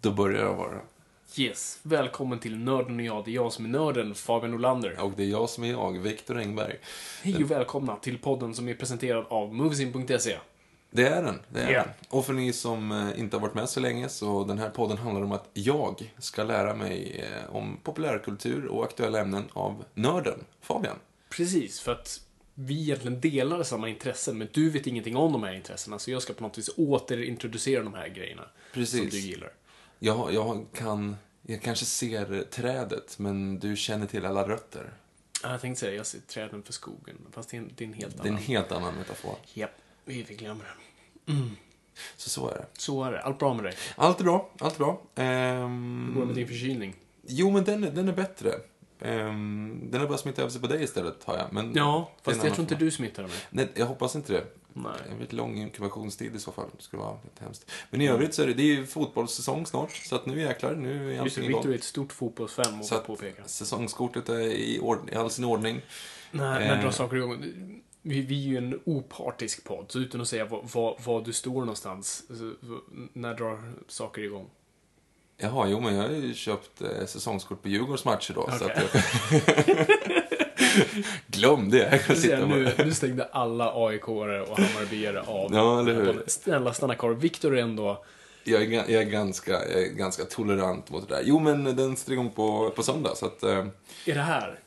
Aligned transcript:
Då 0.00 0.10
börjar 0.12 0.42
jag 0.44 0.54
vara. 0.54 0.80
Yes, 1.36 1.78
välkommen 1.82 2.38
till 2.38 2.56
Nörden 2.58 2.96
och 2.98 3.04
jag. 3.04 3.24
Det 3.24 3.30
är 3.30 3.34
jag 3.34 3.52
som 3.52 3.64
är 3.64 3.68
nörden, 3.68 4.14
Fabian 4.14 4.54
Olander. 4.54 5.00
Och 5.00 5.12
det 5.16 5.22
är 5.22 5.26
jag 5.28 5.48
som 5.50 5.64
är 5.64 5.68
jag, 5.70 5.98
Viktor 5.98 6.38
Engberg. 6.38 6.76
Hej 7.22 7.44
och 7.44 7.50
välkomna 7.50 7.96
till 7.96 8.18
podden 8.18 8.54
som 8.54 8.68
är 8.68 8.74
presenterad 8.74 9.26
av 9.28 9.54
Movesin.se. 9.54 10.36
Det 10.90 11.06
är 11.08 11.22
den, 11.22 11.40
det 11.48 11.60
är 11.60 11.70
Ja. 11.72 11.80
den. 11.82 11.88
Och 12.08 12.26
för 12.26 12.32
ni 12.32 12.52
som 12.52 12.92
eh, 12.92 13.20
inte 13.20 13.36
har 13.36 13.40
varit 13.42 13.54
med 13.54 13.68
så 13.68 13.80
länge, 13.80 14.08
så 14.08 14.44
den 14.44 14.58
här 14.58 14.70
podden 14.70 14.98
handlar 14.98 15.22
om 15.22 15.32
att 15.32 15.48
jag 15.52 16.12
ska 16.18 16.44
lära 16.44 16.74
mig 16.74 17.24
eh, 17.32 17.54
om 17.56 17.76
populärkultur 17.82 18.66
och 18.66 18.84
aktuella 18.84 19.20
ämnen 19.20 19.44
av 19.52 19.84
nörden, 19.94 20.44
Fabian. 20.60 20.96
Precis, 21.30 21.80
för 21.80 21.92
att 21.92 22.20
vi 22.54 22.80
egentligen 22.82 23.20
delar 23.20 23.62
samma 23.62 23.88
intressen, 23.88 24.38
men 24.38 24.48
du 24.52 24.70
vet 24.70 24.86
ingenting 24.86 25.16
om 25.16 25.32
de 25.32 25.42
här 25.42 25.54
intressena, 25.54 25.98
så 25.98 26.10
jag 26.10 26.22
ska 26.22 26.32
på 26.32 26.42
något 26.42 26.58
vis 26.58 26.70
återintroducera 26.76 27.82
de 27.82 27.94
här 27.94 28.08
grejerna. 28.08 28.42
Precis. 28.72 29.00
Som 29.00 29.08
du 29.08 29.18
gillar. 29.18 29.50
Jag, 29.98 30.32
jag 30.34 30.66
kan, 30.74 31.16
jag 31.42 31.62
kanske 31.62 31.84
ser 31.84 32.42
trädet, 32.42 33.18
men 33.18 33.58
du 33.58 33.76
känner 33.76 34.06
till 34.06 34.26
alla 34.26 34.48
rötter. 34.48 34.92
Ja, 35.42 35.50
Jag 35.50 35.60
tänkte 35.60 35.80
säga, 35.80 35.94
jag 35.96 36.06
ser 36.06 36.20
träden 36.20 36.62
för 36.62 36.72
skogen, 36.72 37.16
fast 37.32 37.48
det 37.50 37.56
är 37.56 37.60
en, 37.60 37.70
det 37.76 37.84
är 37.84 37.88
en 37.88 37.94
helt 37.94 38.16
Det 38.16 38.22
är 38.22 38.26
en 38.26 38.28
annan. 38.32 38.42
helt 38.42 38.72
annan 38.72 38.94
metafor. 38.94 39.36
Japp, 39.54 39.70
vi 40.04 40.22
vi 40.22 40.34
glömmer 40.34 40.64
det. 40.64 41.32
Så 42.16 42.30
så 42.30 42.48
är 42.50 42.54
det. 42.54 42.66
Så 42.78 43.04
är 43.04 43.12
det. 43.12 43.20
Allt 43.22 43.38
bra 43.38 43.54
med 43.54 43.64
dig? 43.64 43.74
Allt 43.96 44.20
är 44.20 44.24
bra, 44.24 44.50
allt 44.58 44.74
är 44.74 44.78
bra. 44.78 45.02
Ehm, 45.14 46.04
Hur 46.08 46.14
går 46.14 46.20
det 46.20 46.26
med 46.26 46.36
din 46.36 46.46
förkylning? 46.48 46.94
Jo, 47.26 47.50
men 47.50 47.64
den, 47.64 47.80
den 47.80 48.08
är 48.08 48.12
bättre. 48.12 48.50
Ehm, 49.00 49.80
den 49.90 50.00
har 50.00 50.08
bara 50.08 50.18
smittat 50.18 50.44
av 50.44 50.48
sig 50.48 50.60
på 50.60 50.66
dig 50.66 50.82
istället, 50.84 51.24
har 51.24 51.36
jag. 51.38 51.52
Men 51.52 51.74
Ja, 51.74 52.10
fast 52.22 52.26
jag 52.26 52.34
tror 52.36 52.44
annan 52.50 52.60
inte 52.60 52.74
fråga. 52.74 52.84
du 52.84 52.90
smittar 52.90 53.22
mig. 53.22 53.32
Nej, 53.50 53.68
jag 53.74 53.86
hoppas 53.86 54.16
inte 54.16 54.32
det. 54.32 54.44
Nej. 54.78 54.92
En 55.04 55.10
väldigt 55.10 55.32
lång 55.32 55.58
inkubationstid 55.58 56.36
i 56.36 56.38
så 56.38 56.52
fall. 56.52 56.66
Det 56.76 56.82
skulle 56.82 57.02
vara 57.02 57.18
lite 57.24 57.44
hemskt. 57.44 57.70
Men 57.90 58.00
i 58.00 58.08
övrigt 58.08 58.34
så 58.34 58.42
är 58.42 58.46
det, 58.46 58.54
det 58.54 58.62
är 58.62 58.66
ju 58.76 58.86
fotbollssäsong 58.86 59.66
snart. 59.66 59.92
Så 59.96 60.16
att 60.16 60.26
nu 60.26 60.40
jäklar, 60.40 60.74
nu 60.74 61.14
är 61.14 61.20
allting 61.20 61.46
Victor 61.46 61.60
är 61.60 61.64
igång. 61.64 61.74
ett 61.74 61.84
stort 61.84 62.12
fotbollsfan, 62.12 62.64
Så 62.64 62.70
måste 62.72 62.94
jag 62.94 63.06
påpeka. 63.06 63.42
säsongskortet 63.46 64.28
är 64.28 64.38
i, 64.40 64.80
ord, 64.80 65.10
i 65.12 65.14
all 65.14 65.30
sin 65.30 65.44
ordning. 65.44 65.80
När 66.30 66.60
Eh. 66.76 66.82
drar 66.82 66.90
saker 66.90 67.16
igång? 67.16 67.44
Vi, 68.02 68.20
vi 68.20 68.44
är 68.44 68.48
ju 68.48 68.56
en 68.56 68.80
opartisk 68.84 69.64
podd, 69.64 69.86
så 69.88 69.98
utan 69.98 70.20
att 70.20 70.28
säga 70.28 70.44
vad, 70.44 70.70
vad, 70.72 70.94
vad 71.04 71.24
du 71.24 71.32
står 71.32 71.60
någonstans, 71.60 72.22
så, 72.28 72.34
så, 72.66 72.80
när 73.12 73.34
drar 73.34 73.72
saker 73.88 74.22
igång? 74.22 74.50
Jaha, 75.36 75.68
jo 75.68 75.80
men 75.80 75.94
jag 75.94 76.02
har 76.02 76.10
ju 76.10 76.34
köpt 76.34 76.82
eh, 76.82 77.06
säsongskort 77.06 77.62
på 77.62 77.68
Djurgårds 77.68 78.04
matcher 78.04 78.34
då. 78.34 78.50
Så 78.58 78.64
Okej. 78.64 78.76
att 78.84 78.94
jag... 78.94 79.86
Glöm 81.26 81.70
det. 81.70 81.78
Jag 81.78 82.04
kan 82.04 82.16
sitta 82.16 82.46
Nu, 82.46 82.72
nu 82.78 82.94
stängde 82.94 83.24
alla 83.24 83.72
AIK-are 83.72 84.40
och 84.40 84.58
Hammarbyare 84.58 85.20
av. 85.20 85.54
Ja, 85.54 85.80
eller 85.80 85.94
hur? 85.94 86.22
Snälla, 86.26 86.74
stanna 86.74 86.94
kvar. 86.94 87.10
Viktor 87.10 87.58
är 87.58 87.62
ändå... 87.62 88.04
Jag 88.44 88.62
är, 88.62 88.72
jag, 88.72 88.90
är 88.90 89.02
ganska, 89.02 89.52
jag 89.52 89.82
är 89.82 89.88
ganska 89.92 90.24
tolerant 90.24 90.90
mot 90.90 91.08
det 91.08 91.14
där. 91.14 91.22
Jo 91.24 91.38
men 91.38 91.64
den 91.76 91.96
sätter 91.96 92.12
igång 92.12 92.30
på, 92.30 92.70
på 92.70 92.82
söndag. 92.82 93.14
Så 93.16 93.26
att, 93.26 93.42
eh, 93.42 93.66
Är 94.06 94.14
det 94.14 94.20
här? 94.20 94.58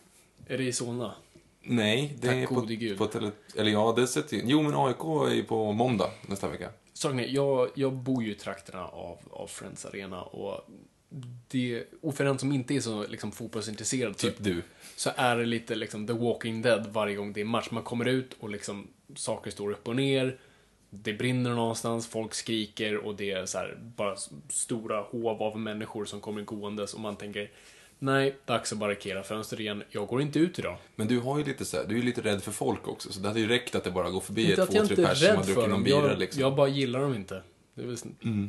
Är 0.48 0.58
det 0.58 0.64
i 0.64 0.74
Solna? 0.74 1.14
nej, 1.62 2.18
det 2.22 2.28
Tack 2.28 2.38
är 2.38 2.48
på, 2.48 2.62
gud. 2.62 2.98
på 2.98 3.06
tele, 3.06 3.32
Eller 3.56 3.72
ja, 3.72 3.94
det 3.96 4.08
sätter. 4.08 4.42
Jo 4.44 4.62
men 4.62 4.76
AIK 4.76 5.30
är 5.32 5.36
ju 5.36 5.44
på 5.44 5.72
måndag 5.72 6.10
nästa 6.22 6.48
vecka. 6.50 6.70
Saken 6.94 7.20
är, 7.20 7.28
jag, 7.28 7.70
jag 7.76 7.94
bor 7.94 8.24
ju 8.24 8.32
i 8.32 8.36
trakterna 8.36 8.86
av, 8.86 9.18
av 9.32 9.48
Friends 9.48 9.86
Arena 9.86 10.22
och 10.22 10.70
det, 11.48 11.84
och 12.02 12.16
för 12.16 12.24
den 12.24 12.40
som 12.40 12.52
inte 12.52 12.76
är 12.76 12.80
så 12.80 13.08
liksom, 13.08 13.32
fotbollsintresserad 13.32 14.18
Typ 14.18 14.36
du. 14.38 14.62
Så 15.00 15.10
är 15.16 15.38
det 15.38 15.46
lite 15.46 15.76
liksom 15.76 16.08
The 16.08 16.14
Walking 16.14 16.62
Dead 16.62 16.88
varje 16.88 17.16
gång 17.16 17.34
det 17.34 17.42
är 17.42 17.46
match. 17.46 17.68
Man 17.72 17.84
kommer 17.84 18.06
ut 18.06 18.36
och 18.40 18.50
liksom 18.50 18.88
saker 19.16 19.52
står 19.52 19.72
upp 19.72 19.88
och 19.88 19.96
ner. 19.96 20.38
Det 20.90 21.14
brinner 21.14 21.50
någonstans, 21.50 22.08
folk 22.08 22.34
skriker 22.34 22.98
och 22.98 23.16
det 23.16 23.32
är 23.32 23.46
så 23.46 23.58
här 23.58 23.78
bara 23.96 24.16
stora 24.50 25.02
hov 25.02 25.44
av 25.44 25.60
människor 25.60 26.06
som 26.06 26.22
kommer 26.22 26.42
gåendes 26.42 26.94
och 26.94 27.00
man 27.00 27.16
tänker 27.16 27.52
Nej, 28.00 28.36
dags 28.46 28.74
att 28.74 28.78
barrikera 28.78 29.24
fönster 29.24 29.62
igen. 29.62 29.84
Jag 29.90 30.08
går 30.08 30.22
inte 30.22 30.40
ut 30.40 30.60
idag. 30.60 30.78
Men 30.96 31.08
du 31.08 31.20
har 31.20 31.38
ju 31.38 31.44
lite 31.44 31.66
så 31.66 31.78
här, 31.78 31.86
du 31.88 31.94
är 31.94 32.00
ju 32.00 32.06
lite 32.06 32.22
rädd 32.22 32.44
för 32.44 32.52
folk 32.52 32.88
också. 32.88 33.12
Så 33.12 33.20
det 33.20 33.28
hade 33.28 33.40
ju 33.40 33.48
räckt 33.48 33.76
att 33.76 33.84
det 33.84 33.92
bara 33.92 34.10
går 34.10 34.22
förbi 34.22 34.50
Inte 34.50 34.64
ett, 34.64 34.72
två, 34.72 34.86
tre 34.86 34.96
pers 35.06 35.20
som 35.20 35.36
har 35.36 35.44
druckit 35.44 35.70
någon 35.70 35.84
bira 35.84 36.10
Jag, 36.10 36.20
liksom. 36.20 36.42
jag 36.42 36.56
bara 36.56 36.68
gillar 36.68 37.00
dem 37.00 37.16
inte. 37.16 37.44
Det 37.76 37.82
är, 37.82 37.88
väl, 37.88 37.98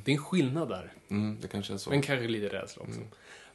det 0.05 0.11
är 0.11 0.15
en 0.15 0.23
skillnad 0.23 0.69
där. 0.69 0.93
Mm, 1.09 1.39
det 1.41 1.49
kanske 1.49 1.73
är 1.75 1.79
så. 1.79 1.91
Men 1.91 2.03
kanske 2.03 2.29
lite 2.29 2.49
rädsla 2.49 2.83
också. 2.83 3.01
Mm. 3.01 3.11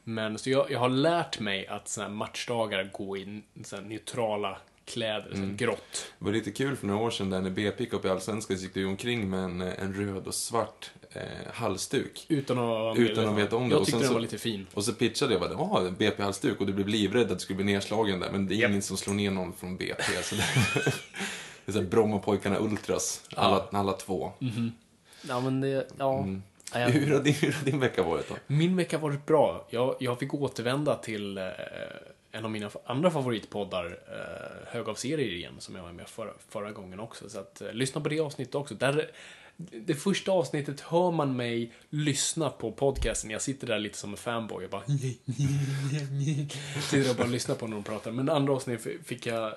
Men 0.07 0.37
så 0.37 0.49
jag, 0.49 0.71
jag 0.71 0.79
har 0.79 0.89
lärt 0.89 1.39
mig 1.39 1.67
att 1.67 1.87
såna 1.87 2.07
här 2.07 2.13
matchdagar 2.13 2.89
gå 2.93 3.17
i 3.17 3.41
så 3.63 3.81
neutrala 3.81 4.57
kläder, 4.85 5.31
Mm. 5.33 5.57
grått. 5.57 6.05
Det 6.19 6.25
var 6.25 6.31
lite 6.31 6.51
kul 6.51 6.75
för 6.75 6.87
några 6.87 6.99
år 7.01 7.11
sedan 7.11 7.29
där 7.29 7.41
när 7.41 7.49
BP 7.49 7.83
gick 7.83 7.93
upp 7.93 8.05
i 8.05 8.09
Allsvenskan 8.09 8.57
så 8.57 8.63
gick 8.63 8.73
du 8.73 8.85
omkring 8.85 9.29
med 9.29 9.39
en, 9.39 9.61
en 9.61 9.93
röd 9.93 10.27
och 10.27 10.33
svart 10.35 10.91
eh, 11.11 11.21
halsduk. 11.53 12.25
Utan 12.29 12.59
att, 12.59 12.97
Utan 12.97 13.27
att 13.29 13.37
veta 13.37 13.55
om 13.55 13.69
det. 13.69 13.73
Jag 13.75 13.79
Och 13.81 13.85
tyckte 13.85 14.03
den 14.03 14.13
var 14.13 14.19
lite 14.19 14.37
fin. 14.37 14.67
Och 14.73 14.83
så 14.85 14.93
pitchade 14.93 15.33
jag 15.33 15.41
bara, 15.41 15.51
ja, 15.51 15.89
BP-halsduk 15.97 16.59
och 16.59 16.67
du 16.67 16.73
blev 16.73 16.87
livrädd 16.87 17.23
att 17.31 17.37
du 17.37 17.39
skulle 17.39 17.57
bli 17.63 17.65
nedslagen 17.65 18.19
där. 18.19 18.31
Men 18.31 18.47
det 18.47 18.55
är 18.55 18.57
Japp. 18.57 18.69
ingen 18.69 18.81
som 18.81 18.97
slår 18.97 19.13
ner 19.13 19.31
någon 19.31 19.53
från 19.53 19.77
BP. 19.77 20.03
Så 20.23 20.35
det, 20.35 20.41
är 21.65 21.71
så 21.71 21.79
här 21.79 21.85
Brommapojkarna 21.87 22.59
Ultras, 22.59 23.21
alla, 23.35 23.65
alla 23.71 23.93
två. 23.93 24.31
Ja, 25.27 25.39
men 25.39 25.61
det, 25.61 25.87
ja. 25.97 26.17
Mm. 26.19 26.43
Ja, 26.73 26.79
jag- 26.79 26.89
Hur, 26.89 27.13
har 27.13 27.23
din, 27.23 27.33
hur 27.33 27.51
har 27.51 27.65
din 27.65 27.79
vecka 27.79 28.03
varit 28.03 28.29
då? 28.29 28.35
Min 28.47 28.75
vecka 28.75 28.97
har 28.97 29.01
varit 29.01 29.25
bra. 29.25 29.67
Jag, 29.69 29.95
jag 29.99 30.19
fick 30.19 30.33
återvända 30.33 30.95
till 30.95 31.37
eh, 31.37 31.43
en 32.31 32.45
av 32.45 32.51
mina 32.51 32.69
andra 32.85 33.11
favoritpoddar, 33.11 33.85
eh, 33.85 34.73
Hög 34.73 34.89
av 34.89 34.95
serier 34.95 35.33
igen, 35.33 35.55
som 35.59 35.75
jag 35.75 35.83
var 35.83 35.91
med 35.91 36.07
förra, 36.07 36.31
förra 36.49 36.71
gången 36.71 36.99
också. 36.99 37.29
Så 37.29 37.39
att, 37.39 37.61
eh, 37.61 37.73
lyssna 37.73 38.01
på 38.01 38.09
det 38.09 38.19
avsnittet 38.19 38.55
också. 38.55 38.75
Där, 38.75 39.11
det 39.57 39.95
första 39.95 40.31
avsnittet 40.31 40.81
hör 40.81 41.11
man 41.11 41.35
mig 41.35 41.71
lyssna 41.89 42.49
på 42.49 42.71
podcasten. 42.71 43.29
Jag 43.29 43.41
sitter 43.41 43.67
där 43.67 43.79
lite 43.79 43.97
som 43.97 44.11
en 44.11 44.17
fanboy 44.17 44.65
och 44.65 44.71
bara... 44.71 44.83
sitter 46.89 47.09
och 47.09 47.15
bara 47.15 47.27
lyssnar 47.27 47.55
på 47.55 47.67
när 47.67 47.75
de 47.75 47.83
pratar. 47.83 48.11
Men 48.11 48.29
andra 48.29 48.53
avsnittet 48.53 49.07
fick 49.07 49.25
jag... 49.25 49.43
eh, 49.45 49.51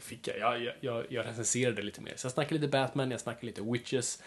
Fick 0.00 0.28
jag, 0.28 0.38
ja, 0.38 0.56
jag, 0.58 0.74
jag, 0.80 1.04
jag 1.08 1.26
recenserade 1.26 1.82
lite 1.82 2.00
mer. 2.00 2.12
Så 2.16 2.26
jag 2.26 2.32
snackade 2.32 2.54
lite 2.54 2.68
Batman, 2.68 3.10
jag 3.10 3.20
snackade 3.20 3.46
lite 3.46 3.62
Witches 3.62 4.22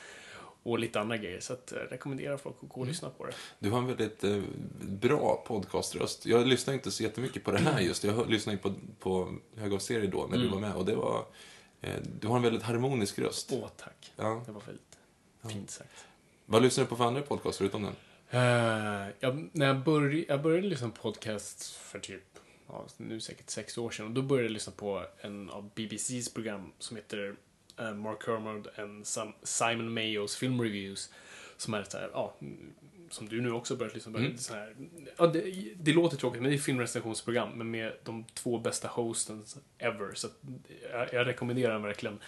och 0.64 0.80
lite 0.80 1.00
andra 1.00 1.18
grejer. 1.18 1.40
Så 1.40 1.54
att, 1.54 1.72
eh, 1.72 1.78
rekommenderar 1.78 2.38
folk 2.38 2.56
att 2.62 2.70
gå 2.70 2.82
och 2.82 2.88
lyssna 2.88 3.10
på 3.10 3.26
det. 3.26 3.34
Du 3.60 3.70
har 3.70 3.78
en 3.78 3.88
väldigt 3.88 4.24
eh, 4.24 4.42
bra 4.82 5.44
podcaströst. 5.48 6.26
Jag 6.26 6.48
lyssnar 6.48 6.74
inte 6.74 6.92
så 6.92 7.04
jättemycket 7.04 7.44
på 7.44 7.52
det 7.52 7.60
här 7.60 7.80
just. 7.80 8.04
Jag 8.04 8.30
lyssnade 8.30 8.56
ju 8.58 8.62
på, 8.62 8.74
på 9.00 9.36
Hög 9.56 9.74
av 9.74 9.80
serie 9.80 10.08
då, 10.08 10.28
när 10.32 10.38
du 10.38 10.48
var 10.48 10.60
med. 10.60 10.74
Och 10.74 10.86
det 10.86 10.96
var... 10.96 11.26
Eh, 11.82 12.02
du 12.20 12.28
har 12.28 12.36
en 12.36 12.44
väldigt 12.44 12.64
harmonisk 12.64 13.20
röst. 13.20 13.50
Åh, 13.54 13.68
tack. 13.78 14.12
Ja. 14.16 14.44
Det 14.46 14.52
var 14.52 14.62
väldigt 14.66 14.98
fint 15.48 15.70
sagt. 15.70 16.06
Vad 16.46 16.62
lyssnar 16.62 16.84
du 16.84 16.90
på 16.90 16.96
för 16.96 17.04
andra 17.04 17.22
podcasts 17.22 17.58
förutom 17.58 17.84
den? 17.84 17.96
Eh, 18.30 19.08
jag, 19.20 19.50
när 19.52 19.68
jag, 19.68 19.84
börj, 19.84 20.26
jag 20.28 20.42
började 20.42 20.68
lyssna 20.68 20.90
på 20.90 21.02
podcast 21.02 21.64
för 21.64 22.00
typ, 22.00 22.40
ja, 22.68 22.86
nu 22.98 23.20
säkert 23.20 23.50
sex 23.50 23.78
år 23.78 23.92
sedan. 23.92 24.06
Och 24.06 24.12
då 24.12 24.22
började 24.22 24.46
jag 24.46 24.54
lyssna 24.54 24.74
på 24.76 25.06
en 25.22 25.50
av 25.50 25.70
BBCs 25.76 26.34
program 26.34 26.72
som 26.80 26.98
heter 26.98 27.36
Mark 27.94 28.24
Kermode 28.26 28.70
and 28.78 29.08
Sam- 29.08 29.34
Simon 29.44 29.94
Mayos 29.94 30.36
Film 30.36 30.62
Reviews. 30.62 31.10
Som 31.58 31.74
är 31.74 31.84
så 31.84 31.98
här, 31.98 32.10
ja, 32.14 32.36
mm, 32.42 32.74
som 33.10 33.30
du 33.30 33.42
nu 33.42 33.52
också 33.52 33.76
börjat 33.76 33.94
lyssna 33.96 34.12
på. 34.12 34.18
Mm. 34.18 34.38
Så 34.38 34.54
här, 34.54 34.76
ja, 35.18 35.28
det, 35.28 35.74
det 35.76 35.94
låter 35.94 36.18
tråkigt, 36.18 36.42
men 36.42 36.52
det 36.52 36.58
är 36.58 36.60
filmrecensionsprogram. 36.60 37.50
Men 37.56 37.72
med 37.72 37.94
de 38.04 38.26
två 38.34 38.60
bästa 38.60 38.88
hosten 38.88 39.46
ever. 39.78 40.14
Så 40.14 40.28
att 40.28 40.34
jag, 40.92 41.14
jag 41.14 41.28
rekommenderar 41.28 41.74
den 41.74 41.84
verkligen. 41.84 42.20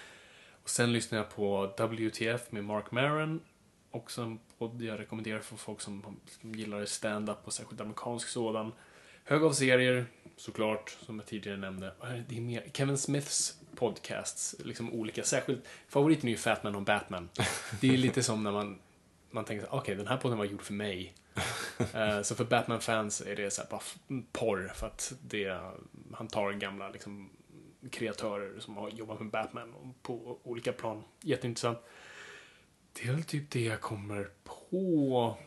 Och 0.63 0.69
sen 0.69 0.94
lyssnar 0.94 1.18
jag 1.18 1.30
på 1.36 1.74
WTF 1.77 2.51
med 2.51 2.63
Mark 2.65 2.92
Maron. 2.92 3.42
Också 3.92 4.21
en 4.21 4.39
podd 4.57 4.81
jag 4.81 5.00
rekommenderar 5.00 5.39
för 5.39 5.56
folk 5.56 5.81
som, 5.81 6.19
som 6.42 6.56
gillar 6.56 6.86
stand-up 6.86 7.38
och 7.44 7.53
särskilt 7.53 7.81
amerikansk 7.81 8.27
sådan. 8.27 8.71
Hög 9.24 9.44
av 9.44 9.51
serier, 9.51 10.06
såklart, 10.38 10.89
som 10.89 11.19
jag 11.19 11.25
tidigare 11.25 11.57
nämnde. 11.57 11.94
Det 12.27 12.38
är 12.38 12.42
mer 12.42 12.69
Kevin 12.74 12.98
Smiths 12.98 13.60
podcasts, 13.75 14.56
liksom 14.65 14.94
olika. 14.94 15.23
Särskilt, 15.23 15.68
favoriten 15.88 16.27
är 16.27 16.31
ju 16.31 16.38
Fat 16.38 16.63
Man 16.63 16.75
och 16.75 16.81
Batman. 16.81 17.29
Det 17.81 17.94
är 17.94 17.97
lite 17.97 18.23
som 18.23 18.44
när 18.44 18.51
man, 18.51 18.79
man 19.31 19.45
tänker 19.45 19.73
okej, 19.73 19.95
den 19.95 20.07
här 20.07 20.18
podden 20.18 20.38
var 20.38 20.45
gjord 20.45 20.62
för 20.62 20.73
mig. 20.73 21.15
Eh, 21.94 22.21
så 22.21 22.35
för 22.35 22.45
Batman-fans 22.45 23.21
är 23.21 23.35
det 23.35 23.51
så 23.51 23.62
här 23.62 23.69
bara 23.69 23.81
porr, 24.31 24.71
för 24.75 24.88
att 24.88 25.13
det, 25.21 25.59
han 26.13 26.27
tar 26.27 26.51
gamla 26.51 26.89
liksom, 26.89 27.29
kreatörer 27.91 28.59
som 28.59 28.77
har 28.77 28.89
jobbat 28.89 29.19
med 29.19 29.29
Batman 29.29 29.94
på 30.01 30.39
olika 30.44 30.74
plan. 30.74 31.03
Jätteintressant. 31.21 31.79
Det 32.94 33.07
är 33.07 33.12
väl 33.12 33.24
typ 33.24 33.51
det 33.51 33.62
jag 33.62 33.81
kommer 33.81 34.29
på 34.44 35.38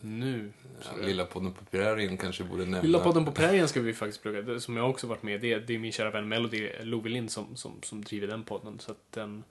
nu. 0.00 0.52
Ja, 0.82 1.06
Lilla 1.06 1.24
podden 1.24 1.52
på 1.52 1.64
prärien 1.64 2.16
kanske 2.16 2.44
borde 2.44 2.62
nämna. 2.62 2.82
Lilla 2.82 2.98
podden 2.98 3.24
på 3.24 3.32
prärien 3.32 3.68
ska 3.68 3.80
vi 3.80 3.94
faktiskt 3.94 4.22
plugga, 4.22 4.60
som 4.60 4.76
jag 4.76 4.90
också 4.90 5.06
varit 5.06 5.22
med 5.22 5.40
det, 5.40 5.58
det 5.58 5.74
är 5.74 5.78
min 5.78 5.92
kära 5.92 6.10
vän 6.10 6.28
Melody 6.28 6.70
Love 6.82 7.08
Lind 7.08 7.30
som, 7.30 7.56
som, 7.56 7.82
som 7.82 8.04
driver 8.04 8.26
den 8.26 8.44
podden. 8.44 8.78
Så 8.78 8.90
att 8.92 9.12
den, 9.12 9.44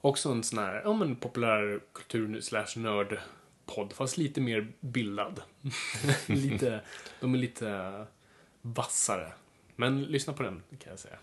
också 0.00 0.28
en 0.28 0.42
sån 0.42 0.58
här, 0.58 0.82
ja 0.84 0.92
men 0.92 1.16
populär 1.16 1.80
kultur 1.92 2.40
slash 2.40 2.76
nörd 2.76 3.18
podd, 3.66 3.92
fast 3.92 4.16
lite 4.16 4.40
mer 4.40 4.72
bildad. 4.80 5.42
lite, 6.26 6.80
de 7.20 7.34
är 7.34 7.38
lite 7.38 8.06
vassare. 8.62 9.32
Men 9.76 10.02
lyssna 10.02 10.32
på 10.32 10.42
den, 10.42 10.62
kan 10.78 10.90
jag 10.90 10.98
säga. 10.98 11.16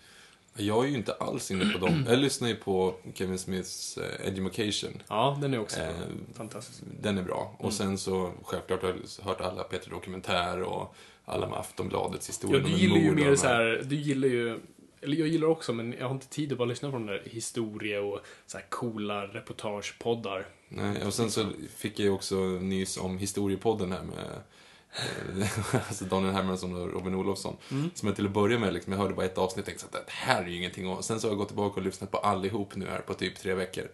Jag 0.55 0.85
är 0.85 0.89
ju 0.89 0.95
inte 0.97 1.13
alls 1.13 1.51
inne 1.51 1.73
på 1.73 1.85
dem. 1.85 2.05
Jag 2.09 2.19
lyssnar 2.19 2.47
ju 2.47 2.55
på 2.55 2.95
Kevin 3.13 3.39
Smiths 3.39 3.97
eh, 3.97 4.27
Education. 4.27 5.03
Ja, 5.07 5.37
den 5.41 5.53
är 5.53 5.59
också 5.59 5.79
Eh, 5.79 5.89
fantastisk. 6.33 6.81
Den 7.01 7.17
är 7.17 7.23
bra. 7.23 7.41
Mm. 7.59 7.65
Och 7.67 7.73
sen 7.73 7.97
så, 7.97 8.31
självklart 8.43 8.81
har 8.81 8.89
jag 8.89 9.25
hört 9.25 9.41
alla 9.41 9.63
Peter 9.63 9.89
Dokumentär 9.89 10.61
och 10.61 10.95
alla 11.25 11.47
med 11.47 11.59
Aftonbladets 11.59 12.27
Ja, 12.27 12.31
historia. 12.31 12.63
du 12.67 12.81
gillar 12.81 12.97
ju 12.97 13.11
mer 13.15 13.35
så 13.35 13.47
här, 13.47 13.81
du 13.85 13.95
gillar 13.95 14.27
ju, 14.27 14.59
eller 15.01 15.17
jag 15.17 15.27
gillar 15.27 15.47
också, 15.47 15.73
men 15.73 15.95
jag 15.99 16.05
har 16.07 16.11
inte 16.15 16.27
tid 16.29 16.51
att 16.51 16.57
bara 16.57 16.67
lyssna 16.67 16.91
på 16.91 16.97
den 16.97 17.07
där 17.07 17.21
historia 17.25 18.01
och 18.01 18.19
så 18.47 18.57
här 18.57 18.65
coola 18.69 19.27
reportagepoddar. 19.27 20.47
Nej, 20.69 21.05
och 21.05 21.13
sen 21.13 21.31
så 21.31 21.45
fick 21.75 21.99
jag 21.99 22.05
ju 22.05 22.11
också 22.11 22.35
nys 22.39 22.97
om 22.97 23.17
historiepodden 23.17 23.91
här 23.91 24.03
med 24.03 24.41
alltså 25.87 26.05
Daniel 26.05 26.33
Hermansson 26.33 26.75
och 26.75 26.91
Robin 26.93 27.15
Olofsson. 27.15 27.57
Mm. 27.71 27.89
Som 27.95 28.07
jag 28.07 28.15
till 28.15 28.25
att 28.25 28.31
börja 28.31 28.59
med, 28.59 28.73
liksom, 28.73 28.93
jag 28.93 28.99
hörde 28.99 29.13
bara 29.13 29.25
ett 29.25 29.37
avsnitt 29.37 29.59
och 29.59 29.65
tänkte 29.65 29.85
att 29.85 29.91
det 30.07 30.11
här 30.11 30.43
är 30.43 30.47
ju 30.47 30.55
ingenting. 30.57 30.87
Och 30.89 31.05
sen 31.05 31.19
så 31.19 31.27
har 31.27 31.31
jag 31.31 31.37
gått 31.37 31.47
tillbaka 31.47 31.79
och 31.79 31.85
lyssnat 31.85 32.11
på 32.11 32.17
allihop 32.17 32.75
nu 32.75 32.85
här 32.87 32.99
på 32.99 33.13
typ 33.13 33.35
tre 33.39 33.53
veckor. 33.53 33.87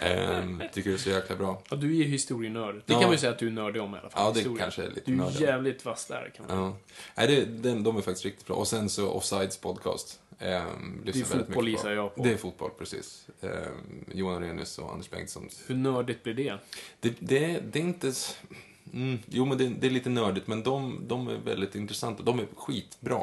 Ehm, 0.00 0.62
tycker 0.72 0.90
det 0.90 0.96
är 0.96 0.98
så 0.98 1.10
jäkla 1.10 1.36
bra. 1.36 1.62
Ja, 1.70 1.76
du 1.76 1.90
är 1.90 1.94
ju 1.96 2.04
historienörd. 2.04 2.74
Det 2.74 2.82
Ja. 2.86 2.94
kan 2.94 3.02
man 3.02 3.12
ju 3.12 3.18
säga 3.18 3.32
att 3.32 3.38
du 3.38 3.46
är 3.46 3.50
nördig 3.50 3.82
om 3.82 3.94
i 3.94 3.98
alla 3.98 4.10
fall. 4.10 4.22
Ja, 4.24 4.30
det 4.32 4.38
Historia. 4.38 4.62
kanske 4.62 4.82
är 4.82 4.88
lite 4.88 5.02
Du 5.04 5.12
är 5.12 5.16
nördigt. 5.16 5.40
jävligt 5.40 5.84
vass 5.84 6.06
där, 6.06 6.32
kan 6.36 6.46
man 6.48 6.64
Ja. 6.64 6.76
Nej, 7.14 7.26
det, 7.26 7.44
den, 7.44 7.82
de 7.84 7.96
är 7.96 8.00
faktiskt 8.02 8.24
riktigt 8.24 8.46
bra. 8.46 8.56
Och 8.56 8.68
sen 8.68 8.88
så 8.88 9.08
Offsides 9.10 9.56
podcast. 9.58 10.18
Um, 10.40 11.00
Det 11.04 11.10
är 11.20 11.24
fotboll 11.24 11.68
gissar 11.68 11.90
jag 11.92 12.14
på. 12.14 12.22
Det 12.22 12.32
är 12.32 12.36
fotboll, 12.36 12.70
precis. 12.78 13.26
Um, 13.40 13.50
Johan 14.14 14.36
Arrhenius 14.42 14.78
och 14.78 14.92
Anders 14.92 15.10
Bengtsson. 15.10 15.48
Hur 15.66 15.74
nördigt 15.74 16.22
blir 16.22 16.34
det? 16.34 16.58
Det, 17.00 17.14
det, 17.18 17.60
det 17.72 17.78
är 17.78 17.82
inte... 17.82 18.12
Mm, 18.92 19.18
jo, 19.28 19.44
men 19.44 19.58
det, 19.58 19.68
det 19.68 19.86
är 19.86 19.90
lite 19.90 20.10
nördigt, 20.10 20.46
men 20.46 20.62
de, 20.62 21.00
de 21.06 21.28
är 21.28 21.36
väldigt 21.36 21.74
intressanta. 21.74 22.22
De 22.22 22.38
är 22.38 22.46
skitbra. 22.56 23.20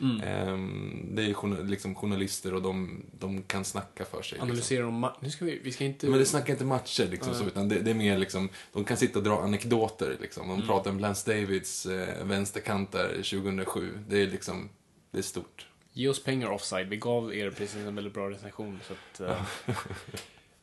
Mm. 0.00 0.20
Ehm, 0.20 1.06
det 1.14 1.22
är 1.22 1.32
journa- 1.34 1.62
liksom 1.62 1.94
journalister 1.94 2.54
och 2.54 2.62
de, 2.62 3.02
de 3.18 3.42
kan 3.42 3.64
snacka 3.64 4.04
för 4.04 4.22
sig. 4.22 4.36
Liksom. 4.36 4.48
Analysera 4.48 4.86
om 4.86 5.04
ma- 5.04 5.12
Nu 5.20 5.30
ska 5.30 5.44
vi, 5.44 5.60
vi 5.64 5.72
ska 5.72 5.84
inte... 5.84 6.06
Men 6.06 6.18
det 6.18 6.24
snackar 6.24 6.52
inte 6.52 6.64
matcher, 6.64 7.06
liksom, 7.10 7.34
så, 7.34 7.44
utan 7.44 7.68
det, 7.68 7.80
det 7.80 7.90
är 7.90 7.94
mer 7.94 8.18
liksom, 8.18 8.48
de 8.72 8.84
kan 8.84 8.96
sitta 8.96 9.18
och 9.18 9.24
dra 9.24 9.40
anekdoter. 9.42 10.16
Liksom. 10.20 10.44
Mm. 10.50 10.60
De 10.60 10.66
pratar 10.66 10.90
om 10.90 10.98
Lance 10.98 11.32
Davids 11.32 11.86
eh, 11.86 12.24
vänsterkant 12.24 12.92
där 12.92 13.08
2007. 13.08 13.98
Det 14.08 14.22
är 14.22 14.26
liksom, 14.26 14.68
det 15.10 15.18
är 15.18 15.22
stort. 15.22 15.66
Ge 15.92 16.08
oss 16.08 16.22
pengar 16.24 16.50
offside. 16.50 16.88
Vi 16.88 16.96
gav 16.96 17.34
er 17.34 17.50
precis 17.50 17.76
en 17.76 17.94
väldigt 17.94 18.14
bra 18.14 18.30
recension. 18.30 18.80
Så 18.88 18.92
att, 18.92 19.20
eh, 19.30 19.42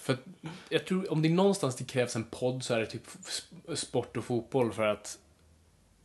för 0.05 0.17
jag 0.69 0.85
tror, 0.85 1.11
om 1.11 1.21
det 1.21 1.27
är 1.27 1.33
någonstans 1.33 1.75
det 1.75 1.83
krävs 1.83 2.15
en 2.15 2.23
podd 2.23 2.63
så 2.63 2.73
är 2.73 2.79
det 2.79 2.85
typ 2.85 3.03
sport 3.73 4.17
och 4.17 4.23
fotboll 4.23 4.73
för 4.73 4.87
att 4.87 5.19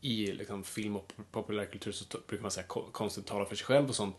i 0.01 0.27
liksom, 0.27 0.65
film 0.65 0.97
och 0.97 1.13
populärkultur 1.31 1.93
så 1.93 2.05
brukar 2.29 2.43
man 2.43 2.51
säga 2.51 2.67
konsten 2.93 3.25
talar 3.25 3.45
för 3.45 3.57
sig 3.57 3.67
själv 3.67 3.89
och 3.89 3.95
sånt. 3.95 4.17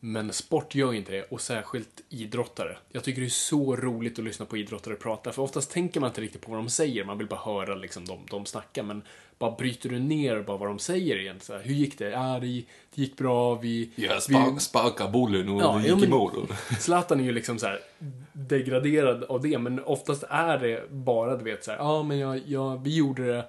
Men 0.00 0.32
sport 0.32 0.74
gör 0.74 0.92
ju 0.92 0.98
inte 0.98 1.12
det, 1.12 1.22
och 1.22 1.40
särskilt 1.40 2.02
idrottare. 2.08 2.78
Jag 2.92 3.04
tycker 3.04 3.20
det 3.20 3.26
är 3.26 3.28
så 3.28 3.76
roligt 3.76 4.18
att 4.18 4.24
lyssna 4.24 4.46
på 4.46 4.56
idrottare 4.56 4.94
prata, 4.94 5.32
för 5.32 5.42
oftast 5.42 5.70
tänker 5.70 6.00
man 6.00 6.10
inte 6.10 6.20
riktigt 6.20 6.42
på 6.42 6.50
vad 6.50 6.60
de 6.60 6.68
säger, 6.68 7.04
man 7.04 7.18
vill 7.18 7.26
bara 7.26 7.40
höra 7.40 7.74
liksom 7.74 8.04
de, 8.04 8.26
de 8.30 8.46
snacka, 8.46 8.82
men 8.82 9.02
bara 9.38 9.50
bryter 9.50 9.88
du 9.88 9.98
ner 9.98 10.42
bara 10.42 10.56
vad 10.56 10.68
de 10.68 10.78
säger 10.78 11.18
igen. 11.20 11.36
Så 11.40 11.52
här, 11.52 11.60
hur 11.64 11.74
gick 11.74 11.98
det? 11.98 12.10
Ja, 12.10 12.38
det, 12.40 12.46
gi- 12.46 12.66
det 12.94 13.02
gick 13.02 13.16
bra, 13.16 13.54
vi... 13.54 13.90
Jag 13.96 14.14
vi, 14.14 14.20
spark, 14.20 14.60
sparkade 14.60 15.10
bollen 15.10 15.48
och 15.48 15.62
Ja, 15.62 15.80
det 15.82 15.88
gick 15.88 16.04
i 16.04 16.08
mål. 16.08 16.32
Zlatan 16.80 17.20
är 17.20 17.24
ju 17.24 17.32
liksom 17.32 17.58
så 17.58 17.66
här 17.66 17.80
degraderad 18.32 19.24
av 19.24 19.42
det, 19.42 19.58
men 19.58 19.84
oftast 19.84 20.24
är 20.30 20.58
det 20.58 20.90
bara, 20.90 21.36
du 21.36 21.44
vet, 21.44 21.64
så 21.64 21.70
här, 21.70 21.78
ja, 21.78 22.02
men 22.02 22.18
jag, 22.18 22.40
jag, 22.46 22.84
vi 22.84 22.96
gjorde 22.96 23.26
det, 23.26 23.44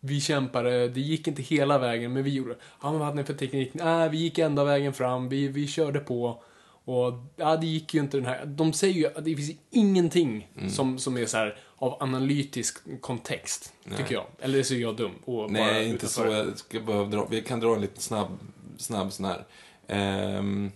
vi 0.00 0.20
kämpade, 0.20 0.88
det 0.88 1.00
gick 1.00 1.28
inte 1.28 1.42
hela 1.42 1.78
vägen, 1.78 2.12
men 2.12 2.22
vi 2.24 2.30
gjorde 2.34 2.50
det. 2.50 2.56
Ja, 2.82 2.90
men 2.90 2.98
vad 2.98 3.06
hade 3.08 3.16
ni 3.20 3.24
för 3.24 3.34
teknik? 3.34 3.70
Nej, 3.74 4.08
vi 4.08 4.18
gick 4.18 4.38
enda 4.38 4.64
vägen 4.64 4.92
fram, 4.92 5.28
vi, 5.28 5.48
vi 5.48 5.66
körde 5.66 6.00
på. 6.00 6.42
Och 6.88 7.12
ja, 7.36 7.56
det 7.56 7.66
gick 7.66 7.94
ju 7.94 8.00
inte 8.00 8.16
den 8.16 8.26
här. 8.26 8.46
De 8.46 8.72
säger 8.72 8.94
ju 8.94 9.06
att 9.06 9.24
det 9.24 9.36
finns 9.36 9.50
ingenting 9.70 10.48
Mm. 10.56 10.70
som, 10.70 10.98
som 10.98 11.16
är 11.16 11.26
så 11.26 11.36
här 11.36 11.58
av 11.76 12.02
analytisk 12.02 12.78
kontext, 13.00 13.72
tycker 13.96 14.14
jag. 14.14 14.26
Eller 14.40 14.62
så 14.62 14.74
är 14.74 14.78
jag 14.78 14.96
dum. 14.96 15.12
Och 15.24 15.34
bara 15.34 15.48
Nej, 15.64 15.88
inte 15.88 16.08
så. 16.08 16.24
Jag 16.26 16.58
ska 16.58 16.80
bara 16.80 17.04
dra, 17.04 17.26
vi 17.30 17.42
kan 17.42 17.60
dra 17.60 17.74
en 17.74 17.80
liten 17.80 18.00
snabb, 18.02 18.38
snabb 18.78 19.12
sån 19.12 19.24
här. 19.26 19.44
Ehm, 19.86 20.72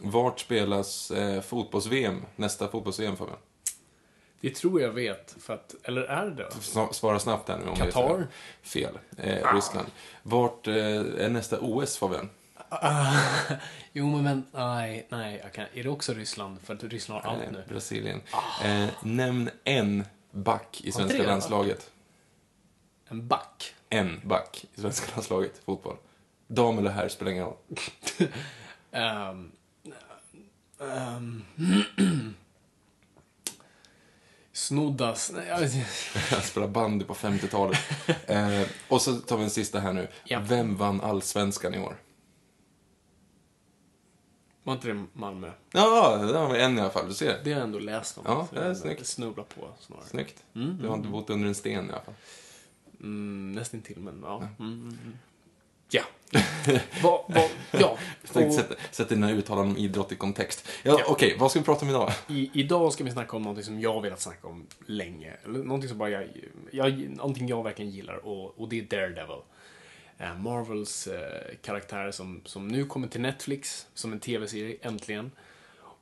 vart 0.00 0.40
spelas 0.40 1.10
eh, 1.10 1.40
fotbolls-VM, 1.40 2.22
nästa 2.36 2.68
fotbolls-VM 2.68 3.16
Fabian? 3.16 3.38
Det 4.40 4.54
tror 4.54 4.80
jag 4.80 4.92
vet, 4.92 5.36
för 5.40 5.54
att, 5.54 5.74
eller 5.82 6.02
är 6.02 6.30
det 6.30 6.48
Svara 6.94 7.18
snabbt 7.18 7.48
här 7.48 7.58
nu 7.58 7.68
om 7.70 7.78
det 7.78 7.84
är 7.84 7.90
Qatar? 7.90 8.26
fel. 8.62 8.98
Eh, 9.18 9.54
Ryssland. 9.54 9.88
Vart 10.22 10.66
eh, 10.66 10.74
är 10.76 11.28
nästa 11.28 11.58
OS 11.60 11.96
Fabian? 11.96 12.28
Jo, 13.98 14.06
men, 14.06 14.22
men 14.24 14.46
nej, 14.52 15.06
nej, 15.08 15.40
jag 15.42 15.52
kan, 15.52 15.66
är 15.74 15.82
det 15.82 15.88
också 15.88 16.14
Ryssland? 16.14 16.60
För 16.60 16.74
att 16.74 16.84
Ryssland 16.84 17.24
har 17.24 17.32
allt 17.32 17.50
nu. 17.52 17.64
Brasilien. 17.68 18.20
Eh, 18.64 18.88
nämn 19.02 19.50
en 19.64 20.04
back 20.30 20.80
i 20.84 20.92
svenska 20.92 21.22
landslaget. 21.22 21.90
En 23.08 23.28
back. 23.28 23.74
En 23.88 24.20
back 24.24 24.64
i 24.74 24.80
svenska 24.80 25.06
landslaget, 25.14 25.60
fotboll. 25.64 25.96
Dam 26.46 26.78
eller 26.78 26.90
herr, 26.90 27.08
spelar 27.08 27.32
ingen 27.32 27.44
roll. 27.44 27.56
Ehm, 28.90 29.52
ehm, 30.80 31.44
snoddas. 34.52 35.32
Jag 35.48 35.70
spelar 36.44 36.68
bandy 36.68 37.04
på 37.04 37.14
50-talet. 37.14 37.78
Eh, 38.26 38.62
och 38.88 39.02
så 39.02 39.14
tar 39.14 39.36
vi 39.36 39.44
en 39.44 39.50
sista 39.50 39.80
här 39.80 39.92
nu. 39.92 40.08
Ja. 40.24 40.40
Vem 40.40 40.76
vann 40.76 41.00
allsvenskan 41.00 41.74
i 41.74 41.78
år? 41.78 41.96
Var 44.66 44.74
inte 44.74 44.88
det 44.88 45.04
Malmö? 45.12 45.50
Ja, 45.72 46.16
det 46.16 46.32
var 46.32 46.54
en 46.54 46.78
i 46.78 46.80
alla 46.80 46.90
fall. 46.90 47.08
Du 47.08 47.14
ser. 47.14 47.40
Det 47.44 47.52
har 47.52 47.60
jag 47.60 47.66
ändå 47.66 47.78
läst 47.78 48.18
om. 48.18 48.24
Ja, 48.26 48.48
det 48.52 48.60
är 48.60 48.74
snyggt. 48.74 49.06
Snubbla 49.06 49.42
på 49.42 49.68
snarare. 49.80 50.06
Snyggt. 50.06 50.44
Du 50.52 50.88
har 50.88 50.96
inte 50.96 51.08
bott 51.08 51.30
under 51.30 51.48
en 51.48 51.54
sten 51.54 51.86
i 51.86 51.92
alla 51.92 52.00
fall. 52.00 52.14
Mm, 53.00 53.52
nästintill, 53.52 53.98
men 53.98 54.20
ja. 54.24 54.36
Mm, 54.36 54.72
mm, 54.72 54.88
mm. 54.88 55.18
Ja. 55.88 56.02
Va, 57.02 57.24
va, 57.28 57.48
ja. 57.72 57.98
Och 58.32 58.52
sätta, 58.54 58.74
sätta 58.90 59.14
dina 59.14 59.30
uttalanden 59.30 59.76
om 59.76 59.82
idrott 59.82 60.12
i 60.12 60.16
kontext. 60.16 60.68
Ja, 60.82 61.00
Okej, 61.06 61.36
vad 61.38 61.50
ska 61.50 61.60
vi 61.60 61.66
prata 61.66 61.84
om 61.84 61.90
idag? 61.90 62.12
i, 62.28 62.50
idag 62.52 62.92
ska 62.92 63.04
vi 63.04 63.10
snacka 63.10 63.36
om 63.36 63.42
någonting 63.42 63.64
som 63.64 63.80
jag 63.80 63.92
har 63.92 64.00
velat 64.00 64.20
snacka 64.20 64.48
om 64.48 64.66
länge. 64.86 65.32
Eller 65.44 65.58
någonting 65.58 65.88
som 65.88 65.98
bara 65.98 66.10
jag, 66.10 66.28
jag, 66.70 66.98
någonting 66.98 67.48
jag 67.48 67.62
verkligen 67.62 67.90
gillar 67.90 68.26
och, 68.26 68.60
och 68.60 68.68
det 68.68 68.78
är 68.78 68.82
Daredevil. 68.82 69.40
Eh, 70.18 70.38
Marvels 70.38 71.06
eh, 71.06 71.56
karaktär 71.62 72.10
som, 72.10 72.40
som 72.44 72.68
nu 72.68 72.84
kommer 72.84 73.08
till 73.08 73.20
Netflix 73.20 73.86
som 73.94 74.12
en 74.12 74.20
tv-serie, 74.20 74.76
äntligen. 74.82 75.30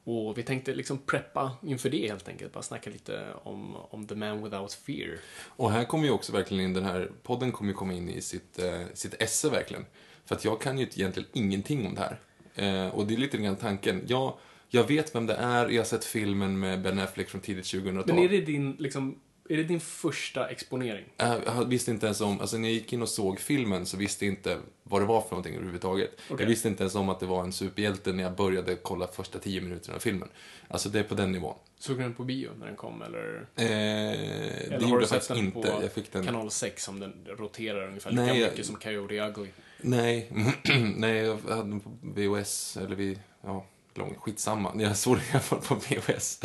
Och 0.07 0.39
vi 0.39 0.43
tänkte 0.43 0.75
liksom 0.75 0.99
preppa 0.99 1.57
inför 1.63 1.91
det 1.91 2.09
helt 2.09 2.29
enkelt. 2.29 2.53
Bara 2.53 2.63
snacka 2.63 2.91
lite 2.91 3.27
om, 3.43 3.77
om 3.77 4.07
The 4.07 4.15
Man 4.15 4.45
Without 4.45 4.73
Fear. 4.73 5.19
Och 5.47 5.71
här 5.71 5.85
kommer 5.85 6.05
ju 6.05 6.11
också 6.11 6.33
verkligen 6.33 6.65
in 6.65 6.73
den 6.75 6.85
här 6.85 7.11
podden 7.23 7.53
kommer 7.53 7.71
ju 7.71 7.75
komma 7.75 7.93
in 7.93 8.09
i 8.11 8.21
sitt, 8.21 8.59
eh, 8.59 8.81
sitt 8.95 9.15
esse 9.23 9.51
verkligen. 9.51 9.85
För 10.25 10.35
att 10.35 10.45
jag 10.45 10.61
kan 10.61 10.79
ju 10.79 10.85
egentligen 10.85 11.29
ingenting 11.33 11.87
om 11.87 11.95
det 11.95 12.01
här. 12.01 12.21
Eh, 12.55 12.95
och 12.95 13.07
det 13.07 13.15
är 13.15 13.19
lite 13.19 13.37
grann 13.39 13.57
tanken. 13.57 14.03
Jag, 14.07 14.39
Jag 14.69 14.85
vet 14.85 15.15
vem 15.15 15.27
det 15.27 15.35
är, 15.35 15.69
jag 15.69 15.81
har 15.81 15.85
sett 15.87 16.05
filmen 16.05 16.59
med 16.59 16.83
Ben 16.83 16.99
Affleck 16.99 17.29
från 17.29 17.41
tidigt 17.41 17.65
2000-tal. 17.65 18.15
Men 18.15 18.25
är 18.25 18.29
det 18.29 18.41
din, 18.41 18.73
liksom, 18.79 19.21
är 19.49 19.57
det 19.57 19.63
din 19.65 19.81
första 19.81 20.49
exponering? 20.49 21.05
Jag 21.17 21.41
jag 21.47 21.65
visste 21.65 21.91
inte 21.91 22.07
ens 22.07 22.21
om, 22.21 22.41
alltså 22.41 22.57
när 22.59 22.69
jag 22.69 22.75
gick 22.75 22.93
in 22.93 23.03
och 23.03 23.09
såg 23.09 23.41
filmen 23.41 23.87
så 23.87 23.97
visste 23.97 24.25
jag 24.25 24.33
inte 24.35 24.59
vad 24.83 25.03
det 25.03 25.07
var 25.07 25.21
för 25.21 25.31
någonting 25.31 25.55
överhuvudtaget. 25.55 26.11
Okej. 26.31 26.37
Jag 26.45 26.49
visste 26.49 26.69
inte 26.69 26.83
ens 26.83 26.95
om 26.95 27.09
att 27.09 27.21
det 27.21 27.27
var 27.27 27.43
en 27.45 27.53
superhjälte 27.53 28.13
när 28.13 28.23
jag 28.23 28.35
började 28.37 28.75
kolla 28.77 29.07
första 29.07 29.39
tio 29.39 29.61
minuterna 29.61 29.97
av 29.97 30.01
filmen. 30.01 30.29
Alltså 30.69 30.89
det 30.89 30.99
är 30.99 31.03
på 31.03 31.15
den 31.15 31.33
nivån. 31.33 31.55
Såg 31.79 31.97
du 31.97 32.03
den 32.03 32.15
på 32.15 32.25
bio 32.25 32.51
när 32.59 32.67
den 32.67 32.77
kom, 32.77 33.03
eller? 33.03 33.47
Eh, 33.57 33.65
det 33.65 33.65
Eller 33.65 34.81
har 34.81 34.89
gjorde 34.89 35.03
jag 35.03 35.09
faktiskt 35.09 35.29
den 35.29 35.39
inte. 35.39 35.61
på 35.61 35.83
Jag 35.83 35.93
fick 35.93 36.13
den... 36.13 36.25
kanal 36.25 36.51
6 36.51 36.85
som 36.85 37.01
den 37.01 37.27
roterar 37.39 37.89
ungefär 37.89 38.13
Nej, 38.13 38.27
lika 38.27 38.41
jag- 38.41 38.51
mycket 38.51 38.67
som 38.67 38.77
Coyote 38.77 39.15
Ugly? 39.15 39.49
Nej, 39.81 40.31
nej, 40.97 41.17
jag 41.17 41.37
hade 41.49 41.63
den 41.69 41.81
på 41.81 41.91
VHS, 42.03 42.77
eller 42.77 42.97
vi, 42.97 43.19
ja, 43.45 43.67
lång, 43.95 44.15
skitsamma. 44.21 44.73
Jag 44.79 44.97
såg 44.97 45.17
den 45.17 45.25
i 45.25 45.31
alla 45.33 45.41
fall 45.41 45.61
på 45.61 45.75
VHS. 45.75 46.41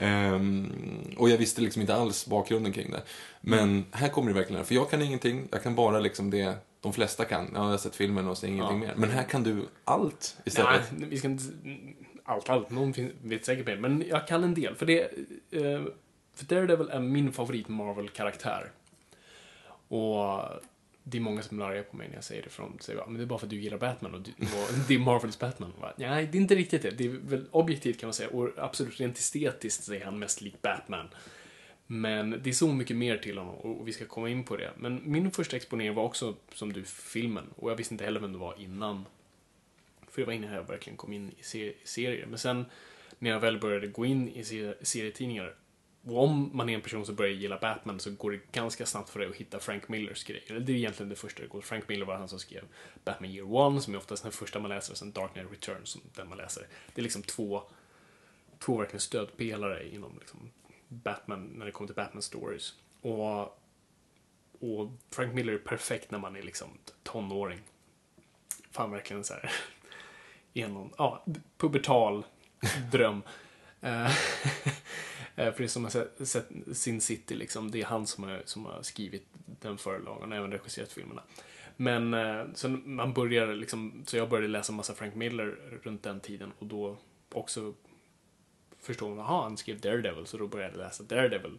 Ehm, 0.00 0.72
och 1.16 1.30
jag 1.30 1.38
visste 1.38 1.60
liksom 1.60 1.80
inte 1.80 1.94
alls 1.94 2.26
bakgrunden 2.26 2.72
kring 2.72 2.90
det. 2.90 3.02
Men 3.40 3.84
här 3.92 4.08
kommer 4.08 4.28
det 4.28 4.34
verkligen, 4.34 4.64
för 4.64 4.74
jag 4.74 4.90
kan 4.90 5.02
ingenting, 5.02 5.48
jag 5.52 5.62
kan 5.62 5.74
bara 5.74 6.00
liksom 6.00 6.30
det 6.30 6.54
de 6.80 6.92
flesta 6.92 7.24
kan. 7.24 7.50
Jag 7.54 7.60
har 7.60 7.76
sett 7.78 7.96
filmen 7.96 8.28
och 8.28 8.38
så 8.38 8.46
ingenting 8.46 8.82
Ja. 8.82 8.86
mer. 8.86 8.94
Men 8.96 9.10
här 9.10 9.22
kan 9.24 9.42
du 9.42 9.66
allt 9.84 10.36
istället. 10.44 10.82
Nej, 10.96 11.08
vi 11.08 11.18
ska 11.18 11.28
inte... 11.28 11.44
Allt, 12.24 12.50
allt. 12.50 12.70
Någon 12.70 12.94
vet 13.22 13.44
säkert 13.44 13.66
mer. 13.66 13.76
Men 13.76 14.04
jag 14.08 14.26
kan 14.28 14.44
en 14.44 14.54
del. 14.54 14.74
För 14.74 14.86
det... 14.86 15.00
Eh, 15.50 15.82
för 16.34 16.44
Daredevil 16.44 16.88
är 16.90 17.00
min 17.00 17.32
favorit 17.32 17.68
Marvel-karaktär. 17.68 18.70
Och 19.88 20.40
det 21.08 21.18
är 21.18 21.22
många 21.22 21.42
som 21.42 21.56
blir 21.56 21.66
arga 21.66 21.82
på 21.82 21.96
mig 21.96 22.08
när 22.08 22.14
jag 22.14 22.24
säger 22.24 22.42
det. 22.42 22.48
För 22.48 22.62
de 22.62 22.78
säger 22.78 23.00
att 23.00 23.08
men 23.08 23.16
det 23.16 23.24
är 23.24 23.26
bara 23.26 23.38
för 23.38 23.46
att 23.46 23.50
du 23.50 23.60
gillar 23.60 23.78
Batman 23.78 24.14
och, 24.14 24.20
du, 24.20 24.30
och 24.30 24.88
det 24.88 24.94
är 24.94 24.98
Marvels 24.98 25.38
Batman. 25.38 25.72
Bara, 25.80 25.92
Nej, 25.96 26.28
det 26.32 26.38
är 26.38 26.42
inte 26.42 26.54
riktigt 26.54 26.82
det. 26.82 26.90
Det 26.90 27.04
är 27.04 27.08
väl 27.08 27.46
objektivt 27.50 28.00
kan 28.00 28.06
man 28.06 28.14
säga. 28.14 28.28
Och 28.28 28.50
absolut 28.56 29.00
rent 29.00 29.18
estetiskt 29.18 29.84
så 29.84 29.94
är 29.94 30.04
han 30.04 30.18
mest 30.18 30.40
lik 30.40 30.62
Batman. 30.62 31.08
Men 31.86 32.40
det 32.42 32.50
är 32.50 32.54
så 32.54 32.72
mycket 32.72 32.96
mer 32.96 33.18
till 33.18 33.38
honom 33.38 33.54
och 33.54 33.88
vi 33.88 33.92
ska 33.92 34.04
komma 34.04 34.28
in 34.28 34.44
på 34.44 34.56
det. 34.56 34.70
Men 34.76 35.00
min 35.04 35.30
första 35.30 35.56
exponering 35.56 35.94
var 35.94 36.04
också 36.04 36.36
som 36.54 36.72
du, 36.72 36.84
filmen. 36.84 37.44
Och 37.56 37.70
jag 37.70 37.76
visste 37.76 37.94
inte 37.94 38.04
heller 38.04 38.20
vem 38.20 38.32
det 38.32 38.38
var 38.38 38.60
innan. 38.60 39.04
För 40.10 40.22
det 40.22 40.26
var 40.26 40.32
innan 40.32 40.52
jag 40.52 40.68
verkligen 40.68 40.96
kom 40.96 41.12
in 41.12 41.32
i 41.38 41.42
serier. 41.84 42.26
Men 42.26 42.38
sen 42.38 42.64
när 43.18 43.30
jag 43.30 43.40
väl 43.40 43.60
började 43.60 43.86
gå 43.86 44.06
in 44.06 44.28
i 44.28 44.44
serietidningar 44.82 45.54
och 46.06 46.22
om 46.22 46.50
man 46.52 46.68
är 46.68 46.74
en 46.74 46.80
person 46.80 47.06
som 47.06 47.14
börjar 47.14 47.32
gilla 47.32 47.58
Batman 47.58 48.00
så 48.00 48.10
går 48.10 48.30
det 48.30 48.52
ganska 48.52 48.86
snabbt 48.86 49.10
för 49.10 49.20
dig 49.20 49.28
att 49.28 49.36
hitta 49.36 49.60
Frank 49.60 49.88
Millers 49.88 50.24
grejer. 50.24 50.42
Eller 50.48 50.60
Det 50.60 50.72
är 50.72 50.76
egentligen 50.76 51.10
det 51.10 51.16
första 51.16 51.42
det 51.42 51.48
går. 51.48 51.60
Frank 51.60 51.88
Miller 51.88 52.06
var 52.06 52.16
han 52.16 52.28
som 52.28 52.38
skrev 52.38 52.64
Batman 53.04 53.30
Year 53.30 53.54
One, 53.54 53.80
som 53.80 53.94
är 53.94 53.98
oftast 53.98 54.22
den 54.22 54.32
första 54.32 54.58
man 54.58 54.68
läser, 54.68 54.92
och 54.92 54.98
sen 54.98 55.12
Dark 55.12 55.32
Knight 55.32 55.52
Returns, 55.52 55.88
som 55.88 56.00
den 56.14 56.28
man 56.28 56.38
läser. 56.38 56.66
Det 56.94 57.00
är 57.00 57.02
liksom 57.02 57.22
två, 57.22 57.62
två 58.58 58.78
verkligen 58.78 59.00
stödpelare 59.00 59.88
inom 59.88 60.18
liksom 60.18 60.50
Batman, 60.88 61.44
när 61.44 61.66
det 61.66 61.72
kommer 61.72 61.86
till 61.86 61.96
Batman 61.96 62.22
Stories. 62.22 62.74
Och, 63.00 63.40
och 64.60 64.92
Frank 65.10 65.34
Miller 65.34 65.52
är 65.52 65.58
perfekt 65.58 66.10
när 66.10 66.18
man 66.18 66.36
är 66.36 66.42
liksom 66.42 66.68
tonåring. 67.02 67.60
Fan, 68.70 68.90
verkligen 68.90 69.24
så 69.24 69.34
här. 69.34 69.52
Genom, 70.52 70.92
ja, 70.98 71.24
pubertal 71.56 72.24
dröm. 72.92 73.22
Eh, 73.86 74.06
eh, 75.36 75.52
För 75.52 75.62
det 75.62 75.68
som 75.68 75.84
har 75.84 75.90
sett, 75.90 76.28
sett 76.28 76.48
Sin 76.72 77.00
City, 77.00 77.34
liksom, 77.34 77.70
det 77.70 77.80
är 77.80 77.84
han 77.84 78.06
som 78.06 78.24
har, 78.24 78.42
som 78.44 78.64
har 78.64 78.82
skrivit 78.82 79.26
den 79.60 79.78
förlagan 79.78 80.32
och 80.32 80.38
även 80.38 80.52
regisserat 80.52 80.92
filmerna. 80.92 81.22
Men 81.76 82.14
eh, 82.14 82.44
så 82.54 82.68
man 82.68 83.12
börjar 83.12 83.54
liksom, 83.54 84.02
så 84.06 84.16
jag 84.16 84.28
började 84.28 84.48
läsa 84.48 84.72
massa 84.72 84.94
Frank 84.94 85.14
Miller 85.14 85.78
runt 85.82 86.02
den 86.02 86.20
tiden 86.20 86.52
och 86.58 86.66
då 86.66 86.96
också 87.32 87.74
förstå, 88.80 89.16
jaha, 89.16 89.42
han 89.42 89.56
skrev 89.56 89.80
Daredevil, 89.80 90.26
så 90.26 90.36
då 90.36 90.46
började 90.46 90.72
jag 90.72 90.78
läsa 90.78 91.02
Daredevil. 91.02 91.58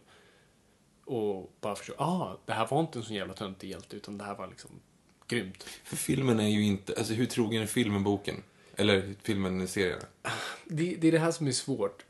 Och 1.04 1.52
bara 1.60 1.76
förstå, 1.76 1.94
ah, 1.98 2.36
det 2.46 2.52
här 2.52 2.66
var 2.66 2.80
inte 2.80 2.98
en 2.98 3.04
så 3.04 3.14
jävla 3.14 3.34
töntig 3.34 3.70
hjälte, 3.70 3.96
utan 3.96 4.18
det 4.18 4.24
här 4.24 4.34
var 4.34 4.46
liksom 4.46 4.70
grymt. 5.28 5.62
För 5.62 5.96
filmen 5.96 6.40
är 6.40 6.48
ju 6.48 6.64
inte, 6.64 6.94
alltså 6.98 7.14
hur 7.14 7.26
trogen 7.26 7.62
är 7.62 7.66
filmen 7.66 8.04
boken? 8.04 8.42
Eller 8.76 9.14
filmen 9.22 9.68
serien? 9.68 10.00
Det, 10.64 10.96
det 10.96 11.08
är 11.08 11.12
det 11.12 11.18
här 11.18 11.30
som 11.30 11.46
är 11.46 11.52
svårt. 11.52 12.04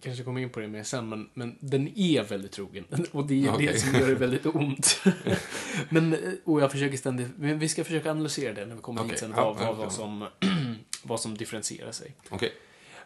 Kanske 0.00 0.24
kommer 0.24 0.40
in 0.40 0.50
på 0.50 0.60
det 0.60 0.68
mer 0.68 0.82
sen, 0.82 1.08
men, 1.08 1.30
men 1.34 1.56
den 1.60 1.98
är 1.98 2.22
väldigt 2.22 2.52
trogen. 2.52 2.84
Och 3.12 3.26
det 3.26 3.44
är 3.44 3.54
Okej. 3.54 3.66
det 3.66 3.78
som 3.78 4.00
gör 4.00 4.08
det 4.08 4.14
väldigt 4.14 4.46
ont. 4.46 5.02
men, 5.88 6.12
eh, 6.12 6.18
och 6.44 6.60
jag 6.60 6.72
försöker 6.72 6.96
ständigt, 6.96 7.28
men 7.36 7.58
vi 7.58 7.68
ska 7.68 7.84
försöka 7.84 8.10
analysera 8.10 8.54
det 8.54 8.66
när 8.66 8.74
vi 8.74 8.80
kommer 8.80 9.00
Okej, 9.00 9.10
dit 9.10 9.20
sen, 9.20 9.32
vad, 9.32 9.56
vad, 9.56 9.76
vad, 9.76 9.92
som, 9.92 10.26
vad 11.02 11.20
som 11.20 11.36
differentierar 11.36 11.92
sig. 11.92 12.14
Okej. 12.28 12.52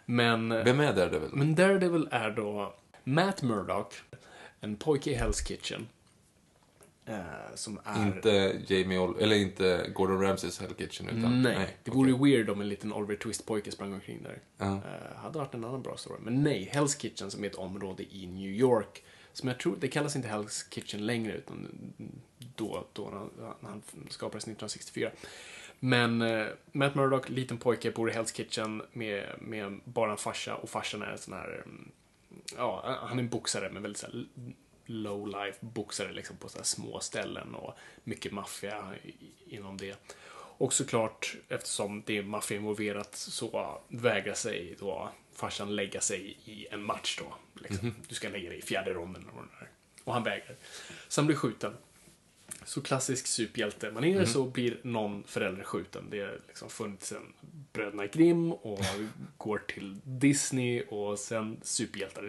Men, 0.06 0.48
Vem 0.48 0.80
är 0.80 0.92
Daredevil? 0.92 1.28
men 1.32 1.54
Daredevil 1.54 2.08
är 2.10 2.30
då 2.30 2.74
Matt 3.04 3.42
Murdock, 3.42 3.94
en 4.60 4.76
pojke 4.76 5.10
i 5.10 5.16
Hell's 5.16 5.46
Kitchen. 5.48 5.86
Eh, 7.06 7.54
som 7.54 7.80
är... 7.84 8.06
Inte 8.06 8.62
Jamie 8.66 8.98
Ol 8.98 9.16
eller 9.20 9.36
inte 9.36 9.90
Gordon 9.94 10.20
Ramsays 10.20 10.60
Hell 10.60 10.74
Kitchen, 10.74 11.08
utan... 11.08 11.42
Nej, 11.42 11.76
det 11.84 11.90
vore 11.90 12.12
weird 12.12 12.50
om 12.50 12.60
en 12.60 12.68
liten 12.68 12.92
Oliver 12.92 13.16
Twist-pojke 13.16 13.70
sprang 13.70 13.92
omkring 13.92 14.22
där. 14.22 14.38
Ja. 14.58 14.66
Eh, 14.66 15.16
hade 15.16 15.38
varit 15.38 15.54
en 15.54 15.64
annan 15.64 15.82
bra 15.82 15.96
story. 15.96 16.18
Men 16.22 16.42
nej, 16.42 16.70
Hell's 16.74 17.00
Kitchen 17.00 17.30
som 17.30 17.44
är 17.44 17.48
ett 17.48 17.54
område 17.54 18.04
i 18.10 18.26
New 18.26 18.50
York. 18.50 19.04
Som 19.32 19.48
jag 19.48 19.58
tror, 19.58 19.76
det 19.80 19.88
kallas 19.88 20.16
inte 20.16 20.28
Hell's 20.28 20.70
Kitchen 20.70 21.06
längre, 21.06 21.32
utan 21.32 21.68
då, 22.56 22.86
då 22.92 23.30
han, 23.40 23.60
han 23.62 23.82
skapades 24.10 24.44
1964. 24.44 25.10
Men 25.80 26.22
eh, 26.22 26.46
Matt 26.72 26.94
Murdock, 26.94 27.28
liten 27.28 27.58
pojke, 27.58 27.90
bor 27.90 28.10
i 28.10 28.12
Hell's 28.12 28.34
Kitchen 28.34 28.82
med, 28.92 29.26
med 29.38 29.80
bara 29.84 30.10
en 30.10 30.16
farsa 30.16 30.54
och 30.54 30.70
farsan 30.70 31.02
är 31.02 31.06
en 31.06 31.18
sån 31.18 31.34
här, 31.34 31.62
mm, 31.64 31.90
ja, 32.56 32.98
han 33.02 33.18
är 33.18 33.22
en 33.22 33.28
boxare 33.28 33.70
men 33.72 33.82
väldigt 33.82 34.00
så 34.00 34.06
här 34.06 34.26
low 34.86 35.28
life 35.28 35.58
boxare 35.60 36.12
liksom 36.12 36.36
på 36.36 36.48
så 36.48 36.58
här 36.58 36.64
små 36.64 37.00
ställen 37.00 37.54
och 37.54 37.74
mycket 38.04 38.32
maffia 38.32 38.94
inom 39.46 39.76
det. 39.76 39.98
Och 40.56 40.72
såklart, 40.72 41.36
eftersom 41.48 42.02
det 42.06 42.18
är 42.18 42.22
maffia 42.22 42.56
involverat 42.56 43.14
så 43.14 43.80
vägrar 43.88 44.34
sig 44.34 44.76
då 44.80 45.10
farsan 45.32 45.76
lägga 45.76 46.00
sig 46.00 46.38
i 46.44 46.66
en 46.70 46.82
match 46.82 47.18
då. 47.18 47.34
Liksom. 47.62 47.94
Du 48.08 48.14
ska 48.14 48.28
lägga 48.28 48.48
dig 48.48 48.58
i 48.58 48.62
fjärde 48.62 48.92
ronden 48.92 49.24
är. 49.60 49.68
Och 50.04 50.12
han 50.14 50.22
vägrar. 50.22 50.56
Så 51.08 51.20
han 51.20 51.26
blir 51.26 51.36
skjuten. 51.36 51.74
Så 52.64 52.80
klassisk 52.80 53.26
superhjälte. 53.26 53.90
Man 53.90 54.04
är 54.04 54.24
så 54.24 54.44
blir 54.44 54.78
någon 54.82 55.24
förälder 55.24 55.64
skjuten. 55.64 56.06
Det 56.10 56.20
har 56.20 56.40
liksom 56.46 56.70
funnits 56.70 57.12
en 57.12 57.32
Bröderna 57.72 58.06
Grimm 58.06 58.52
och 58.52 58.80
går 59.36 59.58
till 59.58 60.00
Disney 60.04 60.82
och 60.82 61.18
sen 61.18 61.60
superhjältar. 61.62 62.22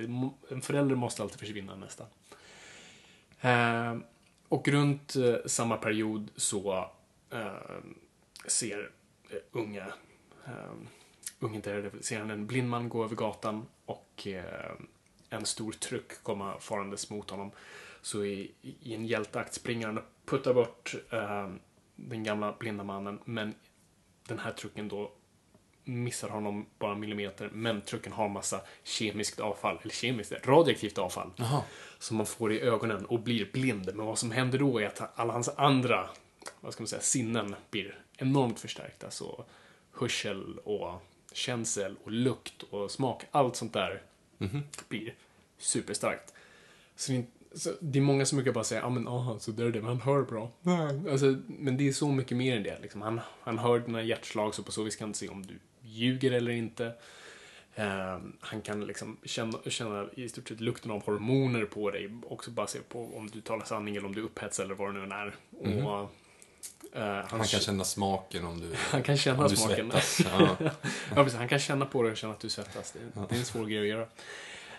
En 0.49 0.61
förälder 0.61 0.95
måste 0.95 1.21
alltid 1.21 1.39
försvinna 1.39 1.75
nästan. 1.75 2.07
Eh, 3.41 3.97
och 4.49 4.67
runt 4.67 5.15
eh, 5.15 5.35
samma 5.45 5.77
period 5.77 6.31
så 6.35 6.89
eh, 7.29 7.53
ser 8.47 8.91
eh, 9.29 9.37
unga 9.51 9.85
eh, 10.45 10.73
unge 11.39 11.59
Daredevil, 11.59 12.03
ser 12.03 12.19
han 12.19 12.31
en 12.31 12.47
blind 12.47 12.69
man 12.69 12.89
gå 12.89 13.03
över 13.03 13.15
gatan 13.15 13.65
och 13.85 14.27
eh, 14.27 14.71
en 15.29 15.45
stor 15.45 15.71
truck 15.71 16.23
komma 16.23 16.59
farandes 16.59 17.09
mot 17.09 17.29
honom. 17.29 17.51
Så 18.01 18.25
i, 18.25 18.51
i 18.61 18.93
en 18.93 19.05
hjälteakt 19.05 19.53
springer 19.53 19.87
han 19.87 19.97
och 19.97 20.03
puttar 20.25 20.53
bort 20.53 20.95
eh, 21.11 21.49
den 21.95 22.23
gamla 22.23 22.55
blinda 22.59 22.83
mannen, 22.83 23.19
men 23.25 23.53
den 24.27 24.39
här 24.39 24.51
trucken 24.51 24.87
då 24.87 25.11
missar 25.85 26.29
honom 26.29 26.65
bara 26.79 26.91
en 26.91 26.99
millimeter, 26.99 27.49
men 27.53 27.81
trucken 27.81 28.13
har 28.13 28.29
massa 28.29 28.61
kemiskt 28.83 29.39
avfall, 29.39 29.79
eller 29.81 29.93
kemiskt, 29.93 30.33
radioaktivt 30.43 30.97
avfall. 30.97 31.31
Jaha. 31.35 31.61
Som 31.99 32.17
man 32.17 32.25
får 32.25 32.53
i 32.53 32.61
ögonen 32.61 33.05
och 33.05 33.19
blir 33.19 33.49
blind. 33.53 33.91
Men 33.95 34.05
vad 34.05 34.17
som 34.17 34.31
händer 34.31 34.59
då 34.59 34.79
är 34.81 34.85
att 34.85 35.19
alla 35.19 35.33
hans 35.33 35.49
andra, 35.49 36.09
vad 36.59 36.73
ska 36.73 36.81
man 36.81 36.87
säga, 36.87 37.01
sinnen 37.01 37.55
blir 37.69 37.99
enormt 38.17 38.59
förstärkta. 38.59 39.11
Så 39.11 39.45
hörsel 39.91 40.59
och 40.59 41.01
känsel 41.33 41.95
och 42.03 42.11
lukt 42.11 42.63
och 42.63 42.91
smak, 42.91 43.23
allt 43.31 43.55
sånt 43.55 43.73
där 43.73 44.01
blir 44.87 45.15
superstarkt. 45.57 46.33
Så 46.95 47.11
det, 47.11 47.25
så 47.55 47.73
det 47.79 47.99
är 47.99 48.03
många 48.03 48.25
som 48.25 48.35
brukar 48.35 48.51
bara 48.51 48.63
säga, 48.63 48.81
ja 48.81 48.87
ah, 48.87 48.89
men 48.89 49.07
aha, 49.07 49.39
så 49.39 49.51
där 49.51 49.65
är 49.65 49.71
det, 49.71 49.79
men 49.79 49.87
han 49.87 50.01
hör 50.01 50.21
bra. 50.21 50.51
Nej. 50.61 51.11
Alltså, 51.11 51.37
men 51.47 51.77
det 51.77 51.87
är 51.87 51.91
så 51.91 52.11
mycket 52.11 52.37
mer 52.37 52.57
än 52.57 52.63
det. 52.63 52.79
Liksom. 52.81 53.01
Han, 53.01 53.19
han 53.41 53.59
hör 53.59 53.79
dina 53.79 54.03
hjärtslag, 54.03 54.55
så 54.55 54.63
på 54.63 54.71
så 54.71 54.83
vis 54.83 54.95
kan 54.95 55.07
han 55.07 55.13
se 55.13 55.29
om 55.29 55.45
du 55.45 55.59
ljuger 55.95 56.31
eller 56.31 56.51
inte. 56.51 56.93
Eh, 57.75 58.17
han 58.39 58.61
kan 58.61 58.87
liksom 58.87 59.17
känna, 59.23 59.57
känna 59.67 60.05
i 60.15 60.29
stort 60.29 60.47
sett 60.47 60.61
lukten 60.61 60.91
av 60.91 61.05
hormoner 61.05 61.65
på 61.65 61.91
dig, 61.91 62.09
också 62.23 62.51
baserat 62.51 62.89
på 62.89 63.17
om 63.17 63.27
du 63.27 63.41
talar 63.41 63.65
sanning 63.65 63.95
eller 63.95 64.07
om 64.07 64.15
du 64.15 64.21
är 64.21 64.25
upphetsad 64.25 64.65
eller 64.65 64.75
vad 64.75 64.89
det 64.89 64.93
nu 64.93 65.03
än 65.03 65.11
är. 65.11 65.35
Och, 65.85 66.11
eh, 66.99 67.25
Han 67.27 67.39
kan 67.39 67.45
känna 67.45 67.83
smaken 67.83 68.45
om 68.45 68.59
du, 68.59 68.73
han 68.91 69.03
kan 69.03 69.17
känna 69.17 69.49
smaken. 69.49 69.91
Ja. 70.25 70.55
Ja, 71.15 71.23
precis. 71.23 71.39
Han 71.39 71.47
kan 71.47 71.59
känna 71.59 71.85
på 71.85 72.03
det 72.03 72.11
och 72.11 72.17
känna 72.17 72.33
att 72.33 72.39
du 72.39 72.49
svettas. 72.49 72.91
Det, 72.91 72.99
det 73.29 73.35
är 73.35 73.39
en 73.39 73.45
svår 73.45 73.65
grej 73.65 73.81
att 73.81 73.87
göra. 73.87 74.07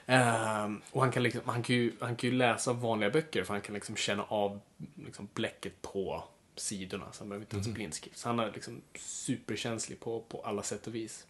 Ehm, 0.07 0.83
och 0.91 1.01
han 1.01 1.13
kan, 1.13 1.23
liksom, 1.23 1.41
han, 1.45 1.63
kan 1.63 1.77
ju, 1.77 1.93
han 2.01 2.17
kan 2.17 2.31
ju 2.31 2.37
läsa 2.37 2.73
vanliga 2.73 3.11
böcker 3.11 3.45
för 3.45 3.55
han 3.55 3.61
kan 3.61 3.75
liksom 3.75 3.97
känna 3.97 4.23
av 4.23 4.61
liksom 5.05 5.29
bläcket 5.35 5.83
på 5.83 6.25
sidorna. 6.57 7.13
Så 7.13 7.21
han 7.21 7.29
behöver 7.29 7.45
inte 7.45 7.57
ens 7.57 7.69
blindskrift. 7.69 8.19
Så 8.19 8.29
han 8.29 8.39
är 8.39 8.53
liksom 8.53 8.83
superkänslig 8.99 10.01
på, 10.01 10.21
på 10.21 10.43
alla 10.43 10.63
sätt 10.63 10.87
och 10.87 10.95
vis. 10.95 11.27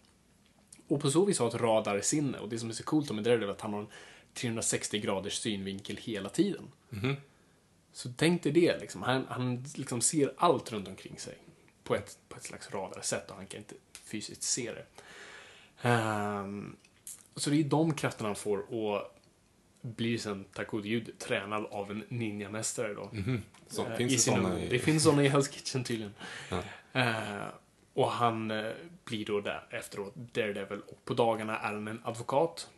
och 0.88 1.00
på 1.00 1.11
så 1.11 1.25
vis 1.25 1.38
har 1.38 1.49
ett 1.49 1.54
radarsinne. 1.54 2.38
Och 2.38 2.49
det 2.49 2.59
som 2.59 2.68
är 2.68 2.75
så 2.75 2.85
coolt 2.85 3.11
med 3.11 3.25
Daredevil 3.25 3.49
är 3.49 3.52
att 3.52 3.61
han 3.61 3.73
har 3.73 3.80
en 3.80 3.88
360 4.35 4.99
graders 4.99 5.35
synvinkel 5.35 5.97
hela 5.97 6.28
tiden. 6.28 6.73
Så 7.92 8.12
tänk 8.16 8.42
dig 8.42 8.52
det, 8.52 8.78
liksom. 8.80 9.02
han, 9.02 9.26
han 9.28 9.64
liksom 9.75 10.00
ser 10.00 10.33
allt 10.37 10.73
runt 10.73 10.88
omkring 10.88 11.18
sig 11.18 11.38
på 11.85 11.95
ett, 11.95 12.18
på 12.28 12.37
ett 12.37 12.45
slags 12.45 12.71
radarsätt 12.71 13.30
och 13.30 13.37
han 13.37 13.47
kan 13.47 13.59
inte 13.61 13.75
fysiskt 14.04 14.42
se 14.42 14.73
det. 14.73 14.87
Ehm, 15.88 16.76
så 17.37 17.50
det 17.50 17.56
är 17.61 17.64
de 17.64 17.95
krafterna 17.95 18.28
han 18.28 18.37
får 18.37 18.75
och 18.75 19.15
blir 19.87 20.19
sen, 20.19 20.45
gode 20.69 20.88
gud, 20.88 21.19
tränad 21.19 21.66
av 21.71 21.90
en 21.90 22.05
ninjamästare 22.09 22.95
då. 22.95 23.11
Så, 23.69 23.87
Eh, 23.87 23.97
finns 23.97 24.12
det 24.12 24.19
såna 24.19 24.61
i- 24.61 24.69
Det 24.69 24.78
finns 24.78 25.02
sådana 25.02 25.25
i 25.25 25.28
Hell's 25.28 25.52
Kitchen 25.52 25.85
tydligen. 25.85 26.14
Ja. 26.50 26.62
Eh, 27.00 27.47
och 27.95 28.11
han 28.11 28.50
eh, 28.50 28.73
blir 29.05 29.25
då 29.25 29.40
där 29.40 29.66
efteråt 29.71 30.14
Daredevil 30.14 30.81
och 30.81 31.05
på 31.05 31.14
dagarna 31.14 31.59
är 31.59 31.73
han 31.73 31.88
en 31.88 32.00
advokat. 32.05 32.71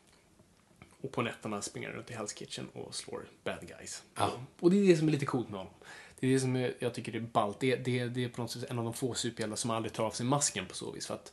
Och 1.00 1.12
på 1.12 1.23
nätterna 1.23 1.62
springer 1.62 1.88
han 1.88 1.97
runt 1.97 2.11
i 2.11 2.15
Hell's 2.15 2.35
Kitchen 2.38 2.69
och 2.73 2.95
slår 2.95 3.25
bad 3.45 3.61
guys. 3.69 4.03
Ja. 4.15 4.31
Och 4.61 4.71
det 4.71 4.77
är 4.77 4.87
det 4.87 4.97
som 4.97 5.09
är 5.09 5.12
lite 5.12 5.27
coolt 5.27 5.49
med 5.49 5.59
honom. 5.59 5.75
Det 6.21 6.27
är 6.27 6.33
det 6.33 6.41
som 6.41 6.71
jag 6.79 6.95
tycker 6.95 7.17
är 7.17 7.21
ballt. 7.21 7.61
Det, 7.61 7.77
det, 7.77 8.05
det 8.05 8.25
är 8.25 8.29
på 8.29 8.41
något 8.43 8.50
sätt 8.50 8.71
en 8.71 8.79
av 8.79 8.85
de 8.85 8.95
få 8.95 9.15
superhjältar 9.15 9.57
som 9.57 9.71
aldrig 9.71 9.93
tar 9.93 10.05
av 10.05 10.11
sig 10.11 10.27
masken 10.27 10.67
på 10.67 10.75
så 10.75 10.91
vis. 10.93 11.07
För 11.07 11.15
att 11.15 11.33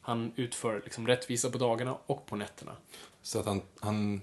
han 0.00 0.32
utför 0.36 0.80
liksom 0.84 1.06
rättvisa 1.06 1.50
på 1.50 1.58
dagarna 1.58 1.96
och 2.06 2.26
på 2.26 2.36
nätterna. 2.36 2.76
Så 3.22 3.38
att 3.40 3.46
han, 3.46 3.62
han, 3.80 4.20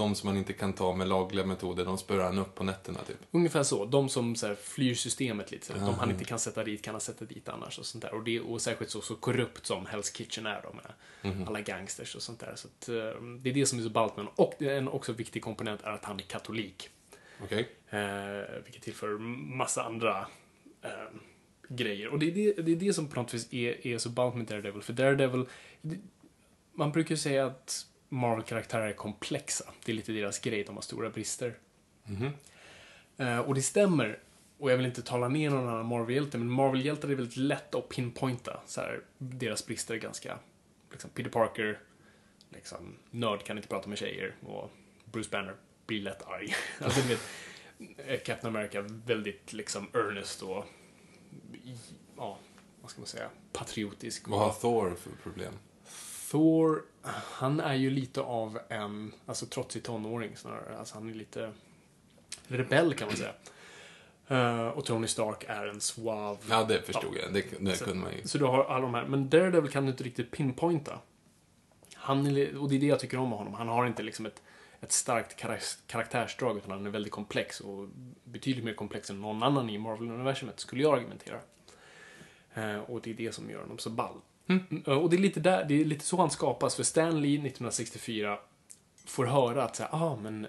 de 0.00 0.14
som 0.14 0.26
man 0.28 0.36
inte 0.36 0.52
kan 0.52 0.72
ta 0.72 0.94
med 0.94 1.08
lagliga 1.08 1.46
metoder, 1.46 1.84
de 1.84 1.98
spöar 1.98 2.24
han 2.24 2.38
upp 2.38 2.54
på 2.54 2.64
nätterna 2.64 2.98
typ. 2.98 3.16
Ungefär 3.30 3.62
så. 3.62 3.84
De 3.84 4.08
som 4.08 4.36
så 4.36 4.46
här, 4.46 4.54
flyr 4.54 4.94
systemet 4.94 5.50
lite. 5.50 5.66
Så 5.66 5.72
här, 5.72 5.86
De 5.86 5.94
han 5.94 6.10
inte 6.10 6.24
kan 6.24 6.38
sätta 6.38 6.64
dit 6.64 6.82
kan 6.82 6.94
han 6.94 7.00
sätta 7.00 7.24
dit 7.24 7.48
annars. 7.48 7.78
Och 7.78 7.86
sånt 7.86 8.02
där. 8.02 8.14
Och, 8.14 8.24
det, 8.24 8.40
och 8.40 8.60
särskilt 8.60 8.90
så, 8.90 9.00
så 9.00 9.14
korrupt 9.14 9.66
som 9.66 9.86
Hell's 9.86 10.16
Kitchen 10.16 10.46
är 10.46 10.62
då 10.62 10.72
med 10.72 11.46
alla 11.46 11.60
gangsters 11.60 12.14
och 12.14 12.22
sånt 12.22 12.40
där. 12.40 12.52
Så 12.56 12.68
att, 12.68 12.88
eh, 12.88 13.22
det 13.42 13.50
är 13.50 13.54
det 13.54 13.66
som 13.66 13.78
är 13.78 13.82
så 13.82 13.90
ballt 13.90 14.16
med. 14.16 14.26
Och 14.36 14.62
en 14.62 14.88
också 14.88 15.12
viktig 15.12 15.42
komponent 15.42 15.82
är 15.82 15.90
att 15.90 16.04
han 16.04 16.16
är 16.16 16.24
katolik. 16.24 16.88
Okej? 17.42 17.68
Eh, 17.90 18.62
vilket 18.64 18.82
tillför 18.82 19.18
massa 19.56 19.82
andra 19.82 20.26
eh, 20.82 20.90
grejer. 21.68 22.08
Och 22.08 22.18
det 22.18 22.26
är 22.26 22.34
det, 22.34 22.62
det 22.62 22.72
är 22.72 22.76
det 22.76 22.92
som 22.92 23.08
på 23.08 23.20
något 23.20 23.34
vis 23.34 23.52
är, 23.52 23.86
är 23.86 23.98
så 23.98 24.08
ballt 24.08 24.34
med 24.34 24.46
Daredevil. 24.46 24.82
För 24.82 24.92
Daredevil, 24.92 25.46
det, 25.82 25.96
man 26.72 26.92
brukar 26.92 27.10
ju 27.10 27.16
säga 27.16 27.46
att 27.46 27.86
Marvel-karaktärer 28.12 28.88
är 28.88 28.92
komplexa. 28.92 29.64
Det 29.84 29.92
är 29.92 29.96
lite 29.96 30.12
deras 30.12 30.38
grej, 30.38 30.64
de 30.64 30.74
har 30.74 30.82
stora 30.82 31.10
brister. 31.10 31.54
Eh, 33.16 33.38
och 33.38 33.54
det 33.54 33.62
stämmer. 33.62 34.18
Och 34.58 34.70
jag 34.70 34.76
vill 34.76 34.86
inte 34.86 35.02
tala 35.02 35.28
ner 35.28 35.50
någon 35.50 35.68
annan 35.68 35.86
Marvel-hjälte, 35.86 36.38
men 36.38 36.50
Marvel-hjältar 36.50 37.08
är 37.08 37.14
väldigt 37.14 37.36
lätt 37.36 37.74
att 37.74 37.88
pinpointa. 37.88 38.60
Så 38.66 38.80
här, 38.80 39.00
deras 39.18 39.66
brister 39.66 39.94
är 39.94 39.98
ganska... 39.98 40.38
Liksom, 40.90 41.10
Peter 41.10 41.30
Parker, 41.30 41.78
liksom, 42.48 42.96
nörd 43.10 43.44
kan 43.44 43.56
inte 43.56 43.68
prata 43.68 43.88
med 43.88 43.98
tjejer. 43.98 44.34
Och 44.46 44.70
Bruce 45.04 45.30
Banner 45.30 45.54
blir 45.86 46.02
lätt 46.02 46.28
arg. 46.28 46.54
alltså, 46.80 47.08
vet, 47.08 47.20
eh, 48.06 48.20
Captain 48.20 48.56
America 48.56 48.84
väldigt 48.88 49.52
liksom 49.52 49.88
earnest 49.94 50.42
och... 50.42 50.64
Ja, 52.16 52.38
vad 52.80 52.90
ska 52.90 53.00
man 53.00 53.08
säga? 53.08 53.30
Patriotisk. 53.52 54.28
Vad 54.28 54.40
har 54.40 54.52
Thor 54.52 54.94
för 54.94 55.10
problem? 55.22 55.52
Thor, 56.30 56.82
han 57.22 57.60
är 57.60 57.74
ju 57.74 57.90
lite 57.90 58.20
av 58.20 58.58
en, 58.68 59.12
alltså 59.26 59.46
trotsig 59.46 59.82
tonåring 59.82 60.36
snarare. 60.36 60.78
Alltså 60.78 60.94
han 60.94 61.10
är 61.10 61.14
lite 61.14 61.52
rebell 62.48 62.94
kan 62.94 63.08
man 63.08 63.16
säga. 63.16 63.32
Eh, 64.28 64.68
och 64.68 64.84
Tony 64.84 65.06
Stark 65.06 65.44
är 65.48 65.66
en 65.66 65.80
suave. 65.80 66.38
Ja, 66.50 66.64
det 66.64 66.82
förstod 66.82 67.16
jag. 67.22 67.32
Det, 67.34 67.44
det 67.60 67.76
Så- 67.76 67.84
kunde 67.84 68.02
man 68.02 68.12
ju. 68.16 68.26
Så 68.28 68.38
du 68.38 68.44
har 68.44 68.64
alla 68.64 68.80
de 68.80 68.94
här. 68.94 69.04
Men 69.04 69.28
Daredevil 69.28 69.70
kan 69.70 69.84
du 69.84 69.90
inte 69.90 70.04
riktigt 70.04 70.30
pinpointa. 70.30 70.98
Han 71.94 72.26
är, 72.36 72.56
och 72.56 72.68
det 72.68 72.76
är 72.76 72.80
det 72.80 72.86
jag 72.86 73.00
tycker 73.00 73.18
om 73.18 73.28
med 73.28 73.38
honom. 73.38 73.54
Han 73.54 73.68
har 73.68 73.86
inte 73.86 74.02
liksom 74.02 74.26
ett, 74.26 74.42
ett 74.80 74.92
starkt 74.92 75.36
karak- 75.40 75.78
karaktärsdrag 75.86 76.56
utan 76.56 76.70
han 76.70 76.86
är 76.86 76.90
väldigt 76.90 77.12
komplex 77.12 77.60
och 77.60 77.88
betydligt 78.24 78.64
mer 78.64 78.74
komplex 78.74 79.10
än 79.10 79.20
någon 79.20 79.42
annan 79.42 79.70
i 79.70 79.78
Marvel-universumet 79.78 80.60
skulle 80.60 80.82
jag 80.82 80.94
argumentera. 80.98 81.38
Eh, 82.54 82.78
och 82.80 83.00
det 83.00 83.10
är 83.10 83.14
det 83.14 83.32
som 83.34 83.50
gör 83.50 83.60
honom 83.60 83.78
så 83.78 83.90
ball. 83.90 84.16
Mm, 84.50 84.82
Och 85.02 85.10
det 85.10 85.16
är 85.16 85.18
lite 85.18 85.40
där, 85.40 85.64
det 85.64 85.80
är 85.80 85.84
lite 85.84 86.04
så 86.04 86.16
han 86.16 86.30
skapas. 86.30 86.74
För 86.74 86.82
Stan 86.82 87.20
Lee 87.22 87.34
1964 87.34 88.38
får 89.06 89.26
höra 89.26 89.64
att 89.64 89.76
så 89.76 89.82
här, 89.82 89.90
ah, 89.94 90.16
men 90.16 90.46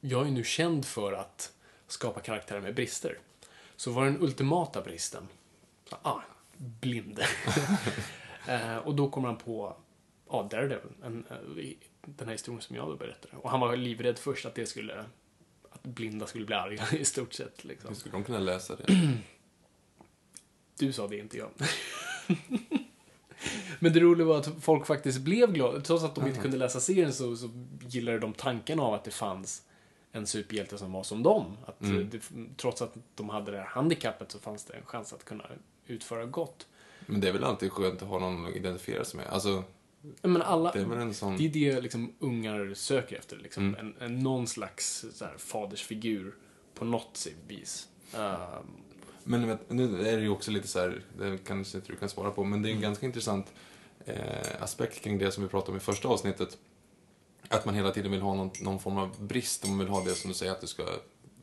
jag 0.00 0.26
är 0.26 0.30
nu 0.30 0.44
känd 0.44 0.84
för 0.84 1.12
att 1.12 1.52
skapa 1.86 2.20
karaktärer 2.20 2.60
med 2.60 2.74
brister. 2.74 3.18
Så 3.76 3.90
var 3.90 4.04
den 4.04 4.22
ultimata 4.22 4.82
bristen? 4.82 5.28
Så, 5.88 5.96
ah, 6.02 6.20
blind. 6.56 7.20
eh, 8.48 8.76
och 8.76 8.94
då 8.94 9.10
kommer 9.10 9.28
han 9.28 9.36
på 9.36 9.76
ja, 10.30 10.48
Daredevil, 10.50 10.92
en, 11.02 11.24
eh, 11.30 11.36
den 12.06 12.28
här 12.28 12.32
historien 12.34 12.62
som 12.62 12.76
jag 12.76 12.88
då 12.88 12.96
berättade. 12.96 13.36
Och 13.36 13.50
han 13.50 13.60
var 13.60 13.76
livrädd 13.76 14.18
först 14.18 14.46
att 14.46 14.54
det 14.54 14.66
skulle, 14.66 15.04
att 15.70 15.82
blinda 15.82 16.26
skulle 16.26 16.46
bli 16.46 16.54
arga 16.54 16.84
i 16.98 17.04
stort 17.04 17.32
sett. 17.32 17.64
Liksom. 17.64 17.88
Hur 17.88 17.94
skulle 17.96 18.12
de 18.12 18.24
kunna 18.24 18.38
läsa 18.38 18.76
det? 18.76 19.12
Du 20.78 20.92
sa 20.92 21.08
det, 21.08 21.18
inte 21.18 21.38
jag. 21.38 21.50
Men 23.78 23.92
det 23.92 24.00
roliga 24.00 24.26
var 24.26 24.38
att 24.38 24.50
folk 24.60 24.86
faktiskt 24.86 25.20
blev 25.20 25.52
glada. 25.52 25.80
Trots 25.80 26.04
att 26.04 26.14
de 26.14 26.26
inte 26.26 26.40
kunde 26.40 26.56
läsa 26.56 26.80
serien 26.80 27.12
så, 27.12 27.36
så 27.36 27.50
gillade 27.88 28.18
de 28.18 28.32
tanken 28.32 28.80
av 28.80 28.94
att 28.94 29.04
det 29.04 29.10
fanns 29.10 29.62
en 30.12 30.26
superhjälte 30.26 30.78
som 30.78 30.92
var 30.92 31.02
som 31.02 31.22
dem. 31.22 31.56
Att 31.66 31.82
eh, 31.82 31.90
det, 31.90 32.20
trots 32.56 32.82
att 32.82 32.96
de 33.14 33.28
hade 33.28 33.50
det 33.50 33.58
här 33.58 33.66
handikappet 33.66 34.30
så 34.30 34.38
fanns 34.38 34.64
det 34.64 34.74
en 34.74 34.84
chans 34.84 35.12
att 35.12 35.24
kunna 35.24 35.44
utföra 35.86 36.26
gott. 36.26 36.66
Men 37.06 37.20
det 37.20 37.28
är 37.28 37.32
väl 37.32 37.44
alltid 37.44 37.72
skönt 37.72 38.02
att 38.02 38.08
ha 38.08 38.18
någon 38.18 38.46
att 38.46 38.56
identifiera 38.56 39.04
sig 39.04 39.16
med. 39.20 39.26
Alltså, 39.28 39.64
Men 40.22 40.42
alla, 40.42 40.72
det 40.72 40.80
är 40.80 40.84
väl 40.84 40.98
en 40.98 41.14
sån... 41.14 41.36
det 41.36 41.44
är 41.44 41.74
det 41.74 41.80
liksom 41.80 42.12
ungar 42.18 42.74
söker 42.74 43.16
efter. 43.16 43.36
Liksom. 43.36 43.76
En, 43.80 43.94
en, 44.00 44.18
någon 44.18 44.46
slags 44.46 45.04
så 45.12 45.24
här, 45.24 45.34
fadersfigur 45.38 46.34
på 46.74 46.84
något 46.84 47.26
vis. 47.48 47.88
Ehm, 48.14 48.66
Men 49.30 49.46
vet, 49.46 49.70
nu 49.70 50.08
är 50.08 50.16
det 50.16 50.22
ju 50.22 50.28
också 50.28 50.50
lite 50.50 50.68
så 50.68 50.78
här, 50.78 51.02
det 51.18 51.38
kanske 51.46 51.78
inte 51.78 51.92
du 51.92 51.96
kan 51.98 52.08
svara 52.08 52.30
på, 52.30 52.44
men 52.44 52.62
det 52.62 52.70
är 52.70 52.74
en 52.74 52.80
ganska 52.80 53.06
intressant 53.06 53.52
eh, 54.04 54.62
aspekt 54.62 55.00
kring 55.00 55.18
det 55.18 55.32
som 55.32 55.42
vi 55.42 55.48
pratade 55.48 55.70
om 55.70 55.76
i 55.76 55.80
första 55.80 56.08
avsnittet. 56.08 56.58
Att 57.48 57.64
man 57.64 57.74
hela 57.74 57.90
tiden 57.90 58.10
vill 58.10 58.20
ha 58.20 58.34
någon, 58.34 58.50
någon 58.60 58.80
form 58.80 58.98
av 58.98 59.26
brist, 59.26 59.66
man 59.66 59.78
vill 59.78 59.88
ha 59.88 60.04
det 60.04 60.10
som 60.10 60.28
du 60.28 60.34
säger, 60.34 60.52
att 60.52 60.60
du 60.60 60.66
ska 60.66 60.82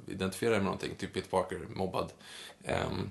identifiera 0.08 0.52
dig 0.52 0.60
med 0.60 0.65
någonting, 0.65 0.95
typ 0.97 1.13
Peter 1.13 1.30
Parker, 1.30 1.62
mobbad. 1.76 2.12
Ehm, 2.63 3.10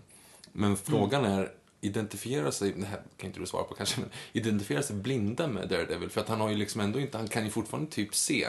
men 0.52 0.76
frågan 0.76 1.24
är, 1.24 1.52
identifiera 1.80 2.52
sig, 2.52 2.72
det 2.72 2.86
här 2.86 3.02
kan 3.16 3.26
inte 3.26 3.40
du 3.40 3.46
svara 3.46 3.64
på 3.64 3.74
kanske, 3.74 4.00
men 4.00 4.10
identifiera 4.32 4.82
sig 4.82 4.96
blinda 4.96 5.48
med 5.48 5.68
Daredevil, 5.68 6.10
för 6.10 6.20
att 6.20 6.28
han 6.28 6.40
har 6.40 6.48
ju 6.48 6.56
liksom 6.56 6.80
ändå 6.80 7.00
inte, 7.00 7.18
han 7.18 7.28
kan 7.28 7.44
ju 7.44 7.50
fortfarande 7.50 7.90
typ 7.90 8.14
se. 8.14 8.48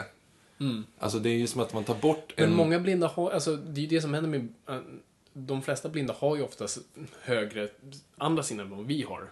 Alltså 0.98 1.18
det 1.18 1.30
är 1.30 1.36
ju 1.36 1.46
som 1.46 1.60
att 1.60 1.72
man 1.74 1.84
tar 1.84 1.94
bort 1.94 2.32
Men 2.36 2.44
en... 2.44 2.56
många 2.56 2.80
blinda 2.80 3.06
har, 3.06 3.30
alltså 3.30 3.56
det 3.56 3.80
är 3.80 3.82
ju 3.82 3.88
det 3.88 4.00
som 4.00 4.14
händer 4.14 4.30
med, 4.30 4.48
eh, 4.68 4.80
de 5.46 5.62
flesta 5.62 5.88
blinda 5.88 6.14
har 6.18 6.36
ju 6.36 6.42
oftast 6.42 6.78
högre 7.22 7.68
andra 8.16 8.42
sinnen 8.42 8.66
än 8.66 8.76
vad 8.76 8.86
vi 8.86 9.02
har. 9.02 9.30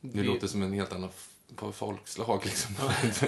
Det 0.00 0.22
låter 0.22 0.46
som 0.46 0.62
en 0.62 0.72
helt 0.72 0.92
annan 0.92 1.08
f- 1.08 1.74
folkslag 1.74 2.40
liksom. 2.44 2.74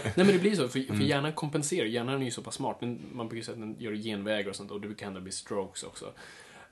Nej 0.04 0.12
men 0.14 0.26
det 0.26 0.38
blir 0.38 0.56
så, 0.56 0.68
för, 0.68 0.80
för 0.82 0.94
hjärnan 1.04 1.32
kompenserar, 1.32 1.86
hjärnan 1.86 2.20
är 2.20 2.24
ju 2.24 2.30
så 2.30 2.42
pass 2.42 2.54
smart, 2.54 2.76
men 2.80 3.00
man 3.12 3.28
brukar 3.28 3.44
säga 3.44 3.52
att 3.54 3.60
den 3.60 3.76
gör 3.78 3.92
genvägar 3.92 4.50
och 4.50 4.56
sånt 4.56 4.70
och 4.70 4.80
det 4.80 4.94
kan 4.94 5.06
hända 5.06 5.20
bli 5.20 5.32
strokes 5.32 5.82
också. 5.82 6.12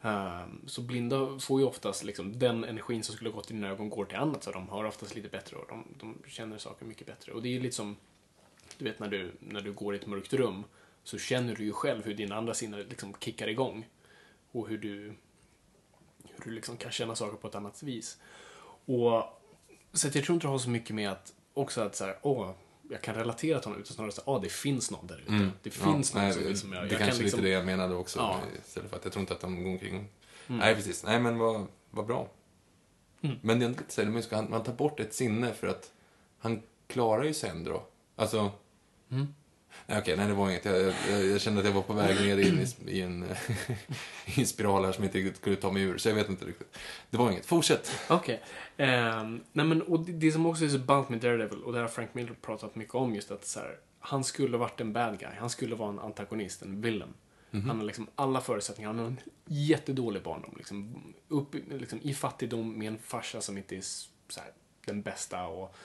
Ehm, 0.02 0.61
så 0.66 0.81
blinda 0.83 1.38
får 1.38 1.61
ju 1.61 1.66
oftast 1.66 2.04
liksom, 2.04 2.38
den 2.38 2.64
energin 2.64 3.02
som 3.02 3.14
skulle 3.14 3.31
gått 3.31 3.46
till 3.46 3.57
dina 3.57 3.68
ögon 3.68 3.90
går 3.90 4.04
till 4.04 4.16
annat, 4.16 4.44
så 4.44 4.50
de 4.52 4.68
hör 4.68 4.85
oftast 4.85 5.14
lite 5.14 5.28
bättre 5.28 5.57
och 5.57 5.66
de, 5.68 5.85
de 6.00 6.31
känner 6.31 6.59
saker 6.59 6.85
mycket 6.87 7.07
bättre. 7.07 7.33
Och 7.33 7.42
det 7.42 7.57
är 7.57 7.61
lite 7.61 7.76
som, 7.76 7.96
du 8.78 8.85
vet 8.85 8.98
när 8.98 9.09
du, 9.09 9.33
när 9.40 9.61
du 9.61 9.72
går 9.72 9.94
i 9.94 9.98
ett 9.98 10.07
mörkt 10.07 10.33
rum, 10.33 10.64
så 11.04 11.18
känner 11.18 11.54
du 11.54 11.64
ju 11.64 11.72
själv 11.72 12.04
hur 12.04 12.14
dina 12.14 12.37
andra 12.37 12.54
sinnen 12.54 12.81
liksom 12.81 13.14
kickar 13.20 13.48
igång. 13.48 13.87
Och 14.59 14.68
hur 14.68 14.79
du, 14.79 15.14
hur 16.25 16.44
du 16.44 16.51
liksom 16.51 16.77
kan 16.77 16.90
känna 16.90 17.14
saker 17.14 17.37
på 17.37 17.49
ett 17.49 17.55
annat 17.55 17.83
vis. 17.83 18.18
Och, 18.85 19.23
så 19.92 20.09
att 20.09 20.14
jag 20.14 20.25
tror 20.25 20.35
inte 20.35 20.47
det 20.47 20.51
har 20.51 20.59
så 20.59 20.71
mycket 20.71 20.97
med 20.97 21.11
att, 21.11 21.33
också 21.55 21.81
att 21.81 21.97
så 21.97 22.05
här, 22.05 22.18
åh, 22.23 22.51
jag 22.90 23.03
kan 23.03 23.14
relatera 23.14 23.59
till 23.59 23.66
honom, 23.68 23.81
utan 23.81 23.94
snarare 23.94 24.12
här, 24.16 24.35
åh, 24.35 24.42
det 24.42 24.49
finns 24.49 24.90
någon 24.90 25.07
där 25.07 25.18
ute. 25.18 25.51
Det 25.62 25.71
finns 25.71 25.85
Mm. 25.85 25.90
Ja, 25.90 25.92
någon 25.92 26.05
som 26.05 26.42
nej, 26.42 26.57
som 26.57 26.73
jag. 26.73 26.83
Det 26.83 26.88
jag 26.88 26.99
kanske 26.99 27.16
kan 27.16 27.23
liksom, 27.23 27.40
lite 27.40 27.49
det 27.49 27.55
jag 27.55 27.66
menade 27.66 27.94
också. 27.94 28.18
Ja. 28.18 28.40
Istället 28.66 28.90
för 28.90 28.97
att 28.97 29.05
jag 29.05 29.12
tror 29.12 29.21
inte 29.21 29.35
att 29.35 29.40
de 29.40 29.64
går 29.64 29.71
omkring. 29.71 29.94
Mm. 29.94 30.09
Nej, 30.47 30.75
precis. 30.75 31.05
Nej, 31.05 31.21
men 31.21 31.38
vad, 31.38 31.66
vad 31.90 32.07
bra. 32.07 32.29
Men 33.21 33.59
det 33.59 33.64
är 33.64 33.68
inte 33.68 34.23
så 34.23 34.42
man 34.49 34.62
tar 34.62 34.73
bort 34.73 35.01
ett 35.01 35.14
sinne 35.14 35.53
för 35.53 35.66
att 35.66 35.92
han 36.38 36.62
klarar 36.87 37.25
ju 37.25 37.35
sig 37.35 37.51
ändå. 37.51 37.87
Alltså... 38.16 38.51
Mm. 39.11 39.35
Nej, 39.87 39.99
okej, 39.99 40.17
nej, 40.17 40.27
det 40.27 40.35
var 40.35 40.51
inget. 40.51 40.64
Jag, 40.64 40.95
jag, 41.11 41.27
jag 41.27 41.41
kände 41.41 41.61
att 41.61 41.67
jag 41.67 41.73
var 41.73 41.83
på 41.83 41.93
väg 41.93 42.21
ner 42.21 42.38
in 42.38 42.61
i, 42.61 42.91
i, 42.91 43.01
en, 43.01 43.25
i 44.27 44.41
en 44.41 44.47
spiral 44.47 44.85
här 44.85 44.93
som 44.93 45.05
inte 45.05 45.19
riktigt 45.19 45.41
kunde 45.43 45.61
ta 45.61 45.73
mig 45.73 45.83
ur. 45.83 45.99
Så 45.99 46.09
jag 46.09 46.14
vet 46.14 46.29
inte 46.29 46.45
riktigt. 46.45 46.79
Det 47.11 47.17
var 47.17 47.31
inget. 47.31 47.47
Fortsätt. 47.47 47.91
Okej. 48.09 48.43
Ehm, 48.77 49.41
nej 49.53 49.67
men, 49.67 49.83
och 49.83 50.01
det, 50.01 50.12
det 50.12 50.33
som 50.33 50.47
också 50.47 50.64
är 50.64 50.69
så 50.69 50.79
ballt 50.79 51.09
med 51.09 51.21
Daredevil, 51.21 51.62
och 51.62 51.73
det 51.73 51.81
har 51.81 51.88
Frank 51.88 52.14
Miller 52.14 52.35
pratat 52.43 52.75
mycket 52.75 52.95
om, 52.95 53.14
just 53.14 53.31
att 53.31 53.47
så 53.47 53.61
här, 53.61 53.77
han 54.01 54.25
skulle 54.25 54.57
ha 54.57 54.59
varit 54.59 54.81
en 54.81 54.93
bad 54.93 55.19
guy. 55.19 55.31
Han 55.38 55.51
skulle 55.51 55.75
vara 55.75 55.91
en 55.91 55.99
antagonist, 55.99 56.62
en 56.62 56.81
villain. 56.81 57.14
Han 57.51 57.79
har 57.79 57.85
liksom 57.85 58.07
alla 58.14 58.41
förutsättningar. 58.41 58.88
Han 58.88 58.99
har 58.99 59.07
en 59.07 59.21
jättedålig 59.47 60.23
barndom. 60.23 60.55
Liksom, 60.57 61.03
upp 61.29 61.55
liksom, 61.71 62.01
i 62.03 62.14
fattigdom 62.14 62.79
med 62.79 62.88
en 62.88 62.99
farsa 62.99 63.41
som 63.41 63.59
inte 63.59 63.77
är 63.77 63.81
så 63.81 64.41
här, 64.41 64.51
den 64.87 65.03
bästa 65.03 65.47
och 65.47 65.77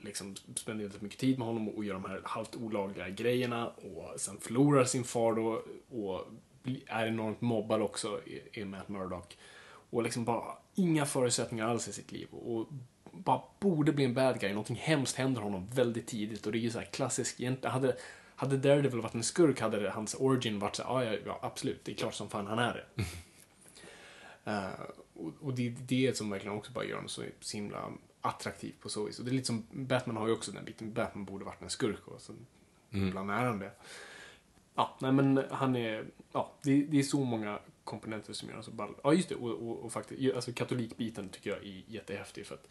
liksom 0.00 0.36
spenderar 0.56 0.90
mycket 1.00 1.18
tid 1.18 1.38
med 1.38 1.46
honom 1.46 1.68
och 1.68 1.84
gör 1.84 1.94
de 1.94 2.04
här 2.04 2.20
halvt 2.24 2.56
olagliga 2.56 3.08
grejerna 3.08 3.68
och 3.68 4.20
sen 4.20 4.38
förlorar 4.40 4.84
sin 4.84 5.04
far 5.04 5.34
då 5.34 5.62
och 5.98 6.26
är 6.86 7.06
enormt 7.06 7.40
mobbad 7.40 7.82
också 7.82 8.20
i, 8.52 8.64
Matt 8.64 8.88
Murdock. 8.88 9.38
Och 9.90 10.02
liksom 10.02 10.24
bara 10.24 10.58
inga 10.74 11.06
förutsättningar 11.06 11.68
alls 11.68 11.88
i 11.88 11.92
sitt 11.92 12.12
liv 12.12 12.28
och 12.30 12.68
bara 13.12 13.42
borde 13.60 13.92
bli 13.92 14.04
en 14.04 14.14
bad 14.14 14.40
guy. 14.40 14.50
Någonting 14.50 14.76
hemskt 14.76 15.16
händer 15.16 15.40
honom 15.40 15.66
väldigt 15.66 16.06
tidigt 16.06 16.46
och 16.46 16.52
det 16.52 16.58
är 16.58 16.60
ju 16.60 16.70
så 16.70 16.78
här 16.78 16.86
klassiskt 16.86 17.40
egentligen. 17.40 17.72
Hade, 17.72 17.96
hade 18.34 18.56
Daredevil 18.56 19.00
varit 19.00 19.14
en 19.14 19.22
skurk 19.22 19.60
hade 19.60 19.90
hans 19.90 20.14
origin 20.14 20.58
varit 20.58 20.76
så 20.76 20.82
här, 20.82 20.90
"Ah, 20.90 21.04
ja, 21.04 21.18
ja 21.26 21.38
absolut, 21.42 21.84
det 21.84 21.92
är 21.92 21.96
klart 21.96 22.14
som 22.14 22.28
fan 22.28 22.46
han 22.46 22.58
är 22.58 22.74
det. 22.74 23.04
Eh, 24.44 24.70
och, 25.14 25.32
och 25.40 25.54
det 25.54 25.66
är 25.66 25.76
det 25.78 26.16
som 26.16 26.30
verkligen 26.30 26.56
också 26.56 26.72
bara 26.72 26.84
gör 26.84 26.94
honom 26.94 27.08
så, 27.08 27.22
så 27.40 27.56
himla 27.56 27.92
attraktiv 28.22 28.74
på 28.80 28.88
så 28.88 29.04
vis. 29.04 29.18
Och 29.18 29.24
det 29.24 29.30
är 29.30 29.32
lite 29.32 29.46
som, 29.46 29.66
Batman 29.70 30.16
har 30.16 30.26
ju 30.26 30.32
också 30.32 30.52
den 30.52 30.64
biten, 30.64 30.92
Batman 30.92 31.24
borde 31.24 31.44
varit 31.44 31.62
en 31.62 31.70
skurk 31.70 32.08
och 32.08 32.20
sen 32.20 32.46
ibland 32.90 33.30
är 33.30 33.44
han 33.44 33.58
det. 33.58 33.72
Ja, 34.74 34.96
nej 35.00 35.12
men 35.12 35.44
han 35.50 35.76
är, 35.76 36.04
ja, 36.32 36.52
det, 36.62 36.82
det 36.84 36.98
är 36.98 37.02
så 37.02 37.24
många 37.24 37.58
komponenter 37.84 38.32
som 38.32 38.48
gör 38.48 38.52
honom 38.52 38.64
så 38.64 38.70
ball. 38.70 38.94
Ja, 39.04 39.14
just 39.14 39.28
det, 39.28 39.34
och, 39.34 39.50
och, 39.50 39.84
och 39.84 39.92
faktiskt, 39.92 40.34
alltså 40.34 40.52
katolikbiten 40.52 41.28
tycker 41.28 41.50
jag 41.50 41.58
är 41.58 41.82
jättehäftig 41.86 42.46
för 42.46 42.54
att 42.54 42.68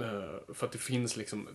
Eh, 0.00 0.54
För 0.54 0.66
att 0.66 0.72
det 0.72 0.78
finns 0.78 1.16
liksom, 1.16 1.48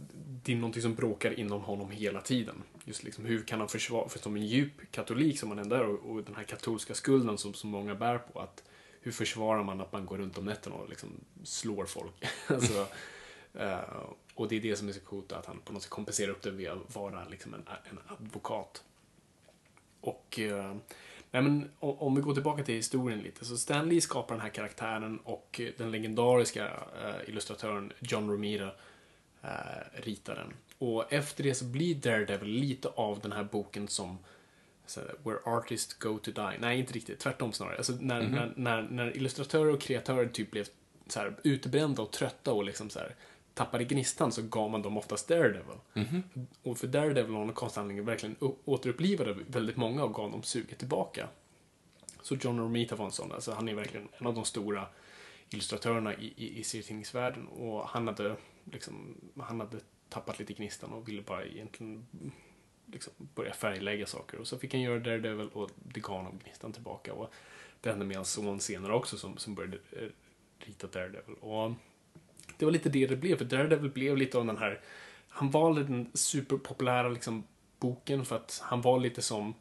det 0.43 0.51
är 0.51 0.55
någonting 0.55 0.81
som 0.81 0.95
bråkar 0.95 1.39
inom 1.39 1.61
honom 1.61 1.91
hela 1.91 2.21
tiden. 2.21 2.63
Just 2.85 3.03
liksom, 3.03 3.25
hur 3.25 3.43
kan 3.43 3.59
han 3.59 3.69
försvara, 3.69 4.09
för 4.09 4.19
som 4.19 4.35
en 4.35 4.45
djup 4.45 4.91
katolik 4.91 5.39
som 5.39 5.49
han 5.49 5.59
ändå 5.59 5.75
är 5.75 5.83
och, 5.83 6.11
och 6.11 6.23
den 6.23 6.35
här 6.35 6.43
katolska 6.43 6.93
skulden 6.93 7.37
som, 7.37 7.53
som 7.53 7.69
många 7.69 7.95
bär 7.95 8.17
på, 8.17 8.39
att 8.39 8.63
hur 9.03 9.11
försvarar 9.11 9.63
man 9.63 9.81
att 9.81 9.91
man 9.91 10.05
går 10.05 10.17
runt 10.17 10.37
om 10.37 10.45
nätterna 10.45 10.75
och 10.75 10.89
liksom 10.89 11.09
slår 11.43 11.85
folk? 11.85 12.25
alltså, 12.47 12.87
uh, 13.59 14.03
och 14.35 14.47
det 14.47 14.55
är 14.55 14.61
det 14.61 14.75
som 14.75 14.89
är 14.89 14.93
så 14.93 14.99
coolt, 14.99 15.31
att 15.31 15.45
han 15.45 15.59
på 15.59 15.73
något 15.73 15.81
sätt 15.81 15.91
kompenserar 15.91 16.31
upp 16.31 16.41
det 16.41 16.51
via 16.51 16.73
att 16.73 16.95
vara 16.95 17.25
liksom 17.29 17.53
en, 17.53 17.63
en 17.89 17.99
advokat. 18.07 18.83
Och 20.01 20.39
uh, 20.41 20.75
nej 21.31 21.41
men, 21.41 21.71
om, 21.79 21.99
om 21.99 22.15
vi 22.15 22.21
går 22.21 22.33
tillbaka 22.33 22.63
till 22.63 22.75
historien 22.75 23.19
lite. 23.19 23.45
Så 23.45 23.57
Stanley 23.57 24.01
skapar 24.01 24.35
den 24.35 24.41
här 24.41 24.49
karaktären 24.49 25.19
och 25.23 25.61
den 25.77 25.91
legendariska 25.91 26.65
uh, 26.65 27.29
illustratören 27.29 27.93
John 27.99 28.29
Romita 28.29 28.71
ritar 29.93 30.35
den. 30.35 30.53
Och 30.77 31.13
efter 31.13 31.43
det 31.43 31.55
så 31.55 31.65
blir 31.65 31.95
Daredevil 31.95 32.49
lite 32.49 32.87
av 32.87 33.19
den 33.19 33.31
här 33.31 33.43
boken 33.43 33.87
som 33.87 34.17
här, 34.95 35.15
Where 35.23 35.39
artists 35.45 35.93
go 35.93 36.17
to 36.17 36.31
die. 36.31 36.57
Nej, 36.59 36.79
inte 36.79 36.93
riktigt. 36.93 37.19
Tvärtom 37.19 37.53
snarare. 37.53 37.77
Alltså, 37.77 37.93
när, 37.99 38.21
när, 38.21 38.53
när, 38.55 38.81
när 38.81 39.17
illustratörer 39.17 39.73
och 39.73 39.81
kreatörer 39.81 40.27
typ 40.27 40.51
blev 40.51 40.67
så 41.07 41.19
här, 41.19 41.35
utbrända 41.43 42.01
och 42.01 42.11
trötta 42.11 42.53
och 42.53 42.63
liksom 42.63 42.89
så 42.89 42.99
här, 42.99 43.15
tappade 43.53 43.83
gnistan 43.83 44.31
så 44.31 44.41
gav 44.41 44.71
man 44.71 44.81
dem 44.81 44.97
oftast 44.97 45.27
Daredevil. 45.27 45.77
Och 46.63 46.77
för 46.77 46.87
Daredevil 46.87 47.51
konstig 47.53 47.81
anledning 47.81 48.05
verkligen 48.05 48.35
återupplivade 48.65 49.35
väldigt 49.47 49.77
många 49.77 50.03
och 50.03 50.13
gav 50.13 50.31
dem 50.31 50.43
suget 50.43 50.79
tillbaka. 50.79 51.27
Så 52.21 52.35
John 52.35 52.59
Romita 52.59 52.95
var 52.95 53.05
en 53.05 53.11
sån. 53.11 53.31
Alltså, 53.31 53.51
han 53.51 53.69
är 53.69 53.73
verkligen 53.73 54.07
en 54.17 54.27
av 54.27 54.33
de 54.33 54.45
stora 54.45 54.87
illustratörerna 55.49 56.13
i, 56.13 56.33
i, 56.37 56.59
i 56.59 56.63
serietidningsvärlden. 56.63 57.47
Och 57.47 57.87
han 57.87 58.07
hade, 58.07 58.35
liksom, 58.63 59.15
han 59.39 59.59
hade 59.59 59.77
tappat 60.09 60.39
lite 60.39 60.53
gnistan 60.53 60.93
och 60.93 61.07
ville 61.07 61.21
bara 61.21 61.45
egentligen 61.45 62.05
liksom, 62.85 63.13
börja 63.17 63.53
färglägga 63.53 64.05
saker. 64.05 64.39
Och 64.39 64.47
så 64.47 64.57
fick 64.57 64.73
han 64.73 64.81
göra 64.81 64.99
Daredevil 64.99 65.47
och 65.47 65.69
det 65.75 65.99
gav 65.99 66.17
honom 66.17 66.39
gnistan 66.43 66.73
tillbaka. 66.73 67.13
Och 67.13 67.33
det 67.81 67.89
hände 67.89 68.05
med 68.05 68.15
hans 68.17 68.31
son 68.31 68.59
senare 68.59 68.93
också 68.93 69.17
som, 69.17 69.37
som 69.37 69.55
började 69.55 69.77
eh, 69.91 70.07
rita 70.59 70.87
Daredevil. 70.87 71.35
Och 71.39 71.71
det 72.57 72.65
var 72.65 72.71
lite 72.71 72.89
det 72.89 73.07
det 73.07 73.15
blev, 73.15 73.37
för 73.37 73.45
Daredevil 73.45 73.91
blev 73.91 74.17
lite 74.17 74.37
av 74.37 74.45
den 74.45 74.57
här... 74.57 74.81
Han 75.29 75.51
valde 75.51 75.83
den 75.83 76.11
superpopulära 76.13 77.09
liksom, 77.09 77.43
boken 77.79 78.25
för 78.25 78.35
att 78.35 78.61
han 78.63 78.81
var 78.81 78.99
lite 78.99 79.21
som... 79.21 79.55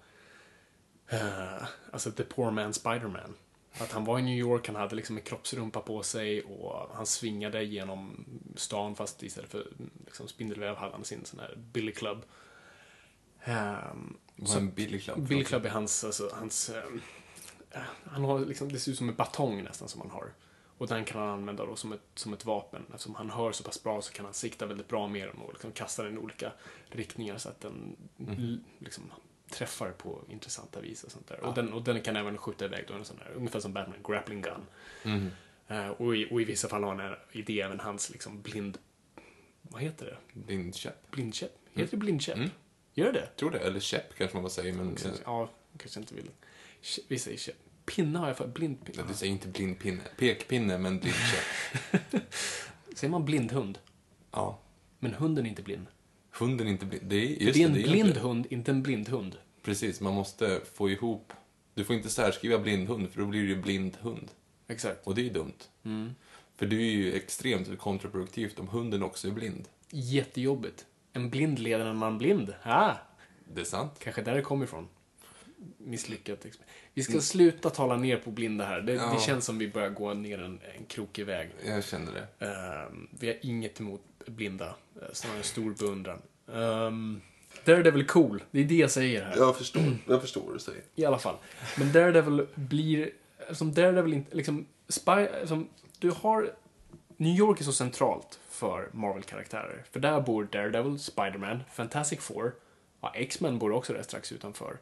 Uh, 1.12 1.64
alltså 1.92 2.10
The 2.10 2.22
Poor 2.22 2.50
Man 2.50 2.72
Spiderman. 2.72 3.34
Att 3.78 3.92
han 3.92 4.04
var 4.04 4.18
i 4.18 4.22
New 4.22 4.38
York, 4.38 4.66
han 4.66 4.76
hade 4.76 4.94
liksom 4.94 5.16
en 5.16 5.22
kroppsrumpa 5.22 5.80
på 5.80 6.02
sig 6.02 6.42
och 6.42 6.88
han 6.94 7.06
svingade 7.06 7.64
genom 7.64 8.24
stan 8.56 8.94
fast 8.94 9.22
istället 9.22 9.50
för 9.50 9.66
liksom, 10.04 10.28
spindelväv 10.28 10.76
hade 10.76 10.92
han 10.92 11.04
sin 11.04 11.24
sån 11.24 11.40
här 11.40 11.54
Billy 11.56 11.92
Club. 11.92 12.24
Ehm, 13.44 14.16
Vad 14.36 14.50
är 14.56 14.60
en 14.60 15.24
Billy 15.28 15.44
Club? 15.44 15.66
Är 15.66 15.70
hans, 15.70 16.04
alltså, 16.04 16.30
hans 16.34 16.70
ehm, 16.70 17.00
eh, 17.70 17.80
han 18.04 18.24
har 18.24 18.40
liksom, 18.40 18.72
det 18.72 18.78
ser 18.78 18.92
ut 18.92 18.98
som 18.98 19.08
en 19.08 19.14
batong 19.14 19.62
nästan 19.62 19.88
som 19.88 20.00
han 20.00 20.10
har. 20.10 20.32
Och 20.78 20.86
den 20.88 21.04
kan 21.04 21.20
han 21.20 21.30
använda 21.30 21.66
då 21.66 21.76
som 21.76 21.92
ett, 21.92 22.00
som 22.14 22.32
ett 22.32 22.44
vapen. 22.44 22.82
Eftersom 22.88 23.14
han 23.14 23.30
hör 23.30 23.52
så 23.52 23.64
pass 23.64 23.82
bra 23.82 24.02
så 24.02 24.12
kan 24.12 24.24
han 24.24 24.34
sikta 24.34 24.66
väldigt 24.66 24.88
bra 24.88 25.08
med 25.08 25.28
den 25.28 25.36
och 25.38 25.52
liksom 25.52 25.72
kasta 25.72 26.02
den 26.02 26.14
i 26.14 26.18
olika 26.18 26.52
riktningar 26.88 27.38
så 27.38 27.48
att 27.48 27.60
den 27.60 27.96
l- 28.28 28.60
liksom 28.78 29.04
träffar 29.50 29.90
på 29.90 30.20
intressanta 30.28 30.80
vis 30.80 31.04
och 31.04 31.10
sånt 31.12 31.26
där. 31.28 31.40
Och, 31.40 31.54
den, 31.54 31.72
och 31.72 31.82
den 31.82 32.00
kan 32.02 32.16
även 32.16 32.38
skjuta 32.38 32.64
iväg 32.64 32.84
då 32.88 32.94
en 32.94 33.04
sån 33.04 33.18
här, 33.24 33.32
ungefär 33.36 33.60
som 33.60 33.72
Batman, 33.72 33.96
grappling 34.04 34.42
gun. 34.42 34.66
Mhm. 35.04 35.30
Eh, 35.68 35.88
och, 35.88 36.16
i, 36.16 36.28
och 36.30 36.40
i 36.40 36.44
vissa 36.44 36.68
fall 36.68 36.84
har 36.84 36.94
han 36.94 37.14
i 37.32 37.42
det 37.42 37.60
även 37.60 37.80
hans 37.80 38.10
liksom 38.10 38.42
blind... 38.42 38.78
Vad 39.62 39.82
heter 39.82 40.06
det? 40.06 40.16
Blindkäpp. 40.40 41.10
Blindkäpp? 41.10 41.52
Heter 41.72 41.90
det 41.90 41.96
blindkäpp? 41.96 42.38
Gör 42.94 43.12
det? 43.12 43.26
Tror 43.26 43.50
det. 43.50 43.58
Eller 43.58 43.80
käpp 43.80 44.14
kanske 44.18 44.40
man 44.40 44.50
säger, 44.50 44.72
men... 44.72 44.96
eh, 44.96 45.12
Ja, 45.24 45.50
kanske 45.78 46.00
inte 46.00 46.14
vill. 46.14 46.30
Vi 47.08 47.18
säger 47.18 47.38
käpp. 47.38 47.56
Pinne 47.84 48.18
har 48.18 48.28
jag 48.28 48.36
för 48.36 48.46
blindpinne. 48.46 48.98
Ja, 48.98 49.04
du 49.08 49.14
säger 49.14 49.32
inte 49.32 49.48
blindpinne. 49.48 50.02
Pekpinne, 50.18 50.78
men 50.78 50.98
blindkäpp. 51.00 51.44
Säger 52.96 53.10
man 53.10 53.24
blindhund? 53.24 53.78
Ja. 54.30 54.58
Men 54.98 55.14
hunden 55.14 55.46
är 55.46 55.50
inte 55.50 55.62
blind. 55.62 55.86
Hunden 56.30 56.66
är 56.66 56.70
inte 56.70 56.86
blind. 56.86 57.04
Det 57.06 57.16
är, 57.16 57.42
just 57.42 57.54
det 57.54 57.62
är 57.62 57.66
en 57.66 57.74
det, 57.74 57.82
blind 57.82 58.16
hund, 58.16 58.46
inte 58.50 58.70
en 58.70 58.82
blindhund. 58.82 59.36
Precis, 59.62 60.00
man 60.00 60.14
måste 60.14 60.60
få 60.74 60.90
ihop... 60.90 61.32
Du 61.74 61.84
får 61.84 61.96
inte 61.96 62.08
särskriva 62.10 62.58
blindhund, 62.58 63.10
för 63.10 63.20
då 63.20 63.26
blir 63.26 63.42
det 63.42 63.48
ju 63.48 63.62
blind 63.62 63.96
hund. 64.00 64.30
Exakt. 64.68 65.06
Och 65.06 65.14
det 65.14 65.20
är 65.20 65.24
ju 65.24 65.30
dumt. 65.32 65.58
Mm. 65.84 66.14
För 66.56 66.66
det 66.66 66.76
är 66.76 66.90
ju 66.90 67.12
extremt 67.14 67.78
kontraproduktivt 67.78 68.58
om 68.58 68.68
hunden 68.68 69.02
också 69.02 69.28
är 69.28 69.32
blind. 69.32 69.68
Jättejobbigt. 69.90 70.86
En 71.12 71.30
blind 71.30 71.58
leder 71.58 71.86
en 71.86 71.96
man 71.96 72.18
blind. 72.18 72.54
Ah, 72.62 72.94
Det 73.54 73.60
är 73.60 73.64
sant. 73.64 73.92
kanske 73.98 74.22
där 74.22 74.34
det 74.34 74.42
kommer 74.42 74.64
ifrån. 74.64 74.88
Misslyckat. 75.78 76.44
exper- 76.44 76.62
Vi 76.94 77.02
ska 77.02 77.20
sluta 77.20 77.70
tala 77.70 77.96
ner 77.96 78.16
på 78.16 78.30
blinda 78.30 78.64
här. 78.64 78.80
Det, 78.80 78.92
Mm. 78.92 79.04
Ja. 79.04 79.14
det 79.14 79.20
känns 79.20 79.44
som 79.44 79.58
vi 79.58 79.68
börjar 79.68 79.88
gå 79.90 80.14
ner 80.14 80.38
en, 80.42 80.60
en 80.78 80.84
krokig 80.84 81.26
väg. 81.26 81.50
Jag 81.66 81.84
känner 81.84 82.12
det. 82.12 82.46
Ehm, 82.46 83.08
vi 83.20 83.26
har 83.26 83.36
inget 83.42 83.80
emot 83.80 84.02
blinda. 84.26 84.66
Uh, 84.96 85.02
snarare 85.12 85.38
en 85.38 85.44
stor 85.44 85.74
beundran. 85.78 86.22
Um, 86.46 87.20
Daredevil 87.64 88.06
cool. 88.06 88.42
Det 88.50 88.60
är 88.60 88.64
det 88.64 88.74
jag 88.76 88.90
säger 88.90 89.24
här. 89.24 89.36
Jag 89.36 89.56
förstår, 89.56 89.82
jag 90.08 90.20
förstår 90.20 90.42
vad 90.42 90.54
du 90.54 90.58
säger. 90.58 90.82
I 90.94 91.04
alla 91.04 91.18
fall. 91.18 91.36
Men 91.78 91.92
Daredevil 91.92 92.46
blir, 92.54 93.10
som 93.52 93.74
Daredevil 93.74 94.12
inte, 94.14 94.36
liksom, 94.36 94.66
Spy, 94.88 95.26
som, 95.46 95.68
du 95.98 96.10
har, 96.10 96.50
New 97.22 97.36
York 97.36 97.60
är 97.60 97.64
så 97.64 97.72
centralt 97.72 98.40
för 98.48 98.88
Marvel-karaktärer. 98.92 99.84
För 99.90 100.00
där 100.00 100.20
bor 100.20 100.44
Daredevil, 100.44 100.98
Spider-Man, 100.98 101.60
Fantastic 101.72 102.20
Four, 102.20 102.54
ja, 103.00 103.12
X-Men 103.14 103.58
bor 103.58 103.72
också 103.72 103.92
där 103.92 104.02
strax 104.02 104.32
utanför. 104.32 104.78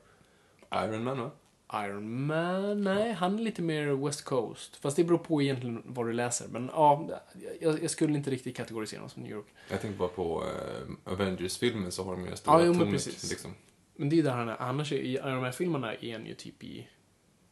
Iron 0.74 1.04
Man, 1.04 1.20
va? 1.20 1.30
Iron 1.74 2.26
Man, 2.26 2.84
nej, 2.84 3.12
han 3.12 3.38
är 3.38 3.42
lite 3.42 3.62
mer 3.62 4.06
West 4.06 4.24
Coast. 4.24 4.76
Fast 4.76 4.96
det 4.96 5.04
beror 5.04 5.18
på 5.18 5.42
egentligen 5.42 5.82
vad 5.86 6.06
du 6.06 6.12
läser. 6.12 6.48
Men 6.48 6.70
ja, 6.72 7.08
jag, 7.60 7.82
jag 7.82 7.90
skulle 7.90 8.16
inte 8.16 8.30
riktigt 8.30 8.56
kategorisera 8.56 8.98
honom 8.98 9.10
som 9.10 9.22
New 9.22 9.32
York. 9.32 9.46
Jag 9.68 9.80
tänkte 9.80 9.98
bara 9.98 10.08
på 10.08 10.44
eh, 10.44 11.12
Avengers-filmen 11.12 11.92
så 11.92 12.04
har 12.04 12.16
de 12.16 12.26
ju 12.26 12.36
stora 12.36 12.60
Ja, 12.60 12.66
jo, 12.66 12.74
men 12.74 12.90
precis. 12.90 13.30
Liksom. 13.30 13.54
Men 13.96 14.08
det 14.08 14.18
är 14.18 14.22
där 14.22 14.30
han 14.30 14.48
är. 14.48 14.56
Annars 14.62 14.92
är, 14.92 14.96
i 14.96 15.14
Iron 15.14 15.40
Man-filmerna 15.40 15.94
är 15.94 16.12
han 16.12 16.26
ju 16.26 16.34
typ 16.34 16.64
i 16.64 16.88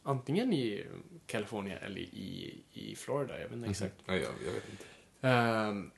antingen 0.03 0.53
i 0.53 0.85
Kalifornien 1.25 1.77
eller 1.77 1.99
i, 1.99 2.63
i 2.73 2.95
Florida. 2.95 3.39
Jag 3.39 3.47
vet 3.47 3.57
inte 3.57 3.69
exakt. 3.69 3.95
Ja, 4.05 4.13
jag, 4.13 4.53
vet 4.53 4.69
inte. 4.71 4.85
Ehm, 5.21 5.91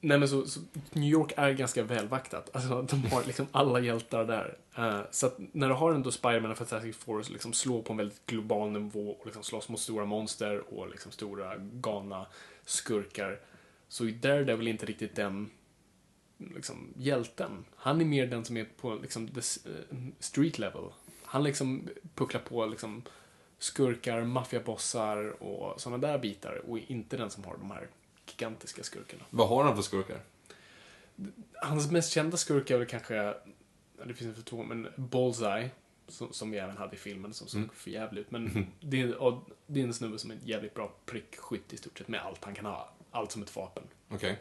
nej 0.00 0.18
men 0.18 0.28
så, 0.28 0.46
så 0.46 0.60
New 0.92 1.10
York 1.10 1.32
är 1.36 1.50
ganska 1.52 1.82
välvaktat. 1.82 2.50
Alltså 2.52 2.82
de 2.82 3.04
har 3.06 3.24
liksom 3.24 3.46
alla 3.52 3.80
hjältar 3.80 4.24
där. 4.24 4.58
Eh, 4.76 5.00
så 5.10 5.26
att 5.26 5.38
när 5.38 5.68
du 5.68 5.74
har 5.74 5.92
ändå 5.92 6.10
Spiderman 6.10 6.50
och 6.50 6.58
Fantastic 6.58 6.96
Four 6.96 7.22
som 7.22 7.32
liksom 7.32 7.52
slår 7.52 7.82
på 7.82 7.92
en 7.92 7.96
väldigt 7.96 8.26
global 8.26 8.70
nivå 8.70 9.10
och 9.10 9.26
liksom 9.26 9.42
slåss 9.42 9.68
mot 9.68 9.80
stora 9.80 10.04
monster 10.04 10.74
och 10.74 10.88
liksom 10.88 11.12
stora 11.12 11.56
galna 11.56 12.26
skurkar. 12.64 13.40
Så 13.88 14.04
är 14.04 14.10
Daredevil 14.10 14.68
inte 14.68 14.86
riktigt 14.86 15.14
den 15.14 15.50
liksom, 16.38 16.94
hjälten. 16.96 17.64
Han 17.76 18.00
är 18.00 18.04
mer 18.04 18.26
den 18.26 18.44
som 18.44 18.56
är 18.56 18.66
på 18.80 18.94
liksom, 18.94 19.28
the 19.28 19.40
eh, 19.70 19.96
street 20.18 20.58
level. 20.58 20.84
Han 21.24 21.44
liksom 21.44 21.88
pucklar 22.14 22.40
på 22.40 22.66
liksom, 22.66 23.02
skurkar, 23.58 24.24
maffiabossar 24.24 25.42
och 25.42 25.80
sådana 25.80 26.06
där 26.08 26.18
bitar 26.18 26.62
och 26.70 26.78
inte 26.78 27.16
den 27.16 27.30
som 27.30 27.44
har 27.44 27.56
de 27.56 27.70
här 27.70 27.88
gigantiska 28.26 28.82
skurkarna. 28.82 29.22
Vad 29.30 29.48
har 29.48 29.64
han 29.64 29.76
för 29.76 29.82
skurkar? 29.82 30.20
Hans 31.62 31.90
mest 31.90 32.12
kända 32.12 32.36
skurk 32.36 32.70
är 32.70 32.78
väl 32.78 32.86
kanske, 32.86 33.34
det 34.06 34.14
finns 34.14 34.22
inte 34.36 34.42
två, 34.50 34.62
men 34.62 34.88
Bullseye, 34.96 35.70
som, 36.08 36.32
som 36.32 36.50
vi 36.50 36.58
även 36.58 36.76
hade 36.76 36.94
i 36.94 36.98
filmen, 36.98 37.34
som 37.34 37.48
såg 37.48 37.74
för 37.74 37.90
jävligt 37.90 38.20
ut. 38.26 38.30
Men 38.30 38.66
det, 38.80 39.00
är, 39.00 39.40
det 39.66 39.80
är 39.80 39.84
en 39.84 39.94
snubbe 39.94 40.18
som 40.18 40.30
är 40.30 40.34
en 40.34 40.40
jävligt 40.46 40.74
bra 40.74 40.92
prickskytt 41.06 41.72
i 41.72 41.76
stort 41.76 41.98
sett 41.98 42.08
med 42.08 42.20
allt. 42.20 42.44
Han 42.44 42.54
kan 42.54 42.64
ha 42.64 42.90
allt 43.10 43.32
som 43.32 43.42
ett 43.42 43.56
vapen. 43.56 43.82
Okej. 44.08 44.38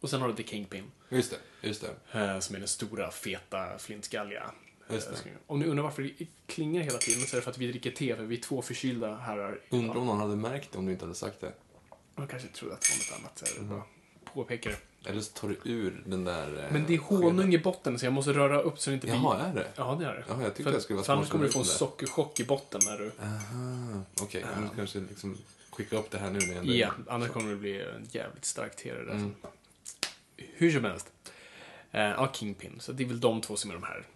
Och 0.00 0.10
sen 0.10 0.20
har 0.20 0.28
du 0.28 0.34
The 0.34 0.42
Kingpin. 0.42 0.84
Just 1.08 1.30
det, 1.30 1.68
just 1.68 1.84
det. 2.12 2.18
eh, 2.20 2.38
Som 2.38 2.54
är 2.56 2.58
den 2.60 2.68
stora, 2.68 3.10
feta, 3.10 3.78
flintskalliga. 3.78 4.50
Eh, 4.88 4.96
Om 5.46 5.58
ni 5.60 5.66
undrar 5.66 5.82
varför 5.84 6.02
det 6.02 6.26
klingar 6.46 6.82
hela 6.82 6.98
tiden 6.98 7.22
så 7.26 7.36
är 7.36 7.38
det 7.38 7.42
för 7.44 7.50
att 7.50 7.58
vi 7.58 7.66
dricker 7.66 7.90
te, 7.90 8.16
för 8.16 8.22
vi 8.24 8.36
är 8.36 8.40
två 8.40 8.62
förkylda 8.62 9.14
herrar. 9.16 9.60
Undrar 9.70 9.96
om 9.96 10.06
någon 10.06 10.18
hade 10.20 10.36
märkt 10.36 10.72
det 10.72 10.78
om 10.78 10.86
du 10.86 10.92
inte 10.92 11.04
hade 11.04 11.14
sagt 11.14 11.40
det. 11.40 11.52
Jag 12.16 12.30
kanske 12.30 12.48
trodde 12.48 12.74
att 12.74 12.80
det 12.80 13.10
var 13.10 13.18
något 13.18 13.24
annat. 13.24 13.48
Så 13.56 13.62
bara 13.62 13.82
påpekar 14.24 14.70
det. 14.70 15.10
Eller 15.10 15.20
så 15.20 15.32
tar 15.32 15.48
du 15.48 15.70
ur 15.70 16.02
den 16.06 16.24
där... 16.24 16.64
eh, 16.64 16.72
Men 16.72 16.86
det 16.86 16.94
är 16.94 16.98
honung 16.98 17.54
i 17.54 17.58
botten 17.58 17.98
så 17.98 18.06
jag 18.06 18.12
måste 18.12 18.32
röra 18.32 18.60
upp 18.60 18.78
så 18.78 18.90
det 18.90 18.94
inte 18.94 19.06
blir... 19.06 19.16
Jaha, 19.16 19.38
är 19.38 19.54
det? 19.54 19.66
Ja, 19.76 19.96
det 20.00 20.06
är 20.06 20.14
det. 20.14 20.24
Jaha, 20.28 20.42
jag 20.42 20.50
tyckte 20.54 20.62
För- 20.62 20.72
jag 20.72 20.82
skulle 20.82 20.96
vara 20.96 21.04
för 21.06 21.12
annars 21.12 21.24
smart 21.26 21.32
kommer 21.32 21.44
du 21.44 21.52
få 21.52 21.58
en 21.58 21.64
sockerchock 21.64 22.40
i 22.40 22.44
botten 22.44 22.80
när 22.86 22.98
du... 22.98 23.12
Aha, 23.22 24.02
okej. 24.20 24.44
Okay. 24.44 24.62
Jag 24.62 24.76
kanske 24.76 24.98
liksom 24.98 25.36
skicka 25.70 25.98
upp 25.98 26.10
det 26.10 26.18
här 26.18 26.30
nu 26.30 26.38
när 26.38 26.54
jag 26.54 26.66
Ja, 26.66 26.90
annars 27.08 27.30
kommer 27.30 27.50
det 27.50 27.56
bli 27.56 27.82
en 27.82 28.08
jävligt 28.10 28.44
stark 28.44 28.76
te 28.76 28.94
där. 28.94 29.10
Mm. 29.10 29.34
Hur 30.36 30.70
som 30.72 30.84
helst. 30.84 31.12
Eh, 31.92 32.00
ja, 32.02 32.32
Kingpin. 32.34 32.76
Så 32.80 32.92
det 32.92 33.02
är 33.04 33.08
väl 33.08 33.20
de 33.20 33.40
två 33.40 33.56
som 33.56 33.70
är 33.70 33.74
de 33.74 33.82
här 33.82 34.06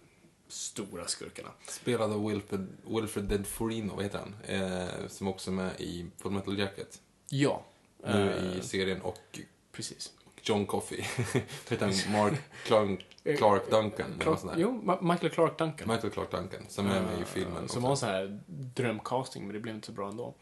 stora 0.49 1.07
skurkarna. 1.07 1.49
Spelad 1.67 2.11
av 2.13 2.27
Wilfred, 2.27 2.67
Wilfred 2.87 3.25
Denforino, 3.25 3.95
vad 3.95 4.03
heter 4.03 4.19
han? 4.19 4.35
Eh, 4.55 5.07
som 5.07 5.27
också 5.27 5.51
är 5.51 5.55
med 5.55 5.71
i 5.81 6.05
Full 6.17 6.31
Metal 6.31 6.59
Jacket. 6.59 7.01
Ja. 7.29 7.63
Nu 8.07 8.31
eh, 8.31 8.57
i 8.59 8.61
serien 8.61 9.01
och 9.01 9.39
Precis. 9.71 10.13
John 10.41 10.65
Coffey. 10.65 11.01
heter 11.69 11.79
han 11.79 12.13
Mark 12.21 12.33
Clark, 12.65 13.05
Clark 13.37 13.69
Duncan? 13.71 14.13
där. 14.19 14.53
Jo, 14.57 14.81
Ma- 14.85 15.11
Michael 15.11 15.31
Clark 15.31 15.57
Duncan. 15.57 15.87
Michael 15.89 16.13
Clark 16.13 16.31
Duncan, 16.31 16.61
som 16.69 16.87
är 16.87 17.01
med 17.01 17.21
i 17.21 17.25
filmen. 17.25 17.57
Eh, 17.57 17.63
också. 17.63 17.73
Som 17.73 17.83
var 17.83 17.95
så 17.95 18.05
här 18.05 18.39
drömcasting, 18.47 19.43
men 19.45 19.53
det 19.53 19.59
blev 19.59 19.75
inte 19.75 19.85
så 19.87 19.91
bra 19.93 20.09
ändå. 20.09 20.33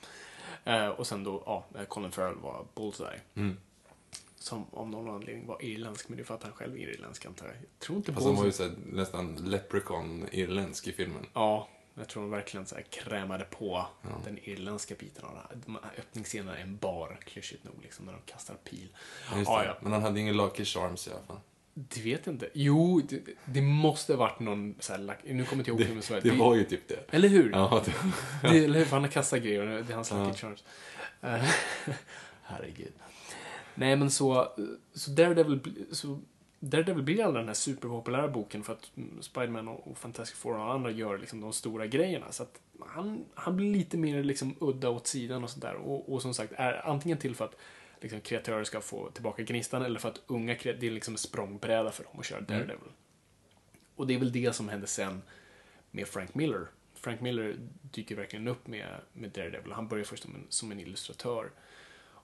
Eh, 0.63 0.87
och 0.87 1.07
sen 1.07 1.23
då, 1.23 1.43
ja, 1.45 1.65
eh, 1.79 1.83
Colin 1.85 2.11
Farrell 2.11 2.35
var 2.35 2.65
Bullseye. 2.75 3.19
Mm. 3.35 3.57
Som 4.39 4.65
av 4.71 4.89
någon 4.89 5.15
anledning 5.15 5.47
var 5.47 5.63
irländsk, 5.63 6.09
men 6.09 6.17
det 6.17 6.23
är 6.23 6.25
för 6.25 6.35
att 6.35 6.43
han 6.43 6.51
själv 6.51 6.73
är 6.75 6.79
irländsk 6.79 7.25
antar 7.25 7.45
jag. 7.45 7.55
Jag 7.55 7.79
tror 7.79 7.97
inte 7.97 8.13
Fast 8.13 8.25
han 8.25 8.35
var 8.35 8.45
ju 8.45 8.51
så 8.51 8.69
nästan 8.85 9.37
leprechaun-irländsk 9.37 10.87
i 10.87 10.91
filmen. 10.91 11.25
Ja, 11.33 11.69
jag 11.95 12.07
tror 12.07 12.23
de 12.23 12.31
verkligen 12.31 12.65
så 12.65 12.75
här 12.75 12.81
krämade 12.81 13.45
på 13.45 13.85
den 14.25 14.39
irländska 14.43 14.95
biten 14.99 15.25
av 15.25 15.33
det 15.33 15.39
här. 15.39 15.57
De 15.65 15.79
här 15.83 15.93
öppningsscenerna 15.97 16.57
är 16.57 16.61
en 16.61 16.77
bar, 16.77 17.19
klyschigt 17.25 17.63
nog, 17.63 17.73
liksom, 17.83 18.05
när 18.05 18.13
de 18.13 18.21
kastar 18.25 18.55
pil. 18.55 18.87
Ja, 19.31 19.35
det. 19.37 19.65
ja. 19.65 19.77
Men 19.81 19.91
han 19.91 20.01
hade 20.01 20.19
ingen 20.19 20.37
Lucky 20.37 20.65
Charms 20.65 21.07
i 21.07 21.11
alla 21.11 21.21
fall. 21.21 21.39
Det 21.73 22.01
vet 22.01 22.27
inte. 22.27 22.49
Jo, 22.53 23.01
det, 23.09 23.21
det 23.45 23.61
måste 23.61 24.15
varit 24.15 24.39
någon 24.39 24.75
så 24.79 24.93
här, 24.93 24.99
nu 24.99 25.45
kommer 25.45 25.45
jag 25.45 25.59
inte 25.59 25.69
ihåg 25.71 25.79
filmen 25.79 26.03
så 26.03 26.13
väl. 26.13 26.23
Det 26.23 26.31
var 26.31 26.55
ju 26.55 26.63
typ 26.63 26.87
det. 26.87 27.03
Eller 27.11 27.29
hur? 27.29 27.51
Ja, 27.51 27.83
det, 27.85 27.93
Det, 28.49 28.63
eller 28.63 28.79
hur? 28.79 28.85
För 28.85 28.95
han 28.95 29.03
har 29.03 29.11
kastat 29.11 29.39
grejer 29.39 29.61
och 29.67 29.85
det 29.85 29.93
är 29.93 29.95
hans 29.95 30.11
Lucky 30.11 30.37
Charms. 30.37 30.63
Eh, 31.21 31.43
Herregud. 32.43 32.93
Nej, 33.79 33.95
men 33.95 34.11
så, 34.11 34.53
så 34.93 35.11
Daredevil, 35.11 35.85
så 35.91 36.19
Daredevil 36.59 37.03
blir 37.03 37.23
aldrig 37.23 37.41
den 37.41 37.47
här 37.47 37.53
superpopulära 37.53 38.27
boken 38.27 38.63
för 38.63 38.73
att 38.73 38.91
mm, 38.95 39.21
Spiderman 39.21 39.67
och, 39.67 39.97
Fantastic 39.97 40.37
Four 40.37 40.55
och 40.55 40.61
alla 40.61 40.73
andra 40.73 40.91
gör 40.91 41.17
liksom 41.17 41.41
de 41.41 41.53
stora 41.53 41.87
grejerna. 41.87 42.31
Så 42.31 42.43
att 42.43 42.61
han, 42.79 43.25
han 43.33 43.57
blir 43.57 43.71
lite 43.71 43.97
mer 43.97 44.23
liksom 44.23 44.55
udda 44.59 44.89
åt 44.89 45.07
sidan 45.07 45.43
och 45.43 45.49
sådär. 45.49 45.75
Och, 45.75 46.13
och 46.13 46.21
som 46.21 46.33
sagt, 46.33 46.53
är 46.55 46.87
antingen 46.87 47.17
till 47.17 47.35
för 47.35 47.45
att 47.45 47.55
liksom, 48.01 48.21
kreatörer 48.21 48.63
ska 48.63 48.81
få 48.81 49.09
tillbaka 49.09 49.43
gnistan 49.43 49.81
eller 49.81 49.99
för 49.99 50.09
att 50.09 50.21
unga 50.27 50.55
kreatörer, 50.55 50.81
det 50.81 50.87
är 50.87 50.91
liksom 50.91 51.13
en 51.13 51.17
språngbräda 51.17 51.91
för 51.91 52.03
dem 52.03 52.19
att 52.19 52.25
köra 52.25 52.41
Daredevil. 52.41 52.91
Och 53.95 54.07
det 54.07 54.15
är 54.15 54.19
väl 54.19 54.31
det 54.31 54.55
som 54.55 54.69
hände 54.69 54.87
sen 54.87 55.21
med 55.91 56.07
Frank 56.07 56.35
Miller. 56.35 56.67
Frank 56.95 57.21
Miller 57.21 57.55
dyker 57.81 58.15
verkligen 58.15 58.47
upp 58.47 58.67
med, 58.67 58.87
med 59.13 59.29
Daredevil. 59.29 59.71
Han 59.71 59.87
börjar 59.87 60.05
först 60.05 60.23
som 60.23 60.35
en, 60.35 60.45
som 60.49 60.71
en 60.71 60.79
illustratör 60.79 61.51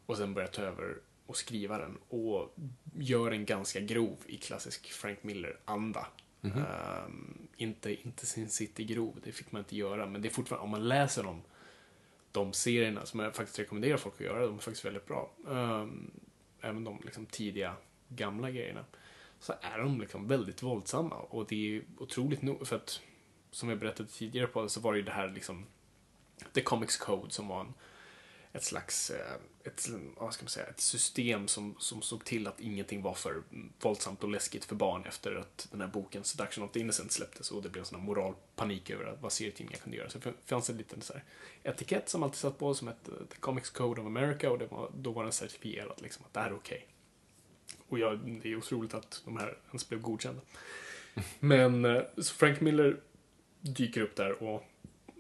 och 0.06 0.18
sen 0.18 0.34
börjar 0.34 0.50
ta 0.50 0.62
över 0.62 0.98
och 1.26 1.38
skriva 1.38 1.78
den 1.78 1.98
och 2.10 2.56
gör 2.96 3.32
den 3.32 3.46
ganska 3.46 3.80
grov 3.80 4.18
i 4.26 4.38
klassisk 4.38 4.92
Frank 4.92 5.24
Miller-anda. 5.24 6.08
Ehm, 6.44 7.48
inte, 7.58 8.06
inte 8.08 8.26
sin 8.26 8.50
City-grov, 8.50 9.20
det 9.24 9.32
fick 9.32 9.52
man 9.52 9.60
inte 9.60 9.76
göra, 9.76 10.06
men 10.06 10.22
det 10.22 10.28
är 10.28 10.34
fortfarande, 10.34 10.64
om 10.64 10.70
man 10.70 10.88
läser 10.88 11.24
dem, 11.24 11.42
de 12.32 12.54
serierna 12.54 13.06
som 13.06 13.20
jag 13.20 13.36
faktiskt 13.36 13.60
rekommenderar 13.60 13.98
folk 13.98 14.16
att 14.16 14.22
göra, 14.22 14.46
de 14.46 14.56
är 14.56 14.62
faktiskt 14.62 14.86
väldigt 14.86 15.06
bra. 15.06 15.32
Ehm, 15.50 16.12
även 16.62 16.84
de 16.84 17.02
liksom, 17.04 17.26
tidiga, 17.26 17.76
gamla 18.10 18.52
grejerna. 18.52 18.86
Så 19.40 19.54
är 19.62 19.80
de 19.80 20.02
liksom 20.02 20.28
väldigt 20.28 20.64
våldsamma 20.64 21.16
och 21.16 21.46
det 21.48 21.78
är 21.78 21.84
otroligt 21.98 22.42
nog, 22.42 22.68
för 22.68 22.76
att 22.76 23.02
som 23.52 23.70
jag 23.70 23.80
berättade 23.80 24.10
tidigare 24.10 24.48
på 24.48 24.70
så 24.70 24.80
var 24.80 24.94
det 24.94 25.00
ju 25.00 25.06
det 25.06 25.12
här 25.12 25.30
liksom 25.30 25.66
The 26.54 26.62
Comics 26.62 26.98
Code 26.98 27.32
som 27.32 27.48
var 27.48 27.62
en, 27.62 27.74
ett 28.54 28.64
slags 28.64 29.10
eh, 29.10 29.36
ett, 29.64 29.90
vad 30.18 30.34
ska 30.34 30.44
man 30.44 30.50
säga, 30.50 30.66
ett 30.66 30.80
system 30.80 31.48
som, 31.48 31.76
som 31.80 32.02
såg 32.02 32.26
till 32.26 32.48
att 32.48 32.60
ingenting 32.60 33.02
var 33.02 33.14
för 33.14 33.44
våldsamt 33.82 34.24
och 34.24 34.30
läskigt 34.30 34.66
för 34.66 34.76
barn 34.76 35.06
efter 35.06 35.36
att 35.36 35.68
den 35.72 35.82
här 35.82 35.88
boken 35.88 36.24
Seduction 36.24 36.64
of 36.64 36.72
the 36.72 36.80
Innocent 36.80 37.12
släpptes 37.12 37.52
och 37.52 37.64
det 37.64 37.70
blev 37.70 37.82
en 37.82 37.86
sån 37.86 38.00
här 38.00 38.06
moralpanik 38.06 38.90
över 38.90 39.06
att 39.06 39.22
vad 39.22 39.32
serietidningar 39.32 39.80
kunde 39.80 39.98
göra. 39.98 40.10
Så 40.10 40.18
det 40.18 40.34
fanns 40.46 40.70
en 40.70 40.78
liten 40.78 41.02
så 41.02 41.14
här 41.14 41.24
etikett 41.64 42.10
som 42.10 42.24
alltid 42.24 42.38
satt 42.38 42.58
på 42.60 42.74
som 42.74 42.88
hette 42.88 43.12
The 43.30 43.38
Comics 43.40 43.70
Code 43.70 44.02
of 44.02 44.08
America 44.08 44.52
och 44.52 44.60
det 44.60 44.68
var, 44.68 44.92
då 44.96 45.12
var 45.12 45.24
den 45.24 45.32
certifierad 45.32 46.02
liksom 46.02 46.26
att 46.26 46.34
det 46.34 46.40
här 46.40 46.50
är 46.50 46.56
okej. 46.56 46.88
Och 47.90 48.00
jag, 48.00 48.20
det 48.44 48.52
är 48.52 48.56
otroligt 48.56 48.94
att 48.94 49.22
de 49.26 49.38
här 49.38 49.58
ens 49.68 49.90
blev 49.90 50.02
godkända. 50.02 50.42
Men 51.40 51.86
eh, 51.86 52.02
så 52.18 52.34
Frank 52.34 52.62
Miller 52.62 53.00
dyker 53.62 54.02
upp 54.02 54.16
där 54.16 54.44
och 54.44 54.64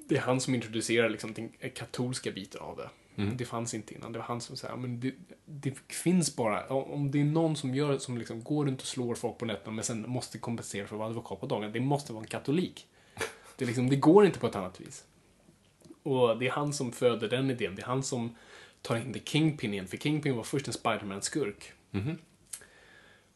det 0.07 0.15
är 0.15 0.21
han 0.21 0.41
som 0.41 0.55
introducerar 0.55 1.09
liksom 1.09 1.33
den 1.33 1.49
katolska 1.49 2.31
biten 2.31 2.61
av 2.61 2.77
det. 2.77 2.89
Det 3.15 3.45
fanns 3.45 3.73
inte 3.73 3.93
innan. 3.93 4.11
Det 4.11 4.19
var 4.19 4.25
han 4.25 4.41
som 4.41 4.57
säger, 4.57 4.75
men 4.75 4.99
det, 4.99 5.13
det 5.45 5.77
finns 5.87 6.35
bara, 6.35 6.67
om 6.67 7.11
det 7.11 7.21
är 7.21 7.25
någon 7.25 7.55
som 7.55 7.75
gör 7.75 7.97
som 7.97 8.17
liksom 8.17 8.43
går 8.43 8.65
runt 8.65 8.81
och 8.81 8.87
slår 8.87 9.15
folk 9.15 9.37
på 9.37 9.45
nätterna 9.45 9.71
men 9.71 9.83
sen 9.83 10.09
måste 10.09 10.37
kompensera 10.37 10.87
för 10.87 10.95
att 10.95 10.99
vara 10.99 11.09
advokat 11.09 11.39
på 11.39 11.45
dagen, 11.45 11.71
det 11.71 11.79
måste 11.79 12.13
vara 12.13 12.23
en 12.23 12.27
katolik. 12.27 12.87
Det, 13.55 13.65
liksom, 13.65 13.89
det 13.89 13.95
går 13.95 14.25
inte 14.25 14.39
på 14.39 14.47
ett 14.47 14.55
annat 14.55 14.81
vis. 14.81 15.05
Och 16.03 16.39
det 16.39 16.47
är 16.47 16.51
han 16.51 16.73
som 16.73 16.91
föder 16.91 17.29
den 17.29 17.51
idén. 17.51 17.75
Det 17.75 17.81
är 17.81 17.85
han 17.85 18.03
som 18.03 18.35
tar 18.81 18.95
in 18.95 19.13
The 19.13 19.19
Kingpin 19.19 19.73
igen, 19.73 19.87
för 19.87 19.97
Kingpin 19.97 20.35
var 20.35 20.43
först 20.43 20.67
en 20.67 20.73
Spiderman-skurk. 20.73 21.73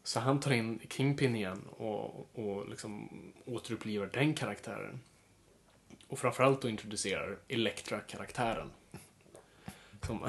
Så 0.02 0.20
han 0.20 0.40
tar 0.40 0.52
in 0.52 0.80
Kingpin 0.90 1.36
igen 1.36 1.64
och, 1.70 2.28
och 2.38 2.68
liksom 2.68 3.08
återupplivar 3.46 4.10
den 4.12 4.34
karaktären. 4.34 5.00
Och 6.08 6.18
framförallt 6.18 6.62
då 6.62 6.68
introducerar 6.68 7.38
Elektra-karaktären. 7.48 8.70
Som, 10.06 10.28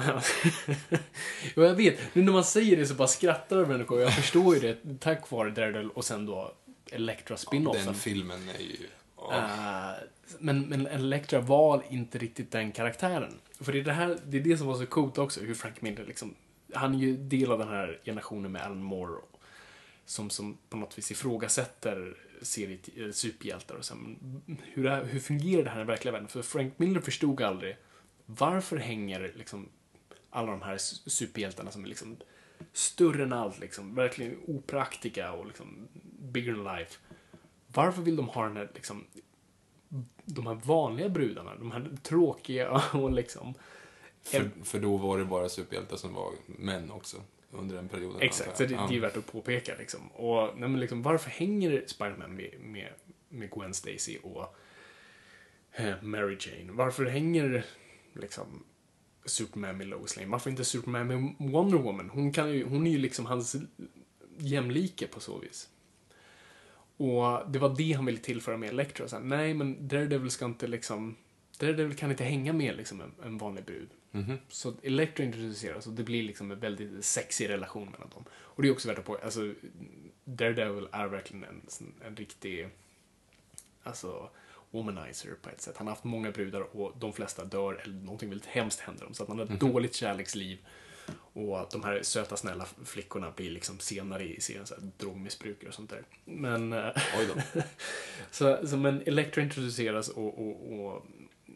jo, 1.56 1.62
jag 1.62 1.74
vet. 1.74 1.98
Nu 2.12 2.22
när 2.22 2.32
man 2.32 2.44
säger 2.44 2.76
det 2.76 2.86
så 2.86 2.94
bara 2.94 3.08
skrattar 3.08 3.64
människor. 3.66 4.00
Jag 4.00 4.14
förstår 4.14 4.54
ju 4.54 4.60
det 4.60 5.00
tack 5.00 5.30
vare 5.30 5.50
Daredevil 5.50 5.90
och 5.90 6.04
sen 6.04 6.26
då 6.26 6.54
Elektra-spinoffen. 6.92 7.84
den 7.84 7.94
filmen 7.94 8.48
är 8.48 8.62
ju... 8.62 8.88
ja. 9.16 9.36
Eh, 9.36 10.04
men, 10.38 10.60
men 10.60 10.86
Elektra 10.86 11.40
var 11.40 11.82
inte 11.90 12.18
riktigt 12.18 12.50
den 12.50 12.72
karaktären. 12.72 13.34
För 13.60 13.72
det 13.72 13.78
är 13.78 13.84
det, 13.84 13.92
här, 13.92 14.18
det 14.26 14.38
är 14.38 14.42
det 14.42 14.58
som 14.58 14.66
var 14.66 14.74
så 14.74 14.86
coolt 14.86 15.18
också, 15.18 15.40
hur 15.40 15.54
Frank 15.54 15.82
Miller 15.82 16.04
liksom, 16.04 16.34
han 16.74 16.94
är 16.94 16.98
ju 16.98 17.16
del 17.16 17.52
av 17.52 17.58
den 17.58 17.68
här 17.68 18.00
generationen 18.04 18.52
med 18.52 18.62
Alan 18.62 18.82
Moore 18.82 19.20
som, 20.04 20.30
som 20.30 20.58
på 20.68 20.76
något 20.76 20.98
vis 20.98 21.10
ifrågasätter 21.10 22.16
seriet, 22.42 22.88
eh, 22.96 23.10
superhjältar 23.10 23.74
och 23.74 23.96
Men 23.96 24.42
hur, 24.72 24.86
är, 24.86 25.04
hur 25.04 25.20
fungerar 25.20 25.64
det 25.64 25.70
här 25.70 25.80
i 25.80 25.84
verkliga 25.84 26.12
världen? 26.12 26.28
För 26.28 26.42
Frank 26.42 26.78
Miller 26.78 27.00
förstod 27.00 27.42
aldrig 27.42 27.76
varför 28.38 28.76
hänger 28.76 29.32
liksom 29.36 29.68
alla 30.30 30.50
de 30.50 30.62
här 30.62 30.76
su- 30.76 31.08
superhjältarna 31.08 31.70
som 31.70 31.84
är 31.84 31.88
liksom 31.88 32.16
större 32.72 33.22
än 33.22 33.32
allt, 33.32 33.58
liksom, 33.58 33.94
verkligen 33.94 34.38
opraktiska 34.46 35.32
och 35.32 35.46
liksom 35.46 35.88
bigger 36.18 36.54
than 36.54 36.76
life. 36.76 36.98
Varför 37.66 38.02
vill 38.02 38.16
de 38.16 38.28
ha 38.28 38.44
den 38.44 38.56
här 38.56 38.70
liksom 38.74 39.04
de 40.24 40.46
här 40.46 40.54
vanliga 40.54 41.08
brudarna, 41.08 41.54
de 41.54 41.70
här 41.70 41.96
tråkiga 42.02 42.82
och 42.92 43.12
liksom... 43.12 43.54
För, 44.22 44.50
för 44.64 44.80
då 44.80 44.96
var 44.96 45.18
det 45.18 45.24
bara 45.24 45.48
superhjältar 45.48 45.96
som 45.96 46.14
var 46.14 46.32
män 46.46 46.90
också. 46.90 47.16
Under 47.52 47.76
den 47.76 47.88
perioden. 47.88 48.20
Exakt, 48.20 48.56
så 48.56 48.62
det, 48.62 48.80
det 48.88 48.96
är 48.96 49.00
värt 49.00 49.16
att 49.16 49.32
påpeka 49.32 49.74
liksom. 49.78 50.08
Och 50.12 50.58
nej, 50.58 50.68
men 50.68 50.80
liksom, 50.80 51.02
varför 51.02 51.30
hänger 51.30 51.84
Spiderman 51.86 52.36
med, 52.36 52.54
med, 52.60 52.92
med 53.28 53.50
Gwen 53.50 53.74
Stacy 53.74 54.18
och 54.22 54.56
eh, 55.72 56.02
Mary 56.02 56.36
Jane? 56.40 56.72
Varför 56.72 57.04
hänger 57.04 57.64
liksom 58.14 58.64
Superman 59.24 59.78
med 59.78 59.86
Lois 59.86 60.16
Lane? 60.16 60.28
Varför 60.28 60.50
inte 60.50 60.64
Superman 60.64 61.06
med 61.06 61.34
Wonder 61.50 61.78
Woman? 61.78 62.10
Hon, 62.10 62.32
kan 62.32 62.50
ju, 62.50 62.64
hon 62.64 62.86
är 62.86 62.90
ju 62.90 62.98
liksom 62.98 63.26
hans 63.26 63.56
jämlike 64.38 65.06
på 65.06 65.20
så 65.20 65.38
vis. 65.38 65.68
Och 66.96 67.50
det 67.50 67.58
var 67.58 67.74
det 67.76 67.92
han 67.92 68.06
ville 68.06 68.18
tillföra 68.18 68.56
med 68.56 68.68
Electra. 68.68 69.08
Så 69.08 69.16
här, 69.16 69.22
nej, 69.22 69.54
men 69.54 69.88
Daredevil 69.88 70.30
ska 70.30 70.44
inte 70.44 70.66
liksom... 70.66 71.16
Daredevil 71.58 71.96
kan 71.96 72.10
inte 72.10 72.24
hänga 72.24 72.52
med 72.52 72.76
liksom 72.76 73.00
en, 73.00 73.12
en 73.24 73.38
vanlig 73.38 73.64
brud. 73.64 73.88
Så 74.48 74.74
Electra 74.82 75.24
introduceras 75.24 75.86
och 75.86 75.92
det 75.92 76.02
blir 76.02 76.22
liksom 76.22 76.50
en 76.50 76.60
väldigt 76.60 77.04
sexig 77.04 77.48
relation 77.48 77.90
mellan 77.90 78.08
dem. 78.08 78.24
Och 78.32 78.62
det 78.62 78.68
är 78.68 78.72
också 78.72 78.88
värt 78.88 78.98
att 78.98 79.04
på, 79.04 79.16
alltså 79.16 79.54
Daredevil 80.24 80.88
är 80.92 81.06
verkligen 81.06 81.44
en, 81.44 81.62
en 82.06 82.16
riktig, 82.16 82.68
alltså 83.82 84.30
womanizer 84.70 85.34
på 85.42 85.50
ett 85.50 85.60
sätt. 85.60 85.76
Han 85.76 85.86
har 85.86 85.94
haft 85.94 86.04
många 86.04 86.30
brudar 86.30 86.60
och 86.60 86.98
de 86.98 87.12
flesta 87.12 87.44
dör 87.44 87.80
eller 87.84 87.94
någonting 87.94 88.28
väldigt 88.28 88.48
hemskt 88.48 88.80
händer 88.80 89.04
dem. 89.04 89.14
Så 89.14 89.22
att 89.22 89.28
han 89.28 89.38
har 89.38 89.46
ett 89.46 89.60
dåligt 89.60 89.94
kärleksliv. 89.94 90.58
Och 91.32 91.68
de 91.72 91.84
här 91.84 92.02
söta 92.02 92.36
snälla 92.36 92.66
flickorna 92.84 93.30
blir 93.36 93.50
liksom 93.50 93.78
senare 93.78 94.24
i 94.24 94.40
serien 94.40 94.66
så 94.66 94.74
här 94.74 94.82
drogmissbrukare 94.96 95.68
och 95.68 95.74
sånt 95.74 95.90
där. 95.90 96.02
Men... 96.24 96.72
eh, 96.72 96.90
Oj 97.18 97.28
då. 97.34 97.62
så, 98.30 98.66
så 98.68 98.76
men 98.76 99.02
Elektra 99.06 99.42
introduceras 99.42 100.08
och, 100.08 100.38
och, 100.38 100.72
och 100.72 101.06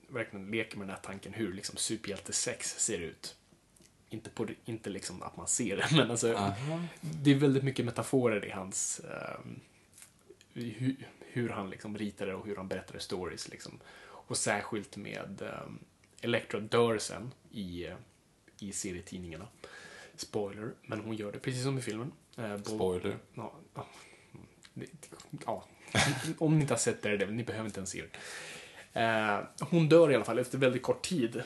verkligen 0.08 0.50
leker 0.50 0.78
med 0.78 0.86
den 0.86 0.94
här 0.94 1.02
tanken 1.02 1.32
hur 1.32 1.52
liksom 1.52 1.76
superhjältesex 1.76 2.78
ser 2.78 2.98
ut. 2.98 3.36
Inte, 4.10 4.30
på, 4.30 4.46
inte 4.64 4.90
liksom 4.90 5.22
att 5.22 5.36
man 5.36 5.48
ser 5.48 5.76
det, 5.76 5.88
men 5.96 6.10
alltså 6.10 6.34
Aha. 6.34 6.80
det 7.00 7.30
är 7.30 7.34
väldigt 7.34 7.62
mycket 7.62 7.84
metaforer 7.84 8.44
i 8.44 8.50
hans 8.50 9.00
ehm, 9.00 9.60
hur, 10.54 10.96
hur 11.34 11.48
han 11.48 11.70
liksom 11.70 11.98
ritade 11.98 12.34
och 12.34 12.46
hur 12.46 12.56
han 12.56 12.68
berättade 12.68 13.00
stories. 13.00 13.48
Liksom. 13.48 13.80
Och 14.04 14.36
särskilt 14.36 14.96
med 14.96 15.42
um, 15.66 15.78
Elektra 16.20 16.60
dör 16.60 16.98
sen 16.98 17.32
i, 17.50 17.86
eh, 17.86 17.94
i 18.58 18.72
serietidningarna. 18.72 19.48
Spoiler, 20.16 20.70
men 20.82 21.00
hon 21.00 21.16
gör 21.16 21.32
det 21.32 21.38
precis 21.38 21.62
som 21.62 21.78
i 21.78 21.82
filmen. 21.82 22.12
Bull- 22.36 22.64
Spoiler. 22.64 23.16
Ja, 23.34 23.52
ja. 23.74 23.86
Ja. 25.46 25.64
Om 26.38 26.54
ni 26.54 26.60
inte 26.60 26.72
har 26.74 26.78
sett 26.78 27.02
det, 27.02 27.16
det, 27.16 27.26
ni 27.26 27.44
behöver 27.44 27.66
inte 27.66 27.80
ens 27.80 27.90
se 27.90 28.02
det. 28.02 29.00
Eh, 29.00 29.66
hon 29.70 29.88
dör 29.88 30.10
i 30.10 30.14
alla 30.14 30.24
fall 30.24 30.38
efter 30.38 30.58
väldigt 30.58 30.82
kort 30.82 31.02
tid. 31.02 31.42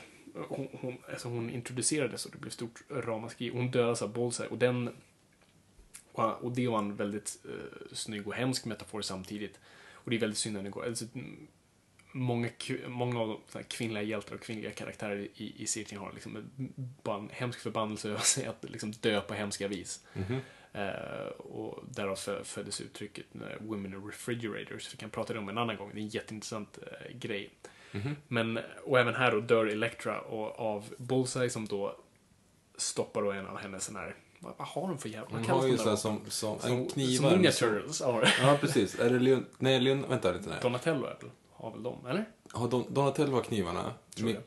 Hon, 0.47 0.67
hon, 0.71 0.97
alltså 1.11 1.27
hon 1.27 1.49
introducerades 1.49 2.25
och 2.25 2.31
det 2.31 2.37
blev 2.37 2.51
stort 2.51 2.81
ramaskri. 2.89 3.49
Hon 3.49 3.71
dödas 3.71 4.01
av 4.01 4.13
Bullseye 4.13 4.49
och 4.49 4.57
den... 4.57 4.95
Och 6.11 6.43
och 6.43 6.51
det 6.51 6.67
var 6.67 6.77
en 6.79 6.95
väldigt 6.95 7.37
eh, 7.45 7.87
snygg 7.93 8.27
och 8.27 8.33
hemsk 8.33 8.65
metafor 8.65 9.01
samtidigt. 9.01 9.59
Och 10.09 10.11
det 10.11 10.17
är 10.17 10.19
väldigt 10.19 10.37
synd 10.39 10.55
när 10.55 10.63
det 10.63 10.69
går. 10.69 10.85
Alltså, 10.85 11.05
mm, 11.15 11.47
många, 12.11 12.49
många 12.87 13.19
av 13.19 13.41
de 13.53 13.63
kvinnliga 13.63 14.03
hjältar 14.03 14.35
och 14.35 14.41
kvinnliga 14.41 14.71
karaktärer 14.71 15.27
i, 15.35 15.53
i 15.57 15.67
serien 15.67 16.01
har 16.01 16.13
liksom 16.13 16.49
bara 17.03 17.17
en 17.17 17.29
hemsk 17.29 17.59
förbannelse 17.59 18.09
över 18.09 18.19
sig 18.19 18.45
att 18.45 18.65
liksom 18.69 18.91
dö 18.91 19.21
på 19.21 19.33
hemska 19.33 19.67
vis. 19.67 20.05
Mhm. 20.13 20.39
Eh, 20.73 21.27
och 21.37 21.83
därav 21.89 22.15
fö- 22.15 22.43
föddes 22.43 22.81
uttrycket 22.81 23.25
Women 23.59 23.93
in 23.93 24.05
Refrigerators. 24.07 24.93
Vi 24.93 24.97
kan 24.97 25.09
prata 25.09 25.39
om 25.39 25.49
en 25.49 25.57
annan 25.57 25.77
gång. 25.77 25.91
Det 25.93 25.99
är 25.99 26.01
en 26.01 26.07
jätteintressant 26.07 26.79
eh, 26.81 27.17
grej. 27.17 27.49
Mhm. 27.91 28.15
Men, 28.27 28.59
och 28.83 28.99
även 28.99 29.15
här 29.15 29.31
då 29.31 29.39
dör 29.39 29.65
Elektra 29.65 30.21
och 30.21 30.59
av 30.59 30.93
Bullseye 30.97 31.49
som 31.49 31.65
då 31.65 31.95
stoppar 32.77 33.21
då 33.21 33.31
en 33.31 33.47
av 33.47 33.57
hennes 33.57 33.83
sån 33.85 33.95
här, 33.95 34.15
vad, 34.39 34.53
vad 34.57 34.67
har 34.67 34.81
hon 34.81 34.97
för 34.97 35.09
jävla, 35.09 35.37
vad 35.37 35.45
kallas 35.45 35.61
har 35.61 35.67
ju 35.69 35.71
de 35.71 35.77
så 35.77 35.83
här 35.83 35.89
där 35.91 35.97
som, 35.97 36.21
som, 36.27 36.59
Som, 36.59 36.71
en 36.71 36.87
knivar. 36.89 37.15
som 37.15 37.25
med 37.25 37.33
Ninja 37.33 37.51
som- 37.51 37.69
Turtles 37.69 38.01
har. 38.01 38.33
Ja, 38.41 38.57
precis. 38.61 38.99
Är 38.99 39.09
det 39.09 39.19
Leon... 39.19 39.45
Nej, 39.57 39.79
Leon... 39.79 40.05
Vänta 40.09 40.31
lite. 40.31 40.49
Nej. 40.49 40.57
Donatello 40.61 41.05
är 41.05 41.17
väl, 41.21 41.29
har 41.53 41.71
väl 41.71 41.83
dem, 41.83 42.05
eller? 42.09 42.25
Har 42.51 42.67
Don... 42.67 42.93
Donatello 42.93 43.35
har 43.35 43.41
knivarna? 43.43 43.93
Tror 44.15 44.29
jag. 44.31 44.41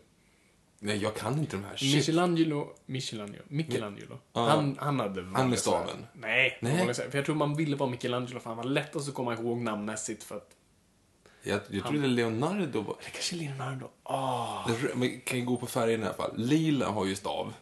Nej, 0.78 0.96
jag 0.96 1.14
kan 1.14 1.38
inte 1.38 1.56
de 1.56 1.64
här. 1.64 1.76
Shit. 1.76 1.94
Michelangelo, 1.96 2.68
Michelangelo, 2.86 3.42
Michelangelo. 3.48 4.18
Ja. 4.32 4.48
Han, 4.48 4.76
han 4.80 5.00
hade 5.00 5.22
med 5.22 5.32
vanliga 5.32 5.60
staven? 5.60 6.06
Nej, 6.12 6.58
Nej. 6.60 6.94
för 6.94 7.16
jag 7.18 7.24
tror 7.24 7.34
man 7.34 7.56
ville 7.56 7.76
vara 7.76 7.90
Michelangelo 7.90 8.40
för 8.40 8.50
han 8.50 8.56
var 8.56 8.64
lättast 8.64 9.08
att 9.08 9.14
komma 9.14 9.34
ihåg 9.34 9.58
namnmässigt 9.58 10.24
för 10.24 10.36
att 10.36 10.50
Jag, 11.42 11.60
jag 11.70 11.84
trodde 11.86 12.06
Leonardo 12.06 12.80
var... 12.80 12.96
det 13.04 13.10
kanske 13.10 13.36
Leonardo. 13.36 13.88
Ah. 14.02 14.68
Det 14.68 14.94
Men 14.96 15.20
kan 15.20 15.38
ju 15.38 15.44
gå 15.44 15.56
på 15.56 15.66
färgen 15.66 16.00
i 16.02 16.04
alla 16.04 16.14
fall. 16.14 16.32
Lila 16.36 16.88
har 16.88 17.06
ju 17.06 17.14
stav. 17.14 17.52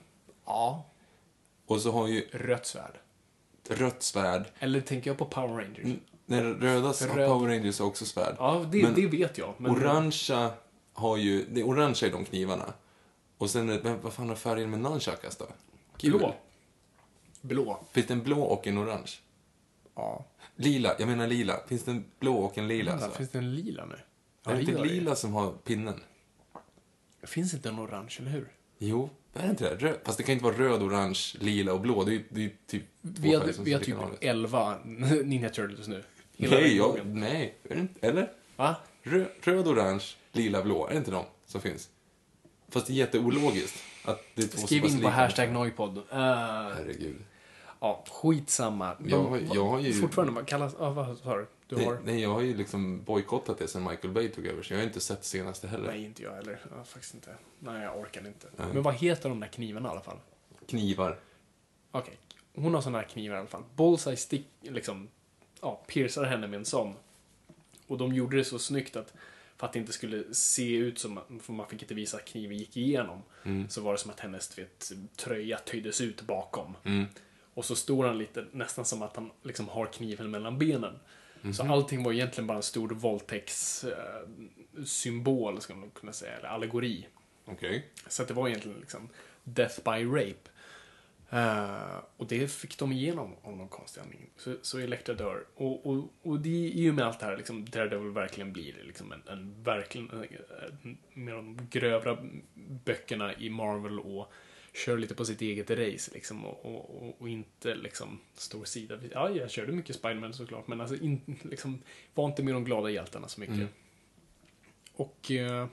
Ja. 0.47 0.87
Och 1.71 1.81
så 1.81 1.93
har 1.93 2.09
ju 2.09 2.29
Rött 2.33 2.67
svärd. 2.67 2.99
rött 3.69 4.03
svärd. 4.03 4.45
Eller 4.59 4.81
tänker 4.81 5.11
jag 5.11 5.19
på 5.19 5.25
Power 5.25 5.55
Rangers? 5.65 5.85
N- 5.85 6.01
När 6.27 6.43
röda 6.43 6.89
Röd. 6.93 7.29
Power 7.29 7.49
Rangers 7.49 7.79
har 7.79 7.87
också 7.87 8.05
svärd. 8.05 8.35
Ja, 8.39 8.67
det, 8.73 8.83
Men 8.83 8.95
det 8.95 9.07
vet 9.07 9.39
jag. 9.39 9.55
Men 9.59 9.71
Orangea 9.71 10.51
har 10.93 11.17
ju... 11.17 11.45
Det 11.51 11.63
orangea 11.63 12.09
är 12.09 12.13
de 12.13 12.25
knivarna. 12.25 12.73
Och 13.39 13.51
sen, 13.51 13.69
är- 13.71 13.81
men 13.83 14.01
vad 14.01 14.13
fan 14.13 14.29
har 14.29 14.37
färgen 14.37 14.71
med 14.71 14.81
nunchakas 14.81 15.37
då? 15.37 15.47
Kul. 15.97 16.19
Blå. 16.19 16.35
Blå. 17.41 17.81
Finns 17.93 18.07
det 18.07 18.13
en 18.15 18.23
blå 18.23 18.41
och 18.43 18.67
en 18.67 18.79
orange? 18.79 19.11
Ja. 19.95 20.25
Lila, 20.57 20.95
jag 20.99 21.09
menar 21.09 21.27
lila. 21.27 21.57
Finns 21.67 21.85
det 21.85 21.91
en 21.91 22.05
blå 22.19 22.37
och 22.37 22.59
en 22.59 22.69
lila? 22.69 22.93
Alltså? 22.93 23.11
finns 23.11 23.31
det 23.31 23.39
en 23.39 23.55
lila 23.55 23.85
nu? 23.87 23.97
är 24.45 24.55
det 24.55 24.61
inte 24.61 24.85
lila 24.85 25.15
som 25.17 25.33
har 25.33 25.53
pinnen? 25.53 26.01
Finns 27.23 27.55
inte 27.55 27.69
en 27.69 27.81
orange, 27.81 28.17
eller 28.21 28.31
hur? 28.31 28.49
Jo, 28.79 29.11
är 29.35 29.43
det 29.43 29.51
inte 29.51 29.75
det? 29.75 29.87
Röd. 29.87 29.99
Fast 30.05 30.19
det 30.19 30.25
kan 30.25 30.33
inte 30.33 30.45
vara 30.45 30.55
röd, 30.57 30.83
orange, 30.83 31.21
lila 31.41 31.73
och 31.73 31.81
blå. 31.81 32.05
Det 32.05 32.15
är 32.15 32.23
det 32.31 32.45
är 32.45 32.51
typ 32.67 32.83
två 33.03 33.09
Vi 33.21 33.35
har, 33.35 33.41
färger 33.41 33.53
som 33.53 33.65
vi 33.65 33.73
har 33.73 33.81
typ. 33.81 33.97
11 34.21 34.79
Ninja 35.25 35.49
Turtles 35.51 35.89
nu. 35.89 36.03
Hela 36.37 36.57
Nej, 36.57 36.77
jag, 36.77 37.07
nej. 37.07 37.55
Inte, 37.71 38.07
eller? 38.07 38.33
Va? 38.57 38.77
Röd, 39.03 39.27
röd, 39.43 39.69
orange, 39.69 40.05
lila, 40.33 40.63
blå. 40.63 40.87
Är 40.87 40.91
det 40.91 40.97
inte 40.99 41.11
de 41.11 41.25
som 41.47 41.61
finns? 41.61 41.89
Fast 42.69 42.87
det 42.87 42.93
är 42.93 42.95
jätteologiskt. 42.95 43.83
Att 44.05 44.23
det 44.35 44.43
är 44.43 44.47
två 44.49 44.67
Skriv 44.67 44.85
in 44.85 45.01
på 45.03 45.09
hashtag 45.09 45.53
Noipod. 45.53 45.97
Uh, 45.97 46.03
Herregud. 46.13 47.17
ja, 47.81 48.05
skitsamma. 48.11 48.95
De, 48.99 49.09
Jag 49.11 49.43
jag 49.55 49.65
har 49.69 49.81
ju- 49.81 49.93
Fortfarande, 49.93 50.33
vad 50.35 50.47
kallas... 50.47 50.75
Ja, 50.79 50.91
vad 50.91 51.19
sa 51.19 51.37
du? 51.37 51.47
Du 51.71 51.77
Nej, 51.77 51.85
har... 51.85 51.99
nej, 52.05 52.21
jag 52.23 52.35
har 52.35 52.41
ju 52.41 52.57
liksom 52.57 53.03
bojkottat 53.03 53.59
det 53.59 53.69
sen 53.69 53.85
Michael 53.85 54.15
Bay 54.15 54.29
tog 54.29 54.47
över, 54.47 54.63
så 54.63 54.73
jag 54.73 54.79
har 54.79 54.85
inte 54.85 55.01
sett 55.01 55.25
senaste 55.25 55.69
heller. 55.69 55.87
Nej, 55.87 56.05
inte 56.05 56.23
jag 56.23 56.33
heller. 56.33 56.61
Ja, 56.77 56.85
faktiskt 56.85 57.15
inte. 57.15 57.35
Nej, 57.59 57.83
jag 57.83 57.99
orkar 58.01 58.27
inte. 58.27 58.49
Nej. 58.57 58.67
Men 58.75 58.83
vad 58.83 58.95
heter 58.95 59.29
de 59.29 59.41
där 59.41 59.49
knivarna 59.49 59.89
i 59.89 59.93
alla 59.93 60.01
fall? 60.01 60.19
Knivar. 60.67 61.19
Okej, 61.91 62.19
hon 62.55 62.75
har 62.75 62.81
såna 62.81 62.99
här 62.99 63.05
knivar 63.05 63.37
i 63.37 63.39
alla 63.39 63.49
fall. 63.49 63.63
Bullseye 63.77 64.17
stick, 64.17 64.47
liksom, 64.61 65.09
ja, 65.61 65.81
piercar 65.87 66.25
henne 66.25 66.47
med 66.47 66.59
en 66.59 66.65
sån. 66.65 66.95
Och 67.87 67.99
de 67.99 68.15
gjorde 68.15 68.37
det 68.37 68.45
så 68.45 68.59
snyggt 68.59 68.97
att 68.97 69.15
för 69.57 69.67
att 69.67 69.73
det 69.73 69.79
inte 69.79 69.93
skulle 69.93 70.35
se 70.35 70.77
ut 70.77 70.99
som 70.99 71.19
att 71.19 71.29
för 71.43 71.53
man 71.53 71.67
fick 71.67 71.83
inte 71.83 71.95
visa 71.95 72.17
att 72.17 72.25
kniven 72.25 72.57
gick 72.57 72.77
igenom. 72.77 73.23
Så 73.69 73.81
var 73.81 73.93
det 73.93 73.99
som 73.99 74.11
att 74.11 74.21
hennes 74.21 74.59
vet, 74.59 74.93
tröja 75.17 75.59
töjdes 75.59 76.01
ut 76.01 76.23
bakom. 76.23 76.77
Och 77.55 77.65
så 77.65 77.77
står 77.77 78.05
han 78.07 78.19
lite, 78.19 78.47
nästan 78.53 78.85
som 78.85 79.03
att 79.03 79.17
han 79.17 79.31
liksom 79.43 79.69
har 79.69 79.87
kniven 79.87 80.31
mellan 80.31 80.59
benen. 80.59 80.99
Så 81.53 81.63
allting 81.63 82.03
var 82.03 82.13
egentligen 82.13 82.47
bara 82.47 82.57
en 82.57 82.63
stor 82.63 82.89
våldtäktssymbol, 82.89 85.61
ska 85.61 85.75
man 85.75 85.91
kunna 85.91 86.13
säga, 86.13 86.37
eller 86.37 86.49
allegori. 86.49 87.07
Okej. 87.45 87.87
Så 88.07 88.25
det 88.25 88.35
var 88.35 88.49
egentligen 88.49 88.81
liksom 88.81 89.09
death 89.45 89.81
by 89.85 90.05
rape. 90.05 90.51
Eh, 91.31 91.99
och 92.17 92.27
det 92.27 92.53
fick 92.53 92.79
de 92.79 92.93
igenom 92.93 93.35
av 93.43 93.57
någon 93.57 93.69
konstig 93.69 94.01
anledning. 94.01 94.31
Så, 94.37 94.57
så 94.63 94.79
Elektra 94.79 95.15
dör. 95.15 95.45
Och, 95.55 95.87
och, 95.87 96.15
och 96.23 96.41
det 96.41 96.67
är 96.67 96.83
ju 96.83 96.93
med 96.93 97.07
allt 97.07 97.21
det 97.21 97.27
här, 97.27 97.37
liksom, 97.37 97.65
Daredevil 97.65 98.11
verkligen 98.11 98.53
blir 98.53 98.75
liksom 98.85 99.13
en, 99.13 99.23
en 99.29 99.63
verkligen, 99.63 100.11
en, 100.11 100.27
en, 100.83 100.99
med 101.13 101.35
de 101.35 101.69
grövre 101.71 102.17
böckerna 102.85 103.35
i 103.35 103.51
Marvel 103.51 104.01
och 104.01 104.33
kör 104.73 104.99
lite 104.99 105.15
på 105.15 105.25
sitt 105.25 105.41
eget 105.41 105.71
race 105.71 106.11
liksom 106.15 106.45
och, 106.45 106.65
och, 106.65 107.17
och, 107.21 107.29
inte 107.29 107.75
liksom 107.75 108.21
står 108.35 108.65
sida 108.65 108.97
vid, 108.97 109.13
Ja, 109.15 109.31
jag 109.31 109.51
körde 109.51 109.73
mycket 109.73 109.97
Spiderman 109.97 110.33
såklart, 110.33 110.67
men 110.67 110.81
alltså 110.81 110.97
in, 110.97 111.39
liksom, 111.43 111.83
var 112.15 112.27
inte 112.27 112.43
med 112.43 112.55
de 112.55 112.65
glada 112.65 112.91
hjältarna 112.91 113.29
så 113.29 113.41
mycket. 113.41 113.69
Och 114.93 115.31
eh, 115.31 115.67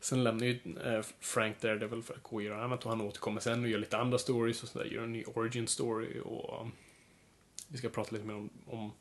sen 0.00 0.24
lämnar 0.24 0.46
ju 0.46 0.58
eh, 0.84 1.02
Frank 1.20 1.60
Daredevil 1.60 2.02
för 2.02 2.14
att 2.14 2.22
gå 2.22 2.36
och 2.36 2.42
göra 2.42 2.64
annat 2.64 2.84
och 2.84 2.90
han 2.90 3.00
återkommer 3.00 3.40
sen 3.40 3.62
och 3.62 3.68
gör 3.68 3.78
lite 3.78 3.96
andra 3.96 4.18
stories 4.18 4.62
och 4.62 4.68
sådär, 4.68 4.86
gör 4.86 5.02
en 5.02 5.12
ny 5.12 5.24
origin 5.24 5.68
story 5.68 6.20
och 6.24 6.60
um, 6.60 6.72
vi 7.68 7.78
ska 7.78 7.88
prata 7.88 8.10
lite 8.12 8.26
mer 8.26 8.34
om, 8.34 8.50
om 8.66 8.92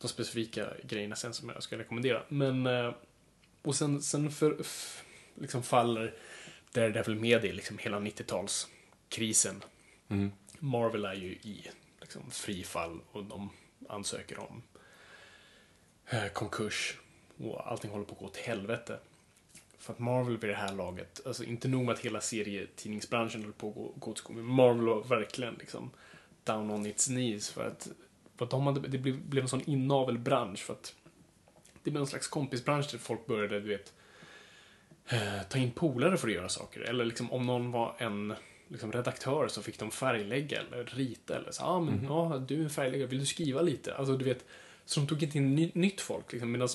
de 0.00 0.08
specifika 0.08 0.68
grejerna 0.82 1.16
sen 1.16 1.34
som 1.34 1.48
jag 1.48 1.62
ska 1.62 1.78
rekommendera. 1.78 2.22
Men, 2.28 2.66
eh, 2.66 2.94
och 3.62 3.74
sen, 3.74 4.02
sen 4.02 4.30
för, 4.30 4.56
f, 4.60 5.04
liksom 5.34 5.62
faller 5.62 6.14
Daredevil 6.72 7.16
med 7.16 7.44
i 7.44 7.52
liksom 7.52 7.78
hela 7.78 8.00
90-talskrisen. 9.10 9.62
Mm. 10.08 10.32
Marvel 10.58 11.04
är 11.04 11.14
ju 11.14 11.28
i 11.28 11.70
liksom, 12.00 12.30
frifall 12.30 13.00
och 13.12 13.24
de 13.24 13.50
ansöker 13.88 14.38
om 14.38 14.62
eh, 16.10 16.26
konkurs 16.32 16.98
och 17.38 17.70
allting 17.70 17.90
håller 17.90 18.04
på 18.04 18.12
att 18.12 18.20
gå 18.20 18.28
till 18.28 18.44
helvete. 18.44 18.98
För 19.78 19.92
att 19.92 19.98
Marvel 19.98 20.36
vid 20.36 20.50
det 20.50 20.56
här 20.56 20.74
laget, 20.74 21.26
alltså 21.26 21.44
inte 21.44 21.68
nog 21.68 21.84
med 21.84 21.92
att 21.92 22.00
hela 22.00 22.20
serietidningsbranschen 22.20 23.42
höll 23.42 23.52
på 23.52 23.68
att 23.68 23.74
gå, 23.74 23.92
gå 23.96 24.10
åt 24.10 24.18
skogen, 24.18 24.46
men 24.46 24.54
Marvel 24.54 24.86
var 24.86 25.04
verkligen 25.04 25.54
liksom 25.54 25.90
down 26.44 26.70
on 26.70 26.86
its 26.86 27.06
knees 27.06 27.50
för 27.50 27.66
att, 27.66 27.88
för 28.36 28.44
att 28.44 28.50
de 28.50 28.66
hade, 28.66 28.88
det 28.88 28.98
blev, 28.98 29.20
blev 29.20 29.42
en 29.42 29.48
sån 29.48 29.70
inavelbransch 29.70 30.58
för 30.58 30.72
att 30.72 30.94
det 31.82 31.90
blev 31.90 32.00
en 32.00 32.06
slags 32.06 32.28
kompisbransch 32.28 32.88
där 32.92 32.98
folk 32.98 33.26
började, 33.26 33.60
du 33.60 33.68
vet, 33.68 33.92
eh, 35.08 35.42
ta 35.48 35.58
in 35.58 35.70
polare 35.70 36.16
för 36.16 36.28
att 36.28 36.34
göra 36.34 36.48
saker. 36.48 36.80
Eller 36.80 37.04
liksom 37.04 37.32
om 37.32 37.46
någon 37.46 37.70
var 37.70 37.96
en 37.98 38.34
liksom, 38.68 38.92
redaktör 38.92 39.48
så 39.48 39.62
fick 39.62 39.78
de 39.78 39.90
färglägga 39.90 40.60
eller 40.60 40.84
rita 40.84 41.36
eller 41.36 41.50
så. 41.50 41.62
Ja, 41.62 41.66
ah, 41.66 41.80
men 41.80 42.04
ja, 42.04 42.44
du 42.48 42.60
är 42.60 42.64
en 42.64 42.70
färgläggare, 42.70 43.08
vill 43.08 43.18
du 43.18 43.26
skriva 43.26 43.62
lite? 43.62 43.94
Alltså, 43.94 44.16
du 44.16 44.24
vet, 44.24 44.44
så 44.84 45.00
de 45.00 45.06
tog 45.06 45.22
inte 45.22 45.38
in 45.38 45.54
ny, 45.54 45.70
nytt 45.74 46.00
folk. 46.00 46.32
Liksom, 46.32 46.52
Medan 46.52 46.68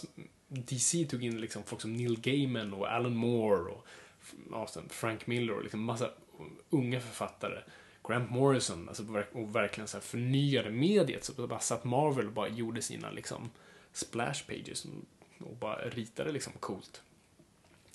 DC 0.48 1.06
tog 1.06 1.24
in 1.24 1.42
liksom, 1.42 1.64
folk 1.64 1.82
som 1.82 1.94
Neil 1.94 2.20
Gaiman 2.20 2.74
och 2.74 2.92
Alan 2.92 3.16
Moore 3.16 3.72
och 3.72 3.86
ja, 4.52 4.68
Frank 4.90 5.28
Miller 5.28 5.54
och 5.54 5.64
liksom 5.64 5.84
massa 5.84 6.10
unga 6.70 7.00
författare. 7.00 7.62
Grant 8.08 8.32
Morrison, 8.32 8.88
alltså, 8.88 9.24
och 9.32 9.56
verkligen 9.56 9.88
så 9.88 9.98
här 9.98 10.02
förnyade 10.02 10.70
mediet. 10.70 11.24
Så 11.24 11.48
bara 11.48 11.60
satt 11.60 11.84
Marvel 11.84 12.28
och 12.28 12.34
bara 12.34 12.50
gjorde 12.50 12.82
sina 12.82 13.12
liksom, 13.12 13.52
splash 13.94 14.48
pages 14.48 14.88
och 15.40 15.56
bara 15.56 15.90
ritade 15.90 16.32
liksom 16.32 16.54
coolt. 16.60 17.02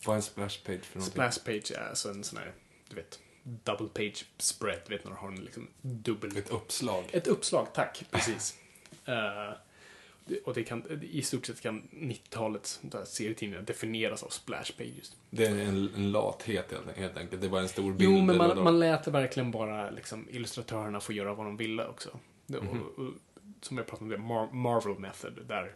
Vad 0.05 0.15
är 0.15 0.17
en 0.17 0.23
splash 0.23 0.65
page 0.65 0.85
för 0.85 0.99
någonting? 0.99 1.13
Splash 1.13 1.45
page 1.45 1.73
är 1.73 1.89
alltså 1.89 2.11
en 2.11 2.25
sån 2.25 2.39
här, 2.39 2.53
du 2.89 2.97
vet, 2.97 3.21
double 3.65 3.89
page 3.89 4.25
spread, 4.39 4.81
vet 4.89 5.05
när 5.05 5.11
du 5.11 5.17
har 5.17 5.29
en 5.29 5.45
liksom 5.45 5.69
dubbel... 5.81 6.37
Ett 6.37 6.51
uppslag. 6.51 7.05
Ett 7.13 7.27
uppslag, 7.27 7.67
tack. 7.75 8.05
Precis. 8.11 8.59
Det- 9.05 10.41
och 10.45 10.55
det 10.55 10.65
kan, 10.65 11.03
i 11.03 11.23
stort 11.23 11.47
sett 11.47 11.61
kan 11.61 11.83
90-talets 11.93 12.79
där 12.83 13.05
serietidningar 13.05 13.63
definieras 13.63 14.23
av 14.23 14.29
splash 14.29 14.73
pages. 14.79 15.17
Det 15.31 15.47
är 15.47 15.51
en, 15.51 15.91
en 15.97 16.13
lathet 16.13 16.73
helt, 16.97 17.17
enkelt. 17.17 17.43
Det 17.43 17.49
bara 17.49 17.61
en 17.61 17.69
stor 17.69 17.93
bild. 17.93 18.11
Jo, 18.13 18.25
men 18.25 18.37
man, 18.37 18.65
man 18.65 18.79
lät 18.79 19.07
verkligen 19.07 19.51
bara 19.51 19.91
liksom, 19.91 20.29
illustratörerna 20.31 21.01
få 21.01 21.13
göra 21.13 21.35
vad 21.35 21.47
de 21.47 21.57
ville 21.57 21.87
också. 21.87 22.19
Det, 22.47 22.61
Mhm. 22.61 22.83
och, 22.83 22.99
och, 22.99 23.13
som 23.61 23.77
jag 23.77 23.87
pratade 23.87 24.05
om, 24.05 24.11
det 24.11 24.17
Mar- 24.35 24.53
Marvel 24.53 24.99
Method, 24.99 25.47
där, 25.47 25.75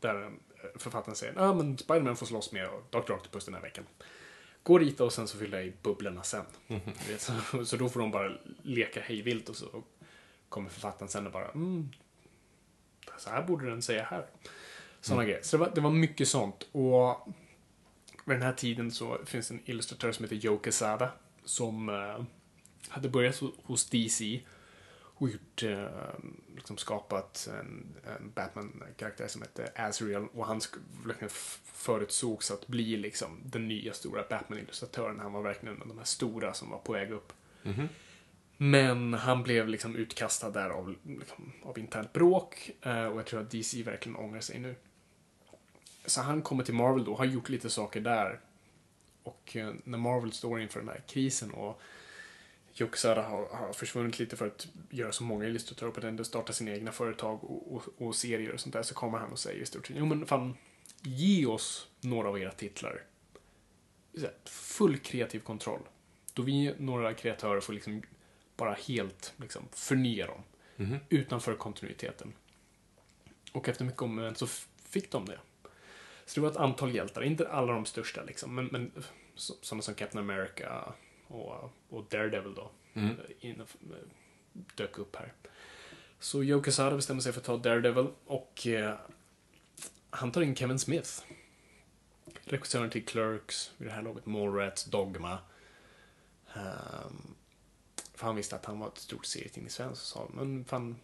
där 0.00 0.22
eh, 0.24 0.30
författaren 0.76 1.16
säger 1.16 1.32
att 1.32 1.38
ah, 1.38 1.54
men 1.54 1.78
Spiderman 1.78 2.16
får 2.16 2.26
slåss 2.26 2.52
med 2.52 2.68
Dr. 2.90 3.12
Octopus 3.12 3.44
den 3.44 3.54
här 3.54 3.62
veckan. 3.62 3.84
Gå 4.62 4.72
och 4.72 4.80
rita 4.80 5.04
och 5.04 5.12
sen 5.12 5.28
så 5.28 5.38
fyller 5.38 5.58
jag 5.58 5.66
i 5.66 5.72
bubblorna 5.82 6.22
sen. 6.22 6.44
Vet, 7.08 7.20
så, 7.20 7.64
så 7.64 7.76
då 7.76 7.88
får 7.88 8.00
de 8.00 8.10
bara 8.10 8.32
leka 8.62 9.00
hejvilt 9.00 9.48
och 9.48 9.56
så 9.56 9.82
kommer 10.48 10.70
författaren 10.70 11.08
sen 11.08 11.26
och 11.26 11.32
bara 11.32 11.48
mm, 11.48 11.88
så 13.18 13.30
här 13.30 13.42
borde 13.42 13.70
den 13.70 13.82
säga 13.82 14.04
här. 14.04 14.26
Sådana 15.00 15.24
grejer. 15.24 15.42
Så 15.42 15.56
det 15.56 15.60
var, 15.60 15.72
det 15.74 15.80
var 15.80 15.90
mycket 15.90 16.28
sånt. 16.28 16.68
Och 16.72 17.28
vid 18.24 18.36
den 18.36 18.42
här 18.42 18.52
tiden 18.52 18.90
så 18.90 19.18
finns 19.24 19.50
en 19.50 19.60
illustratör 19.64 20.12
som 20.12 20.24
heter 20.24 20.36
Joe 20.36 20.58
Quesada 20.58 21.10
som 21.44 21.88
eh, 21.88 22.24
hade 22.88 23.08
börjat 23.08 23.40
ho- 23.40 23.52
hos 23.62 23.90
DC 23.90 24.40
och 25.14 25.28
gjort, 25.28 25.62
eh, 25.62 25.86
liksom 26.56 26.76
skapat 26.76 27.48
en, 27.60 27.86
en 28.04 28.32
Batman-karaktär 28.34 29.28
som 29.28 29.42
hette 29.42 29.72
Azrael 29.76 30.26
och 30.32 30.46
han 30.46 30.60
verkligen 31.06 31.30
förutsågs 31.64 32.50
att 32.50 32.66
bli 32.66 32.96
liksom 32.96 33.40
den 33.44 33.68
nya 33.68 33.92
stora 33.92 34.24
Batman-illustratören. 34.30 35.20
Han 35.20 35.32
var 35.32 35.42
verkligen 35.42 35.74
en 35.76 35.82
av 35.82 35.88
de 35.88 35.98
här 35.98 36.04
stora 36.04 36.54
som 36.54 36.70
var 36.70 36.78
på 36.78 36.92
väg 36.92 37.12
upp. 37.12 37.32
Men 38.56 39.14
han 39.14 39.42
blev 39.42 39.68
liksom 39.68 39.96
utkastad 39.96 40.50
där 40.50 40.70
av, 40.70 40.94
liksom, 41.02 41.52
av 41.62 41.78
internt 41.78 42.12
bråk 42.12 42.70
eh, 42.82 43.06
och 43.06 43.18
jag 43.18 43.26
tror 43.26 43.40
att 43.40 43.50
DC 43.50 43.82
verkligen 43.82 44.16
ångrar 44.16 44.40
sig 44.40 44.58
nu. 44.58 44.74
Så 46.06 46.20
han 46.20 46.42
kommer 46.42 46.64
till 46.64 46.74
Marvel 46.74 47.04
då, 47.04 47.16
har 47.16 47.24
gjort 47.24 47.48
lite 47.48 47.70
saker 47.70 48.00
där. 48.00 48.40
Och 49.22 49.56
eh, 49.56 49.72
när 49.84 49.98
Marvel 49.98 50.32
står 50.32 50.60
inför 50.60 50.80
den 50.80 50.88
här 50.88 51.02
krisen 51.06 51.50
och 51.50 51.80
Juxara 52.74 53.22
har, 53.22 53.46
har 53.46 53.72
försvunnit 53.72 54.18
lite 54.18 54.36
för 54.36 54.46
att 54.46 54.68
göra 54.90 55.12
så 55.12 55.24
många 55.24 55.44
illustratörer 55.44 55.90
på 55.90 56.00
den, 56.00 56.24
starta 56.24 56.52
sina 56.52 56.70
egna 56.72 56.92
företag 56.92 57.44
och, 57.44 57.74
och, 57.76 57.82
och 57.98 58.14
serier 58.14 58.52
och 58.52 58.60
sånt 58.60 58.72
där, 58.72 58.82
så 58.82 58.94
kommer 58.94 59.18
han 59.18 59.32
och 59.32 59.38
säger 59.38 59.62
i 59.62 59.66
stort 59.66 59.86
sett, 59.86 59.96
jo 59.98 60.06
men 60.06 60.26
fan, 60.26 60.56
ge 61.02 61.46
oss 61.46 61.88
några 62.00 62.28
av 62.28 62.38
era 62.38 62.50
titlar. 62.52 63.02
Full 64.44 64.98
kreativ 64.98 65.40
kontroll. 65.40 65.80
Då 66.34 66.42
vi, 66.42 66.74
några 66.78 67.14
kreatörer, 67.14 67.60
får 67.60 67.72
liksom 67.72 68.02
bara 68.56 68.72
helt 68.72 69.34
liksom, 69.36 69.62
förnya 69.72 70.26
dem. 70.26 70.42
Utanför 71.08 71.54
kontinuiteten. 71.54 72.32
Och 73.52 73.68
efter 73.68 73.84
mycket 73.84 74.02
om 74.02 74.14
men 74.14 74.34
så 74.34 74.46
fick 74.88 75.10
de 75.10 75.26
det. 75.26 75.38
Så 76.26 76.34
det 76.34 76.40
var 76.40 76.50
ett 76.50 76.56
antal 76.56 76.94
hjältar, 76.94 77.22
inte 77.22 77.48
alla 77.48 77.72
de 77.72 77.84
största 77.84 78.22
liksom, 78.24 78.54
men, 78.54 78.66
men 78.66 78.92
så- 79.34 79.54
sådana 79.60 79.82
som 79.82 79.94
Captain 79.94 80.24
America 80.30 80.94
och, 81.32 81.72
och 81.88 82.04
Daredevil 82.10 82.54
då. 82.54 82.70
Mm. 82.94 83.16
In, 83.40 83.60
eh, 83.60 83.66
dök 84.74 84.98
upp 84.98 85.16
här. 85.16 85.32
Så 86.18 86.42
Joe 86.42 86.62
Quesada 86.62 86.96
bestämmer 86.96 87.20
sig 87.20 87.32
för 87.32 87.40
att 87.40 87.46
ta 87.46 87.56
Daredevil 87.56 88.06
och 88.26 88.66
eh, 88.66 88.94
han 90.10 90.32
tar 90.32 90.42
in 90.42 90.56
Kevin 90.56 90.78
Smith. 90.78 91.10
Regissören 92.44 92.90
till 92.90 93.04
Clerks, 93.04 93.72
vid 93.76 93.88
det 93.88 93.92
här 93.92 94.02
laget 94.02 94.26
Mallrats, 94.26 94.84
Dogma. 94.84 95.38
Ehm, 96.54 97.34
för 98.14 98.26
han 98.26 98.36
visste 98.36 98.56
att 98.56 98.64
han 98.64 98.78
var 98.78 98.88
ett 98.88 98.98
stort 98.98 99.26
serietidningsfan 99.26 99.96
så 99.96 100.04
sa 100.04 100.28
men 100.32 100.64
fan, 100.64 100.96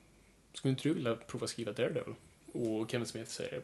skulle 0.52 0.70
inte 0.70 0.88
du 0.88 0.94
vilja 0.94 1.16
prova 1.16 1.46
skriva 1.46 1.72
Daredevil? 1.72 2.14
Och 2.52 2.90
Kevin 2.90 3.06
Smith 3.06 3.30
säger, 3.30 3.62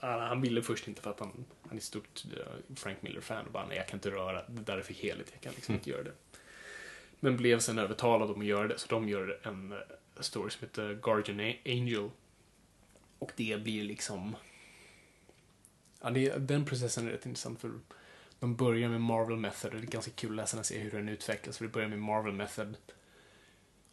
ah, 0.00 0.18
han 0.18 0.40
ville 0.40 0.62
först 0.62 0.88
inte 0.88 1.02
för 1.02 1.10
att 1.10 1.20
han, 1.20 1.44
han 1.68 1.76
är 1.76 1.82
stort 1.82 2.24
eh, 2.36 2.74
Frank 2.76 3.02
Miller-fan 3.02 3.46
och 3.46 3.52
bara, 3.52 3.66
nej 3.66 3.76
jag 3.76 3.88
kan 3.88 3.96
inte 3.96 4.10
röra, 4.10 4.42
det 4.48 4.62
där 4.62 4.78
är 4.78 4.82
för 4.82 4.94
heligt, 4.94 5.30
jag 5.32 5.40
kan 5.40 5.52
liksom 5.52 5.74
inte 5.74 5.90
göra 5.90 6.02
det. 6.02 6.12
Men 7.20 7.36
blev 7.36 7.58
sen 7.58 7.78
övertalad 7.78 8.30
om 8.30 8.40
att 8.40 8.46
göra 8.46 8.68
det, 8.68 8.78
så 8.78 8.86
de 8.88 9.08
gör 9.08 9.40
en 9.42 9.72
eh, 9.72 9.78
story 10.20 10.50
som 10.50 10.60
heter 10.60 10.98
Guardian 11.02 11.54
Angel. 11.64 12.10
Och 13.18 13.32
det 13.36 13.62
blir 13.62 13.84
liksom... 13.84 14.36
Ja, 16.02 16.10
det, 16.10 16.48
den 16.48 16.64
processen 16.64 17.06
är 17.06 17.10
rätt 17.10 17.26
intressant 17.26 17.60
för 17.60 17.70
de 18.40 18.56
börjar 18.56 18.88
med 18.88 19.00
Marvel 19.00 19.36
Method 19.36 19.74
och 19.74 19.80
det 19.80 19.86
är 19.86 19.90
ganska 19.90 20.10
kul 20.10 20.30
att 20.30 20.36
läsa 20.36 20.58
och 20.58 20.66
se 20.66 20.78
hur 20.78 20.90
den 20.90 21.08
utvecklas. 21.08 21.58
För 21.58 21.64
det 21.64 21.72
börjar 21.72 21.88
med 21.88 21.98
Marvel 21.98 22.32
Method 22.32 22.76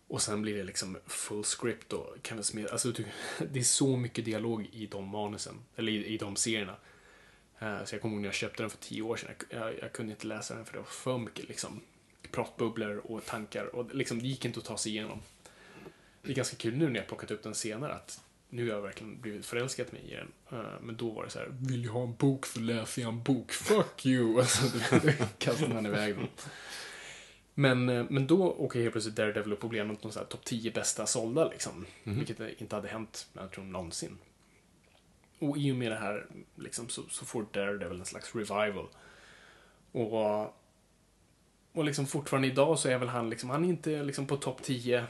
och 0.08 0.22
sen 0.22 0.42
blir 0.42 0.56
det 0.56 0.64
liksom 0.64 0.98
full 1.06 1.44
script 1.44 1.94
och 1.94 2.16
Kevin 2.24 2.44
Smith. 2.44 2.72
Alltså, 2.72 2.94
typ, 2.94 3.08
det 3.52 3.60
är 3.60 3.64
så 3.64 3.98
mycket 3.98 4.26
dialog 4.26 4.70
i 4.72 4.86
de 4.86 5.08
manusen, 5.08 5.56
eller 5.76 5.92
i, 5.92 6.06
i 6.06 6.18
de 6.18 6.36
serierna. 6.36 6.76
Eh, 7.60 7.84
så 7.86 7.96
jag 7.96 8.02
kommer 8.02 8.16
ihåg 8.16 8.22
när 8.22 8.28
jag 8.28 8.36
köpte 8.36 8.64
den 8.64 8.70
för 8.70 8.78
tio 8.78 9.02
år 9.02 9.16
sedan. 9.16 9.30
Jag, 9.50 9.62
jag, 9.62 9.80
jag 9.82 9.94
kunde 9.94 10.12
inte 10.12 10.28
läsa 10.28 10.56
den 10.56 10.66
för 10.66 10.74
det 10.74 10.80
var 10.80 10.86
för 10.86 11.18
mycket 11.18 11.48
liksom, 11.48 11.82
pratbubblor 12.32 12.98
och 12.98 13.26
tankar. 13.26 13.76
Och 13.76 13.96
liksom, 13.96 14.20
det 14.20 14.28
gick 14.28 14.46
inte 14.46 14.60
att 14.60 14.66
ta 14.66 14.78
sig 14.78 14.92
igenom. 14.92 15.20
Det 16.22 16.32
är 16.32 16.36
ganska 16.36 16.56
kul 16.56 16.78
nu 16.78 16.90
när 16.90 17.00
jag 17.00 17.08
plockat 17.08 17.32
upp 17.32 17.44
den 17.44 17.56
senare 17.56 17.94
att 17.94 18.22
nu 18.50 18.70
har 18.70 18.76
jag 18.76 18.82
verkligen 18.82 19.22
blivit 19.22 19.46
förälskad 19.46 19.94
mig 19.94 20.02
i 20.12 20.16
den. 20.16 20.32
Eh, 20.52 20.80
men 20.82 20.98
då 20.98 21.10
var 21.10 21.24
det 21.24 21.30
så 21.30 21.40
här, 21.40 21.56
vill 21.60 21.86
jag 21.86 21.92
ha 21.92 22.04
en 22.04 22.16
bok 22.16 22.46
så 22.46 22.60
läser 22.60 23.02
jag 23.02 23.14
en 23.14 23.24
bok. 23.24 23.52
Fuck 23.52 24.06
you! 24.06 24.40
Alltså, 24.40 24.78
då 24.92 25.12
kastade 25.38 25.74
man 25.74 25.86
iväg 25.86 26.16
den. 26.16 26.28
Men, 27.60 27.90
eh, 27.90 28.06
men 28.10 28.28
då 28.28 28.52
åker 28.52 28.82
helt 28.82 28.92
plötsligt 28.92 29.16
Daredevil 29.16 29.54
upp 29.54 29.64
och 29.64 29.70
blir 29.70 29.82
en 29.82 29.90
av 29.90 29.98
de 30.02 30.12
topp 30.12 30.46
10 30.46 30.72
bästa 30.72 31.06
sålda 31.06 31.50
liksom. 31.50 31.86
Vilket 32.04 32.62
inte 32.62 32.76
hade 32.76 32.88
hänt, 32.88 33.28
jag 33.34 33.52
tror, 33.52 33.64
någonsin. 33.64 34.18
Och 35.40 35.58
i 35.58 35.72
och 35.72 35.76
med 35.76 35.92
det 35.92 35.98
här 35.98 36.26
liksom, 36.56 36.90
så, 36.90 37.02
så 37.10 37.26
får 37.26 37.46
Daredevil 37.52 38.00
en 38.00 38.06
slags 38.06 38.36
revival. 38.36 38.88
Och, 39.92 40.42
och 41.72 41.84
liksom 41.84 42.08
fortfarande 42.08 42.48
idag 42.48 42.80
så 42.80 42.90
är 42.90 42.98
väl 42.98 43.08
han 43.08 43.30
liksom, 43.30 43.50
han 43.50 43.66
är 43.66 43.70
inte 43.70 44.04
liksom 44.04 44.28
på 44.28 44.38
topp 44.38 44.64
10 44.64 45.06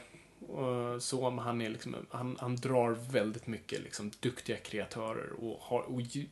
och 0.48 1.02
så, 1.02 1.30
men 1.30 1.44
han 1.44 1.60
är 1.60 1.70
liksom, 1.70 1.96
han, 2.10 2.36
han 2.40 2.56
drar 2.56 2.90
väldigt 2.90 3.46
mycket 3.46 3.82
liksom 3.82 4.10
duktiga 4.20 4.56
kreatörer 4.56 5.32
och 5.44 5.58
har, 5.60 5.80
och 5.80 6.00
ju, 6.00 6.26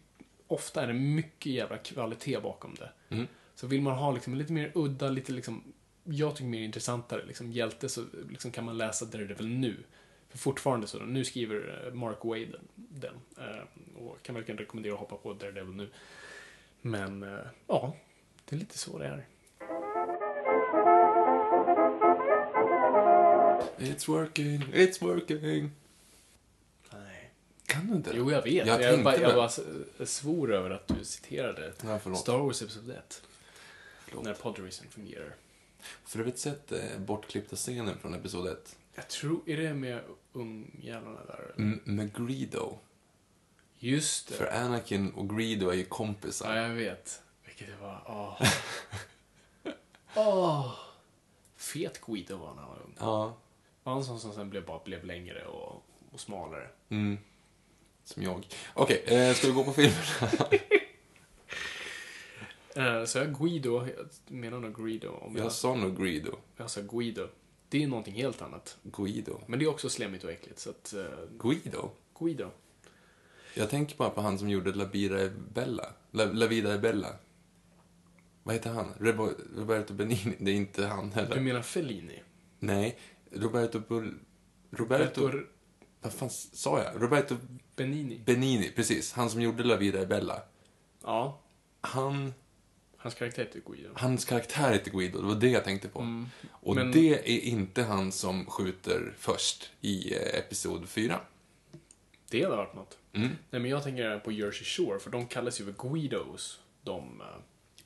ofta 0.47 0.83
är 0.83 0.87
det 0.87 0.93
mycket 0.93 1.53
jävla 1.53 1.79
kvalitet 1.79 2.41
bakom 2.41 2.75
det. 2.75 2.91
Så 3.55 3.67
vill 3.67 3.83
man 3.83 3.95
ha 3.95 4.13
liksom 4.13 4.35
lite 4.35 4.53
mer 4.53 4.73
udda, 4.75 5.09
lite 5.09 5.33
liksom, 5.33 5.63
jag 6.09 6.37
tycker 6.37 6.49
mer 6.49 6.61
intressantare 6.61 7.25
liksom 7.27 7.53
hjälte 7.53 7.89
så 7.89 8.05
liksom 8.31 8.51
kan 8.51 8.65
man 8.65 8.79
läsa 8.79 9.05
Daredevil 9.05 9.49
nu. 9.49 9.77
För 10.29 10.39
fortfarande 10.39 10.87
så, 10.87 10.99
nu 10.99 11.25
skriver 11.25 11.85
eh, 11.87 11.95
Mark 11.95 12.19
Wade 12.25 12.59
den, 12.75 13.15
eh, 13.39 13.97
och 14.03 14.23
kan 14.23 14.35
verkligen 14.35 14.59
rekommendera 14.59 14.95
att 14.95 15.01
hoppa 15.01 15.17
på 15.17 15.33
Daredevil 15.33 15.75
nu. 15.75 15.89
Men, 16.81 17.23
eh, 17.23 17.39
ja, 17.67 17.97
det 18.45 18.57
är 18.57 18.61
lite 18.61 18.79
så 18.79 18.99
det 18.99 19.07
är. 19.07 19.27
It's 23.79 24.07
working, 24.09 24.63
it's 24.73 25.01
working. 25.05 25.71
Nej. 26.93 27.31
Kan 27.67 27.87
du 27.87 27.95
inte? 27.95 28.11
Jo, 28.15 28.31
jag 28.31 28.43
vet. 28.43 28.67
Jag 28.67 28.83
Jag, 28.83 29.05
bara, 29.05 29.17
jag 29.17 29.35
bara 29.35 29.47
s- 29.47 29.61
svor 30.05 30.53
över 30.55 30.71
att 30.71 30.89
du 30.89 31.05
citerade 31.05 31.73
Ja. 31.85 32.15
Star 32.15 32.39
Wars 32.39 32.63
Episode 32.63 32.95
1. 32.95 33.23
Förlåt. 34.09 34.25
När 34.25 34.35
Podrisen 34.35 34.87
fungerar. 34.91 35.35
För 36.05 36.19
övrigt 36.19 36.39
sett 36.39 36.73
eh, 36.73 36.99
bortklippta 36.99 37.57
scenen 37.57 37.99
från 37.99 38.15
episod 38.15 38.47
1. 38.49 38.77
Jag 38.95 39.09
tror, 39.09 39.41
är 39.47 39.57
det 39.57 39.75
med 39.75 40.01
ungjävlarna 40.33 41.25
där? 41.27 41.35
eller? 41.39 41.55
M- 41.59 41.81
med 41.85 42.15
Greedo. 42.27 42.79
Just 43.79 44.29
det. 44.29 44.35
För 44.35 44.47
Anakin 44.47 45.11
och 45.11 45.37
Greedo 45.39 45.69
är 45.69 45.75
ju 45.75 45.85
kompisar. 45.85 46.57
Ja, 46.57 46.63
jag 46.69 46.75
vet. 46.75 47.23
Vilket 47.47 47.67
det 47.67 47.77
var. 47.83 48.03
Åh. 48.07 48.43
Åh. 50.17 50.75
Fet 51.57 52.01
Guido 52.07 52.37
var 52.37 52.55
när 52.55 52.63
han 52.63 52.71
var 52.71 52.83
ung. 52.83 52.97
Ja. 53.01 53.37
Var 53.83 53.93
han 53.93 54.05
sån 54.05 54.21
som 54.21 54.33
sen 54.33 54.51
blev, 54.51 54.67
bara 54.67 54.81
blev 54.85 55.05
längre 55.05 55.45
och, 55.47 55.83
och 56.13 56.21
smalare? 56.21 56.69
Mm. 56.89 57.19
Som 58.05 58.23
jag. 58.23 58.47
Okej, 58.75 59.03
eh, 59.07 59.35
ska 59.35 59.47
vi 59.47 59.53
gå 59.53 59.65
på 59.65 59.73
filmerna? 59.73 60.47
Eh, 62.77 63.05
så 63.05 63.19
jag 63.19 63.39
Guido, 63.39 63.87
jag 63.87 64.07
menar 64.27 64.61
nog 64.61 64.75
Guido. 64.75 65.09
Om 65.09 65.37
jag, 65.37 65.53
sa 65.53 65.75
nog 65.75 66.03
Greedo. 66.03 66.37
jag 66.57 66.71
sa 66.71 66.81
Guido. 66.81 67.29
Det 67.69 67.83
är 67.83 67.87
någonting 67.87 68.15
helt 68.15 68.43
annat. 68.43 68.79
Guido. 68.83 69.41
Men 69.47 69.59
det 69.59 69.65
är 69.65 69.69
också 69.69 69.89
slemmigt 69.89 70.25
och 70.25 70.31
äckligt, 70.31 70.59
så 70.59 70.71
att... 70.71 70.95
Uh, 70.97 71.07
Guido? 71.39 71.91
Guido. 72.19 72.51
Jag 73.55 73.71
tänker 73.71 73.97
bara 73.97 74.11
på 74.11 74.21
han 74.21 74.39
som 74.39 74.49
gjorde 74.49 74.73
La 74.73 74.85
Vida 74.85 75.25
e 75.25 75.31
Bella. 75.55 75.87
La, 76.11 76.25
La 76.25 76.47
Vida 76.47 76.75
e 76.75 76.79
Bella. 76.79 77.17
Vad 78.43 78.55
heter 78.55 78.71
han? 78.71 78.93
Rebo, 79.01 79.31
Roberto 79.57 79.95
Benini. 79.95 80.37
Det 80.39 80.51
är 80.51 80.55
inte 80.55 80.87
han 80.87 81.13
heller. 81.13 81.35
Du 81.35 81.41
menar 81.41 81.63
Fellini? 81.63 82.23
Nej, 82.59 82.99
Roberto 83.31 83.81
Bull... 83.89 84.15
Roberto... 84.71 85.21
Roberto 85.21 85.47
Vad 86.01 86.13
fan 86.13 86.31
sa 86.31 86.83
jag? 86.83 87.03
Roberto 87.03 87.37
Benini? 87.77 88.23
Benini, 88.27 88.71
precis. 88.71 89.13
Han 89.13 89.31
som 89.31 89.41
gjorde 89.41 89.65
La 89.65 89.77
Vida 89.77 90.03
e 90.03 90.07
Bella. 90.07 90.43
Ja. 91.03 91.41
Han... 91.81 92.33
Hans 93.07 93.15
karaktär 93.15 93.43
heter 93.45 93.61
Guido. 93.67 93.89
Hans 93.95 94.25
karaktär 94.25 94.73
heter 94.73 94.91
Guido, 94.91 95.21
det 95.21 95.27
var 95.27 95.35
det 95.35 95.49
jag 95.49 95.65
tänkte 95.65 95.89
på. 95.89 96.25
och 96.51 96.75
men- 96.77 96.93
det 96.93 97.31
är 97.31 97.41
inte 97.41 97.83
han 97.83 98.13
som 98.13 98.47
skjuter 98.47 99.15
först 99.19 99.71
i 99.81 100.15
eh, 100.15 100.39
Episod 100.39 100.89
4. 100.89 101.21
Det 102.31 102.43
hade 102.45 102.57
varit 102.57 102.75
något. 102.75 102.99
Nej, 103.13 103.31
men 103.51 103.65
jag 103.67 103.83
tänker 103.85 104.19
på 104.19 104.33
Jersey 104.33 104.65
Shore, 104.65 104.99
för 104.99 105.11
de 105.11 105.27
kallas 105.27 105.61
ju 105.61 105.65
för 105.65 105.89
Guidos. 105.89 106.61
De... 106.83 107.21
eh, 107.21 107.27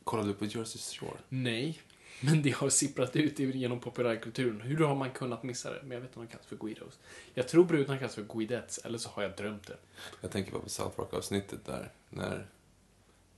Kollade 0.04 0.28
du 0.28 0.34
på 0.34 0.44
Jersey 0.44 0.80
Shore? 0.98 1.18
nej. 1.28 1.82
Men 2.22 2.42
det 2.42 2.50
har 2.50 2.68
sipprat 2.70 3.16
ut 3.16 3.38
genom 3.38 3.80
populärkulturen. 3.80 4.60
Hur 4.60 4.76
har 4.78 4.94
man 4.94 5.10
kunnat 5.10 5.42
missa 5.42 5.70
det? 5.70 5.78
Men 5.82 5.90
jag 5.90 6.00
vet 6.00 6.10
inte 6.10 6.18
om 6.20 6.26
de 6.26 6.32
kallas 6.32 6.46
för 6.46 6.56
Guidos. 6.56 6.98
Jag 7.34 7.48
tror 7.48 7.64
brudarna 7.64 7.98
kallas 7.98 8.14
för 8.14 8.22
Guidettes, 8.34 8.78
eller 8.78 8.98
så 8.98 9.08
har 9.10 9.22
jag 9.22 9.36
drömt 9.36 9.66
det. 9.66 9.76
Jag 10.20 10.30
tänker 10.30 10.52
bara 10.52 10.62
på 10.62 10.68
South 10.68 10.96
Park-avsnittet 10.96 11.64
där, 11.66 11.92
när 12.10 12.46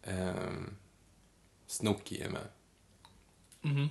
ehm, 0.02 0.76
Snooki 1.72 2.22
är 2.22 2.28
med. 2.28 2.46
Mhm. 3.60 3.88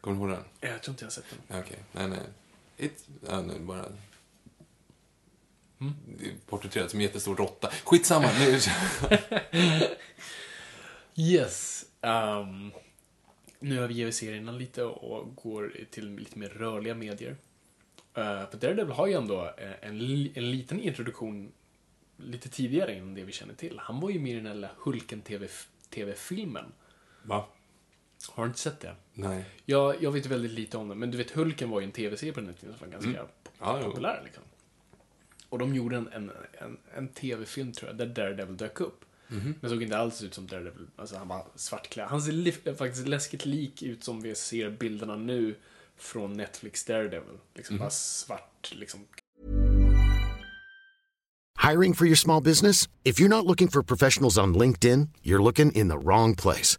Kommer 0.00 0.16
du 0.16 0.32
ihåg 0.32 0.38
den? 0.60 0.70
Jag 0.70 0.82
tror 0.82 0.92
inte 0.92 1.04
jag 1.04 1.06
har 1.06 1.12
sett 1.12 1.24
den. 1.48 1.60
Okej, 1.60 1.78
nej, 1.92 2.08
nej. 2.08 2.20
It, 2.76 3.08
ja, 3.28 3.40
nu 3.40 3.58
bara... 3.58 3.84
Mm. 5.80 5.94
Porträtterat 6.46 6.90
som 6.90 7.00
en 7.00 7.06
jättestor 7.06 7.36
råtta. 7.36 7.70
Skitsamma, 7.84 8.30
nu... 8.38 8.58
Yes. 11.16 11.84
Um, 12.00 12.72
nu 13.58 13.78
överger 13.78 14.06
vi 14.06 14.12
serierna 14.12 14.52
lite 14.52 14.84
och 14.84 15.34
går 15.34 15.72
till 15.90 16.16
lite 16.16 16.38
mer 16.38 16.48
rörliga 16.48 16.94
medier. 16.94 17.30
Uh, 18.18 18.50
för 18.50 18.58
Daredevil 18.58 18.94
har 18.94 19.06
ju 19.06 19.12
ändå 19.12 19.54
eh, 19.58 19.72
en, 19.88 20.00
en 20.34 20.50
liten 20.50 20.80
introduktion 20.80 21.52
lite 22.16 22.48
tidigare 22.48 22.94
än 22.94 23.14
det 23.14 23.24
vi 23.24 23.32
känner 23.32 23.54
till. 23.54 23.78
Han 23.78 24.00
var 24.00 24.10
ju 24.10 24.18
med 24.18 24.32
i 24.32 24.34
den 24.34 24.44
där 24.44 24.54
lilla 24.54 24.70
Hulken 24.76 25.20
TV 25.20 25.48
TV-filmen. 25.90 26.72
Va? 27.28 27.46
Har 28.28 28.44
du 28.44 28.48
inte 28.48 28.60
sett 28.60 28.80
det? 28.80 28.94
Nej. 29.14 29.44
Jag, 29.64 30.02
jag 30.02 30.10
vet 30.12 30.26
väldigt 30.26 30.50
lite 30.50 30.76
om 30.76 30.88
det, 30.88 30.94
men 30.94 31.10
du 31.10 31.18
vet 31.18 31.30
Hulken 31.30 31.70
var 31.70 31.80
ju 31.80 31.86
en 31.86 31.92
TV-serie 31.92 32.32
på 32.32 32.40
den 32.40 32.54
tiden 32.54 32.74
som 32.78 32.86
var 32.86 32.92
ganska 32.92 33.26
Ja, 33.60 33.78
jo. 33.82 33.90
populär. 33.90 34.20
Liksom. 34.24 34.42
Och 35.48 35.58
de 35.58 35.74
gjorde 35.74 35.96
en, 35.96 36.08
en, 36.12 36.30
en, 36.60 36.78
en 36.96 37.08
TV-film 37.08 37.72
tror 37.72 37.88
jag, 37.90 37.96
där 37.98 38.06
Daredevil 38.06 38.56
dök 38.56 38.80
upp. 38.80 39.04
Men 39.60 39.70
såg 39.70 39.82
inte 39.82 39.98
alls 39.98 40.22
ut 40.22 40.34
som 40.34 40.46
Daredevil. 40.46 40.86
Alltså 40.96 41.16
han 41.16 41.28
var 41.28 41.46
svartklädd. 41.54 42.06
Han 42.08 42.22
ser 42.22 42.74
faktiskt 42.74 43.08
läskigt 43.08 43.46
lik 43.46 43.82
ut 43.82 44.04
som 44.04 44.20
vi 44.20 44.34
ser 44.34 44.70
bilderna 44.70 45.16
nu 45.16 45.54
från 45.96 46.32
Netflix 46.32 46.84
Daredevil. 46.84 47.38
Liksom 47.54 47.78
bara 47.78 47.90
svart, 47.90 48.72
liksom. 48.74 49.00
Hiring 51.70 51.94
for 51.94 52.06
your 52.06 52.16
small 52.16 52.42
business? 52.42 52.88
If 53.04 53.20
you're 53.20 53.28
not 53.28 53.44
looking 53.44 53.68
for 53.68 53.82
professionals 53.82 54.38
on 54.38 54.54
LinkedIn, 54.54 55.08
you're 55.22 55.42
looking 55.42 55.72
in 55.72 55.88
the 55.88 55.96
wrong 55.98 56.34
place. 56.36 56.78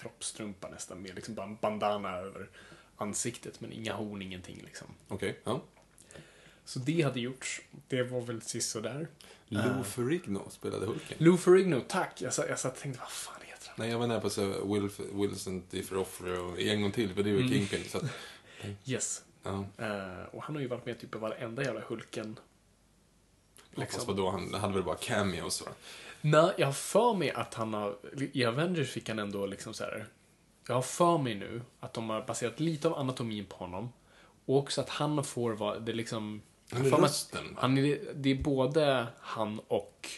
Proppstrumpa 0.00 0.68
nästan 0.68 1.02
med 1.02 1.14
liksom 1.14 1.34
bara 1.34 1.46
en 1.46 1.56
bandana 1.56 2.16
över 2.16 2.48
ansiktet 2.96 3.60
men 3.60 3.72
inga 3.72 3.92
horn, 3.94 4.22
ingenting 4.22 4.62
liksom. 4.64 4.86
Okej, 5.08 5.38
ja. 5.44 5.62
Så 6.64 6.78
det 6.78 7.02
hade 7.02 7.20
gjorts. 7.20 7.60
Det 7.88 8.02
var 8.02 8.20
väl 8.20 8.42
sist 8.42 8.70
sådär. 8.70 9.08
Lou 9.48 9.84
Ferrigno 9.84 10.50
spelade 10.50 10.86
Hulken. 10.86 11.16
Lou 11.20 11.36
Ferrigno, 11.36 11.80
tack. 11.88 12.22
Jag 12.22 12.34
satt, 12.34 12.48
jag 12.48 12.58
satt 12.58 12.72
och 12.76 12.78
tänkte, 12.82 13.00
vad 13.00 13.10
fan 13.10 13.40
heter 13.42 13.68
han? 13.68 13.74
Nej, 13.78 13.90
jag 13.90 13.98
var 13.98 14.06
nära 14.06 14.20
på 14.20 14.26
att 14.26 14.32
säga 14.32 14.64
Will, 14.64 14.90
Wilson 15.12 15.62
Differoffer 15.70 16.58
en 16.60 16.82
gång 16.82 16.92
till, 16.92 17.14
för 17.14 17.22
det 17.22 17.30
är 17.30 17.34
ju 17.34 17.48
Kingpin. 17.48 17.84
Så 17.88 17.98
att, 17.98 18.04
Yes. 18.86 19.24
ja. 19.42 19.64
Eh, 19.78 20.24
och 20.34 20.42
han 20.42 20.54
har 20.54 20.62
ju 20.62 20.68
varit 20.68 20.86
med 20.86 21.00
typ 21.00 21.14
i 21.14 21.18
varenda 21.18 21.62
jävla 21.62 21.80
Hulken. 21.80 22.38
Fast 23.56 23.78
Liksom. 23.78 24.06
vadå, 24.06 24.30
han 24.30 24.54
hade 24.54 24.74
väl 24.74 24.82
bara 24.82 24.96
cameos 24.96 25.62
va? 25.62 25.68
Nej, 26.20 26.52
jag 26.58 26.66
har 26.66 26.72
för 26.72 27.14
mig 27.14 27.30
att 27.30 27.54
han 27.54 27.74
har... 27.74 27.96
I 28.32 28.44
Avengers 28.44 28.90
fick 28.90 29.08
han 29.08 29.18
ändå 29.18 29.46
liksom 29.46 29.74
så 29.74 29.84
här. 29.84 30.06
Jag 30.66 30.74
har 30.74 30.82
för 30.82 31.18
mig 31.18 31.34
nu 31.34 31.62
att 31.80 31.94
de 31.94 32.10
har 32.10 32.22
baserat 32.22 32.60
lite 32.60 32.88
av 32.88 32.98
anatomin 32.98 33.46
på 33.46 33.56
honom. 33.56 33.92
Och 34.44 34.56
också 34.56 34.80
att 34.80 34.88
han 34.88 35.24
får 35.24 35.52
vara... 35.52 35.78
Det 35.78 35.92
är 35.92 35.96
liksom... 35.96 36.42
Han 36.70 36.86
är 36.86 36.90
jag 36.90 37.00
mig 37.00 37.08
rösten, 37.08 37.54
va? 37.54 37.60
Han 37.60 37.78
är, 37.78 37.98
det 38.14 38.30
är 38.30 38.42
både 38.42 39.06
han 39.20 39.58
och... 39.58 40.08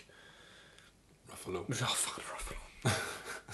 Ruffalo. 1.31 1.65
Fan 1.75 1.97
Ruffalo. 2.17 2.59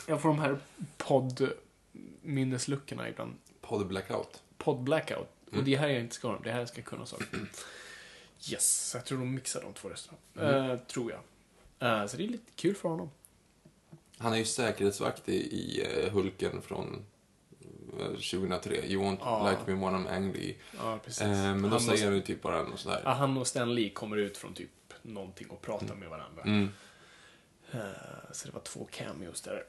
Jag 0.06 0.22
får 0.22 0.28
de 0.28 0.38
här 0.38 0.58
podd-minnesluckorna 0.96 3.08
ibland. 3.08 3.36
Podd 3.60 3.86
Blackout. 3.86 4.42
Podd 4.58 4.82
Blackout. 4.82 5.28
Och 5.52 5.64
det 5.64 5.76
här 5.76 5.88
jag 5.88 6.00
inte 6.00 6.14
ska 6.14 6.28
ha, 6.28 6.38
det 6.38 6.52
här 6.52 6.58
jag 6.58 6.68
ska 6.68 6.82
kunna 6.82 7.06
saker. 7.06 7.26
Yes, 8.50 8.90
jag 8.94 9.04
tror 9.04 9.18
de 9.18 9.34
mixar 9.34 9.62
de 9.62 9.72
två 9.72 9.88
rösterna. 9.88 10.18
Eh, 10.40 10.76
tror 10.78 11.12
jag. 11.12 11.20
Eh, 11.80 12.06
så 12.06 12.16
det 12.16 12.24
är 12.24 12.28
lite 12.28 12.52
kul 12.56 12.74
för 12.74 12.88
honom. 12.88 13.10
Han 14.18 14.32
är 14.32 14.36
ju 14.36 14.44
säkerhetsvakt 14.44 15.28
i, 15.28 15.32
i 15.36 15.86
eh, 16.04 16.12
Hulken 16.12 16.62
från 16.62 17.04
eh, 17.98 18.06
2003. 18.06 18.86
You 18.86 19.02
won't 19.04 19.18
Ja. 19.20 19.50
like 19.50 19.72
me 19.72 19.86
when 19.86 19.94
I'm 19.94 20.08
angry. 20.16 20.56
Ja, 20.78 20.98
precis. 21.04 21.22
Eh, 21.22 21.30
men 21.30 21.62
då 21.62 21.68
Han 21.68 21.80
säger 21.80 22.04
han 22.04 22.14
ju 22.14 22.20
typ 22.20 22.42
bara 22.42 22.62
något 22.62 22.80
sådär. 22.80 23.00
Ja, 23.04 23.10
han 23.12 23.36
och 23.38 23.46
Stan 23.46 23.74
Lee 23.74 23.90
kommer 23.90 24.16
ut 24.16 24.36
från 24.36 24.54
typ 24.54 24.70
någonting 25.02 25.46
och 25.50 25.62
pratar 25.62 25.94
med 25.94 26.08
varandra. 26.08 26.42
Mm. 26.42 26.68
Eh, 27.72 27.80
så 28.32 28.46
det 28.48 28.54
var 28.54 28.60
två 28.60 28.88
cameos 28.90 29.40
där. 29.40 29.64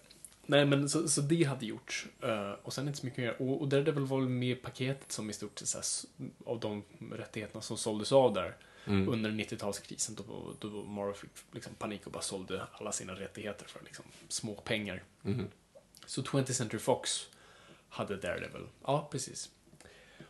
Nej, 0.46 0.66
men 0.66 0.90
så, 0.90 1.08
så 1.08 1.22
det 1.22 1.44
hade 1.44 1.66
gjorts. 1.66 2.08
Eh, 2.22 2.52
och 2.64 2.74
sen 2.74 2.88
inte 2.88 3.00
så 3.00 3.06
mycket 3.06 3.20
mer. 3.24 3.42
Och, 3.42 3.62
och 3.62 3.68
Daredevil 3.68 4.04
var 4.06 4.20
väl 4.20 4.30
med 4.30 4.50
i 4.50 4.56
paketet 4.56 5.12
som 5.12 5.30
i 5.30 5.34
stort 5.34 5.60
sett 5.60 6.06
av 6.46 6.60
de 6.60 6.84
rättigheterna 7.12 7.62
som 7.62 7.78
såldes 7.78 8.12
av 8.12 8.34
där 8.34 8.56
Mm. 8.90 9.10
under 9.10 9.30
90-talskrisen. 9.32 10.16
Då, 10.28 10.54
då 10.60 10.84
Marvel 10.84 11.14
fick 11.16 11.30
liksom 11.52 11.74
panik 11.74 12.06
och 12.06 12.12
bara 12.12 12.22
sålde 12.24 12.64
alla 12.74 12.92
sina 12.92 13.14
rättigheter 13.14 13.66
för 13.66 13.82
liksom 13.84 14.06
små 14.28 14.54
pengar. 14.56 15.04
Mhm. 15.22 15.48
Så 16.06 16.22
20th 16.22 16.52
Century 16.52 16.80
Fox 16.80 17.30
hade 17.90 18.16
Daredevil. 18.18 18.68
Ja, 18.86 19.08
precis. 19.12 19.50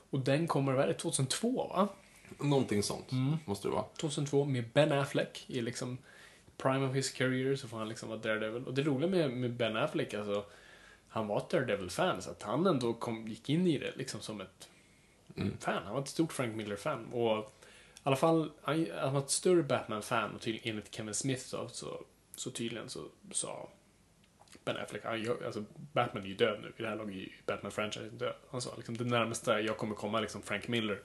Och 0.10 0.20
den 0.20 0.48
kommer, 0.48 0.74
vad 0.74 0.84
är 0.84 0.88
det, 0.88 0.94
2002 0.94 1.68
va? 1.68 1.88
Någonting 2.40 2.84
sånt 2.84 3.12
Mm. 3.12 3.38
måste 3.46 3.68
det 3.68 3.72
vara. 3.72 3.86
2002 3.98 4.46
med 4.46 4.70
Ben 4.74 4.92
Affleck 4.92 5.46
i 5.48 5.62
liksom 5.62 5.98
prime 6.58 6.88
of 6.88 6.96
his 6.96 7.12
career 7.12 7.56
så 7.56 7.68
får 7.68 7.78
han 7.78 7.90
liksom 7.90 8.10
vara 8.10 8.20
Daredevil. 8.20 8.66
Och 8.66 8.74
det 8.74 8.84
roliga 8.84 9.10
med, 9.10 9.32
med 9.32 9.54
Ben 9.54 9.78
Affleck, 9.78 10.14
alltså 10.14 10.46
han 11.08 11.28
var 11.28 11.38
ett 11.38 11.50
Daredevil-fan 11.50 12.22
så 12.22 12.30
att 12.32 12.44
han 12.44 12.68
ändå 12.68 12.94
kom, 12.94 13.28
gick 13.28 13.50
in 13.50 13.68
i 13.68 13.78
det 13.78 13.96
liksom 13.96 14.22
som 14.22 14.42
ett 14.42 14.70
fan. 15.60 15.84
Han 15.84 15.94
var 15.94 16.02
ett 16.02 16.08
stort 16.08 16.34
Frank 16.34 16.56
Miller-fan. 16.56 17.06
Och 17.06 17.54
i 18.00 18.02
alla 18.04 18.16
fall, 18.16 18.52
han, 18.62 18.88
han 19.00 19.14
var 19.14 19.22
ett 19.22 19.30
större 19.30 19.64
Batman-fan 19.64 20.36
och 20.36 20.42
tydligen 20.42 20.70
enligt 20.70 20.96
Kevin 20.96 21.14
Smith 21.14 21.44
då, 21.52 21.68
så, 21.72 22.04
så 22.36 22.52
tydligen 22.52 22.90
så 22.90 23.06
sa 23.32 23.70
Ben 24.66 24.78
Affleck, 24.78 25.04
han, 25.06 25.22
gör- 25.24 25.46
alltså 25.46 25.64
Batman 25.94 26.24
är 26.24 26.28
ju 26.28 26.36
död 26.36 26.60
nu. 26.62 26.74
I 26.78 26.82
det 26.82 26.90
här 26.90 26.96
laget 26.96 27.16
är 27.16 27.20
ju 27.20 27.30
Batman-franchisen 27.46 28.18
död. 28.18 28.34
Han 28.52 28.62
sa 28.62 28.76
liksom, 28.78 28.98
det 28.98 29.04
närmaste 29.04 29.52
jag 29.52 29.78
kommer 29.78 29.96
komma 29.96 30.20
liksom 30.20 30.42
Frank 30.42 30.68
Miller 30.68 31.02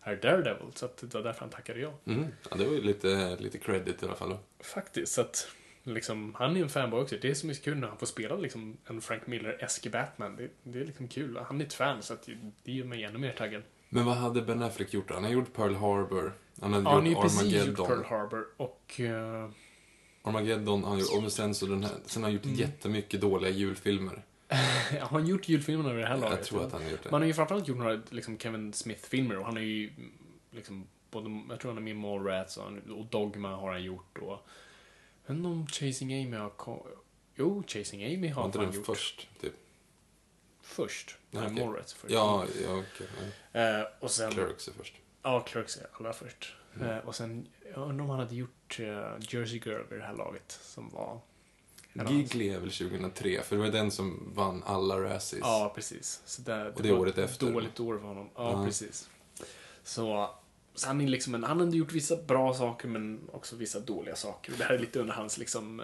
är 0.00 0.16
Daredevil. 0.16 0.72
Så 0.74 0.84
att 0.86 0.96
det 0.96 1.14
var 1.14 1.22
därför 1.22 1.40
han 1.40 1.50
tackade 1.50 1.80
ja. 1.80 1.92
Mm. 2.06 2.26
Ja, 2.50 2.56
det 2.56 2.64
var 2.64 2.72
ju 2.72 2.82
lite, 2.82 3.36
lite 3.40 3.58
credit 3.58 4.02
i 4.02 4.06
alla 4.06 4.14
fall. 4.14 4.30
då. 4.30 4.38
Faktiskt, 4.60 5.12
så 5.12 5.20
att 5.20 5.48
liksom, 5.82 6.34
han 6.34 6.56
är 6.56 6.62
en 6.62 6.68
fanboy 6.68 7.00
också. 7.00 7.16
Det 7.22 7.30
är 7.30 7.34
så 7.34 7.46
mycket 7.46 7.64
kul 7.64 7.76
när 7.78 7.88
han 7.88 7.98
får 7.98 8.06
spela 8.06 8.36
liksom, 8.36 8.76
en 8.86 9.00
Frank 9.00 9.26
Miller-esk 9.26 9.90
Batman. 9.92 10.36
Det, 10.36 10.48
det 10.62 10.80
är 10.80 10.84
liksom 10.84 11.08
kul. 11.08 11.36
Han 11.36 11.60
är 11.60 11.64
ett 11.64 11.74
fan, 11.74 12.02
så 12.02 12.14
att 12.14 12.22
det, 12.22 12.38
det 12.64 12.72
gör 12.72 12.84
mig 12.84 13.04
ännu 13.04 13.18
mer 13.18 13.32
taggad. 13.32 13.62
Men 13.94 14.04
vad 14.04 14.16
hade 14.16 14.42
Ben 14.42 14.62
Affleck 14.62 14.92
gjort 14.94 15.08
då? 15.08 15.14
Han 15.14 15.24
har 15.24 15.30
gjort 15.30 15.52
Pearl 15.52 15.74
Harbor. 15.74 16.32
Han 16.60 16.72
hade 16.72 16.84
Ja, 16.84 16.90
han 16.90 17.02
har 17.06 17.12
gjort 17.12 17.22
precis 17.22 17.42
gjort 17.42 17.54
Armageddon. 17.54 17.86
Pearl 17.86 18.04
Harbor 18.04 18.46
och... 18.56 19.00
eh, 19.00 19.50
Armageddon, 20.22 20.84
han 20.84 20.98
gjort, 20.98 21.24
och 21.24 21.32
sen 21.32 21.54
så 21.54 21.66
den 21.66 21.84
här, 21.84 21.92
sen 22.06 22.22
har 22.22 22.30
han 22.30 22.34
gjort 22.34 22.44
Mm. 22.44 22.56
jättemycket 22.56 23.20
dåliga 23.20 23.50
julfilmer. 23.50 24.22
har 25.00 25.08
han 25.08 25.26
gjort 25.26 25.48
julfilmerna 25.48 25.92
vid 25.92 26.04
det 26.04 26.08
här 26.08 26.16
laget? 26.16 26.38
Jag 26.38 26.46
tror 26.46 26.64
att 26.64 26.72
han 26.72 26.82
har 26.82 26.90
gjort 26.90 27.02
det. 27.02 27.10
Man 27.10 27.20
har 27.20 27.26
ju 27.26 27.34
framförallt 27.34 27.68
gjort 27.68 27.78
några 27.78 28.00
liksom, 28.10 28.38
Kevin 28.38 28.72
Smith-filmer 28.72 29.38
och 29.38 29.44
han 29.44 29.56
har 29.56 29.62
ju 29.62 29.90
liksom, 30.50 30.86
både, 31.10 31.42
jag 31.48 31.60
tror 31.60 31.70
han 31.70 31.78
är 31.78 31.82
med 31.82 31.90
i 31.90 31.94
Mallrats 31.94 32.56
och, 32.56 32.64
han- 32.64 32.90
och 32.90 33.06
Dogma 33.06 33.56
har 33.56 33.72
han 33.72 33.82
gjort 33.82 34.18
och... 34.18 34.38
Jag 35.26 35.34
vet 35.34 35.36
inte 35.36 35.48
om 35.48 35.66
Chasing 35.66 36.14
Amy 36.24 36.36
har 36.36 36.52
Jo, 37.36 37.62
Chasing 37.66 38.04
Amy 38.04 38.28
har 38.28 38.42
Var 38.42 38.46
inte 38.48 38.58
han 38.58 38.66
den 38.66 38.76
gjort. 38.76 38.86
först, 38.86 39.28
typ? 39.40 39.52
Först. 40.72 41.16
Ja, 41.30 41.40
okej. 41.46 41.66
Mallrats 41.66 41.92
först. 41.94 42.12
Ja, 42.14 42.44
ja 42.64 42.78
okej. 42.78 43.06
ja. 43.52 43.60
Eh, 43.60 43.86
och 44.00 44.10
sen... 44.10 44.32
Clerks 44.32 44.68
är 44.68 44.72
först. 44.72 44.94
Ja, 45.22 45.40
Clerks 45.40 45.76
är 45.76 45.86
allra 45.92 46.12
först. 46.12 46.54
Mm. 46.76 46.88
Eh, 46.90 46.98
och 46.98 47.14
sen, 47.14 47.46
jag 47.74 47.88
undrar 47.88 48.04
om 48.04 48.10
han 48.10 48.18
hade 48.18 48.34
gjort 48.34 48.78
eh, 48.80 48.86
Jersey 49.20 49.60
Girl 49.64 49.82
vid 49.90 49.98
det 49.98 50.04
här 50.04 50.16
laget, 50.16 50.58
som 50.62 50.88
var... 50.88 51.20
Gigli 52.10 52.48
är 52.48 52.60
väl 52.60 52.70
2003, 52.70 53.42
för 53.42 53.56
det 53.56 53.62
var 53.62 53.68
den 53.68 53.90
som 53.90 54.32
vann 54.34 54.62
alla 54.66 55.00
Razzies. 55.00 55.40
Ja, 55.42 55.72
precis. 55.74 56.22
Så 56.24 56.42
där, 56.42 56.72
Och 56.76 56.82
det 56.82 56.92
var 56.92 56.98
året 56.98 57.18
ett 57.18 57.30
efter. 57.30 57.46
dåligt 57.52 57.80
år 57.80 57.98
för 57.98 58.06
honom. 58.06 58.30
Ja, 58.34 58.50
Ja. 58.52 58.64
precis. 58.64 59.10
Så, 59.82 60.30
så 60.74 60.86
han, 60.86 61.00
är 61.00 61.06
liksom 61.08 61.34
en, 61.34 61.44
han 61.44 61.60
hade 61.60 61.76
gjort 61.76 61.92
vissa 61.92 62.16
bra 62.16 62.54
saker, 62.54 62.88
men 62.88 63.20
också 63.32 63.56
vissa 63.56 63.80
dåliga 63.80 64.16
saker. 64.16 64.52
Och 64.52 64.58
det 64.58 64.64
här 64.64 64.74
är 64.74 64.78
lite 64.78 65.00
under 65.00 65.14
hans 65.14 65.38
liksom 65.38 65.82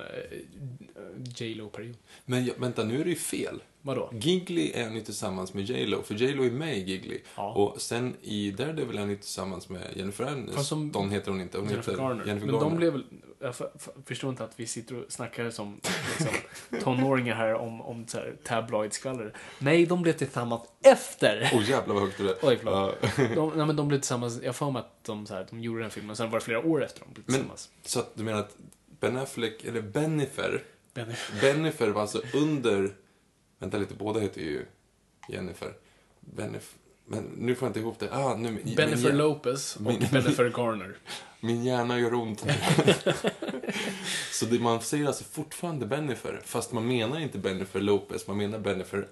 J 1.36 1.55
Lo-period. 1.55 1.97
Men 2.24 2.51
vänta, 2.59 2.84
nu 2.84 3.01
är 3.01 3.05
det 3.05 3.11
ju 3.11 3.16
fel. 3.16 3.62
Vadå? 3.89 4.11
Gigli 4.12 4.72
är 4.74 4.84
han 4.84 4.95
ju 4.95 5.01
tillsammans 5.01 5.55
med 5.55 5.64
J 5.64 5.86
Lo, 5.86 6.03
för 6.03 6.14
J 6.14 6.32
Lo 6.34 6.45
är 6.45 6.51
med 6.51 6.76
i 6.78 6.80
Gigli. 6.80 7.22
Ja. 7.36 7.53
Och 7.55 7.80
sen 7.80 8.16
i 8.22 8.51
Daredevil 8.51 8.97
är 8.97 9.01
han 9.01 9.11
ju 9.11 9.16
tillsammans 9.16 9.68
med 9.68 9.82
Jennifer 9.97 10.24
Aniston, 10.24 10.93
som- 10.93 11.11
heter 11.11 11.30
hon 11.30 11.41
inte. 11.41 11.59
Hon 11.59 11.68
Jennifer 11.68 11.93
heter 11.93 12.03
Garner. 12.05 12.26
Jennifer 12.26 12.47
men 12.47 12.55
Garner. 12.55 12.70
de 12.70 12.76
blev 12.76 12.93
väl... 12.93 13.05
Jag 13.41 13.57
för, 13.57 13.70
för, 13.78 13.93
förstår 14.07 14.30
inte 14.30 14.45
att 14.45 14.53
vi 14.57 14.66
sitter 14.66 14.97
och 14.97 15.12
snackar 15.12 15.51
som 15.51 15.80
liksom, 16.18 16.34
tonåringar 16.82 17.34
här 17.34 17.55
om, 17.55 17.80
om 17.80 18.07
tabloidskvaller. 18.45 19.34
Nej, 19.59 19.86
de 19.86 20.03
blev 20.03 20.12
tillsammans 20.12 20.62
efter. 20.82 21.51
Åh 21.55 21.70
jävlar 21.70 21.95
vad 21.95 22.03
högt 22.03 22.20
är. 22.20 22.34
Oj, 22.43 22.59
förlåt. 22.62 22.97
Ja. 23.16 23.24
De, 23.34 23.53
nej, 23.57 23.66
men 23.66 23.76
de 23.76 23.89
blev 23.89 23.99
tillsammans, 23.99 24.41
jag 24.43 24.57
får 24.57 24.70
mig 24.70 24.80
att 24.80 25.05
de, 25.05 25.26
så 25.26 25.34
här, 25.34 25.47
de 25.51 25.61
gjorde 25.61 25.80
den 25.80 25.91
filmen, 25.91 26.16
sen 26.16 26.30
var 26.30 26.39
det 26.39 26.45
flera 26.45 26.66
år 26.66 26.84
efter 26.84 27.01
de 27.01 27.12
blev 27.14 27.24
Men, 27.26 27.34
tillsammans. 27.34 27.70
så 27.82 28.01
att 28.01 28.11
du 28.14 28.22
menar 28.24 28.39
att 28.41 28.57
Ben 29.01 29.16
Affleck, 29.16 29.64
eller 29.64 29.82
Bennifer, 29.82 30.62
Men, 30.95 31.07
Bennifer 31.41 31.89
var 31.89 32.01
alltså 32.01 32.22
under... 32.34 32.91
Vänta 33.59 33.78
lite, 33.78 33.94
båda 33.94 34.20
heter 34.20 34.40
ju 34.40 34.66
Jennifer. 35.28 35.74
Bennifer... 36.20 36.78
Men 37.11 37.24
nu 37.24 37.54
får 37.54 37.66
jag 37.66 37.70
inte 37.70 37.80
ihop 37.80 37.98
det. 37.98 38.12
Ah, 38.12 38.36
nu, 38.36 38.50
min, 38.50 38.74
Bennifer 38.76 39.09
min, 39.09 39.18
Lopez 39.18 39.76
och 39.76 39.82
min- 39.82 40.06
Bennifer 40.12 40.52
Garner. 40.56 40.96
min 41.40 41.64
hjärna 41.64 41.98
gör 41.98 42.14
ont. 42.14 42.40
så 44.32 44.46
det, 44.46 44.59
man 44.59 44.80
säger 44.80 45.06
alltså 45.06 45.24
fortfarande 45.24 45.86
Bennifer, 45.86 46.40
fast 46.44 46.72
man 46.72 46.88
menar 46.88 47.20
inte 47.20 47.38
Bennifer 47.38 47.80
Lopez, 47.80 48.26
man 48.26 48.36
menar 48.36 48.59
Bennifer 48.59 49.09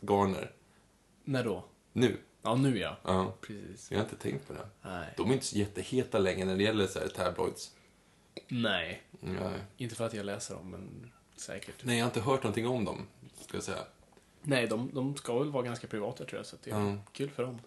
Garner. 0.00 0.52
När 1.24 1.44
då? 1.44 1.64
Nu. 1.92 2.16
Ja, 2.42 2.54
nu 2.54 2.78
ja. 2.78 2.96
Ja. 3.02 3.34
Precis. 3.40 3.90
Jag 3.90 3.98
har 3.98 4.04
inte 4.04 4.16
tänkt 4.16 4.46
på 4.48 4.52
det. 4.52 4.68
Nej. 4.82 5.14
De 5.16 5.30
är 5.30 5.34
inte 5.34 5.46
så 5.46 5.56
jätteheta 5.58 6.18
längre 6.18 6.44
när 6.44 6.56
det 6.56 6.62
gäller 6.62 6.86
så 6.86 6.98
här 6.98 7.08
tabloids. 7.08 7.70
Nej. 8.48 9.02
Nej. 9.20 9.58
Inte 9.76 9.94
för 9.94 10.06
att 10.06 10.14
jag 10.14 10.26
läser 10.26 10.54
dem, 10.54 10.70
men 10.70 11.12
säkert. 11.36 11.74
Nej, 11.82 11.98
jag 11.98 12.04
har 12.04 12.10
inte 12.10 12.20
hört 12.20 12.42
någonting 12.42 12.66
om 12.66 12.84
dem, 12.84 13.06
ska 13.52 13.56
jag 13.56 13.64
säga. 13.78 13.86
Nej, 14.42 14.66
de, 14.66 14.90
de 14.94 15.16
ska 15.16 15.38
väl 15.38 15.50
vara 15.50 15.62
ganska 15.62 15.86
privata 15.86 16.24
tror 16.24 16.38
jag, 16.38 16.46
så 16.46 16.56
det 16.64 16.70
är 16.70 16.80
Ja. 16.80 16.96
kul 17.12 17.30
för 17.30 17.42
dem. 17.42 17.60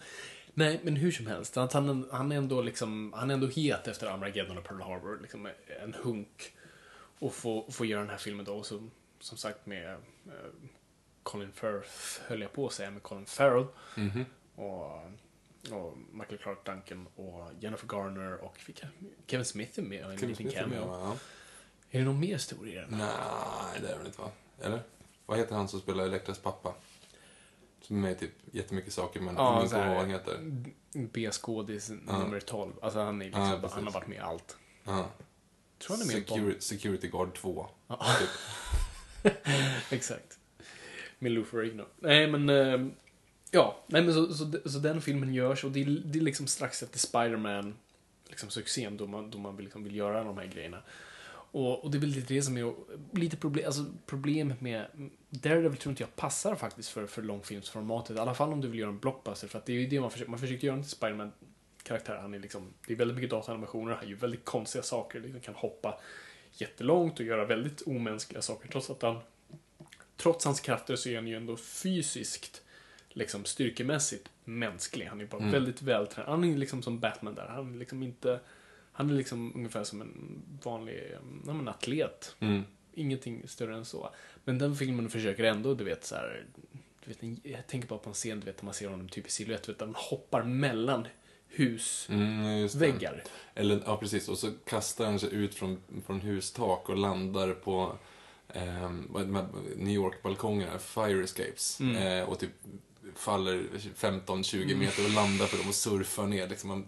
Nej, 0.54 0.80
men 0.84 0.96
hur 0.96 1.12
som 1.12 1.28
helst. 1.28 1.58
Att 1.58 1.74
han, 1.74 2.08
han, 2.12 2.32
är 2.32 2.36
ändå 2.38 2.62
liksom, 2.62 3.14
han 3.16 3.30
är 3.30 3.34
ändå 3.34 3.48
het 3.48 3.88
efter 3.88 4.08
Armageddon 4.08 4.58
och 4.58 4.64
Pearl 4.64 4.82
Harbor. 4.82 5.20
Liksom 5.22 5.50
en 5.84 5.94
hunk. 6.04 6.54
Och 7.20 7.34
få, 7.34 7.72
få 7.72 7.86
göra 7.86 8.02
den 8.02 8.10
här 8.10 8.18
filmen 8.18 8.46
då. 8.46 8.64
Så, 8.64 8.88
som 9.20 9.38
sagt 9.38 9.66
med 9.66 9.92
eh, 9.94 10.00
Colin 11.24 11.52
Firth, 11.52 12.22
höll 12.28 12.42
jag 12.42 12.54
på 12.54 12.66
att 12.68 12.74
säga, 12.74 12.92
med 12.92 13.04
Colin 13.04 13.26
Farrell. 13.26 13.66
Mhm. 13.98 14.26
Och, 14.56 14.96
och 15.72 15.98
Michael 16.12 16.38
Clark 16.38 16.66
Duncan 16.66 17.08
och 17.16 17.50
Jennifer 17.60 17.88
Garner 17.88 18.34
och 18.38 18.58
vilka, 18.66 18.88
Kevin 19.28 19.46
Smith 19.46 19.80
är 19.80 19.84
med 19.84 20.06
och 20.06 20.12
en 20.12 20.18
Kevin 20.18 20.30
liten 20.36 20.52
Smith 20.52 20.64
är 20.64 20.68
med, 20.68 20.80
cameo. 20.80 20.94
Ja. 20.94 21.16
Är 21.92 22.00
det 22.00 22.06
någon 22.06 22.20
mer 22.20 22.38
stor 22.38 22.68
i 22.68 22.76
den? 22.76 22.90
Nej, 22.90 23.82
det 23.82 23.88
är 23.88 24.00
det 24.00 24.06
inte 24.06 24.22
va? 24.22 24.32
Eller? 24.62 24.82
Vad 25.26 25.38
heter 25.38 25.56
han 25.56 25.68
som 25.68 25.80
spelar 25.80 26.04
Elektras 26.04 26.40
pappa? 26.40 26.74
Som 27.82 27.98
är 27.98 28.02
med 28.02 28.12
i 28.12 28.16
typ 28.16 28.32
jättemycket 28.52 28.94
saker 28.94 29.20
men 29.20 29.36
Ja, 29.36 29.58
ingen 29.58 29.70
kommer 29.70 29.86
ihåg 29.86 29.94
vad 29.96 30.02
han 30.04 30.10
heter. 30.12 30.40
B-skådis 31.14 31.92
Ja. 32.08 32.20
nummer 32.20 32.40
12. 32.40 32.74
Alltså 32.82 33.00
han 33.00 33.22
är 33.22 33.26
liksom, 33.26 33.44
Ja, 33.44 33.58
precis. 33.62 33.76
han 33.76 33.84
har 33.86 33.92
varit 33.94 34.08
med 34.08 34.18
i 34.18 34.22
allt. 34.22 34.58
Ja. 34.84 35.10
Tror 35.80 35.98
han 35.98 36.02
är 36.10 36.14
med. 36.14 36.28
Security, 36.28 36.62
Security 36.62 37.08
Guard 37.08 37.34
2. 37.36 37.68
Ja. 37.88 38.06
Typ. 38.20 39.32
Exakt. 39.90 40.40
Med 41.20 41.32
Lou 41.32 41.44
Ferrigno. 41.46 41.86
Nej, 42.00 42.28
men... 42.32 42.50
ehm, 42.50 42.92
ja, 43.52 43.84
nej, 43.88 44.02
men 44.02 44.14
så, 44.14 44.34
så, 44.34 44.52
så 44.66 44.80
den 44.80 45.02
filmen 45.02 45.34
görs 45.34 45.64
och 45.64 45.72
det 45.72 45.82
är, 45.82 45.86
det 46.06 46.20
är 46.20 46.24
liksom 46.24 46.48
strax 46.48 46.84
efter 46.84 47.00
Spider-Man, 47.00 47.76
liksom 48.30 48.50
succén, 48.50 48.98
då 48.98 49.08
man, 49.08 49.32
då 49.32 49.38
man 49.38 49.58
liksom 49.58 49.84
vill 49.84 49.96
göra 49.96 50.24
de 50.24 50.38
här 50.38 50.46
grejerna. 50.46 50.82
Och, 51.56 51.84
och 51.84 51.92
det 51.92 51.98
är 51.98 52.00
väl 52.00 52.10
lite 52.10 52.34
det 52.34 52.42
som 52.42 52.58
är 52.58 52.74
lite 53.12 53.38
problem, 53.38 53.66
alltså 53.66 53.86
problemet 54.06 54.62
med 54.62 54.86
Daredevil 55.30 55.78
tror 55.78 55.92
inte 55.92 56.04
jag 56.04 56.16
passar 56.16 56.56
faktiskt 56.56 56.90
för, 56.90 57.08
för 57.08 57.22
långfilmsformatet. 57.22 58.18
I 58.18 58.20
alla 58.20 58.34
fall 58.34 58.54
om 58.54 58.62
du 58.62 58.68
vill 58.68 58.80
göra 58.80 58.90
en 58.90 59.00
blockbuster, 59.00 59.48
för 59.48 59.60
att 59.60 59.66
det 59.66 59.74
är 59.74 59.78
ju 59.78 59.88
det 59.88 60.00
man 60.00 60.12
försöker, 60.12 60.32
man 60.32 60.40
försöker 60.40 60.68
göra 60.68 60.78
en 60.78 60.84
Spider-Man 60.84 61.32
karaktär. 61.84 62.18
Han 62.22 62.34
är 62.34 62.40
liksom, 62.40 62.74
det 62.88 62.94
är 62.94 62.98
väldigt 62.98 63.16
mycket 63.16 63.30
dataanimationer, 63.30 63.94
han 63.94 64.10
gör 64.10 64.18
väldigt 64.18 64.46
konstiga 64.46 64.84
saker, 64.84 65.20
liksom 65.20 65.42
kan 65.42 65.54
hoppa 65.56 66.00
jättelångt 66.54 67.20
och 67.20 67.26
göra 67.26 67.46
väldigt 67.46 67.82
omänskliga 67.82 68.42
saker 68.42 68.70
trots 68.70 68.90
att 68.90 69.02
han 69.02 69.20
trots 70.18 70.46
hans 70.46 70.60
krafter 70.60 70.96
så 70.96 71.10
är 71.10 71.16
han 71.16 71.28
ju 71.28 71.36
ändå 71.36 71.58
fysiskt, 71.58 72.62
liksom 73.10 73.46
styrkemässigt 73.46 74.30
mänsklig. 74.44 75.06
Han 75.06 75.22
är 75.22 75.26
bara 75.26 75.52
väldigt 75.52 75.82
vältränad. 75.82 76.30
Han 76.30 76.44
är 76.44 76.58
liksom 76.58 76.82
som 76.82 77.00
Batman 77.00 77.36
där. 77.36 77.48
Han 77.48 77.74
är 77.74 77.80
liksom 77.80 78.04
inte, 78.04 78.40
han 78.96 79.10
är 79.10 79.14
liksom 79.14 79.52
ungefär 79.56 79.84
som 79.84 80.02
en 80.02 80.42
vanlig, 80.64 81.12
men 81.44 81.68
atlet. 81.68 82.36
Mm. 82.40 82.64
Ingenting 82.94 83.48
större 83.48 83.76
än 83.76 83.86
så. 83.86 84.10
Men 84.44 84.58
den 84.58 84.76
filmen 84.76 85.10
försöker 85.10 85.44
ändå, 85.44 85.74
du 85.74 85.84
vet 85.84 86.06
så 86.06 86.16
här, 86.16 86.46
du 87.06 87.10
vet, 87.10 87.24
en- 87.24 87.40
jag 87.44 87.68
tänker 87.68 87.88
bara 87.88 88.00
på 88.00 88.10
en 88.10 88.14
scen, 88.14 88.40
du 88.40 88.46
vet, 88.46 88.62
när 88.62 88.66
man 88.66 88.74
ser 88.74 88.90
honom 88.90 89.10
typ 89.10 89.28
i 89.28 89.32
silhuett, 89.32 89.64
där 89.64 89.86
han 89.86 89.96
hoppar 89.98 90.44
mellan 90.44 91.08
husväggar. 91.48 93.14
Mm. 93.14 93.26
Eller, 93.56 93.82
ja 93.86 93.98
precis, 93.98 94.30
och 94.30 94.38
så 94.38 94.52
kastar 94.66 95.06
han 95.06 95.20
sig 95.20 95.34
ut 95.34 95.56
från, 95.56 95.82
från 96.06 96.22
hustak 96.22 96.90
och 96.90 96.98
landar 96.98 97.54
på 97.54 97.98
med 99.26 99.46
New 99.78 99.94
York-balkongerna, 99.96 100.80
fire 100.80 101.24
escapes. 101.24 101.80
Mm. 101.80 101.96
Eh, 101.96 102.30
och 102.30 102.40
typ 102.40 102.52
faller 103.16 103.64
15-20 103.96 104.76
meter 104.76 105.04
och 105.06 105.12
landar 105.12 105.48
på 105.48 105.58
dem 105.58 105.68
och 105.68 105.76
surfar 105.76 106.28
ner. 106.28 106.48
Liksom, 106.48 106.70
man, 106.70 106.86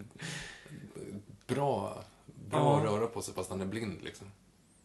bra 1.47 2.03
bra 2.49 2.81
Ja. 2.83 2.89
röra 2.91 3.07
på 3.07 3.21
sig 3.21 3.33
fast 3.33 3.49
han 3.49 3.61
är 3.61 3.65
blind 3.65 4.03
liksom. 4.03 4.31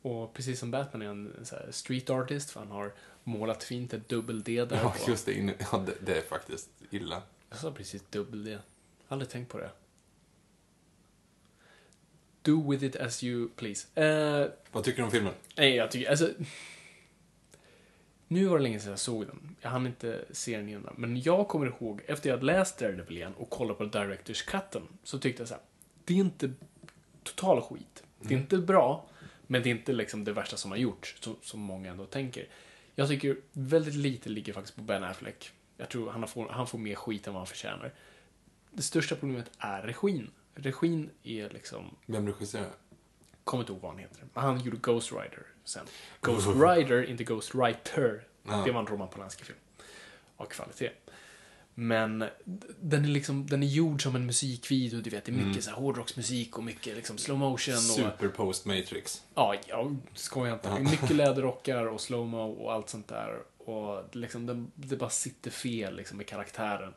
Och 0.02 0.34
precis 0.34 0.60
som 0.60 0.70
Batman 0.70 1.02
är 1.02 1.06
han 1.06 1.32
så 1.44 1.56
här 1.56 1.68
street 1.70 2.10
artist, 2.10 2.50
för 2.50 2.60
han 2.60 2.70
har 2.70 2.92
målat 3.24 3.64
fint 3.64 3.92
ett 3.94 4.08
dubbel-D 4.08 4.64
där 4.64 4.76
Ja, 4.76 4.94
just 5.08 5.26
det. 5.26 5.54
Ja, 5.72 5.78
det, 5.86 5.94
det 6.00 6.18
är 6.18 6.22
faktiskt 6.22 6.68
illa. 6.90 7.22
Jag 7.50 7.58
sa 7.58 7.70
precis 7.72 8.02
dubbel-D. 8.10 8.58
Aldrig 9.08 9.30
tänkt 9.30 9.48
på 9.52 9.58
det. 9.58 9.70
Do 12.42 12.70
with 12.70 12.84
it 12.84 12.96
as 12.96 13.24
you 13.24 13.48
please. 13.56 14.00
Eh, 14.02 14.48
Vad 14.72 14.84
tycker 14.84 14.98
du 14.98 15.04
om 15.04 15.10
filmen? 15.10 15.34
nej, 15.56 15.74
jag 15.76 15.90
tycker, 15.90 16.10
alltså... 16.10 16.28
Nu 18.28 18.44
var 18.46 18.56
det 18.56 18.62
länge 18.62 18.80
sedan 18.80 18.90
jag 18.90 18.98
såg 18.98 19.26
den. 19.26 19.56
Jag 19.60 19.70
hann 19.70 19.86
inte 19.86 20.24
se 20.30 20.56
den 20.56 20.68
innan. 20.68 20.94
Men 20.98 21.22
jag 21.22 21.48
kommer 21.48 21.66
ihåg, 21.66 22.00
efter 22.06 22.28
jag 22.28 22.36
hade 22.36 22.46
läst 22.46 22.78
Daredevil 22.78 23.16
igen 23.16 23.34
och 23.34 23.50
kollat 23.50 23.78
på 23.78 23.84
Directors 23.84 24.42
Cutten, 24.42 24.82
så 25.04 25.18
tyckte 25.18 25.40
jag 25.42 25.48
så 25.48 25.54
här, 25.54 25.62
det 26.04 26.14
är 26.14 26.18
inte 26.18 26.52
total 27.22 27.60
skit. 27.60 28.02
Det 28.20 28.34
är 28.34 28.38
inte 28.38 28.58
bra, 28.58 29.06
men 29.46 29.62
det 29.62 29.68
är 29.68 29.74
inte 29.74 29.92
liksom 29.92 30.24
det 30.24 30.32
värsta 30.32 30.56
som 30.56 30.70
har 30.70 30.78
gjorts, 30.78 31.16
som, 31.20 31.36
som 31.42 31.60
många 31.60 31.90
ändå 31.90 32.06
tänker. 32.06 32.48
Jag 32.94 33.08
tycker 33.08 33.36
väldigt 33.52 33.94
lite 33.94 34.28
ligger 34.28 34.52
faktiskt 34.52 34.76
på 34.76 34.82
Ben 34.82 35.04
Affleck. 35.04 35.50
Jag 35.76 35.88
tror 35.88 36.10
han 36.10 36.28
får, 36.28 36.48
han 36.48 36.66
får 36.66 36.78
mer 36.78 36.94
skit 36.94 37.26
än 37.26 37.32
vad 37.32 37.40
han 37.40 37.46
förtjänar. 37.46 37.94
Det 38.70 38.82
största 38.82 39.14
problemet 39.14 39.50
är 39.58 39.82
regin. 39.82 40.30
Regin 40.54 41.10
är 41.22 41.50
liksom... 41.50 41.96
Vem 42.06 42.26
regisserar? 42.26 42.70
kommer 43.44 43.62
inte 43.62 43.72
ihåg 43.72 43.82
vad 43.82 43.90
han 43.90 44.00
heter. 44.00 44.24
Men 44.34 44.44
han 44.44 44.60
gjorde 44.60 44.76
Ghost 44.76 45.12
Rider 45.12 45.46
sen. 45.64 45.86
Ghost 46.20 46.46
Rider, 46.46 47.10
inte 47.10 47.24
Ghost 47.24 47.54
Writer. 47.54 48.24
Det 48.64 48.72
var 48.72 48.80
en 48.80 48.86
Roman 48.86 49.08
Polanski-film. 49.08 49.58
Av 50.36 50.44
kvalitet. 50.44 50.90
Men 51.74 52.24
den 52.80 53.04
är 53.04 53.08
liksom, 53.08 53.46
den 53.46 53.62
är 53.62 53.66
gjord 53.66 54.02
som 54.02 54.16
en 54.16 54.26
musikvideo, 54.26 55.00
du 55.00 55.10
vet. 55.10 55.24
Det 55.24 55.30
är 55.30 55.32
mycket 55.32 55.46
Mm. 55.50 55.62
så 55.62 55.70
här 55.70 55.76
hårdrocksmusik 55.76 56.58
och 56.58 56.64
mycket 56.64 56.96
liksom 56.96 57.18
slow 57.18 57.38
motion 57.38 57.74
och... 57.74 57.80
Super 57.80 58.28
post 58.28 58.66
Matrix. 58.66 59.22
Ja, 59.34 59.54
jag 59.68 59.96
skojar 60.14 60.54
inte. 60.54 60.68
Är 60.68 60.80
mycket 60.80 61.10
läderrockar 61.16 61.86
och 61.86 62.00
slowmo 62.00 62.38
och 62.38 62.72
allt 62.72 62.88
sånt 62.88 63.08
där. 63.08 63.38
Och 63.58 64.16
liksom, 64.16 64.46
det, 64.46 64.66
det 64.88 64.96
bara 64.96 65.10
sitter 65.10 65.50
fel 65.50 65.96
liksom, 65.96 66.16
med 66.16 66.26
karaktären. 66.26 66.92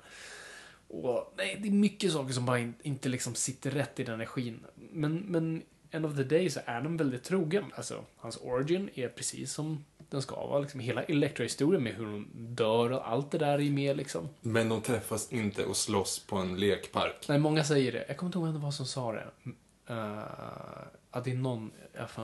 Och 0.87 1.33
nej, 1.37 1.57
det 1.61 1.67
är 1.67 1.71
mycket 1.71 2.11
saker 2.11 2.33
som 2.33 2.45
bara 2.45 2.59
in, 2.59 2.73
inte 2.83 3.09
liksom 3.09 3.35
sitter 3.35 3.71
rätt 3.71 3.99
i 3.99 4.03
den 4.03 4.13
energin. 4.13 4.59
Men, 4.75 5.15
men 5.17 5.61
end 5.91 6.05
of 6.05 6.15
the 6.15 6.23
day 6.23 6.49
så 6.49 6.59
är 6.65 6.81
den 6.81 6.97
väldigt 6.97 7.23
trogen. 7.23 7.63
Alltså, 7.75 8.03
hans 8.17 8.37
origin 8.37 8.89
är 8.93 9.07
precis 9.07 9.53
som 9.53 9.85
den 10.09 10.21
ska 10.21 10.35
vara. 10.35 10.59
Liksom, 10.59 10.79
hela 10.79 11.03
Elektra-historien 11.03 11.83
med 11.83 11.95
hur 11.95 12.05
hon 12.05 12.29
dör 12.33 12.91
och 12.91 13.09
allt 13.09 13.31
det 13.31 13.37
där 13.37 13.61
är 13.61 13.71
med 13.71 13.97
liksom. 13.97 14.29
Men 14.41 14.69
de 14.69 14.81
träffas 14.81 15.31
inte 15.31 15.65
och 15.65 15.77
slåss 15.77 16.19
på 16.19 16.35
en 16.35 16.59
lekpark. 16.59 17.25
Nej, 17.27 17.39
många 17.39 17.63
säger 17.63 17.91
det. 17.91 18.05
Jag 18.07 18.17
kommer 18.17 18.27
inte 18.27 18.37
ihåg 18.37 18.45
vem 18.45 18.55
det 18.55 18.61
var 18.61 18.71
som 18.71 18.85
sa 18.85 19.11
det. 19.11 19.27
Uh, 19.89 20.23
att 21.11 21.23
det 21.23 21.31
är 21.31 21.35
någon, 21.35 21.71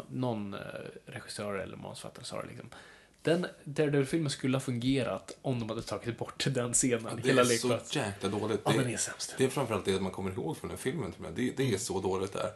någon 0.10 0.54
eh, 0.54 0.60
regissör 1.06 1.54
eller 1.56 1.78
manusförfattare 1.78 2.26
sa 2.26 2.42
det 2.42 2.48
liksom. 2.48 2.70
Den 3.22 3.48
Daredevil-filmen 3.64 4.30
skulle 4.30 4.56
ha 4.56 4.62
fungerat 4.62 5.38
om 5.42 5.60
de 5.60 5.70
hade 5.70 5.82
tagit 5.82 6.18
bort 6.18 6.48
den 6.50 6.74
scenen. 6.74 7.20
Det 7.22 7.28
hela 7.28 7.42
är 7.42 7.46
så 7.46 7.68
lekplats. 7.68 7.96
jäkla 7.96 8.30
dåligt. 8.30 8.62
Ja, 8.66 8.72
det, 8.72 8.78
den 8.78 8.94
är 8.94 8.98
sämst. 8.98 9.36
det 9.38 9.44
är 9.44 9.50
framförallt 9.50 9.86
det 9.86 10.00
man 10.00 10.12
kommer 10.12 10.32
ihåg 10.32 10.58
från 10.58 10.70
den 10.70 10.78
filmen. 10.78 11.14
Det, 11.36 11.58
det 11.58 11.74
är 11.74 11.78
så 11.78 12.00
dåligt 12.00 12.34
där. 12.34 12.52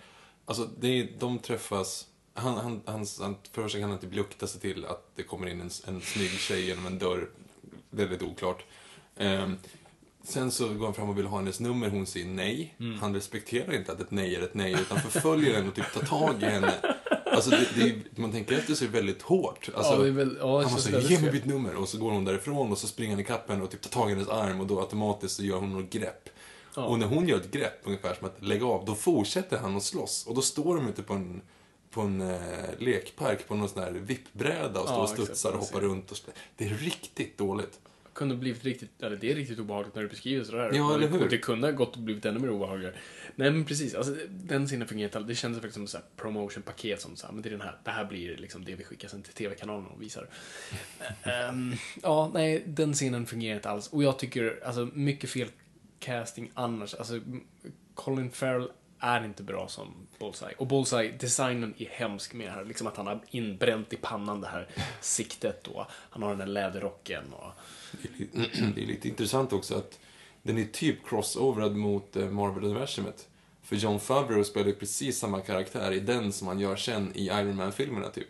Alltså, 0.46 0.70
det 0.80 0.88
är, 0.88 1.10
de 1.20 1.40
träffas... 1.40 2.08
Han, 2.38 2.54
han, 2.58 2.82
han, 2.86 3.06
han, 3.20 3.36
för 3.52 3.68
sig 3.68 3.82
kan 3.82 3.90
han 3.90 4.00
inte 4.04 4.16
lukta 4.16 4.48
sig 4.48 4.62
till 4.62 4.86
att 4.86 5.12
det 5.16 5.24
kommer 5.24 5.48
in 5.48 5.62
en, 5.62 5.70
en 5.88 6.02
snygg 6.02 6.30
tjej 6.32 6.66
genom 6.66 6.86
en 6.86 7.00
dörr. 7.00 7.30
Väldigt 7.90 8.22
oklart. 8.22 8.66
Ehm, 9.18 9.58
sen 10.24 10.52
så 10.52 10.74
går 10.74 10.86
han 10.86 10.94
fram 10.94 11.10
och 11.10 11.18
vill 11.18 11.26
ha 11.26 11.38
hennes 11.38 11.60
nummer. 11.60 11.90
Hon 11.90 12.06
säger 12.06 12.26
nej. 12.26 12.76
Mm. 12.80 13.00
Han 13.00 13.14
respekterar 13.14 13.74
inte 13.76 13.92
att 13.92 14.00
ett 14.00 14.12
nej 14.12 14.36
är 14.36 14.42
ett 14.42 14.54
nej, 14.54 14.74
utan 14.74 15.00
förföljer 15.00 15.54
henne 15.56 15.68
och 15.68 15.76
typ 15.76 15.94
tar 15.94 16.02
tag 16.02 16.44
i 16.44 16.46
henne. 16.46 16.74
Alltså, 17.26 17.50
det, 17.50 17.68
det 17.76 17.82
är, 17.82 18.02
man 18.22 18.32
tänker 18.32 18.58
efter 18.58 18.74
så 18.74 18.84
är 18.84 18.88
det 18.88 18.94
väldigt 18.94 19.22
hårt. 19.22 19.70
Alltså, 19.76 19.94
Ja, 19.94 20.00
det 20.00 20.12
väl- 20.12 20.38
ja, 20.40 20.62
han 20.64 20.72
måste 20.72 21.00
ge 21.00 21.20
mig 21.20 21.32
mitt 21.32 21.46
nummer. 21.46 21.76
Och 21.76 21.90
så 21.90 21.98
går 21.98 22.12
hon 22.12 22.26
därifrån 22.26 22.72
och 22.72 22.78
så 22.78 22.88
springer 22.88 23.12
han 23.12 23.20
ikapp 23.20 23.50
henne 23.50 23.64
och 23.64 23.72
typ 23.72 23.82
tar 23.82 23.90
tag 23.90 24.10
i 24.12 24.14
hennes 24.14 24.30
arm 24.30 24.60
och 24.60 24.68
då 24.68 24.80
automatiskt 24.80 25.36
så 25.36 25.44
gör 25.44 25.58
hon 25.58 25.74
något 25.74 25.90
grepp. 25.90 26.30
Och 26.76 27.00
när 27.00 27.08
hon 27.08 27.28
gör 27.28 27.38
ett 27.38 27.52
grepp, 27.52 27.80
ungefär 27.84 28.14
som 28.14 28.28
att 28.28 28.44
lägga 28.44 28.66
av, 28.66 28.86
då 28.86 28.96
fortsätter 28.96 29.58
han 29.58 29.78
att 29.78 29.84
slåss. 29.84 30.26
Och 30.28 30.36
då 30.36 30.42
står 30.42 30.76
de 30.76 30.88
ute 30.88 31.04
på 31.04 31.14
en, 31.14 31.42
på 31.96 32.02
en 32.02 32.22
eh, 32.22 32.38
lekpark 32.80 33.48
på 33.48 33.56
någon 33.56 33.70
sån 33.70 33.84
här 33.84 33.92
vippbräda 33.92 34.80
och 34.80 34.88
står 34.88 34.98
Ja, 34.98 35.04
och 35.04 35.10
studsar 35.10 35.52
och 35.52 35.60
hoppar 35.60 35.80
runt. 35.80 36.12
Och. 36.12 36.18
Det 36.58 36.66
är 36.66 36.70
riktigt 36.70 37.38
dåligt. 37.38 37.80
kunde 38.14 38.36
blivit 38.36 38.64
riktigt, 38.64 39.04
eller 39.04 39.18
det 39.18 39.32
är 39.32 39.36
riktigt 39.36 39.60
obehagligt 39.60 39.96
när 39.96 40.02
du 40.02 40.08
beskriver 40.10 40.44
sådär. 40.44 40.72
Ja, 40.74 40.96
eller 40.96 41.08
hur? 41.08 41.30
Det 41.30 41.38
kunde 41.38 41.68
ha 41.68 41.72
gått 41.72 41.96
och 41.96 42.02
blivit 42.02 42.26
ännu 42.26 42.40
mer 42.40 42.50
obehagligare. 42.50 42.96
Nej 43.36 43.52
men 43.52 43.66
precis, 43.66 43.96
alltså, 43.96 44.16
den 44.30 44.68
scenen 44.68 44.88
fungerar 44.88 45.08
inte. 45.08 45.20
Det 45.20 45.36
kändes 45.36 45.62
faktiskt 45.62 45.90
som 45.92 46.00
ett 46.00 46.18
promotion-paket 46.18 47.02
som 47.02 47.16
så 47.16 47.28
här, 47.28 47.34
men 47.34 47.42
det 47.42 47.50
är 47.50 47.52
den 47.52 47.62
här, 47.62 47.78
det 47.84 47.92
här 47.92 48.06
blir 48.06 48.38
liksom 48.38 48.66
det 48.66 48.76
vi 48.76 48.84
skickar 48.84 49.08
sen 49.08 49.22
till 49.22 49.34
TV-kanalen 49.34 49.88
och 49.88 50.02
visar. 50.02 50.28
Ehm, 51.24 51.74
ja, 52.04 52.32
nej, 52.34 52.64
den 52.68 52.94
scenen 52.94 53.26
fungerar 53.26 53.56
inte 53.56 53.70
alls. 53.70 53.88
Och 53.88 54.04
jag 54.04 54.20
tycker, 54.20 54.60
alltså 54.66 54.90
mycket 54.94 55.30
fel 55.30 55.48
casting 56.00 56.52
annars. 56.54 56.94
Alltså, 56.94 57.20
Colin 57.94 58.32
Farrell 58.32 58.70
är 59.06 59.26
inte 59.26 59.44
bra 59.44 59.68
som 59.68 59.94
Bullseye. 60.20 60.56
Och 60.58 60.68
Bullseye, 60.68 61.12
designen 61.20 61.74
är 61.78 61.90
hemsk 61.90 62.34
med 62.34 62.48
det 62.48 62.52
här. 62.52 62.66
Liksom 62.66 62.88
att 62.88 62.98
han 62.98 63.08
har 63.08 63.20
inbränt 63.30 63.94
i 63.94 63.96
pannan 63.96 64.42
det 64.42 64.48
här 64.48 64.68
siktet 65.02 65.64
då. 65.64 65.88
han 66.10 66.24
har 66.24 66.30
den 66.30 66.40
där 66.40 66.46
läderrocken 66.46 67.34
och... 67.34 67.52
Det 68.74 68.82
är, 68.82 68.86
lite 68.88 69.08
intressant 69.08 69.54
också 69.54 69.76
att 69.76 70.00
den 70.42 70.58
är 70.58 70.66
typ 70.66 71.08
crossoverad 71.08 71.76
mot 71.76 72.16
eh, 72.16 72.30
Marvel-universumet. 72.30 73.28
För 73.64 73.76
John 73.76 74.00
Favreau 74.00 74.44
spelar 74.44 74.68
ju 74.68 74.76
precis 74.76 75.20
samma 75.20 75.42
karaktär 75.42 75.92
i 75.92 76.00
den 76.00 76.34
som 76.34 76.48
han 76.48 76.60
gör 76.60 76.76
sen 76.76 77.12
i 77.16 77.26
Iron 77.26 77.56
Man-filmerna, 77.56 78.10
typ. 78.10 78.28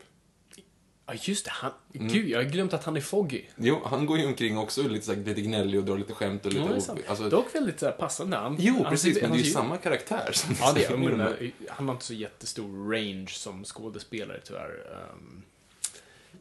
Ja, 1.08 1.14
just 1.22 1.45
det. 1.45 1.51
Han, 1.51 1.72
Mm. 1.93 2.08
Gud, 2.08 2.30
jag 2.30 2.43
har 2.43 2.49
glömt 2.49 2.74
att 2.74 2.84
han 2.84 2.97
är 2.97 3.01
Foggy. 3.01 3.43
Jo, 3.56 3.82
han 3.86 4.06
går 4.06 4.18
ju 4.20 4.26
omkring 4.26 4.58
också 4.58 4.88
lite, 4.88 5.06
så 5.06 5.14
här, 5.14 5.24
lite 5.24 5.41
gnällig 5.41 5.80
och 5.80 5.86
drar 5.86 5.97
lite 5.97 6.14
skämt 6.14 6.45
och 6.45 6.53
lite... 6.53 6.66
Ja, 6.88 6.93
det 6.95 7.10
alltså, 7.10 7.30
Dock 7.30 7.56
väldigt 7.56 7.80
så 7.80 7.86
här, 7.86 7.93
passande. 7.93 8.38
Han, 8.38 8.56
jo, 8.60 8.74
han 8.84 8.91
precis, 8.91 9.22
men 9.22 9.32
det 9.32 9.38
är 9.38 9.39
ju 9.43 9.51
samma 9.51 9.78
karaktär 9.78 10.30
som 10.34 10.56
Ja, 10.60 10.74
det 10.74 10.86
är 10.86 10.97
men, 10.97 11.20
eh, 11.22 11.49
Han 11.70 11.88
har 11.88 11.95
inte 11.95 12.06
så 12.06 12.14
jättestor 12.14 12.91
range 12.93 13.28
som 13.30 13.64
skådespelare, 13.66 14.39
tyvärr. 14.43 14.97
Um, 15.14 15.43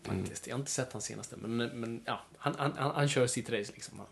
faktiskt. 0.03 0.47
Jag 0.47 0.55
har 0.55 0.59
inte 0.59 0.71
sett 0.71 0.93
hans 0.93 1.05
senaste, 1.05 1.37
men, 1.37 1.57
men 1.57 2.03
ja, 2.05 2.21
han, 2.39 2.55
han, 2.59 2.73
han, 2.77 2.95
han 2.95 3.09
kör 3.09 3.27
sitt 3.27 3.51
race 3.51 3.73
liksom. 3.75 3.99
Han, 3.99 4.07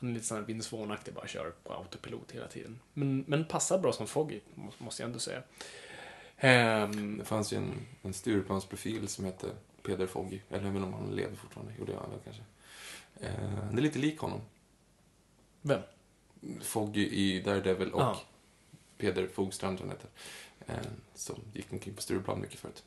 han 0.00 0.10
är 0.10 0.14
lite 0.14 0.26
sån 0.26 0.36
här 0.38 0.44
Vince 0.44 0.76
Vaughn-aktig, 0.76 1.14
bara 1.14 1.26
kör 1.26 1.52
på 1.64 1.72
autopilot 1.72 2.32
hela 2.32 2.46
tiden. 2.46 2.78
Men, 2.94 3.24
men 3.26 3.44
passar 3.44 3.78
bra 3.78 3.92
som 3.92 4.06
Foggy, 4.06 4.40
må- 4.54 4.72
måste 4.78 5.02
jag 5.02 5.06
ändå 5.08 5.18
säga. 5.18 5.42
Ehm, 6.36 7.18
Det 7.18 7.24
fanns 7.24 7.52
ju 7.52 7.56
en, 7.56 7.72
en 8.02 8.12
Stureplansprofil 8.14 9.08
som 9.08 9.24
hette 9.24 9.46
Peder 9.88 10.06
Foggy. 10.06 10.40
Eller 10.50 10.64
jag 10.64 10.76
inte 10.76 10.86
om 10.86 10.92
han 10.92 11.16
lever 11.16 11.36
fortfarande. 11.36 11.72
Jo, 11.78 11.84
det 11.84 11.92
gör 11.92 12.00
han 12.00 12.10
väl 12.10 12.20
kanske. 12.24 12.42
Eh, 13.20 13.70
det 13.72 13.78
är 13.78 13.82
lite 13.82 13.98
lik 13.98 14.18
honom. 14.18 14.40
vem? 15.62 15.80
Foggy 16.62 17.08
i 17.08 17.40
Daredevil 17.42 17.92
och 17.92 18.00
Ja. 18.00 18.20
Peder 18.98 19.26
Fogstrand, 19.28 19.78
som 19.78 19.88
han 19.88 19.96
heter. 19.96 20.10
Eh, 20.66 20.90
som 21.14 21.36
gick 21.54 21.72
omkring 21.72 21.94
på 21.94 22.02
Stureplan 22.02 22.40
mycket 22.40 22.60
förut. 22.60 22.82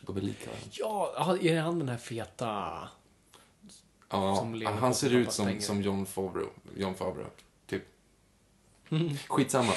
De 0.00 0.16
är 0.16 0.20
lika 0.20 0.50
varandra. 0.50 0.68
Ja, 0.72 1.38
är 1.42 1.60
han 1.60 1.78
den 1.78 1.88
här 1.88 1.96
feta... 1.96 2.88
Ja, 4.08 4.48
han 4.80 4.94
ser 4.94 5.10
ut 5.14 5.32
som, 5.32 5.46
pengar. 5.46 5.60
som 5.60 5.82
John 5.82 6.06
Favreau. 6.06 6.48
John 6.76 6.94
Favreau, 6.94 7.26
typ. 7.66 7.82
Skitsamma. 9.28 9.72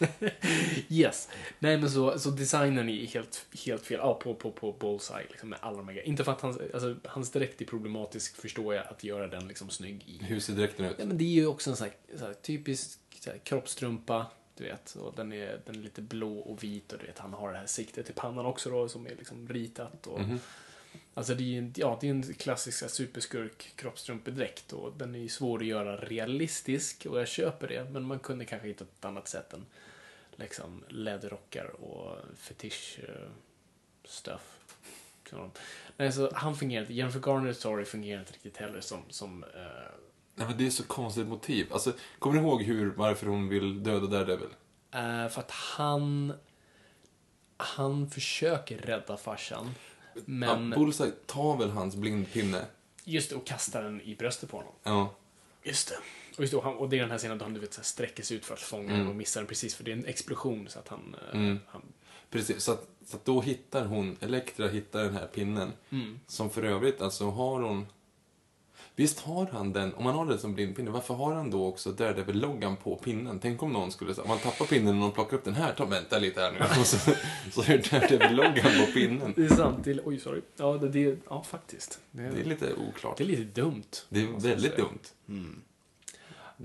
Yes. 0.88 1.28
Nej 1.58 1.76
men 1.78 1.90
så, 1.90 2.18
så 2.18 2.30
designen 2.30 2.88
är 2.88 3.06
helt, 3.06 3.46
helt 3.66 3.86
fel. 3.86 3.98
Ja, 4.02 4.14
på, 4.14 4.34
på, 4.34 4.52
på 4.52 4.72
Bullseye, 4.72 5.26
liksom 5.30 5.48
med 5.48 5.58
alla 5.62 5.82
grejerna. 5.82 6.02
Inte 6.02 6.24
för 6.24 6.32
att 6.32 6.40
hans, 6.40 6.58
alltså, 6.74 6.96
hans 7.04 7.30
dräkt 7.30 7.60
är 7.60 7.64
problematisk, 7.64 8.36
förstår 8.36 8.74
jag, 8.74 8.86
att 8.86 9.04
göra 9.04 9.26
den 9.26 9.48
liksom 9.48 9.70
snygg 9.70 10.04
i. 10.06 10.24
Hur 10.24 10.40
ser 10.40 10.52
dräkten 10.52 10.86
ut? 10.86 10.98
Nej 10.98 11.06
men 11.06 11.18
det 11.18 11.24
är 11.24 11.28
ju 11.28 11.46
också 11.46 11.70
en 11.70 11.76
sån 11.76 11.86
här, 11.88 12.18
så 12.18 12.24
här 12.26 12.34
typisk 12.34 12.98
så 13.20 13.30
här, 13.30 13.38
kroppstrumpa, 13.38 14.26
du 14.56 14.64
vet. 14.64 14.94
Och 14.94 15.14
den 15.16 15.32
är, 15.32 15.60
den 15.66 15.74
är 15.74 15.80
lite 15.82 16.02
blå 16.02 16.38
och 16.38 16.62
vit 16.64 16.92
och 16.92 16.98
du 16.98 17.06
vet, 17.06 17.18
han 17.18 17.32
har 17.32 17.52
det 17.52 17.58
här 17.58 17.66
siktet 17.66 18.10
i 18.10 18.12
pannan 18.12 18.46
också 18.46 18.70
då, 18.70 18.88
som 18.88 19.06
är 19.06 19.14
liksom 19.18 19.48
ritat. 19.48 20.06
Och, 20.06 20.20
Mhm. 20.20 20.40
Alltså 21.14 21.34
det 21.34 21.42
är 21.42 21.46
ju 21.46 21.58
en, 21.58 21.72
ja, 21.76 21.98
det 22.00 22.06
är 22.06 22.10
en 22.10 22.34
klassisk 22.34 22.90
superskurk 22.90 23.72
kroppstrumpedräkt 23.76 24.72
och 24.72 24.92
den 24.96 25.14
är 25.14 25.18
ju 25.18 25.28
svår 25.28 25.58
att 25.58 25.66
göra 25.66 25.96
realistisk 25.96 27.06
och 27.06 27.20
jag 27.20 27.28
köper 27.28 27.68
det, 27.68 27.84
men 27.90 28.02
man 28.04 28.18
kunde 28.18 28.44
kanske 28.44 28.68
hitta 28.68 28.84
ett 28.84 29.04
annat 29.04 29.28
sätt 29.28 29.52
än 29.52 29.66
liksom 30.36 30.84
läderrockar 30.88 31.64
och 31.64 32.18
fetisch 32.36 32.98
uh, 33.08 33.30
stuff. 34.04 34.60
Nej, 35.96 36.12
så 36.12 36.30
han 36.34 36.56
fungerar 36.56 36.82
inte. 36.82 36.94
Jennifer 36.94 37.20
Garners 37.20 37.56
story 37.56 37.84
fungerar 37.84 38.20
inte 38.20 38.32
riktigt 38.32 38.56
heller 38.56 38.80
som, 38.80 39.02
som 39.08 39.44
eh, 39.44 39.50
Nej, 40.34 40.46
men 40.46 40.58
det 40.58 40.66
är 40.66 40.70
så 40.70 40.84
konstigt 40.84 41.26
motiv. 41.26 41.66
Alltså, 41.72 41.92
kommer 42.18 42.40
ni 42.40 42.46
ihåg 42.46 42.62
hur, 42.62 42.90
varför 42.90 43.26
hon 43.26 43.48
vill 43.48 43.82
döda 43.82 44.06
Daredevil? 44.06 44.48
eh, 44.92 45.28
för 45.28 45.40
att 45.40 45.50
han 45.50 46.32
han 47.56 48.10
försöker 48.10 48.78
rädda 48.78 49.16
farsan. 49.16 49.74
Men 50.24 50.70
Ja, 50.70 50.76
Bullseye 50.78 51.10
tar 51.26 51.56
väl 51.56 51.70
hans 51.70 51.96
blindpinne? 51.96 52.64
just 53.04 53.30
det, 53.30 53.36
och 53.36 53.46
kastar 53.46 53.82
den 53.82 54.00
i 54.00 54.14
bröstet 54.14 54.50
på 54.50 54.56
honom. 54.56 54.72
Ja. 54.82 55.14
Just 55.62 55.88
det. 55.88 55.94
Och, 56.36 56.40
just 56.40 56.50
det, 56.50 56.56
och, 56.56 56.62
han, 56.64 56.74
och 56.76 56.88
det 56.88 56.96
är 56.96 57.00
den 57.00 57.10
här 57.10 57.18
scenen 57.18 57.38
då 57.38 57.44
han 57.44 57.54
du 57.54 57.60
vet, 57.60 57.72
så 57.74 57.80
här, 57.80 57.84
sträcker 57.84 58.22
sig 58.22 58.36
ut 58.36 58.44
för 58.44 58.54
att 58.54 58.60
fånga 58.60 58.94
Mm. 58.94 59.08
och 59.08 59.14
missar 59.16 59.40
den 59.40 59.48
precis 59.48 59.74
för 59.74 59.84
det 59.84 59.90
är 59.92 59.96
en 59.96 60.06
explosion 60.06 60.68
så 60.68 60.78
att 60.78 60.88
han... 60.88 61.16
eh, 61.32 61.38
Mm. 61.40 61.58
han 61.68 61.82
Precis, 62.30 62.62
så 62.64 62.72
att, 62.72 62.88
så 63.06 63.16
att 63.16 63.24
då 63.24 63.40
hittar 63.40 63.84
hon, 63.84 64.16
Elektra 64.20 64.68
hittar 64.68 65.04
den 65.04 65.14
här 65.14 65.26
pinnen. 65.26 65.72
Mm. 65.90 66.20
Som 66.26 66.50
för 66.50 66.62
övrigt, 66.62 67.00
alltså 67.00 67.30
har 67.30 67.60
hon... 67.60 67.86
Visst 68.96 69.20
har 69.20 69.46
han 69.46 69.72
den, 69.72 69.94
om 69.94 70.04
man 70.04 70.14
har 70.14 70.26
den 70.26 70.38
som 70.38 70.54
blindpinne, 70.54 70.90
varför 70.90 71.14
har 71.14 71.34
han 71.34 71.50
då 71.50 71.66
också 71.66 71.92
Daredevil-loggan 71.92 72.76
på 72.76 72.96
pinnen? 72.96 73.38
Tänk 73.40 73.62
om 73.62 73.72
någon 73.72 73.92
skulle, 73.92 74.14
om 74.14 74.28
man 74.28 74.38
tappar 74.38 74.64
pinnen 74.64 74.88
och 74.88 74.94
någon 75.00 75.12
plockar 75.12 75.36
upp 75.36 75.44
den 75.44 75.54
här, 75.54 75.74
ta, 75.74 75.84
vänta 75.84 76.18
lite 76.18 76.40
här 76.40 76.52
nu. 76.52 76.58
Och 76.80 76.86
så, 76.86 76.96
så 77.52 77.72
är 77.72 77.78
Daredevil-loggan 77.78 78.86
på 78.86 78.92
pinnen. 78.92 79.32
det 79.36 79.44
är 79.44 79.48
sant. 79.48 79.78
Det 79.84 79.90
är, 79.90 80.00
oj, 80.04 80.18
sorry. 80.20 80.40
Ja, 80.56 80.72
det, 80.72 80.88
det, 80.88 81.18
ja 81.28 81.42
faktiskt. 81.42 82.00
Det, 82.10 82.22
Det 82.22 82.40
är 82.40 82.44
lite 82.44 82.74
oklart. 82.74 83.16
det 83.18 83.24
är 83.24 83.28
lite 83.28 83.60
dumt. 83.60 83.82
Det 84.08 84.20
är 84.20 84.26
väldigt 84.26 84.76
dumt. 84.76 84.98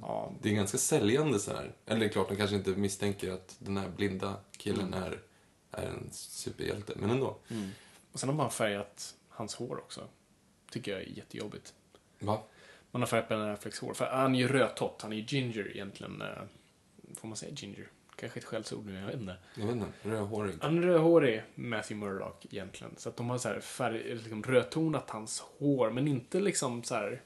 Ja, 0.01 0.33
Det 0.41 0.49
är 0.49 0.53
ganska 0.53 0.77
säljande 0.77 1.39
så 1.39 1.51
här. 1.51 1.71
Eller 1.85 1.99
det 1.99 2.05
är 2.05 2.09
klart, 2.09 2.29
de 2.29 2.35
kanske 2.35 2.55
inte 2.55 2.69
misstänker 2.69 3.31
att 3.31 3.55
den 3.59 3.77
här 3.77 3.89
blinda 3.89 4.35
killen 4.57 4.93
Mm. 4.93 5.03
är, 5.03 5.19
är 5.71 5.87
en 5.87 6.09
superhjälte. 6.11 6.93
Men 6.95 7.09
ändå. 7.09 7.37
Och 8.11 8.19
sen 8.19 8.29
har 8.29 8.35
man 8.35 8.51
färgat 8.51 9.15
hans 9.29 9.55
hår 9.55 9.77
också. 9.77 10.01
Tycker 10.71 10.91
jag 10.91 11.01
är 11.01 11.05
jättejobbigt. 11.17 11.73
Va? 12.19 12.41
Man 12.91 13.01
har 13.01 13.07
färgat 13.07 13.29
Ben 13.29 13.41
Afflecks 13.41 13.79
hår. 13.79 13.93
För 13.93 14.05
han 14.05 14.35
är 14.35 14.39
ju 14.39 14.47
rödtott. 14.47 15.01
Han 15.01 15.13
är 15.13 15.17
ju 15.17 15.23
ginger 15.27 15.71
egentligen. 15.71 16.21
eh, 16.21 16.27
Får 17.21 17.27
man 17.27 17.37
säga 17.37 17.51
ginger? 17.55 17.87
kanske 18.15 18.39
ett 18.39 18.45
skällsord 18.45 18.85
nu, 18.85 18.99
jag 18.99 19.05
vet 19.07 19.15
inte. 19.15 19.35
Jag 19.55 19.65
vet 19.65 19.75
inte, 19.75 19.87
rödhårig. 20.03 20.55
Han 20.61 20.77
är 20.77 20.81
rödhårig, 20.81 21.43
Matthew 21.55 22.05
Murdock, 22.05 22.45
egentligen. 22.51 22.93
Så 22.97 23.09
att 23.09 23.17
de 23.17 23.29
har 23.29 23.37
så 23.37 23.49
här 23.49 23.59
färg, 23.59 24.15
liksom 24.15 24.43
rödtonat 24.43 25.09
hans 25.09 25.39
hår, 25.39 25.89
men 25.91 26.07
inte 26.07 26.39
liksom 26.39 26.83
så 26.83 26.95
här 26.95 27.21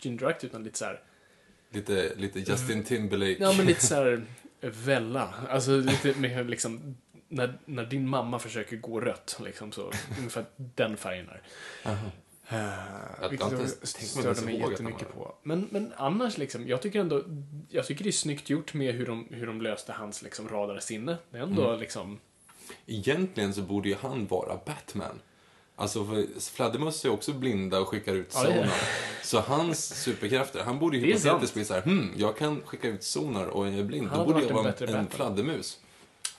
Ginger 0.00 0.26
Act, 0.26 0.44
utan 0.44 0.64
lite 0.64 0.78
så 0.78 0.84
här, 0.84 1.00
Lite, 1.70 2.14
lite 2.14 2.38
Justin 2.40 2.84
Timberlake. 2.84 3.36
ja 3.40 3.52
men 3.56 3.66
lite 3.66 3.86
så 3.86 3.94
här 3.94 4.22
Vella. 4.60 5.34
Alltså 5.48 5.76
lite 5.76 6.18
mer 6.18 6.44
liksom, 6.44 6.96
när, 7.28 7.58
när 7.64 7.84
din 7.86 8.08
mamma 8.08 8.38
försöker 8.38 8.76
gå 8.76 9.00
rött, 9.00 9.40
liksom 9.44 9.72
så, 9.72 9.92
ungefär 10.18 10.44
den 10.56 10.96
färgen 10.96 11.28
är. 11.28 11.42
Uh, 11.92 12.08
Jag 13.20 13.28
vilket 13.28 13.52
jag 13.52 13.68
störde 13.68 14.40
mig 14.40 14.60
jättemycket 14.70 15.14
på. 15.14 15.34
Men, 15.42 15.68
men 15.70 15.92
annars 15.96 16.38
liksom, 16.38 16.68
jag 16.68 16.82
tycker 16.82 17.00
ändå, 17.00 17.22
jag 17.68 17.86
tycker 17.86 18.04
det 18.04 18.10
är 18.10 18.12
snyggt 18.12 18.50
gjort 18.50 18.74
med 18.74 18.94
hur 18.94 19.06
de, 19.06 19.26
hur 19.30 19.46
de 19.46 19.60
löste 19.62 19.92
hans 19.92 20.22
liksom 20.22 20.48
radare 20.48 20.80
sinne. 20.80 21.16
Det 21.30 21.38
är 21.38 21.42
ändå 21.42 21.68
Mm. 21.68 21.80
liksom, 21.80 22.18
Egentligen 22.86 23.54
så 23.54 23.62
borde 23.62 23.88
ju 23.88 23.94
han 24.00 24.26
vara 24.26 24.58
Batman. 24.66 25.20
Alltså, 25.76 26.06
fladdermöss 26.52 27.04
är 27.04 27.08
också 27.08 27.32
blinda 27.32 27.80
och 27.80 27.88
skickar 27.88 28.14
ut 28.14 28.30
Ja, 28.34 28.40
sonar. 28.44 28.72
Så 29.22 29.40
hans 29.40 30.02
superkrafter, 30.02 30.62
han 30.64 30.78
borde 30.78 30.96
ju 30.96 31.06
hypotetiskt 31.06 31.54
bli 31.54 31.64
så 31.64 31.74
här, 31.74 31.82
hmm, 31.82 32.12
jag 32.16 32.36
kan 32.36 32.62
skicka 32.64 32.88
ut 32.88 33.02
sonar 33.04 33.46
och 33.46 33.66
jag 33.66 33.74
är 33.74 33.82
blind. 33.84 34.08
Han 34.08 34.18
Då 34.18 34.24
borde 34.24 34.40
jag 34.40 34.48
en 34.50 34.56
vara 34.56 34.68
en, 34.72 34.74
Batman. 34.78 35.06
fladdermus. 35.10 35.78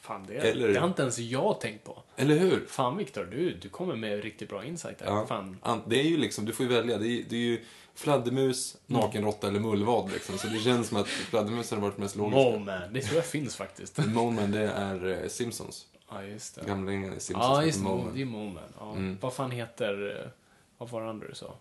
Fan 0.04 0.26
det, 0.28 0.34
Eller- 0.36 0.68
det 0.74 0.80
har 0.80 0.88
inte 0.88 1.02
ens 1.02 1.18
jag 1.20 1.60
tänkt 1.62 1.84
på. 1.84 2.04
Eller 2.16 2.38
hur? 2.38 2.66
Fan 2.68 2.98
Viktor, 2.98 3.24
du, 3.32 3.54
du 3.54 3.70
kommer 3.70 3.96
med 3.96 4.24
riktigt 4.24 4.50
bra 4.50 4.66
insight 4.66 5.02
här. 5.02 5.08
Ja. 5.08 5.26
Fan. 5.28 5.58
An- 5.62 5.82
Det 5.88 6.00
är 6.00 6.04
ju 6.04 6.18
liksom, 6.18 6.46
du 6.46 6.54
får 6.54 6.66
ju 6.66 6.72
välja. 6.72 6.98
Det 6.98 7.08
är, 7.08 7.24
det 7.30 7.36
är 7.36 7.40
ju 7.40 7.62
fladdermus, 7.96 8.78
Mm. 8.90 9.02
nakenråtta 9.02 9.48
eller 9.48 9.60
mullvad 9.60 10.12
liksom. 10.12 10.38
Så 10.38 10.48
det 10.48 10.60
känns 10.60 10.88
som 10.88 10.98
att 10.98 11.08
fladdermus 11.08 11.70
hade 11.72 11.82
varit 11.82 11.98
mest 11.98 12.16
logiska. 12.16 12.40
Mowman, 12.52 12.94
det 12.94 13.02
tror 13.02 13.16
jag 13.16 13.26
finns 13.26 13.56
faktiskt. 13.56 13.98
Moleman, 14.08 14.52
det 14.52 14.68
är 14.72 15.24
eh, 15.24 15.28
Simpsons. 15.30 15.88
Ja, 16.10 16.24
just 16.24 16.56
det. 16.56 16.66
Gamlingen 16.68 17.14
i 17.14 17.20
Simpsons 17.20 17.46
Ja, 17.48 17.66
just 17.66 17.78
det. 17.78 17.84
Moleman. 17.84 18.14
Det 18.16 18.22
är 18.22 18.26
Mowman. 18.26 18.64
Ja. 18.80 18.92
Mm. 18.92 19.18
Vad 19.22 19.34
fan 19.34 19.52
heter, 19.52 20.20
eh, 20.26 20.30
vad 20.78 20.90
var 20.90 21.02
det 21.04 21.10
andra 21.10 21.28
du 21.28 21.36
sa? 21.36 21.56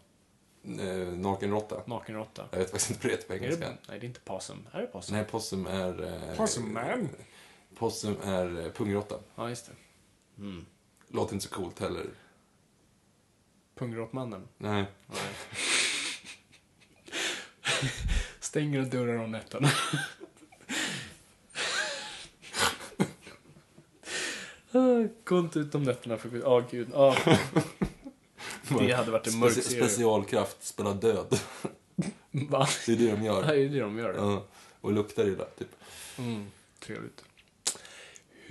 Eh, 0.81 1.09
nakenråtta. 1.17 1.77
Nakenråtta. 1.87 2.45
Jag 2.51 2.59
vet 2.59 2.71
faktiskt 2.71 2.91
inte 2.91 3.07
vad 3.07 3.11
det 3.11 3.17
heter 3.17 3.27
på 3.29 3.33
Är 3.35 3.39
engelska. 3.39 3.65
det, 3.69 3.77
nej, 3.89 3.99
det 4.01 4.07
är 4.07 4.09
inte 4.09 4.21
possum. 4.21 4.67
Är 4.73 4.81
det 4.81 4.87
possum? 4.87 5.17
Nej, 5.17 5.25
possum 5.25 5.67
är... 5.67 6.05
Eh, 6.31 6.37
Possum 6.37 6.73
man. 6.75 7.09
Possum 7.83 8.17
är 8.25 8.65
eh, 8.67 8.73
pungråtta. 8.73 9.19
Ja, 9.35 9.49
just 9.49 9.67
det. 9.67 9.73
Mm. 10.43 10.67
Låter 11.09 11.35
inte 11.35 11.47
så 11.49 11.55
coolt 11.55 11.79
heller. 11.79 12.07
Pungråttmannen. 13.75 14.49
Nej. 14.59 14.85
Nej. 15.07 15.19
Stänger 18.41 18.83
dörrar 18.83 19.17
om 19.19 19.31
nätterna. 19.31 19.71
Gå 25.25 25.39
inte 25.39 25.59
ut 25.59 25.75
om 25.75 25.83
nätterna 25.83 26.17
för 26.17 26.29
gud. 26.29 26.43
Åh 26.45 26.65
gud. 26.71 26.95
Ah. 26.95 27.17
Det 28.79 28.93
hade 28.93 29.11
varit 29.11 29.27
en 29.27 29.39
mörk 29.39 29.53
Speci- 29.53 29.61
serie. 29.61 29.89
specialkraft, 29.89 30.65
spela 30.65 30.95
död. 30.95 31.41
Va? 32.31 32.69
Det 32.87 32.93
är 32.93 32.97
det 32.97 33.11
de 33.11 33.21
Det 33.21 33.27
gör. 33.27 33.43
är 33.43 33.55
ju 33.55 33.69
det 33.69 33.81
de 33.81 33.99
gör. 33.99 34.15
Ja. 34.15 34.45
Och 34.81 34.93
luktar 34.93 35.27
illa, 35.29 35.45
typ. 35.45 35.69
Mm, 36.19 36.47
trevligt. 36.81 37.25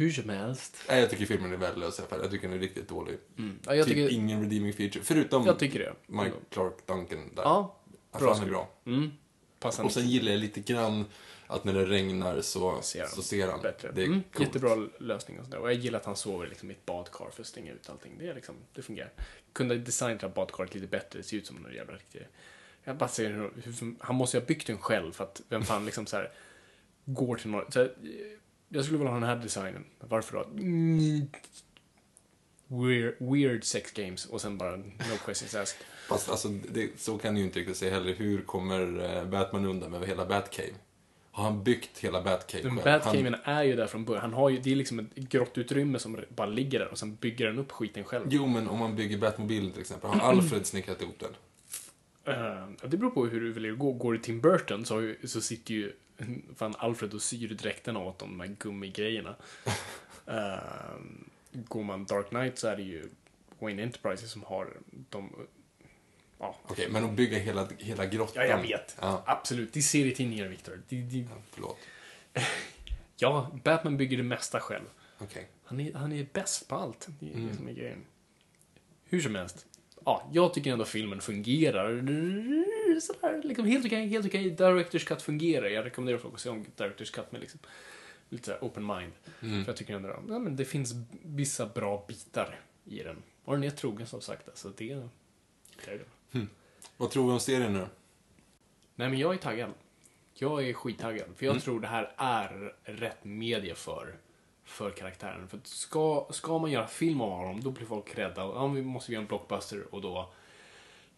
Hur 0.02 0.12
som 0.12 0.30
helst. 0.30 0.78
Nej, 0.88 1.00
jag 1.00 1.10
tycker 1.10 1.26
filmen 1.26 1.54
är 1.54 1.58
värdelös 1.58 2.00
i 2.00 2.02
alla 2.02 2.10
fall. 2.10 2.20
Jag 2.22 2.32
tycker 2.32 2.48
den 2.48 2.58
är 2.58 2.62
riktigt 2.62 2.90
dålig. 2.90 3.18
Mm. 3.38 3.60
Ja, 3.66 3.76
jag, 3.76 3.88
typ 3.88 3.96
tycker, 3.96 4.14
ingen 4.14 4.42
redeeming 4.42 4.74
feature. 4.74 5.04
Förutom 5.04 5.46
jag 5.46 5.60
tycker 5.60 5.80
det. 5.80 5.94
Mike 6.08 6.36
Clark 6.50 6.88
Duncan 6.88 7.36
där. 7.36 7.44
Ja, 7.44 7.82
Alltså, 8.12 8.26
bra 8.26 8.34
han 8.36 8.44
är 8.44 8.50
bra. 8.50 8.70
Mm. 8.86 9.12
Passande. 9.60 9.88
Och 9.88 9.94
sen 9.94 10.10
gillar 10.10 10.32
jag 10.32 10.40
lite 10.40 10.60
grann 10.60 11.06
att 11.48 11.64
när 11.64 11.74
det 11.74 11.86
regnar 11.86 12.42
så 12.42 12.82
Ser 12.82 13.02
han. 13.02 13.10
så 13.10 13.22
ser 13.22 13.48
han. 13.48 13.62
Bättre. 13.62 13.92
Det 13.92 14.02
är 14.02 14.06
mm, 14.06 14.24
coolt. 14.34 14.48
jättebra 14.48 14.88
lösning 15.00 15.40
och 15.40 15.46
sådär. 15.46 15.58
Och 15.58 15.70
jag 15.70 15.76
gillar 15.78 16.00
att 16.00 16.06
han 16.06 16.16
sover 16.16 16.48
liksom 16.48 16.72
i 16.72 16.74
ett 16.74 16.86
badkar 16.86 17.30
för 17.32 17.42
att 17.42 17.48
stänga 17.48 17.72
ut 17.72 17.90
allting. 17.90 18.12
Det, 18.20 18.28
är 18.28 18.36
liksom, 18.36 18.56
det 18.74 18.82
fungerar. 18.82 19.12
Kunde 19.54 19.76
här 19.76 20.30
badkaret 20.36 20.74
lite 20.74 20.88
bättre. 20.88 21.20
Det 21.20 21.24
ser 21.24 21.38
ut 21.38 21.48
som 21.48 21.66
en 21.66 21.74
jävla 21.74 21.94
riktig... 21.94 22.28
Jag 22.84 22.98
bara 22.98 23.10
ser 23.10 23.30
hur, 23.30 23.52
hur, 23.64 23.96
han 24.00 24.16
måste 24.16 24.38
ju 24.38 24.42
ha 24.42 24.48
byggt 24.48 24.68
den 24.68 24.78
själv 24.78 25.12
för 25.12 25.24
att 25.24 25.42
vem 25.50 25.64
fan 25.64 25.86
liksom 25.86 26.06
så 26.06 26.18
här 26.18 26.32
går 27.06 27.36
till 27.36 27.50
någon... 27.50 27.72
Så 27.72 27.80
här, 27.80 27.96
jag 28.74 28.84
skulle 28.84 28.98
vilja 28.98 29.12
ha 29.12 29.20
den 29.20 29.30
här 29.30 29.36
designen. 29.36 29.86
Varför 30.00 30.38
då? 30.38 30.44
Mm, 30.44 31.28
weird, 32.68 33.16
weird 33.20 33.64
sex 33.64 33.92
games 33.92 34.26
och 34.26 34.42
sen 34.42 34.58
bara 34.58 34.76
no 34.76 35.18
questions 35.26 35.56
asked. 35.56 35.86
Fast 36.10 36.30
alltså, 36.30 36.48
det, 36.48 36.90
så 36.98 37.18
kan 37.18 37.34
du 37.34 37.40
ju 37.40 37.46
inte 37.46 37.60
riktigt 37.60 37.78
säga 37.78 37.94
heller. 37.94 38.14
Hur 38.14 38.42
kommer 38.42 39.16
eh, 39.18 39.26
Batman 39.26 39.66
undan 39.66 39.92
med 39.92 40.08
hela 40.08 40.26
Batcave? 40.26 40.74
Har 41.32 41.44
han 41.44 41.64
byggt 41.64 42.00
hela 42.00 42.22
Batcave 42.22 42.64
Men 42.64 42.80
själv? 42.80 43.02
Batcaven 43.02 43.36
är 43.44 43.64
ju 43.64 43.76
där 43.76 43.88
från 43.88 44.06
början. 44.06 44.22
Han 44.22 44.34
har 44.34 44.50
ju, 44.50 44.60
det 44.60 44.72
är 44.72 44.76
liksom 44.76 45.00
ett 45.00 45.16
grått 45.16 45.58
utrymme 45.58 46.00
som 46.00 46.18
bara 46.30 46.48
ligger 46.48 46.80
där 46.80 46.88
och 46.88 46.98
sen 46.98 47.16
bygger 47.16 47.48
han 47.48 47.60
upp 47.60 47.72
skiten 47.72 48.04
själv. 48.04 48.28
Jo, 48.30 48.48
men 48.48 48.68
om 48.68 48.80
man 48.80 48.96
bygger 48.96 49.18
Batmobilen 49.18 49.72
till 49.72 49.82
exempel. 49.82 50.10
Har 50.10 50.20
Alfred 50.20 50.66
snickrat 50.66 51.02
ihop 51.02 51.20
den? 51.20 51.32
Ja, 52.24 52.68
det 52.88 52.98
beror 52.98 53.12
på 53.12 53.26
hur 53.26 53.42
du 53.42 53.52
vill 53.52 53.76
gå. 53.76 53.92
Går 53.92 54.14
det 54.14 54.20
Tim 54.20 54.42
Burton 54.42 54.86
så, 54.86 55.02
ju, 55.02 55.18
så 55.24 55.42
sitter 55.42 55.74
ju 55.74 55.94
fan 56.56 56.74
Alfred 56.78 57.14
och 57.14 57.22
syr 57.22 57.48
dräkterna 57.48 58.00
åt 58.00 58.20
de 58.20 58.40
här 58.40 58.48
gummigrejerna. 58.48 59.36
uh, 60.28 61.02
går 61.52 61.84
man 61.84 62.06
Dark 62.06 62.30
Knight 62.30 62.60
så 62.60 62.68
är 62.68 62.76
det 62.76 62.84
ju 62.84 63.10
Wayne 63.60 63.84
Enterprises 63.84 64.32
som 64.32 64.44
har 64.44 64.78
de... 65.10 65.36
Ja, 66.40 66.56
Okej, 66.64 66.88
men 66.90 67.04
att 67.06 67.12
bygga 67.12 67.38
hela, 67.40 67.68
hela 67.78 68.06
grottan. 68.06 68.44
ja 68.44 68.50
jag 68.50 68.62
vet. 68.62 68.98
Ja, 69.02 69.24
Absolut. 69.26 69.74
Det 69.74 69.80
är 69.80 69.82
serietidningar, 69.82 70.48
Victor. 70.48 70.82
Det, 70.90 71.02
det, 71.02 71.28
förlåt. 71.52 71.78
ja, 73.18 73.52
Batman 73.64 73.98
bygger 73.98 74.18
det 74.18 74.24
mesta 74.24 74.60
själv. 74.60 74.86
Okej. 75.18 75.48
Han 75.64 75.80
är, 75.80 75.94
han 75.94 76.12
är 76.12 76.28
bäst 76.34 76.68
på 76.68 76.76
allt. 76.76 77.08
Det 77.20 77.26
är 77.30 77.34
Mm. 77.36 77.48
det 77.48 77.56
som 77.56 77.68
är 77.68 77.74
grejen. 77.74 78.06
Hur 79.04 79.22
som 79.22 79.36
helst. 79.36 79.66
Ja, 80.06 80.30
jag 80.34 80.54
tycker 80.54 80.72
ändå 80.72 80.86
filmen 80.86 81.22
fungerar. 81.22 81.92
Sådär, 83.00 83.42
liksom 83.44 83.66
helt 83.66 83.86
okej, 83.86 84.08
helt 84.08 84.26
okej. 84.26 84.50
Directors 84.50 85.06
Cut 85.06 85.22
fungerar. 85.22 85.66
Jag 85.68 85.86
rekommenderar 85.86 86.18
folk 86.18 86.34
att 86.34 86.40
se 86.42 86.50
om 86.50 86.66
Directors 86.76 87.12
Cut 87.12 87.32
med 87.32 87.42
liksom 87.42 87.60
lite 88.30 88.46
såhär 88.46 88.60
open 88.62 88.86
mind. 88.86 89.12
Mm. 89.42 89.64
För 89.64 89.72
jag 89.72 89.78
tycker 89.78 89.96
ändå 89.96 90.10
ja, 90.30 90.40
men 90.40 90.56
det 90.56 90.66
finns 90.66 90.94
vissa 91.24 91.66
bra 91.66 92.06
bitar 92.08 92.60
i 92.86 93.04
den. 93.04 93.24
Och 93.46 93.54
den 93.54 93.64
är 93.64 93.70
trogen 93.70 94.08
som 94.08 94.22
sagt. 94.22 94.50
Alltså, 94.50 94.72
det, 94.78 94.92
är 94.92 95.10
det. 96.32 96.46
Vad 96.98 97.10
tror 97.12 97.28
vi 97.28 97.32
om 97.34 97.40
serien 97.40 97.74
nu? 97.74 97.88
Nej, 98.96 99.10
men 99.10 99.20
jag 99.20 99.34
är 99.34 99.38
taggad. 99.38 99.70
Jag 100.34 100.70
är 100.70 100.74
skittaggad. 100.74 101.28
För 101.36 101.46
jag 101.46 101.52
Mm. 101.54 101.62
tror 101.62 101.80
det 101.80 101.88
här 101.88 102.14
är 102.18 102.76
rätt 102.84 103.24
media 103.24 103.76
för, 103.76 104.16
för 104.64 104.92
karaktären. 104.92 105.48
För 105.48 105.60
ska, 105.64 106.28
ska 106.32 106.58
man 106.60 106.72
göra 106.72 106.88
film 106.88 107.22
av 107.22 107.30
honom, 107.32 107.62
då 107.62 107.72
blir 107.72 107.86
folk 107.86 108.18
rädda. 108.18 108.42
Ja, 108.42 108.68
vi 108.68 108.82
måste 108.82 109.12
göra 109.12 109.22
en 109.22 109.28
blockbuster 109.28 109.96
och 109.96 110.02
då 110.02 110.34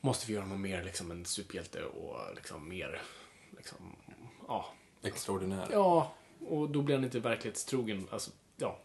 måste 0.04 0.28
vi 0.28 0.34
göra 0.34 0.46
något 0.46 0.60
mer, 0.60 0.84
liksom 0.84 1.12
en 1.12 1.26
superhjälte 1.26 1.84
och 1.84 2.36
liksom 2.36 2.70
mer, 2.70 3.02
liksom, 3.58 3.96
ja. 4.48 4.66
Extraordinär. 5.04 5.68
Ja, 5.72 6.14
och 6.48 6.70
då 6.70 6.82
blir 6.82 6.96
han 6.96 7.04
inte 7.04 7.20
verklighetstrogen, 7.20 8.08
alltså, 8.12 8.32
ja. 8.58 8.80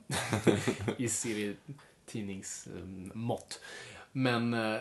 I 0.97 1.09
serietidningsmått. 1.09 3.61
Men 4.13 4.55
eh, 4.55 4.79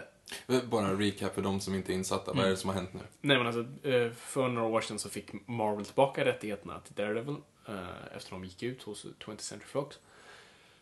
Bara 0.69 0.87
en 0.87 0.99
recap 0.99 1.35
för 1.35 1.41
de 1.41 1.59
som 1.59 1.75
inte 1.75 1.91
är 1.91 1.95
insatta. 1.95 2.33
Vad 2.33 2.45
är 2.45 2.49
det 2.49 2.57
som 2.57 2.69
har 2.69 2.75
hänt 2.75 2.93
nu? 2.93 2.99
Nej 3.21 3.37
men 3.37 3.47
alltså, 3.47 3.87
eh, 3.87 4.11
för 4.11 4.47
några 4.47 4.67
år 4.67 4.81
sedan 4.81 4.99
så 4.99 5.09
fick 5.09 5.47
Marvel 5.47 5.85
tillbaka 5.85 6.25
rättigheterna 6.25 6.79
till 6.79 6.93
Daredevil 6.93 7.35
eh, 7.67 8.15
efter 8.15 8.31
de 8.31 8.45
gick 8.45 8.63
ut 8.63 8.83
hos 8.83 9.05
20th 9.05 9.37
Century 9.37 9.67
Fox. 9.69 9.99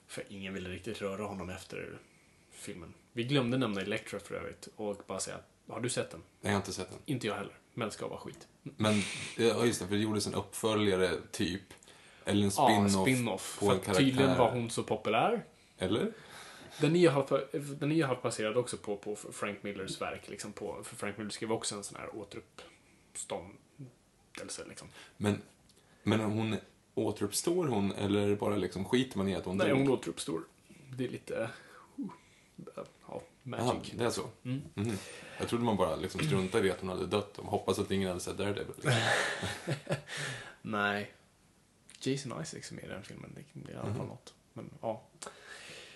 För 0.07 0.23
ingen 0.29 0.53
ville 0.53 0.69
riktigt 0.69 1.01
röra 1.01 1.25
honom 1.25 1.49
efter 1.49 1.97
filmen. 2.51 2.93
Vi 3.15 3.23
glömde 3.23 3.57
nämna 3.57 3.81
Elektra 3.81 4.19
för 4.19 4.35
övrigt 4.35 4.67
och 4.75 4.97
bara 5.07 5.19
säga, 5.19 5.37
har 5.67 5.79
du 5.79 5.89
sett 5.89 6.11
den? 6.11 6.21
Jag 6.41 6.49
har 6.49 6.57
inte 6.57 6.73
sett 6.73 6.89
den. 6.89 6.99
Inte 7.05 7.27
jag 7.27 7.35
heller, 7.35 7.53
men 7.73 7.91
ska 7.91 8.07
vara 8.07 8.19
skit. 8.19 8.47
Men, 8.63 8.93
ja 9.37 9.65
just 9.65 9.79
det, 9.81 9.87
för 9.87 9.95
det 9.95 10.01
gjordes 10.01 10.27
en 10.27 10.33
uppföljare, 10.33 11.11
typ. 11.31 11.61
Eller 12.25 12.45
en 12.45 12.51
Ja, 12.57 12.87
spin-off 12.89 13.07
spin-off. 13.07 13.59
på 13.59 13.65
För 13.65 13.73
en 13.73 13.79
karaktär. 13.79 14.03
tydligen 14.05 14.37
var 14.37 14.51
hon 14.51 14.69
så 14.69 14.83
populär. 14.83 15.45
Eller? 15.77 16.11
Den 16.81 16.95
är 16.95 16.99
ju 16.99 17.09
halvt, 17.09 17.29
den 17.79 17.91
baserad 18.23 18.57
också 18.57 18.77
på, 18.77 18.97
på 18.97 19.15
Frank 19.15 19.63
Millers 19.63 20.01
verk. 20.01 20.29
Liksom 20.29 20.51
på, 20.51 20.83
för 20.83 20.95
Frank 20.95 21.17
Miller 21.17 21.31
skrev 21.31 21.51
också 21.51 21.75
en 21.75 21.83
sån 21.83 21.97
här 21.99 22.09
återuppståndelse. 22.15 24.65
Liksom. 24.69 24.87
Men, 25.17 25.41
men 26.03 26.19
hon, 26.19 26.55
återuppstår 26.95 27.67
hon 27.67 27.91
eller 27.91 28.35
bara 28.35 28.55
liksom 28.55 28.85
skiter 28.85 29.17
man 29.17 29.29
i 29.29 29.35
att 29.35 29.45
hon 29.45 29.57
Nej, 29.57 29.69
dog? 29.69 29.77
hon 29.77 29.89
återuppstår. 29.89 30.41
Det 30.97 31.05
är 31.05 31.09
lite... 31.09 31.49
uh, 31.99 32.05
Magic. 33.45 33.91
det 33.97 34.05
är 34.05 34.09
så? 34.09 34.29
Mm. 34.43 34.61
Mhm. 34.73 34.97
Jag 35.39 35.47
trodde 35.47 35.63
man 35.63 35.77
bara 35.77 35.95
liksom 35.95 36.21
struntade 36.25 36.67
i 36.67 36.71
att 36.71 36.79
hon 36.79 36.89
hade 36.89 37.05
dött 37.05 37.37
och 37.37 37.45
hoppas 37.45 37.79
att 37.79 37.91
ingen 37.91 38.07
hade 38.07 38.19
sett 38.19 38.37
Daredevil. 38.37 38.73
Liksom. 38.75 38.91
Nej. 40.61 41.11
Jason 41.99 42.41
Isaacs 42.41 42.71
är 42.71 42.75
med 42.75 42.85
i 42.85 42.87
den 42.87 43.03
filmen. 43.03 43.31
Det 43.53 43.71
är 43.71 43.75
i 43.75 43.77
alla 43.77 43.93
fall 43.93 44.07
något. 44.07 44.33
Men 44.53 44.69
ja. 44.81 45.03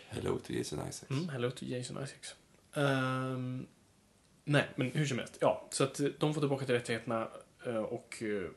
Hello 0.10 0.40
to 0.40 0.54
Jason 0.54 0.80
Isaacs. 0.90 1.10
Mm, 1.12 1.30
hello 1.30 1.52
to 1.52 1.66
Jason 1.66 2.04
Isaacs. 2.04 2.36
Ehm, 2.74 3.66
nej, 4.44 4.68
men 4.76 4.92
hur 4.92 5.06
som 5.06 5.18
helst. 5.20 5.38
Ja, 5.42 5.68
så 5.72 5.84
att 5.84 6.00
eh, 6.00 6.08
de 6.20 6.34
får 6.34 6.42
tillbaka 6.42 6.66
till 6.66 6.76
rättigheterna 6.76 7.28
eh, 7.66 7.76
och... 7.76 8.24
eh, 8.24 8.50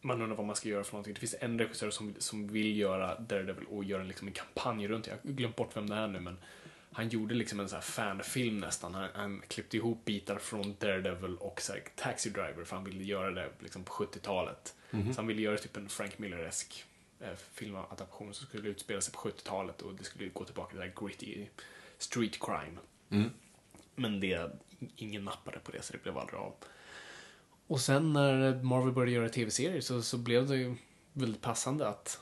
man 0.00 0.22
undrar 0.22 0.36
vad 0.36 0.46
man 0.46 0.56
ska 0.56 0.68
göra 0.68 0.84
för 0.84 0.92
någonting. 0.92 1.14
Det 1.14 1.20
finns 1.20 1.34
en 1.40 1.58
regissör 1.58 1.90
som, 1.90 2.14
som 2.18 2.48
vill 2.48 2.76
göra 2.78 3.20
Daredevil 3.20 3.66
och 3.66 3.84
göra 3.84 4.02
liksom 4.02 4.28
en 4.28 4.34
kampanj 4.34 4.88
runt 4.88 5.04
det. 5.04 5.10
Jag 5.10 5.30
har 5.30 5.36
glömt 5.36 5.56
bort 5.56 5.76
vem 5.76 5.90
det 5.90 5.96
är 5.96 6.08
nu, 6.08 6.20
men 6.20 6.38
han 6.94 7.08
gjorde 7.08 7.34
liksom 7.34 7.60
en 7.60 7.68
så 7.68 7.74
här 7.74 7.82
fanfilm 7.82 8.58
nästan. 8.58 8.94
Han, 8.94 9.08
han 9.14 9.42
klippte 9.48 9.76
ihop 9.76 10.04
bitar 10.04 10.38
från 10.38 10.76
Daredevil 10.78 11.36
och 11.36 11.60
så 11.60 11.72
Taxi 11.94 12.30
Driver, 12.30 12.64
för 12.64 12.76
han 12.76 12.84
ville 12.84 13.04
göra 13.04 13.30
det 13.30 13.48
liksom 13.60 13.84
på 13.84 13.92
70-talet. 13.92 14.74
Så 15.14 15.20
han 15.20 15.26
ville 15.26 15.42
göra 15.42 15.58
typ 15.58 15.76
en 15.76 15.88
Frank 15.88 16.18
Miller-esk 16.18 16.84
eh, 17.20 17.34
filmadaption 17.52 18.34
som 18.34 18.46
skulle 18.46 18.68
utspela 18.68 19.00
sig 19.00 19.14
på 19.14 19.20
70-talet 19.20 19.82
och 19.82 19.94
det 19.94 20.04
skulle 20.04 20.28
gå 20.28 20.44
tillbaka 20.44 20.70
till 20.70 20.78
det 20.78 20.84
här 20.84 21.06
gritty 21.06 21.46
street 21.98 22.38
crime. 22.40 22.78
Men 23.94 24.20
det, 24.20 24.50
ingen 24.96 25.24
nappade 25.24 25.58
på 25.58 25.72
det 25.72 25.82
så 25.82 25.92
det 25.92 26.02
blev 26.02 26.18
aldrig 26.18 26.40
av. 26.40 26.54
Och 27.66 27.80
sen 27.80 28.12
när 28.12 28.62
Marvel 28.62 28.92
började 28.92 29.12
göra 29.12 29.28
tv-serier 29.28 29.80
så, 29.80 30.02
så 30.02 30.18
blev 30.18 30.48
det 30.48 30.56
ju 30.56 30.74
väldigt 31.12 31.40
passande 31.42 31.88
att 31.88 32.20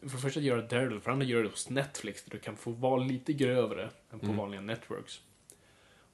för 0.00 0.16
det 0.16 0.22
första 0.22 0.40
göra 0.40 0.62
Daredevil, 0.62 1.00
för 1.00 1.10
det 1.10 1.12
andra 1.12 1.26
göra 1.26 1.42
det 1.42 1.48
hos 1.48 1.70
Netflix 1.70 2.24
där 2.24 2.30
du 2.30 2.38
kan 2.38 2.56
få 2.56 2.70
vara 2.70 3.02
lite 3.02 3.32
grövre 3.32 3.90
än 4.12 4.20
på 4.20 4.26
vanliga 4.32 4.60
networks. 4.60 5.20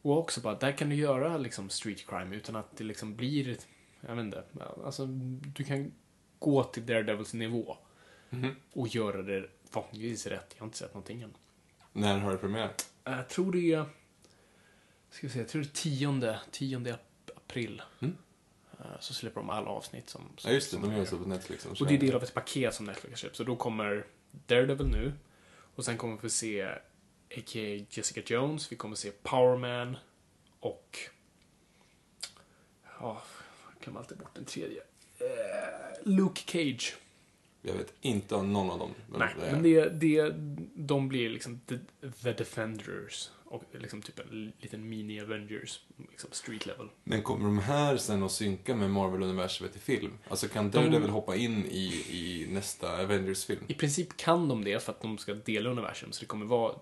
Och 0.02 0.18
också 0.18 0.40
bara, 0.40 0.54
där 0.54 0.72
kan 0.72 0.88
du 0.88 0.96
göra 0.96 1.38
liksom 1.38 1.70
street 1.70 2.06
crime 2.06 2.36
utan 2.36 2.56
att 2.56 2.76
det 2.76 2.84
liksom 2.84 3.16
blir, 3.16 3.56
jag 4.00 4.16
vet 4.16 4.24
inte, 4.24 4.44
alltså 4.84 5.06
du 5.56 5.64
kan 5.64 5.92
gå 6.38 6.64
till 6.64 6.86
Daredevils 6.86 7.34
nivå 7.34 7.76
och 8.72 8.88
göra 8.88 9.22
det 9.22 9.48
förhoppningsvis 9.70 10.26
rätt. 10.26 10.54
Jag 10.54 10.60
har 10.60 10.66
inte 10.66 10.78
sett 10.78 10.94
någonting 10.94 11.22
än. 11.22 11.36
När 11.92 12.18
har 12.18 12.32
det 12.32 12.38
premiär? 12.38 12.70
Jag 13.04 13.28
tror 13.28 13.52
det 13.52 13.72
är, 13.72 13.84
ska 15.10 15.26
vi 15.26 15.32
se, 15.32 15.38
jag 15.38 15.48
tror 15.48 15.62
det 15.62 15.68
är 15.68 15.72
10, 15.72 16.38
10 16.50 16.96
april. 17.36 17.82
Eh, 18.00 18.08
Så 19.00 19.14
släpper 19.14 19.40
de 19.40 19.50
alla 19.50 19.70
avsnitt 19.70 20.10
som... 20.10 20.22
som 20.36 20.50
Ja, 20.50 20.54
just 20.54 20.70
det. 20.70 20.78
De 20.78 20.92
gör 20.92 21.04
så 21.04 21.18
på 21.18 21.28
Netflix. 21.28 21.66
Och 21.66 21.86
det 21.86 21.94
är 21.94 21.98
del 21.98 22.14
av 22.14 22.22
ett 22.22 22.34
paket 22.34 22.74
som 22.74 22.86
Netflix 22.86 23.12
har 23.12 23.16
köpt. 23.16 23.36
Så 23.36 23.44
då 23.44 23.56
kommer 23.56 24.06
Daredevil 24.30 24.86
nu. 24.86 25.12
Och 25.74 25.84
sen 25.84 25.96
kommer 25.96 26.18
vi 26.22 26.30
se 26.30 26.62
a.k.a. 26.62 27.86
Jessica 27.90 28.20
Jones. 28.26 28.72
Vi 28.72 28.76
kommer 28.76 28.96
se 28.96 29.10
Power 29.10 29.56
Man. 29.56 29.96
Och... 30.60 30.98
Ja, 33.00 33.22
jag 33.74 33.82
glömmer 33.82 34.00
alltid 34.00 34.18
bort 34.18 34.34
den 34.34 34.44
tredje. 34.44 34.82
Eh, 35.18 35.26
Luke 36.04 36.42
Cage. 36.46 36.96
Jag 37.62 37.74
vet 37.74 37.92
inte 38.00 38.34
om 38.34 38.52
någon 38.52 38.70
av 38.70 38.78
dem. 38.78 38.94
vem 39.10 39.18
Nej, 39.18 39.34
det 39.40 39.46
är. 39.46 39.52
men 39.52 39.62
det, 39.62 39.88
det, 39.88 40.34
de 40.74 41.08
blir 41.08 41.30
liksom 41.30 41.60
the, 41.66 41.78
the 42.22 42.32
Defenders. 42.32 43.30
Och 43.48 43.64
liksom 43.72 44.02
typ 44.02 44.18
en 44.18 44.52
liten 44.58 44.92
mini-Avengers. 44.92 45.80
Liksom 46.10 46.30
street 46.32 46.66
level. 46.66 46.88
Men 47.04 47.22
kommer 47.22 47.44
de 47.44 47.58
här 47.58 47.96
sen 47.96 48.22
att 48.22 48.32
synka 48.32 48.74
med 48.74 48.90
Marvel-universumet 48.90 49.76
i 49.76 49.78
film? 49.78 50.18
Alltså 50.28 50.48
kan 50.48 50.70
Daredevil 50.70 51.10
hoppa 51.10 51.36
in 51.36 51.66
i, 51.66 51.86
i 52.10 52.46
nästa 52.50 53.02
Avengers-film? 53.02 53.64
I 53.68 53.74
princip 53.74 54.16
kan 54.16 54.48
de 54.48 54.64
det 54.64 54.82
för 54.82 54.92
att 54.92 55.00
de 55.00 55.18
ska 55.18 55.34
dela 55.34 55.70
universum. 55.70 56.12
Så 56.12 56.20
det 56.20 56.26
kommer 56.26 56.46
vara, 56.46 56.74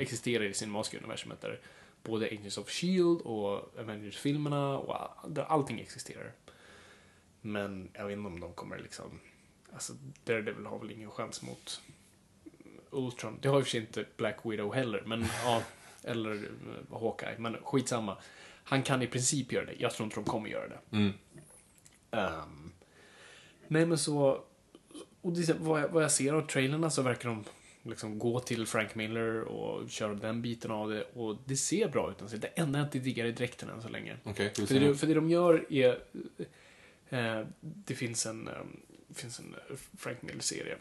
existera 0.00 0.44
i 0.44 0.54
Cinematiska-universumet 0.54 1.40
där 1.40 1.60
både 2.02 2.26
Agents 2.26 2.58
of 2.58 2.70
Shield 2.70 3.20
och 3.20 3.78
Avengers-filmerna 3.78 4.78
och 4.78 5.30
där 5.30 5.42
allting 5.42 5.80
existerar. 5.80 6.32
Men 7.40 7.90
jag 7.92 8.06
vet 8.06 8.16
inte 8.16 8.26
om 8.26 8.40
de 8.40 8.52
kommer 8.52 8.78
liksom... 8.78 9.20
Alltså, 9.72 9.92
Daredevil 10.24 10.66
har 10.66 10.78
väl 10.78 10.90
ingen 10.90 11.10
chans 11.10 11.42
mot 11.42 11.80
Ultron. 12.90 13.38
Det 13.42 13.48
har 13.48 13.62
sig 13.62 13.80
inte 13.80 14.04
Black 14.16 14.38
Widow 14.44 14.74
heller, 14.74 15.02
men 15.06 15.26
ja, 15.44 15.62
eller 16.06 16.34
eh, 16.34 17.00
Hawkeye. 17.00 17.38
Men 17.38 17.56
skitsamma. 17.62 18.16
Han 18.64 18.82
kan 18.82 19.02
i 19.02 19.06
princip 19.06 19.52
göra 19.52 19.64
det. 19.64 19.74
Jag 19.78 19.92
tror 19.92 20.04
inte 20.04 20.16
de 20.16 20.24
kommer 20.24 20.48
göra 20.48 20.68
det. 20.68 20.96
Mm. 20.96 21.12
Ehm, 22.10 22.72
nej 23.68 23.86
men 23.86 23.98
så, 23.98 24.44
och 25.20 25.32
det, 25.32 25.56
vad, 25.60 25.80
jag, 25.80 25.88
vad 25.88 26.02
jag 26.02 26.10
ser 26.10 26.32
av 26.32 26.46
trailerna 26.46 26.90
så 26.90 27.02
verkar 27.02 27.28
de 27.28 27.44
liksom 27.82 28.18
gå 28.18 28.40
till 28.40 28.66
Frank 28.66 28.94
Miller 28.94 29.40
och 29.40 29.90
köra 29.90 30.14
den 30.14 30.42
biten 30.42 30.70
av 30.70 30.90
det 30.90 31.02
och 31.02 31.36
det 31.44 31.56
ser 31.56 31.88
bra 31.88 32.10
ut. 32.10 32.22
Alltså, 32.22 32.36
det 32.36 32.46
enda 32.46 32.78
jag 32.78 32.86
inte 32.86 32.98
diggar 32.98 33.24
är 33.24 33.32
dräkten 33.32 33.68
än 33.68 33.82
så 33.82 33.88
länge. 33.88 34.16
Hur 34.24 34.66
För 34.66 34.80
det, 34.80 34.94
för 34.94 35.06
det 35.06 35.14
de 35.14 35.30
gör 35.30 35.72
är, 35.72 35.98
eh, 37.08 37.46
det 37.60 37.94
finns 37.94 38.26
en, 38.26 38.48
eh, 38.48 38.54
finns 39.14 39.38
en 39.38 39.54
eh, 39.54 39.76
Frank 39.98 40.22
Miller-serie 40.22 40.76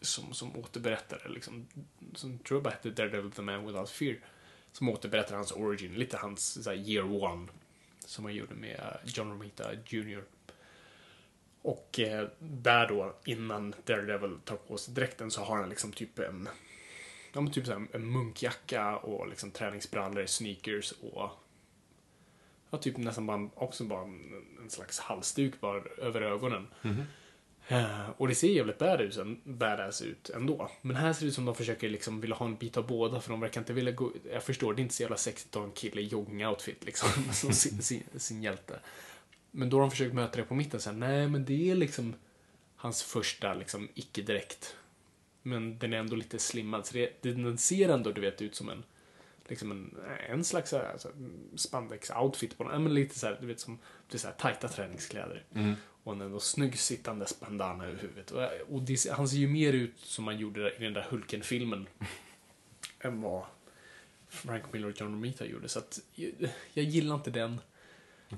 som, 0.00 0.34
som 0.34 0.56
återberättar, 0.56 1.26
liksom, 1.30 1.66
som 2.14 2.38
tror 2.38 2.56
jag 2.56 2.62
bara 2.62 2.70
hette 2.70 2.90
Daredevil 2.90 3.30
the 3.30 3.42
Man 3.42 3.66
Without 3.66 3.90
Fear, 3.90 4.16
som 4.72 4.88
återberättar 4.88 5.36
hans 5.36 5.52
origin, 5.52 5.94
lite 5.94 6.16
hans 6.16 6.64
så 6.64 6.70
här, 6.70 6.76
year 6.76 7.24
one, 7.24 7.48
som 7.98 8.24
han 8.24 8.34
gjorde 8.34 8.54
med 8.54 8.78
eh, 8.80 9.10
John 9.14 9.30
Romita 9.30 9.74
Jr. 9.86 10.24
Och 11.62 12.00
eh, 12.00 12.28
där 12.38 12.88
då, 12.88 13.16
innan 13.24 13.74
Daredevil 13.84 14.38
tar 14.44 14.56
på 14.56 14.76
sig 14.76 14.94
dräkten 14.94 15.30
så 15.30 15.40
har 15.40 15.56
han 15.56 15.68
liksom 15.68 15.92
typ 15.92 16.18
en, 16.18 16.48
ja 17.32 17.40
men 17.40 17.52
typ 17.52 17.66
så 17.66 17.72
här, 17.72 17.86
en 17.92 18.12
munkjacka 18.12 18.96
och 18.96 19.28
liksom 19.28 19.50
träningsbrallor, 19.50 20.26
sneakers 20.26 20.92
och 20.92 21.30
Ja, 22.70 22.78
typ 22.78 22.96
nästan 22.96 23.26
bara, 23.26 23.50
också 23.54 23.84
bara 23.84 24.02
en, 24.02 24.44
en 24.62 24.70
slags 24.70 24.98
halsduk 24.98 25.60
bara 25.60 25.82
över 25.98 26.22
ögonen. 26.22 26.66
Eh, 26.82 26.90
Eh, 27.72 28.10
och 28.16 28.28
det 28.28 28.34
ser 28.34 28.48
jävligt 28.48 28.78
badass, 28.78 29.18
badass 29.44 30.02
ut 30.02 30.30
ändå. 30.30 30.70
Men 30.82 30.96
här 30.96 31.12
ser 31.12 31.22
det 31.22 31.28
ut 31.28 31.34
som 31.34 31.44
de 31.44 31.54
försöker 31.54 31.88
liksom 31.88 32.20
vilja 32.20 32.36
ha 32.36 32.46
en 32.46 32.56
bit 32.56 32.76
av 32.76 32.86
båda 32.86 33.20
för 33.20 33.30
de 33.30 33.40
verkar 33.40 33.60
inte 33.60 33.72
vilja 33.72 33.92
gå... 33.92 34.12
Jag 34.32 34.42
förstår, 34.42 34.74
det 34.74 34.80
är 34.80 34.82
inte 34.82 34.94
så 34.94 35.02
jävla 35.02 35.16
sexigt 35.16 35.56
att 35.56 35.60
ha 35.60 35.64
en 35.64 35.72
kille 35.72 36.00
i 36.00 36.08
jogging-outfit 36.08 36.84
liksom, 36.84 37.08
som 37.32 37.52
sin, 37.52 37.82
sin, 37.82 38.02
sin 38.16 38.42
hjälte. 38.42 38.80
Men 39.50 39.70
då 39.70 39.76
har 39.76 39.80
de 39.80 39.90
försökt 39.90 40.14
möta 40.14 40.36
det 40.36 40.44
på 40.44 40.54
mitten 40.54 40.80
sen. 40.80 41.00
nej 41.00 41.28
men 41.28 41.44
det 41.44 41.70
är 41.70 41.74
liksom 41.74 42.14
hans 42.76 43.02
första 43.02 43.54
liksom 43.54 43.88
icke-dräkt. 43.94 44.76
Men 45.42 45.78
den 45.78 45.92
är 45.92 45.98
ändå 45.98 46.16
lite 46.16 46.38
slimmad, 46.38 46.86
så 46.86 46.94
det, 46.94 47.22
den 47.22 47.58
ser 47.58 47.88
ändå 47.88 48.12
du 48.12 48.20
vet 48.20 48.42
ut 48.42 48.54
som 48.54 48.68
en 48.68 48.82
liksom 49.48 49.70
en, 49.70 49.96
en 50.28 50.44
slags 50.44 50.72
här, 50.72 50.92
alltså, 50.92 51.08
spandex-outfit 51.56 52.56
på 52.56 52.64
den. 52.64 52.82
Men 52.82 52.94
lite 52.94 53.18
så 53.18 53.26
här, 53.26 53.38
du 53.40 53.46
vet 53.46 53.60
som 53.60 53.78
det 54.08 54.16
är 54.16 54.18
så 54.18 54.26
här, 54.26 54.34
tajta 54.34 54.68
träningskläder. 54.68 55.44
Och 56.04 56.12
en 56.12 56.20
ändå 56.20 56.40
snygg 56.40 56.78
sittandes 56.78 57.40
bandana 57.40 57.86
över 57.86 57.98
huvudet. 57.98 58.30
Och, 58.30 58.42
och 58.70 58.82
det, 58.82 59.10
han 59.10 59.28
ser 59.28 59.36
ju 59.36 59.48
mer 59.48 59.72
ut 59.72 59.98
som 59.98 60.26
han 60.26 60.38
gjorde 60.38 60.76
i 60.76 60.84
den 60.84 60.92
där 60.92 61.06
Hulken-filmen. 61.10 61.86
än 63.00 63.20
vad 63.20 63.44
Frank 64.28 64.72
Miller 64.72 64.88
och 64.88 65.00
John 65.00 65.12
Romita 65.12 65.46
gjorde. 65.46 65.68
Så 65.68 65.78
att 65.78 66.00
jag, 66.14 66.32
jag 66.72 66.84
gillar 66.84 67.14
inte 67.14 67.30
den 67.30 67.60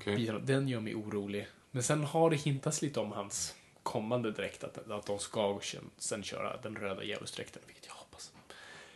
biten. 0.05 0.45
Den 0.45 0.67
gör 0.67 0.79
mig 0.79 0.95
orolig. 0.95 1.47
Men 1.71 1.83
sen 1.83 2.03
har 2.03 2.29
det 2.29 2.35
hintats 2.35 2.81
lite 2.81 2.99
om 2.99 3.11
hans 3.11 3.55
kommande 3.83 4.31
dräkt. 4.31 4.63
Att, 4.63 4.91
att 4.91 5.05
de 5.05 5.19
ska 5.19 5.59
sen, 5.63 5.89
sen 5.97 6.23
köra 6.23 6.57
den 6.57 6.75
röda 6.75 7.03
djävulsdräkten, 7.03 7.61
vilket 7.65 7.85
jag. 7.85 7.95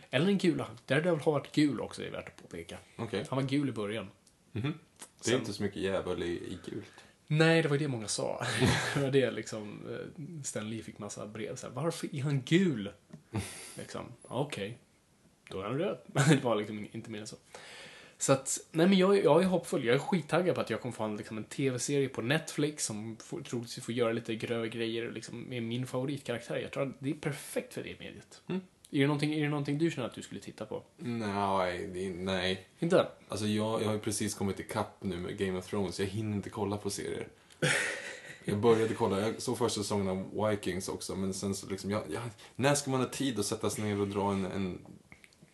Eller 0.10 0.26
den 0.26 0.38
gula. 0.38 0.68
Daredevil 0.86 1.20
har 1.20 1.32
varit 1.32 1.52
gul 1.56 1.82
också, 1.82 2.04
är 2.04 2.12
värt 2.12 2.28
att 2.28 2.38
påpeka. 2.42 2.78
Okej. 2.98 3.26
Han 3.30 3.42
var 3.42 3.50
gul 3.50 3.70
i 3.70 3.72
början. 3.72 4.08
Det 4.52 4.60
är 4.60 4.74
Sen- 5.22 5.40
inte 5.40 5.54
så 5.54 5.64
mycket 5.64 5.82
djävul 5.82 6.24
i, 6.24 6.26
i 6.26 6.60
gult. 6.66 6.92
Nej, 7.28 7.62
det 7.62 7.70
var 7.70 7.78
det 7.78 7.88
många 7.88 8.08
sa. 8.08 8.46
det 8.96 9.02
var 9.02 9.12
det 9.12 9.32
liksom, 9.32 9.82
eh, 9.90 10.44
Stan 10.44 10.70
Lee 10.70 10.84
fick 10.84 11.00
massa 11.00 11.28
brev. 11.28 11.56
Så 11.56 11.68
här, 11.68 11.74
Varför 11.74 12.16
är 12.16 12.22
han 12.22 12.42
gul? 12.42 12.92
liksom, 13.78 14.06
okej. 14.22 14.78
Då 15.50 15.60
är 15.62 15.64
han 15.66 15.78
röd. 15.78 15.98
det 16.30 16.44
var 16.44 16.56
liksom 16.56 16.88
inte 16.92 17.12
mer 17.12 17.20
än 17.20 17.28
så. 17.28 17.36
Så 18.18 18.34
att, 18.34 18.58
nej 18.72 18.88
men 18.88 18.98
jag, 18.98 19.24
jag 19.24 19.42
är 19.44 19.48
hoppfull. 19.48 19.86
Jag 19.86 19.96
är 19.96 20.00
skittaggad 20.00 20.56
på 20.56 20.62
att 20.62 20.70
jag 20.70 20.82
kommer 20.82 20.94
få 20.96 21.04
en, 21.04 21.18
liksom, 21.18 21.38
en 21.38 21.44
tv-serie 21.44 22.10
på 22.10 22.22
Netflix 22.22 22.86
som 22.86 23.18
får, 23.18 23.42
troligtvis 23.42 23.86
får 23.86 23.94
göra 23.94 24.12
lite 24.12 24.36
grövre 24.36 24.70
grejer 24.70 25.12
liksom, 25.12 25.42
med 25.42 25.64
min 25.64 25.88
favoritkaraktär. 25.88 26.58
Jag 26.58 26.72
tror 26.72 26.84
att 26.84 26.96
det 27.00 27.10
är 27.10 27.14
perfekt 27.14 27.74
för 27.74 27.84
det 27.84 28.00
mediet. 28.00 28.42
Är, 28.92 29.00
det 29.00 29.08
någonting, 29.08 29.34
är 29.34 29.42
det 29.42 29.50
någonting 29.50 29.78
du 29.78 29.92
känner 29.92 30.08
att 30.08 30.16
du 30.16 30.22
skulle 30.22 30.42
titta 30.42 30.66
på? 30.66 30.84
Nej, 30.98 32.14
nej. 32.18 32.68
Inte? 32.80 33.08
Alltså 33.28 33.48
jag, 33.48 33.82
jag 33.82 33.86
har 33.86 33.94
ju 33.94 34.00
precis 34.00 34.34
kommit 34.34 34.60
ikapp 34.60 35.04
nu 35.04 35.18
med 35.18 35.38
Game 35.38 35.58
of 35.58 35.68
Thrones. 35.68 36.00
Jag 36.00 36.08
hinner 36.08 36.36
inte 36.36 36.50
kolla 36.50 36.78
på 36.78 36.90
serier. 36.90 37.28
Jag 38.46 38.58
började 38.58 38.94
kolla, 38.94 39.20
jag 39.22 39.42
såg 39.42 39.58
första 39.58 39.82
säsongen 39.82 40.08
av 40.08 40.50
Vikings 40.50 40.90
också, 40.90 41.16
men 41.16 41.34
sen 41.34 41.56
så 41.56 41.68
liksom, 41.70 41.92
jag, 41.92 42.04
jag, 42.14 42.22
när 42.56 42.76
ska 42.76 42.92
man 42.92 43.00
ha 43.00 43.08
tid 43.08 43.40
att 43.40 43.46
sätta 43.46 43.70
sig 43.70 43.84
ner 43.84 44.02
och 44.02 44.08
dra 44.08 44.32
en, 44.32 44.46
en 44.46 44.80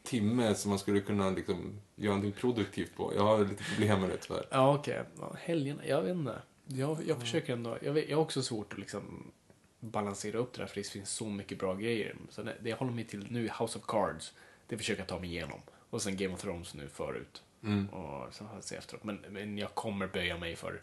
timme 0.03 0.55
som 0.55 0.69
man 0.69 0.79
skulle 0.79 0.99
kunna 0.99 1.29
liksom 1.29 1.79
göra 1.95 2.15
någonting 2.15 2.41
produktivt 2.41 2.95
på? 2.95 3.13
Jag 3.15 3.23
har 3.23 3.39
lite 3.39 3.63
problem 3.63 4.01
med 4.01 4.09
det 4.09 4.17
tyvärr. 4.17 4.45
Ja, 4.51 4.75
okej. 4.75 5.03
Ja, 5.19 5.35
helgerna, 5.39 5.85
jag 5.85 6.01
vet 6.01 6.15
inte. 6.15 6.41
Jag, 6.67 6.97
jag 7.07 7.19
försöker 7.19 7.53
ändå, 7.53 7.77
jag, 7.81 7.93
vet, 7.93 8.09
jag 8.09 8.17
har 8.17 8.23
också 8.23 8.41
svårt 8.41 8.73
att 8.73 8.79
liksom 8.79 9.31
balansera 9.79 10.37
upp 10.37 10.53
det 10.53 10.61
där 10.61 10.67
för 10.67 10.75
det 10.75 10.87
finns 10.87 11.09
så 11.09 11.29
mycket 11.29 11.59
bra 11.59 11.75
grejer. 11.75 12.15
Så 12.29 12.43
det, 12.43 12.55
det 12.61 12.69
jag 12.69 12.77
håller 12.77 12.91
mig 12.91 13.05
till 13.05 13.31
nu 13.31 13.47
är 13.47 13.63
House 13.63 13.79
of 13.79 13.85
Cards. 13.85 14.33
Det 14.67 14.77
försöker 14.77 15.01
jag 15.01 15.07
ta 15.07 15.19
mig 15.19 15.29
igenom. 15.29 15.61
Och 15.89 16.01
sen 16.01 16.17
Game 16.17 16.33
of 16.33 16.41
Thrones 16.41 16.73
nu 16.73 16.89
förut. 16.89 17.43
Och 17.91 18.33
sen 18.33 18.47
har 18.47 18.55
jag 18.55 18.63
se 18.63 18.75
efteråt. 18.75 19.03
Men, 19.03 19.15
men 19.29 19.57
jag 19.57 19.75
kommer 19.75 20.07
böja 20.07 20.37
mig 20.37 20.55
för 20.55 20.81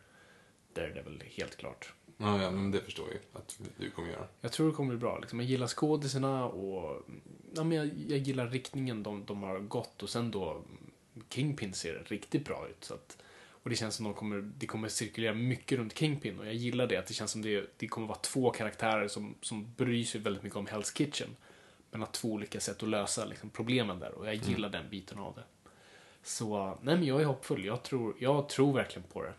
Daredevil, 0.74 1.22
helt 1.36 1.56
klart. 1.56 1.92
Ja, 2.16 2.42
ja, 2.42 2.50
men 2.50 2.70
det 2.70 2.80
förstår 2.80 3.08
jag 3.08 3.40
att 3.42 3.60
du 3.76 3.90
kommer 3.90 4.08
göra. 4.08 4.26
Jag 4.40 4.52
tror 4.52 4.68
det 4.68 4.74
kommer 4.74 4.88
bli 4.88 4.98
bra. 4.98 5.18
Liksom, 5.18 5.40
jag 5.40 5.48
gillar 5.48 5.66
skådisarna 5.66 6.44
och 6.46 7.02
ja, 7.54 7.64
men 7.64 7.78
jag, 7.78 7.86
jag 7.86 8.18
gillar 8.18 8.48
riktningen 8.48 9.02
de, 9.02 9.24
de 9.24 9.42
har 9.42 9.58
gått. 9.58 10.02
Och 10.02 10.10
sen 10.10 10.30
då, 10.30 10.62
Kingpin 11.28 11.74
ser 11.74 12.04
riktigt 12.06 12.44
bra 12.44 12.68
ut. 12.70 12.84
Så 12.84 12.94
att, 12.94 13.22
Och 13.62 13.70
det 13.70 13.76
känns 13.76 13.94
som 13.94 14.04
de 14.04 14.14
kommer, 14.14 14.40
det 14.58 14.66
kommer 14.66 14.88
cirkulera 14.88 15.34
mycket 15.34 15.78
runt 15.78 15.98
Kingpin 15.98 16.38
och 16.38 16.46
jag 16.46 16.54
gillar 16.54 16.86
det. 16.86 16.96
Att 16.96 17.06
det 17.06 17.14
känns 17.14 17.30
som 17.30 17.42
det, 17.42 17.70
det 17.76 17.88
kommer 17.88 18.06
vara 18.06 18.18
två 18.18 18.50
karaktärer 18.50 19.08
som, 19.08 19.34
som 19.40 19.74
bryr 19.76 20.04
sig 20.04 20.20
väldigt 20.20 20.42
mycket 20.42 20.56
om 20.56 20.66
Hell's 20.66 20.96
Kitchen. 20.96 21.36
Men 21.90 22.00
har 22.00 22.08
två 22.08 22.32
olika 22.32 22.60
sätt 22.60 22.82
att 22.82 22.88
lösa 22.88 23.24
liksom, 23.24 23.50
problemen 23.50 23.98
där 23.98 24.12
och 24.12 24.26
jag 24.26 24.34
gillar 24.34 24.68
den 24.68 24.88
biten 24.90 25.18
av 25.18 25.34
det. 25.34 25.44
Så, 26.22 26.78
nej 26.82 26.96
men 26.96 27.04
jag 27.04 27.20
är 27.20 27.24
hoppfull. 27.24 27.64
Jag 27.64 27.82
tror, 27.82 28.14
jag 28.18 28.48
tror 28.48 28.72
verkligen 28.72 29.08
på 29.08 29.22
det. 29.22 29.32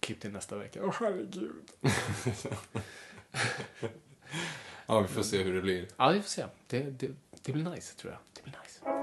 Klipp 0.00 0.20
till 0.20 0.30
nästa 0.30 0.56
vecka. 0.56 0.80
Åh 0.82 0.94
herregud. 1.00 1.64
Ja, 4.90 5.00
vi 5.00 5.08
får 5.08 5.22
se 5.22 5.42
hur 5.42 5.54
det 5.54 5.60
blir. 5.60 5.88
Ja, 5.96 6.08
vi 6.10 6.22
får 6.22 6.28
se. 6.28 6.44
Det, 6.66 6.80
det, 6.80 7.10
det 7.42 7.52
blir 7.52 7.70
nice, 7.70 7.94
tror 7.96 8.12
jag. 8.12 8.20
Det 8.34 8.42
blir 8.42 8.58
nice. 8.62 8.97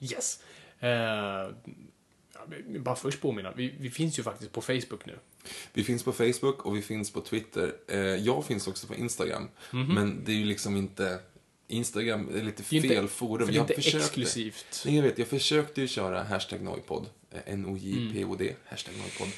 Yes. 0.00 0.40
Eh, 0.80 1.54
bara 2.80 2.96
först 2.96 3.20
påminna, 3.20 3.52
vi, 3.56 3.74
vi 3.80 3.90
finns 3.90 4.18
ju 4.18 4.22
faktiskt 4.22 4.52
på 4.52 4.60
Facebook 4.60 5.06
nu. 5.06 5.18
Vi 5.72 5.84
finns 5.84 6.02
på 6.02 6.12
Facebook 6.12 6.66
och 6.66 6.76
vi 6.76 6.82
finns 6.82 7.12
på 7.12 7.20
Twitter. 7.20 7.72
Eh, 7.88 7.98
jag 8.00 8.44
finns 8.44 8.68
också 8.68 8.86
på 8.86 8.94
Instagram. 8.94 9.48
Men 9.70 10.24
det 10.24 10.32
är 10.32 10.36
ju 10.36 10.44
liksom 10.44 10.76
inte... 10.76 11.18
Instagram 11.68 12.28
är 12.34 12.42
lite 12.42 12.62
fel 12.62 12.84
inte- 12.84 13.08
forum. 13.08 13.46
för 13.46 13.52
det 13.52 13.58
är 13.58 13.60
inte 13.60 13.74
försökte- 13.74 13.98
exklusivt. 14.06 14.82
Nej, 14.86 14.96
jag 14.96 15.02
vet. 15.02 15.18
Jag 15.18 15.28
försökte 15.28 15.80
ju 15.80 15.88
köra 15.88 16.22
hashtag 16.22 16.62
Noipod. 16.62 17.06
eh, 17.32 17.40
N-O-J-P-O-D. 17.52 18.44
Mm. 18.44 18.56
Hashtag 18.64 18.94
Noipod. 18.98 19.28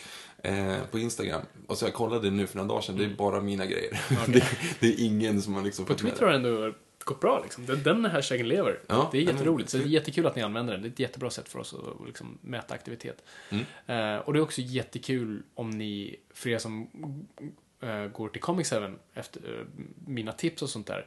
Eh, 0.43 0.85
på 0.91 0.99
Instagram. 0.99 1.43
Och 1.67 1.79
så 1.79 1.85
jag 1.85 1.95
kollade 1.95 2.31
nu 2.31 2.47
för 2.47 2.57
några 2.57 2.69
dagar 2.69 2.81
sedan. 2.83 2.97
Det 2.97 3.05
är 3.05 3.09
bara 3.09 3.41
mina 3.41 3.67
grejer. 3.67 4.01
Okej. 4.11 4.25
det, 4.35 4.45
det 4.81 4.87
är 4.87 5.05
ingen 5.05 5.43
som 5.43 5.55
har 5.55 5.63
liksom 5.63 5.85
På 5.85 5.95
Twitter 5.95 6.21
har 6.27 6.29
det 6.31 6.37
ändå 6.37 6.75
gått 7.05 7.21
bra 7.21 7.43
liksom. 7.43 7.67
Den, 7.67 7.83
den 7.83 8.05
hashtaggen 8.05 8.49
lever. 8.49 8.81
Ja, 8.87 9.09
det 9.13 9.19
är 9.19 9.25
men- 9.25 9.35
jätteroligt. 9.35 9.71
Så 9.71 9.77
det 9.77 9.85
är 9.85 9.87
jättekul 9.87 10.27
att 10.27 10.37
ni 10.37 10.43
använder 10.43 10.73
den. 10.73 10.83
Det 10.83 10.89
är 10.89 10.93
ett 10.93 10.99
jättebra 10.99 11.31
sätt 11.31 11.49
för 11.49 11.59
oss 11.59 11.75
att 11.75 12.07
liksom, 12.07 12.39
mäta 12.41 12.75
aktivitet. 12.75 13.25
Mm. 13.51 13.65
Eh, 13.87 14.21
och 14.21 14.33
det 14.33 14.39
är 14.39 14.43
också 14.43 14.61
jättekul 14.61 15.43
om 15.55 15.71
ni, 15.71 16.17
för 16.35 16.51
er 16.51 16.59
som 16.59 16.89
eh, 17.81 18.07
går 18.07 18.29
till 18.29 18.41
Comic 18.41 18.71
7 18.71 18.77
efter 19.15 19.59
eh, 19.61 19.67
mina 20.07 20.33
tips 20.33 20.63
och 20.63 20.71
sånt 20.71 20.87
där. 20.87 21.07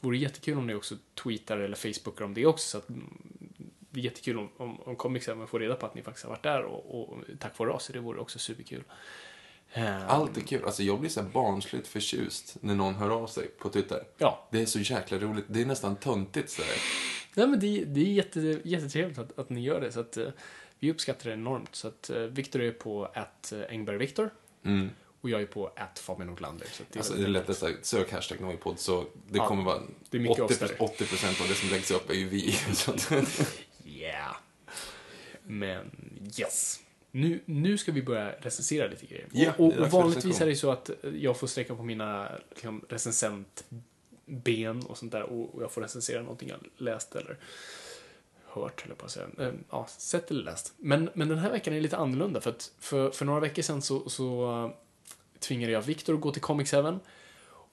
Vore 0.00 0.18
jättekul 0.18 0.58
om 0.58 0.66
ni 0.66 0.74
också 0.74 0.94
tweetar 1.24 1.58
eller 1.58 1.76
facebookar 1.76 2.24
om 2.24 2.34
det 2.34 2.46
också. 2.46 2.68
Så 2.68 2.78
att, 2.78 2.88
mm, 2.88 3.18
det 3.90 4.00
är 4.00 4.04
jättekul 4.04 4.38
om, 4.38 4.48
om, 4.56 4.80
om 4.80 4.96
Comic 4.96 5.26
7 5.26 5.46
får 5.46 5.60
reda 5.60 5.74
på 5.74 5.86
att 5.86 5.94
ni 5.94 6.02
faktiskt 6.02 6.24
har 6.24 6.30
varit 6.30 6.42
där 6.42 6.62
och, 6.62 7.00
och 7.00 7.18
tack 7.38 7.58
vare 7.58 7.70
oss. 7.70 7.90
Det 7.92 8.00
vore 8.00 8.20
också 8.20 8.38
superkul. 8.38 8.82
Eh, 9.72 10.10
Allt 10.10 10.36
är 10.36 10.40
kul. 10.40 10.64
Alltså 10.64 10.82
jag 10.82 11.00
blir 11.00 11.10
så 11.10 11.22
här 11.22 11.28
barnsligt 11.28 11.86
förtjust 11.88 12.56
när 12.60 12.74
någon 12.74 12.94
hör 12.94 13.10
av 13.10 13.26
sig 13.26 13.48
på 13.48 13.68
Twitter. 13.68 14.02
Ja, 14.18 14.48
Det 14.52 14.62
är 14.62 14.66
så 14.66 14.78
jäkla 14.80 15.18
roligt. 15.18 15.44
Det 15.48 15.60
är 15.60 15.66
nästan 15.66 15.96
töntigt 15.96 16.50
så 16.50 16.62
här. 16.62 16.76
Nej, 17.34 17.46
men 17.46 17.60
det, 17.60 17.84
det 17.84 18.00
är 18.00 18.04
jätte, 18.12 18.60
jättetrevligt 18.64 19.18
att, 19.18 19.38
att 19.38 19.50
ni 19.50 19.60
gör 19.60 19.80
det. 19.80 19.92
Så 19.92 20.00
att, 20.00 20.16
eh, 20.16 20.28
vi 20.78 20.90
uppskattar 20.90 21.30
det 21.30 21.34
enormt. 21.34 21.74
Så 21.74 21.88
att, 21.88 22.10
eh, 22.10 22.18
Viktor 22.18 22.60
är 22.62 22.72
på 22.72 23.04
att 23.14 23.52
Engberg 23.68 23.96
Viktor 23.98 24.30
Mm. 24.64 24.90
och 25.20 25.30
jag 25.30 25.42
är 25.42 25.46
på 25.46 25.70
att 25.76 25.98
Fabian 25.98 26.26
Nordlander. 26.28 26.66
Så 26.72 26.82
att 26.82 26.92
det, 26.92 26.96
är 26.96 27.00
Alltså 27.00 27.12
det 27.14 27.18
är 27.20 27.22
väldigt 27.22 27.42
lättast 27.48 27.62
att 27.62 27.86
sök 27.86 28.12
hashtag 28.12 28.40
Noipod 28.40 28.78
så 28.78 29.00
det 29.28 29.38
Ja, 29.38 29.48
kommer 29.48 29.64
vara 29.64 29.82
det 30.10 30.16
är 30.16 30.20
mycket 30.20 30.40
80, 30.44 30.54
oss 30.54 30.58
där. 30.58 30.68
80% 30.78 31.42
av 31.42 31.48
det 31.48 31.54
som 31.54 31.68
läggs 31.68 31.90
upp 31.90 32.10
är 32.10 32.14
ju 32.14 32.28
vi. 32.28 32.52
Så 32.72 32.90
att, 32.92 33.12
enkelt. 33.12 33.58
Yeah. 33.84 34.36
Men 35.42 35.90
yes. 36.38 36.80
Nu, 37.16 37.40
nu 37.44 37.78
ska 37.78 37.92
vi 37.92 38.02
börja 38.02 38.32
recensera 38.32 38.88
lite 38.88 39.06
grejer. 39.06 39.26
Ja, 39.32 39.52
och, 39.58 39.66
och 39.66 39.74
för 39.74 39.86
vanligtvis 39.86 40.40
är 40.40 40.46
det 40.46 40.56
så 40.56 40.70
att 40.70 40.90
jag 41.14 41.36
får 41.36 41.46
sträcka 41.46 41.74
på 41.74 41.82
mina 41.82 42.28
liksom, 42.50 42.84
recensentben 42.88 44.86
och 44.86 44.98
sånt 44.98 45.12
där 45.12 45.22
och 45.22 45.54
och 45.54 45.62
jag 45.62 45.72
får 45.72 45.80
recensera 45.80 46.22
någonting 46.22 46.48
jag 46.48 46.58
läst 46.76 47.14
eller 47.14 47.36
hört, 48.44 48.84
eller 48.84 48.94
på 48.94 49.04
att 49.04 49.10
säga. 49.10 49.26
Eh, 49.38 49.52
Ja, 49.70 49.86
sett 49.88 50.30
eller 50.30 50.44
läst. 50.44 50.74
Men, 50.76 51.10
men 51.14 51.28
den 51.28 51.38
här 51.38 51.50
veckan 51.50 51.74
är 51.74 51.80
lite 51.80 51.96
annorlunda 51.96 52.40
för 52.40 52.50
att 52.50 52.72
för, 52.78 53.10
för 53.10 53.24
några 53.24 53.40
veckor 53.40 53.62
sedan 53.62 53.82
så, 53.82 54.08
så 54.08 54.52
eh, 54.64 54.70
tvingade 55.38 55.72
jag 55.72 55.82
Viktor 55.82 56.14
att 56.14 56.20
gå 56.20 56.32
till 56.32 56.42
Comic 56.42 56.70
7 56.70 56.98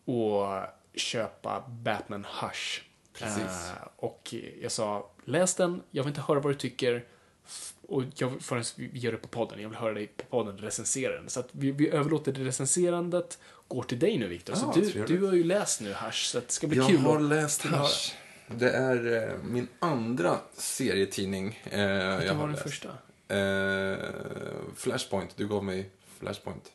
och 0.06 0.48
köpa 0.94 1.64
Batman 1.70 2.26
Hush. 2.42 2.82
Precis. 3.14 3.72
Eh, 3.72 3.88
och 3.96 4.34
jag 4.62 4.72
sa, 4.72 5.12
läs 5.26 5.56
den, 5.56 5.82
jag 5.92 6.04
vill 6.04 6.12
inte 6.12 6.22
höra 6.22 6.40
vad 6.40 6.52
du 6.52 6.58
tycker. 6.58 7.06
Och 7.88 8.04
jag, 8.16 8.42
förrän 8.42 8.64
vi 8.76 9.00
gör 9.00 9.12
det 9.12 9.18
på 9.18 9.28
podden, 9.28 9.62
jag 9.62 9.70
vill 9.70 9.78
höra 9.78 9.94
dig 9.94 10.08
på 10.08 10.24
podden 10.26 10.58
recensera 10.58 11.16
den. 11.16 11.30
Så 11.30 11.40
att 11.40 11.50
vi, 11.52 11.72
vi 11.72 11.90
överlåter 11.90 12.32
det 12.32 12.44
recenserandet, 12.44 13.40
går 13.68 13.84
till 13.84 14.00
dig 14.00 14.18
nu 14.18 14.28
Viktor. 14.28 14.56
Så 14.56 14.72
du, 14.76 14.90
trevligt. 14.92 15.08
du 15.20 15.26
har 15.26 15.34
ju 15.34 15.44
läst 15.44 15.82
nu 15.82 15.94
Hush, 15.94 16.26
så 16.26 16.40
det 16.40 16.52
ska 16.52 16.68
bli 16.68 16.78
jag 16.78 16.88
kul 16.88 16.98
har 16.98 17.16
att 17.16 17.22
läst 17.24 17.62
höra. 17.62 17.82
Hush. 17.82 18.14
Det 18.48 18.70
är 18.70 19.30
eh, 19.32 19.38
min 19.44 19.68
andra 19.80 20.40
serietidning. 20.54 21.60
Eh, 21.72 21.80
jag 21.82 22.18
Vilken 22.18 22.36
har 22.36 22.42
var 22.42 22.48
den 22.48 22.56
läst. 22.56 22.64
första? 22.64 22.90
Eh, 23.28 23.98
Flashpoint. 24.76 25.38
Du 25.38 25.48
gav 25.48 25.64
mig 25.64 25.90
Flashpoint. 26.20 26.72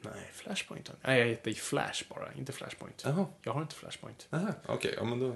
Nej, 0.00 0.30
Flashpoint. 0.32 0.90
Nej, 1.02 1.18
jag 1.20 1.26
heter 1.26 1.52
Flash 1.52 2.04
bara, 2.08 2.32
inte 2.32 2.52
Flashpoint. 2.52 3.02
Jaha. 3.06 3.26
Jag 3.42 3.52
har 3.52 3.62
inte 3.62 3.74
Flashpoint. 3.74 4.26
Aha, 4.30 4.48
Okej, 4.66 4.94
ja 4.96 5.04
men 5.04 5.18
då. 5.18 5.26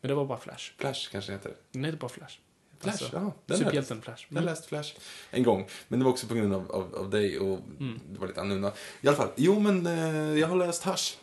Men 0.00 0.08
det 0.08 0.14
var 0.14 0.24
bara 0.24 0.38
Flash. 0.38 0.72
Flash 0.78 1.10
kanske 1.12 1.32
heter. 1.32 1.52
Den 1.72 1.84
heter 1.84 1.98
bara 1.98 2.08
Flash. 2.08 2.38
Flash, 2.80 3.02
Alltså. 3.02 3.32
Den 3.46 3.58
Superhjälten 3.58 4.02
Flash. 4.02 4.24
Jag 4.28 4.36
har 4.36 4.42
läst 4.44 4.66
Flash 4.66 4.94
en 5.30 5.42
gång. 5.42 5.66
Men 5.88 5.98
det 5.98 6.04
var 6.04 6.12
också 6.12 6.26
på 6.26 6.34
grund 6.34 6.54
av, 6.54 6.72
av, 6.72 6.94
av 6.94 7.10
dig 7.10 7.38
och 7.38 7.58
Mm. 7.80 8.00
det 8.12 8.18
var 8.18 8.26
lite 8.26 8.40
annorlunda. 8.40 8.72
I 9.00 9.08
alla 9.08 9.16
fall, 9.16 9.28
jo 9.36 9.60
men 9.60 9.86
eh, 9.86 10.38
jag 10.40 10.48
har 10.48 10.56
läst 10.56 10.84
Hush. 10.84 11.16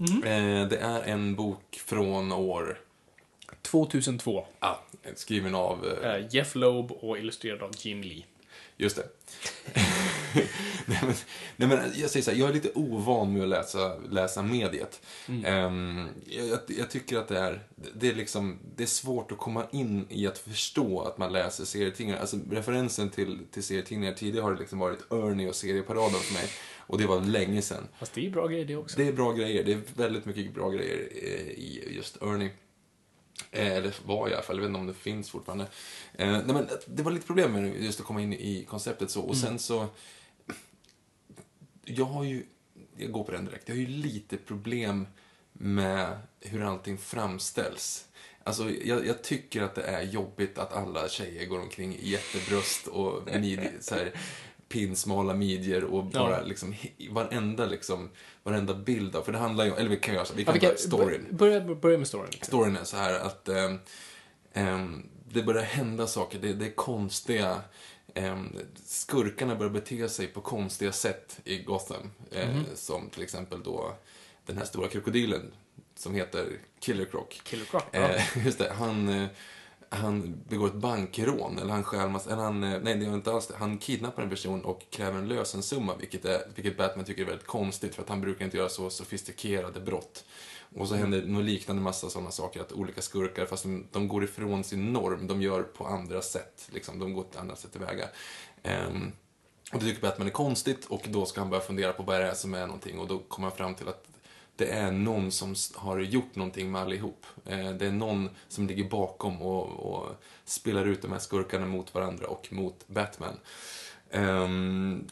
Mm. 0.00 0.22
Eh, 0.62 0.68
det 0.68 0.76
är 0.76 1.02
en 1.02 1.34
bok 1.34 1.80
från 1.86 2.32
år, 2.32 2.80
2002. 3.62 4.46
ah, 4.58 4.74
skriven 5.14 5.54
av, 5.54 5.86
eh, 6.02 6.10
Eh, 6.10 6.26
Jeff 6.30 6.54
Loeb 6.54 6.92
och 6.92 7.18
illustrerad 7.18 7.62
av 7.62 7.70
Jim 7.78 8.02
Lee. 8.02 8.22
Just 8.80 8.96
det. 8.96 9.06
nej, 10.86 10.98
men, 11.02 11.14
nej 11.56 11.68
men 11.68 11.78
jag 11.94 12.10
säger 12.10 12.24
så 12.24 12.30
här, 12.30 12.38
jag 12.38 12.48
är 12.48 12.52
lite 12.52 12.70
ovan 12.74 13.32
med 13.32 13.42
att 13.42 13.48
läsa, 13.48 13.98
läsa 13.98 14.42
mediet. 14.42 15.02
Mm. 15.28 15.44
Ehm, 15.44 16.08
jag, 16.26 16.58
jag, 16.66 16.90
tycker 16.90 17.18
att 17.18 17.28
det 17.28 17.38
är, 17.38 17.62
det 17.94 18.08
är 18.08 18.14
liksom, 18.14 18.58
det 18.76 18.82
är 18.82 18.86
svårt 18.86 19.32
att 19.32 19.38
komma 19.38 19.66
in 19.72 20.06
i 20.08 20.26
att 20.26 20.38
förstå 20.38 21.00
att 21.00 21.18
man 21.18 21.32
läser 21.32 21.64
serietidningar. 21.64 22.20
Alltså 22.20 22.36
referensen 22.50 23.10
till, 23.10 23.38
till 23.50 23.62
serietidningar 23.62 24.12
tidigare 24.12 24.42
har 24.42 24.52
det 24.52 24.60
liksom 24.60 24.78
varit 24.78 25.12
Ernie 25.12 25.48
och 25.48 25.54
serieparaden 25.54 26.20
för 26.20 26.34
mig. 26.34 26.48
Och 26.90 26.98
det 26.98 27.06
var 27.06 27.20
länge 27.20 27.62
sedan. 27.62 27.88
Fast 27.98 28.14
det 28.14 28.26
är 28.26 28.30
bra 28.30 28.46
grejer 28.46 28.64
det 28.64 28.76
också. 28.76 28.96
Det 28.96 29.08
är 29.08 29.12
bra 29.12 29.32
grejer. 29.32 29.64
Det 29.64 29.72
är 29.72 29.80
väldigt 29.94 30.24
mycket 30.24 30.54
bra 30.54 30.70
grejer 30.70 31.08
eh, 31.22 31.50
i 31.50 31.94
just 31.96 32.22
Ernie. 32.22 32.50
Eh, 33.50 33.72
Eller 33.72 33.94
var 34.04 34.28
i 34.28 34.34
alla 34.34 34.42
fall, 34.42 34.56
jag 34.56 34.60
vet 34.62 34.68
inte 34.68 34.80
om 34.80 34.86
det 34.86 34.94
finns 34.94 35.30
fortfarande. 35.30 35.64
Eh, 36.14 36.30
nej, 36.32 36.44
men 36.46 36.68
det 36.86 37.02
var 37.02 37.12
lite 37.12 37.26
problem 37.26 37.52
med 37.52 37.82
just 37.82 38.00
att 38.00 38.06
komma 38.06 38.22
in 38.22 38.32
i 38.32 38.64
konceptet 38.68 39.10
så. 39.10 39.22
Och 39.22 39.36
sen 39.36 39.58
så... 39.58 39.86
Jag 41.84 42.04
har 42.04 42.24
ju... 42.24 42.46
Jag 42.96 43.12
går 43.12 43.24
på 43.24 43.32
den 43.32 43.44
direkt. 43.44 43.68
Jag 43.68 43.74
har 43.74 43.80
ju 43.80 43.86
lite 43.86 44.36
problem 44.36 45.06
med 45.52 46.18
hur 46.40 46.62
allting 46.62 46.98
framställs. 46.98 48.06
Alltså, 48.44 48.70
jag, 48.70 49.06
jag 49.06 49.22
tycker 49.22 49.62
att 49.62 49.74
det 49.74 49.82
är 49.82 50.02
jobbigt 50.02 50.58
att 50.58 50.72
alla 50.72 51.08
tjejer 51.08 51.46
går 51.46 51.60
omkring 51.60 51.96
i 51.96 52.08
jättebröst 52.08 52.86
och 52.86 53.28
mid, 53.40 53.60
så 53.80 53.94
här, 53.94 54.12
pinsmala 54.72 55.34
midjor 55.34 55.84
och 55.84 56.04
bara 56.04 56.30
Ja. 56.38 56.42
liksom, 56.44 56.74
varenda 57.10 57.66
liksom, 57.66 58.10
varenda 58.42 58.74
bild 58.74 59.16
av, 59.16 59.22
för 59.22 59.32
det 59.32 59.38
handlar 59.38 59.64
ju 59.64 59.70
om, 59.72 59.78
eller 59.78 59.90
vi 59.90 59.96
kan 59.96 60.14
göra 60.14 60.24
så, 60.24 60.34
vi 60.34 60.42
Ja, 60.42 60.46
kan 60.46 60.54
vi 60.54 60.60
ta 60.60 60.66
kan, 60.68 60.78
storyn. 60.78 61.26
börja, 61.30 61.60
börja 61.74 61.98
med 61.98 62.06
storyn. 62.08 62.30
Storyn 62.42 62.76
är 62.76 62.84
så 62.84 62.96
här 62.96 63.14
att 63.20 63.48
ehm, 64.54 65.08
det 65.32 65.42
börjar 65.42 65.62
hända 65.62 66.06
saker, 66.06 66.38
det, 66.38 66.52
det 66.52 66.66
är 66.66 66.70
konstiga, 66.74 67.60
ehm, 68.14 68.56
skurkarna 68.86 69.54
börjar 69.56 69.72
bete 69.72 70.08
sig 70.08 70.26
på 70.26 70.40
konstiga 70.40 70.92
sätt 70.92 71.40
i 71.44 71.58
Gotham. 71.58 72.10
Eh, 72.32 72.48
Mhm. 72.48 72.64
Som 72.74 73.08
till 73.10 73.22
exempel 73.22 73.62
då 73.62 73.94
den 74.46 74.58
här 74.58 74.64
stora 74.64 74.88
krokodilen 74.88 75.52
som 75.96 76.14
heter 76.14 76.46
Killer 76.80 77.04
Croc. 77.04 77.40
Killer 77.42 77.64
Croc. 77.64 77.82
Ja. 77.92 77.98
Eh, 78.08 78.22
just 78.46 78.58
det, 78.58 78.72
han, 78.78 79.08
eh, 79.08 79.26
han 79.92 80.42
begår 80.48 80.66
ett 80.66 80.74
bankrån, 80.74 81.58
eller 81.58 81.72
han 81.72 81.84
stjäl 81.84 82.08
massa, 82.08 82.32
eller 82.32 82.42
han, 82.42 82.64
eh, 82.64 82.80
nej 82.82 82.96
det 82.96 83.04
gör 83.04 83.14
inte 83.14 83.32
alls 83.32 83.46
det. 83.46 83.56
Han 83.56 83.78
kidnappar 83.78 84.22
en 84.22 84.30
person 84.30 84.64
och 84.64 84.90
kräver 84.90 85.18
en 85.18 85.28
lösensumma, 85.28 85.96
vilket, 85.96 86.24
är, 86.24 86.42
vilket 86.54 86.76
Batman 86.76 87.04
tycker 87.04 87.22
är 87.22 87.26
väldigt 87.26 87.46
konstigt, 87.46 87.94
för 87.94 88.02
att 88.02 88.08
han 88.08 88.20
brukar 88.20 88.44
inte 88.44 88.56
göra 88.56 88.68
så 88.68 88.90
sofistikerade 88.90 89.80
brott. 89.80 90.24
Och 90.76 90.88
så 90.88 90.94
händer 90.94 91.22
något 91.22 91.44
liknande 91.44 91.82
massa 91.82 92.10
sådana 92.10 92.30
saker, 92.30 92.60
att 92.60 92.72
olika 92.72 93.02
skurkar, 93.02 93.46
fast 93.46 93.62
de, 93.62 93.86
de 93.92 94.08
går 94.08 94.24
ifrån 94.24 94.64
sin 94.64 94.92
norm, 94.92 95.26
de 95.26 95.42
gör 95.42 95.62
på 95.62 95.86
andra 95.86 96.22
sätt, 96.22 96.68
liksom, 96.72 96.98
de 96.98 97.14
går 97.14 97.22
ett 97.30 97.36
annat 97.36 97.58
sätt 97.58 97.72
tillväga. 97.72 98.08
Ehm, 98.62 99.12
och 99.72 99.80
det 99.80 99.86
tycker 99.86 100.00
Batman 100.00 100.26
är 100.26 100.32
konstigt 100.32 100.84
och 100.86 101.02
då 101.08 101.26
ska 101.26 101.40
han 101.40 101.50
börja 101.50 101.62
fundera 101.62 101.92
på 101.92 102.02
vad 102.02 102.20
det 102.20 102.26
är 102.26 102.34
som 102.34 102.54
är 102.54 102.66
någonting 102.66 102.98
och 102.98 103.08
då 103.08 103.18
kommer 103.18 103.48
han 103.48 103.56
fram 103.56 103.74
till 103.74 103.88
att 103.88 104.09
det 104.60 104.66
är 104.66 104.90
någon 104.92 105.32
som 105.32 105.54
har 105.74 105.98
gjort 105.98 106.36
någonting 106.36 106.72
med 106.72 106.80
allihop. 106.80 107.26
Eh, 107.46 107.70
Det 107.70 107.86
är 107.86 107.92
någon 107.92 108.30
som 108.48 108.66
ligger 108.66 108.84
bakom 108.84 109.42
och, 109.42 109.66
och 109.66 110.22
spelar 110.44 110.84
ut 110.84 111.02
de 111.02 111.12
här 111.12 111.18
skurkarna 111.18 111.66
mot 111.66 111.94
varandra 111.94 112.26
och 112.26 112.52
mot 112.52 112.88
Batman. 112.88 113.36
Ehm, 114.10 115.06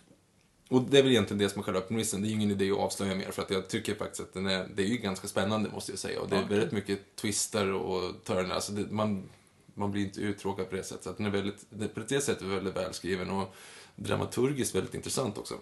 och 0.68 0.82
det 0.82 0.98
är 0.98 1.02
väl 1.02 1.12
egentligen 1.12 1.38
det 1.38 1.48
som 1.48 1.60
är 1.60 1.64
själva 1.64 1.80
premissen. 1.80 2.22
Det 2.22 2.26
är 2.26 2.28
ju 2.28 2.34
ingen 2.34 2.50
idé 2.50 2.70
att 2.70 2.78
avslöja 2.78 3.14
mer 3.14 3.30
för 3.30 3.42
att 3.42 3.50
jag 3.50 3.68
tycker 3.68 3.94
faktiskt 3.94 4.20
att 4.20 4.34
den 4.34 4.46
är, 4.46 4.68
det 4.74 4.82
är 4.82 4.86
ju 4.86 4.96
ganska 4.96 5.28
spännande 5.28 5.70
måste 5.70 5.92
jag 5.92 5.98
säga. 5.98 6.20
Och 6.20 6.28
det 6.28 6.36
är 6.36 6.44
väldigt 6.44 6.72
mycket 6.72 7.16
twister 7.16 7.72
och 7.72 8.24
turner. 8.24 8.54
Alltså 8.54 8.72
det, 8.72 8.90
man, 8.90 9.28
man 9.74 9.90
blir 9.92 10.04
inte 10.04 10.20
uttråkad 10.20 10.70
på 10.70 10.76
det 10.76 10.84
sättet. 10.84 11.04
Så 11.04 11.12
den 11.16 11.26
är 11.26 11.30
väldigt, 11.30 11.94
på 11.94 12.00
det 12.08 12.20
sättet 12.20 12.42
väldigt 12.42 12.76
välskriven 12.76 13.30
och 13.30 13.54
dramaturgiskt 13.96 14.74
väldigt 14.74 14.94
intressant 14.94 15.38
också. 15.38 15.54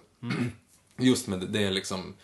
Just 0.98 1.28
med 1.28 1.40
det, 1.40 1.46
det 1.46 1.62
är 1.62 1.70
liksom 1.70 2.14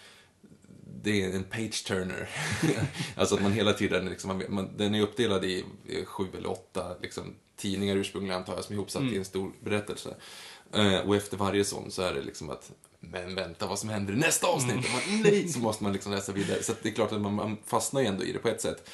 det 1.03 1.23
är 1.23 1.37
en 1.37 1.45
page-turner. 1.45 2.29
alltså 3.17 3.35
att 3.35 3.43
man 3.43 3.53
hela 3.53 3.73
tiden, 3.73 4.07
liksom, 4.07 4.29
man, 4.29 4.43
man, 4.49 4.77
den 4.77 4.95
är 4.95 5.01
uppdelad 5.01 5.45
i 5.45 5.65
sju 6.05 6.27
eller 6.37 6.51
åtta 6.51 6.97
liksom, 7.03 7.35
tidningar 7.57 7.97
ursprungligen 7.97 8.37
antar 8.37 8.55
jag, 8.55 8.65
som 8.65 8.73
är 8.73 8.77
ihopsatt 8.77 9.03
i 9.03 9.17
en 9.17 9.25
stor 9.25 9.53
berättelse. 9.61 10.15
Eh, 10.73 10.99
och 10.99 11.17
efter 11.17 11.37
varje 11.37 11.65
sån 11.65 11.91
så 11.91 12.03
är 12.03 12.15
det 12.15 12.23
liksom 12.23 12.51
att, 12.51 12.71
men 13.01 13.35
vänta 13.35 13.67
vad 13.67 13.79
som 13.79 13.89
händer 13.89 14.15
i 14.15 14.17
nästa 14.17 14.47
avsnitt? 14.47 14.77
Och 14.77 14.93
man, 14.93 15.23
nej! 15.23 15.49
Så 15.49 15.59
måste 15.59 15.83
man 15.83 15.93
liksom 15.93 16.13
läsa 16.13 16.33
vidare. 16.33 16.63
Så 16.63 16.73
det 16.83 16.89
är 16.89 16.93
klart 16.93 17.13
att 17.13 17.21
man, 17.21 17.35
man 17.35 17.57
fastnar 17.67 18.01
ju 18.01 18.07
ändå 18.07 18.25
i 18.25 18.33
det 18.33 18.39
på 18.39 18.49
ett 18.49 18.61
sätt. 18.61 18.91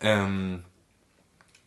Ehm, 0.00 0.62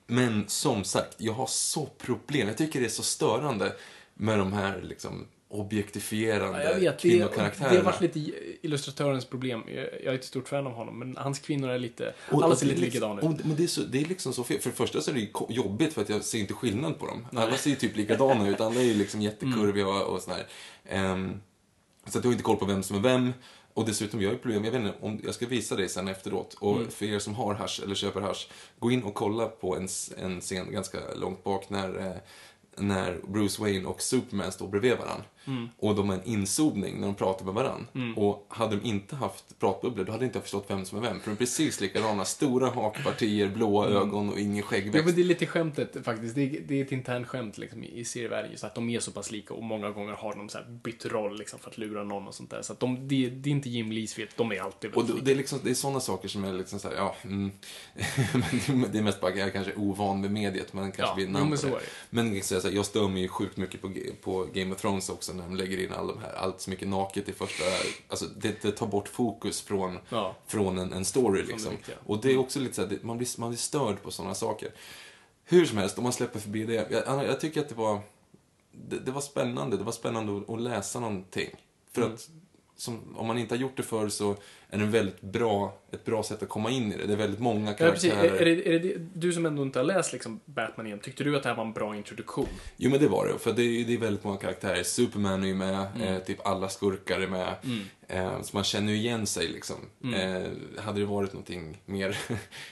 men 0.07 0.43
som 0.47 0.83
sagt, 0.83 1.15
jag 1.17 1.33
har 1.33 1.47
så 1.47 1.85
problem. 1.85 2.47
Jag 2.47 2.57
tycker 2.57 2.79
det 2.79 2.85
är 2.85 2.89
så 2.89 3.03
störande 3.03 3.75
med 4.13 4.39
de 4.39 4.53
här 4.53 4.81
liksom 4.81 5.27
objektifierande 5.53 6.63
Ja, 6.63 6.73
vet, 6.73 6.81
det, 6.81 7.09
kvinnokaraktärerna. 7.09 7.71
det 7.73 7.77
har 7.77 7.83
varit 7.85 8.01
lite 8.01 8.19
illustratörens 8.61 9.25
problem. 9.25 9.63
Jag, 9.67 9.83
jag 10.03 10.13
är 10.13 10.15
ett 10.15 10.23
stort 10.25 10.47
fan 10.47 10.67
av 10.67 10.73
honom, 10.73 10.99
men 10.99 11.17
hans 11.17 11.39
kvinnor 11.39 11.69
är 11.69 11.79
lite... 11.79 12.13
Och- 12.31 12.43
alla 12.43 12.55
ser 12.55 12.65
lite 12.65 12.81
likadana 12.81 13.21
ut. 13.21 13.27
och- 13.27 13.45
Men 13.45 13.55
det 13.55 13.63
är, 13.63 13.67
så, 13.67 13.81
det 13.81 14.01
är 14.01 14.05
liksom 14.05 14.33
så 14.33 14.43
fel. 14.43 14.59
För 14.59 14.69
det 14.69 14.75
första 14.75 15.01
så 15.01 15.11
är 15.11 15.15
det 15.15 15.53
jobbigt 15.53 15.93
för 15.93 16.01
att 16.01 16.09
jag 16.09 16.23
ser 16.23 16.39
inte 16.39 16.53
skillnad 16.53 16.99
på 16.99 17.05
dem. 17.07 17.27
Alla 17.35 17.57
ser 17.57 17.69
ju 17.69 17.75
typ 17.75 17.95
likadana 17.97 18.49
ut. 18.49 18.61
Alla 18.61 18.79
är 18.79 18.83
ju 18.85 18.93
liksom 18.93 19.21
jättekurviga 19.21 19.87
och, 19.87 20.01
och 20.15 20.21
sådär. 20.21 20.47
Ehm, 20.85 21.41
så 22.07 22.17
att 22.17 22.23
jag 22.23 22.29
har 22.29 22.33
inte 22.33 22.43
koll 22.43 22.57
på 22.57 22.65
vem 22.65 22.83
som 22.83 22.95
är 22.97 23.01
vem. 23.01 23.33
Och 23.75 23.85
dessutom, 23.85 24.21
jag 24.21 24.29
har 24.29 24.33
ju 24.33 24.39
problem, 24.39 24.65
jag 24.65 24.71
vet 24.71 24.81
inte, 24.81 24.93
om 25.01 25.19
jag 25.25 25.33
ska 25.35 25.47
visa 25.47 25.75
dig 25.75 25.89
sen 25.89 26.07
efteråt. 26.07 26.53
Och 26.59 26.77
för 26.89 27.05
er 27.05 27.19
som 27.19 27.35
har 27.35 27.53
hash 27.53 27.83
eller 27.83 27.95
köper 27.95 28.21
hash, 28.21 28.47
gå 28.79 28.91
in 28.91 29.03
och 29.03 29.13
kolla 29.13 29.45
på 29.47 29.75
en, 29.75 29.87
en 30.17 30.41
scen 30.41 30.71
ganska 30.71 30.99
långt 31.15 31.43
bak 31.43 31.69
när, 31.69 31.99
eh, 31.99 32.13
när 32.77 33.19
Bruce 33.27 33.61
Wayne 33.61 33.85
och 33.87 34.01
Superman 34.01 34.51
står 34.51 34.67
bredvid 34.67 34.91
varandra. 34.91 35.25
Och 35.79 35.95
de 35.95 36.09
har 36.09 36.15
en 36.15 36.23
inzoomning 36.25 36.99
när 36.99 37.07
de 37.07 37.15
pratar 37.15 37.45
med 37.45 37.53
varandra. 37.53 37.85
Och 38.15 38.45
hade 38.49 38.75
de 38.75 38.87
inte 38.87 39.15
haft 39.15 39.59
pratbubblor, 39.59 40.05
då 40.05 40.11
hade 40.11 40.25
inte 40.25 40.37
jag 40.37 40.43
förstått 40.43 40.65
vem 40.67 40.85
som 40.85 40.97
är 40.97 41.01
vem. 41.01 41.19
För 41.19 41.25
de 41.25 41.31
är 41.31 41.35
precis 41.37 41.81
likadana. 41.81 42.25
Stora 42.25 42.69
hakpartier, 42.69 43.47
blåa 43.49 43.87
ögon 43.87 44.29
och 44.29 44.39
ingen 44.39 44.57
Ja, 44.57 44.63
skäggväxt. 44.63 45.05
men 45.05 45.15
det 45.15 45.21
är 45.21 45.25
lite 45.25 45.45
skämtet 45.45 46.05
faktiskt. 46.05 46.35
Det 46.35 46.41
är, 46.41 46.61
det 46.67 46.79
är 46.79 46.85
ett 46.85 46.91
internt 46.91 47.27
skämt 47.27 47.57
liksom, 47.57 47.83
i 47.83 48.05
serievärlden. 48.05 48.51
just 48.51 48.63
att 48.63 48.75
de 48.75 48.89
är 48.89 48.99
så 48.99 49.11
pass 49.11 49.31
lika 49.31 49.53
och 49.53 49.63
många 49.63 49.89
gånger 49.91 50.13
har 50.13 50.35
de 50.35 50.49
så 50.49 50.57
bytt 50.83 51.05
roll 51.05 51.37
liksom, 51.37 51.59
för 51.59 51.69
att 51.69 51.77
lura 51.77 52.03
någon 52.03 52.27
och 52.27 52.35
sånt 52.35 52.49
där. 52.49 52.61
Så 52.61 52.73
att 52.73 52.79
de, 52.79 53.07
det, 53.07 53.29
det 53.29 53.49
är 53.49 53.51
inte 53.51 53.69
Jim 53.69 53.91
Lees 53.91 54.13
fel. 54.13 54.27
De 54.35 54.51
är 54.51 54.59
alltid 54.61 54.93
Och 54.93 55.05
det, 55.05 55.13
det 55.21 55.31
är, 55.31 55.35
liksom, 55.35 55.59
det 55.63 55.69
är 55.69 55.73
sådana 55.73 55.99
saker 55.99 56.27
som 56.27 56.43
är 56.43 56.53
liksom 56.53 56.79
så 56.79 56.87
här, 56.87 56.95
ja, 56.95 57.15
mm. 57.23 57.51
det- 58.91 58.97
är 58.97 59.01
mest 59.01 59.21
bara, 59.21 59.31
jag 59.35 59.47
är 59.47 59.51
kanske 59.51 59.73
ovan 59.75 60.21
med 60.21 60.31
mediet, 60.31 60.73
men 60.73 60.83
kanske 60.91 61.01
Ja, 61.11 61.15
blir 61.15 61.25
jo, 61.25 61.31
namn 61.31 61.49
men 61.49 61.57
så 61.57 61.67
det. 61.67 61.73
är. 61.73 61.81
Men 62.09 62.43
så 62.43 62.59
här, 62.61 62.71
jag 62.71 62.85
stör 62.85 63.07
mig 63.07 63.21
ju 63.21 63.27
sjukt 63.27 63.57
mycket 63.57 63.81
på, 63.81 63.91
på 64.21 64.47
Game 64.53 64.73
of 64.75 64.81
Thrones 64.81 65.09
också, 65.09 65.32
när 65.33 65.43
de 65.43 65.55
lägger 65.55 65.77
in 65.85 65.93
all 65.93 66.07
de 66.07 66.19
här, 66.21 66.33
allt 66.33 66.61
så 66.61 66.69
mycket 66.69 66.87
naket 66.87 67.29
i 67.29 67.33
första, 67.33 67.63
alltså 68.07 68.25
det, 68.25 68.61
det 68.61 68.71
tar 68.71 68.87
bort 68.87 69.07
fokus 69.07 69.61
från, 69.61 69.99
Ja. 70.09 70.35
från 70.47 70.77
en, 70.77 70.93
en 70.93 71.05
story 71.05 71.41
det 71.41 71.47
liksom. 71.47 71.71
viktiga. 71.71 71.95
Och 72.05 72.21
det 72.21 72.31
är 72.31 72.37
också 72.37 72.59
lite 72.59 72.75
så 72.75 72.81
här, 72.81 72.89
det, 72.89 73.03
man, 73.03 73.17
blir, 73.17 73.39
man 73.39 73.49
blir 73.49 73.59
störd 73.59 74.01
på 74.03 74.11
sådana 74.11 74.35
saker. 74.35 74.71
Hur 75.43 75.65
som 75.65 75.77
helst, 75.77 75.97
om 75.97 76.03
man 76.03 76.13
släpper 76.13 76.39
förbi 76.39 76.65
det, 76.65 76.73
jag, 76.91 77.25
jag 77.25 77.39
tycker 77.39 77.61
att 77.61 77.69
det 77.69 77.75
var, 77.75 77.99
det, 78.71 78.99
det 78.99 79.11
var 79.11 79.21
spännande, 79.21 79.77
det 79.77 79.83
var 79.83 79.91
spännande 79.91 80.37
att, 80.37 80.49
att 80.49 80.61
läsa 80.61 80.99
någonting. 80.99 81.49
För 81.91 82.01
Mm. 82.01 82.13
att 82.13 82.29
som, 82.75 83.15
om 83.17 83.27
man 83.27 83.37
inte 83.37 83.55
har 83.55 83.59
gjort 83.59 83.77
det 83.77 83.83
förr 83.83 84.09
så 84.09 84.31
är 84.69 84.77
det 84.77 84.83
en 84.83 84.91
väldigt 84.91 85.21
bra, 85.21 85.77
ett 85.91 86.05
bra 86.05 86.23
sätt 86.23 86.43
att 86.43 86.49
komma 86.49 86.69
in 86.71 86.93
i 86.93 86.97
det. 86.97 87.05
Det 87.07 87.13
är 87.13 87.17
väldigt 87.17 87.39
många 87.39 87.71
Ja, 87.71 87.77
karaktärer. 87.77 88.23
Är, 88.23 88.41
är, 88.41 88.45
det, 88.55 88.75
är 88.75 88.79
det, 88.79 88.93
du 89.13 89.33
som 89.33 89.45
ändå 89.45 89.63
inte 89.63 89.79
har 89.79 89.83
läst 89.83 90.13
liksom, 90.13 90.39
Batman 90.45 90.87
igen, 90.87 90.99
tyckte 90.99 91.23
du 91.23 91.35
att 91.37 91.43
det 91.43 91.49
här 91.49 91.55
var 91.55 91.65
en 91.65 91.73
bra 91.73 91.95
introduktion? 91.95 92.47
Jo 92.77 92.91
men 92.91 92.99
det 92.99 93.07
var 93.07 93.27
det, 93.27 93.39
för 93.39 93.53
det 93.53 93.61
är, 93.63 93.85
det 93.85 93.93
är 93.93 93.97
väldigt 93.97 94.23
många 94.23 94.37
karaktärer. 94.37 94.83
Superman 94.83 95.43
är 95.43 95.47
ju 95.47 95.53
med, 95.55 95.85
Mm. 95.95 96.07
eh, 96.07 96.19
typ 96.19 96.47
alla 96.47 96.69
skurkar 96.69 97.19
är 97.19 97.27
med. 97.27 97.55
Eh, 98.07 98.41
så 98.41 98.57
man 98.57 98.63
känner 98.63 98.93
ju 98.93 98.97
igen 98.99 99.25
sig 99.27 99.47
liksom. 99.47 99.75
Mm. 100.03 100.13
Eh, 100.43 100.81
hade 100.83 100.99
det 100.99 101.05
varit 101.05 101.33
någonting 101.33 101.81
mer, 101.85 102.17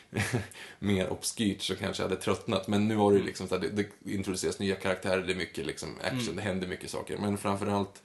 mer 0.80 1.10
obskyrt 1.12 1.62
så 1.62 1.76
kanske 1.76 2.04
jag 2.04 2.10
hade 2.10 2.22
tröttnat. 2.22 2.68
Men 2.68 2.88
nu 2.88 2.96
var 2.96 3.12
det 3.12 3.18
ju 3.18 3.24
liksom 3.26 3.48
så 3.48 3.56
här, 3.56 3.62
det, 3.62 3.70
det 4.04 4.12
introduceras 4.14 4.60
nya 4.60 4.76
karaktärer, 4.76 5.22
det 5.22 5.34
är 5.34 5.38
mycket 5.38 5.66
liksom 5.66 5.90
action, 6.02 6.20
Mm. 6.22 6.36
det 6.36 6.42
händer 6.42 6.68
mycket 6.68 6.90
saker. 6.90 7.18
Men 7.18 7.38
framförallt 7.38 8.02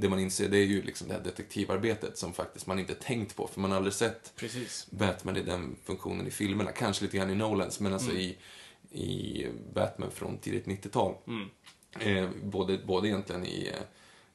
det 0.00 0.08
man 0.08 0.18
inser 0.18 0.48
det 0.48 0.58
är 0.58 0.64
ju 0.64 0.82
liksom 0.82 1.08
det 1.08 1.14
här 1.14 1.20
detektivarbetet 1.20 2.18
som 2.18 2.32
faktiskt 2.32 2.66
man 2.66 2.78
inte 2.78 2.94
tänkt 2.94 3.36
på, 3.36 3.46
för 3.46 3.60
man 3.60 3.70
har 3.70 3.76
aldrig 3.76 3.94
sett 3.94 4.32
Precis. 4.36 4.86
Batman 4.90 5.36
i 5.36 5.42
den 5.42 5.76
funktionen 5.84 6.26
i 6.26 6.30
filmerna. 6.30 6.72
Kanske 6.72 7.04
lite 7.04 7.16
grann 7.16 7.30
i 7.30 7.34
Nolans, 7.34 7.80
men 7.80 7.92
alltså 7.92 8.12
i, 8.12 8.36
i 8.90 9.46
Batman 9.74 10.10
från 10.10 10.38
tidigt 10.38 10.66
90-tal. 10.66 11.14
Eh, 12.00 12.28
både, 12.42 12.78
både 12.78 13.08
egentligen 13.08 13.46
i, 13.46 13.72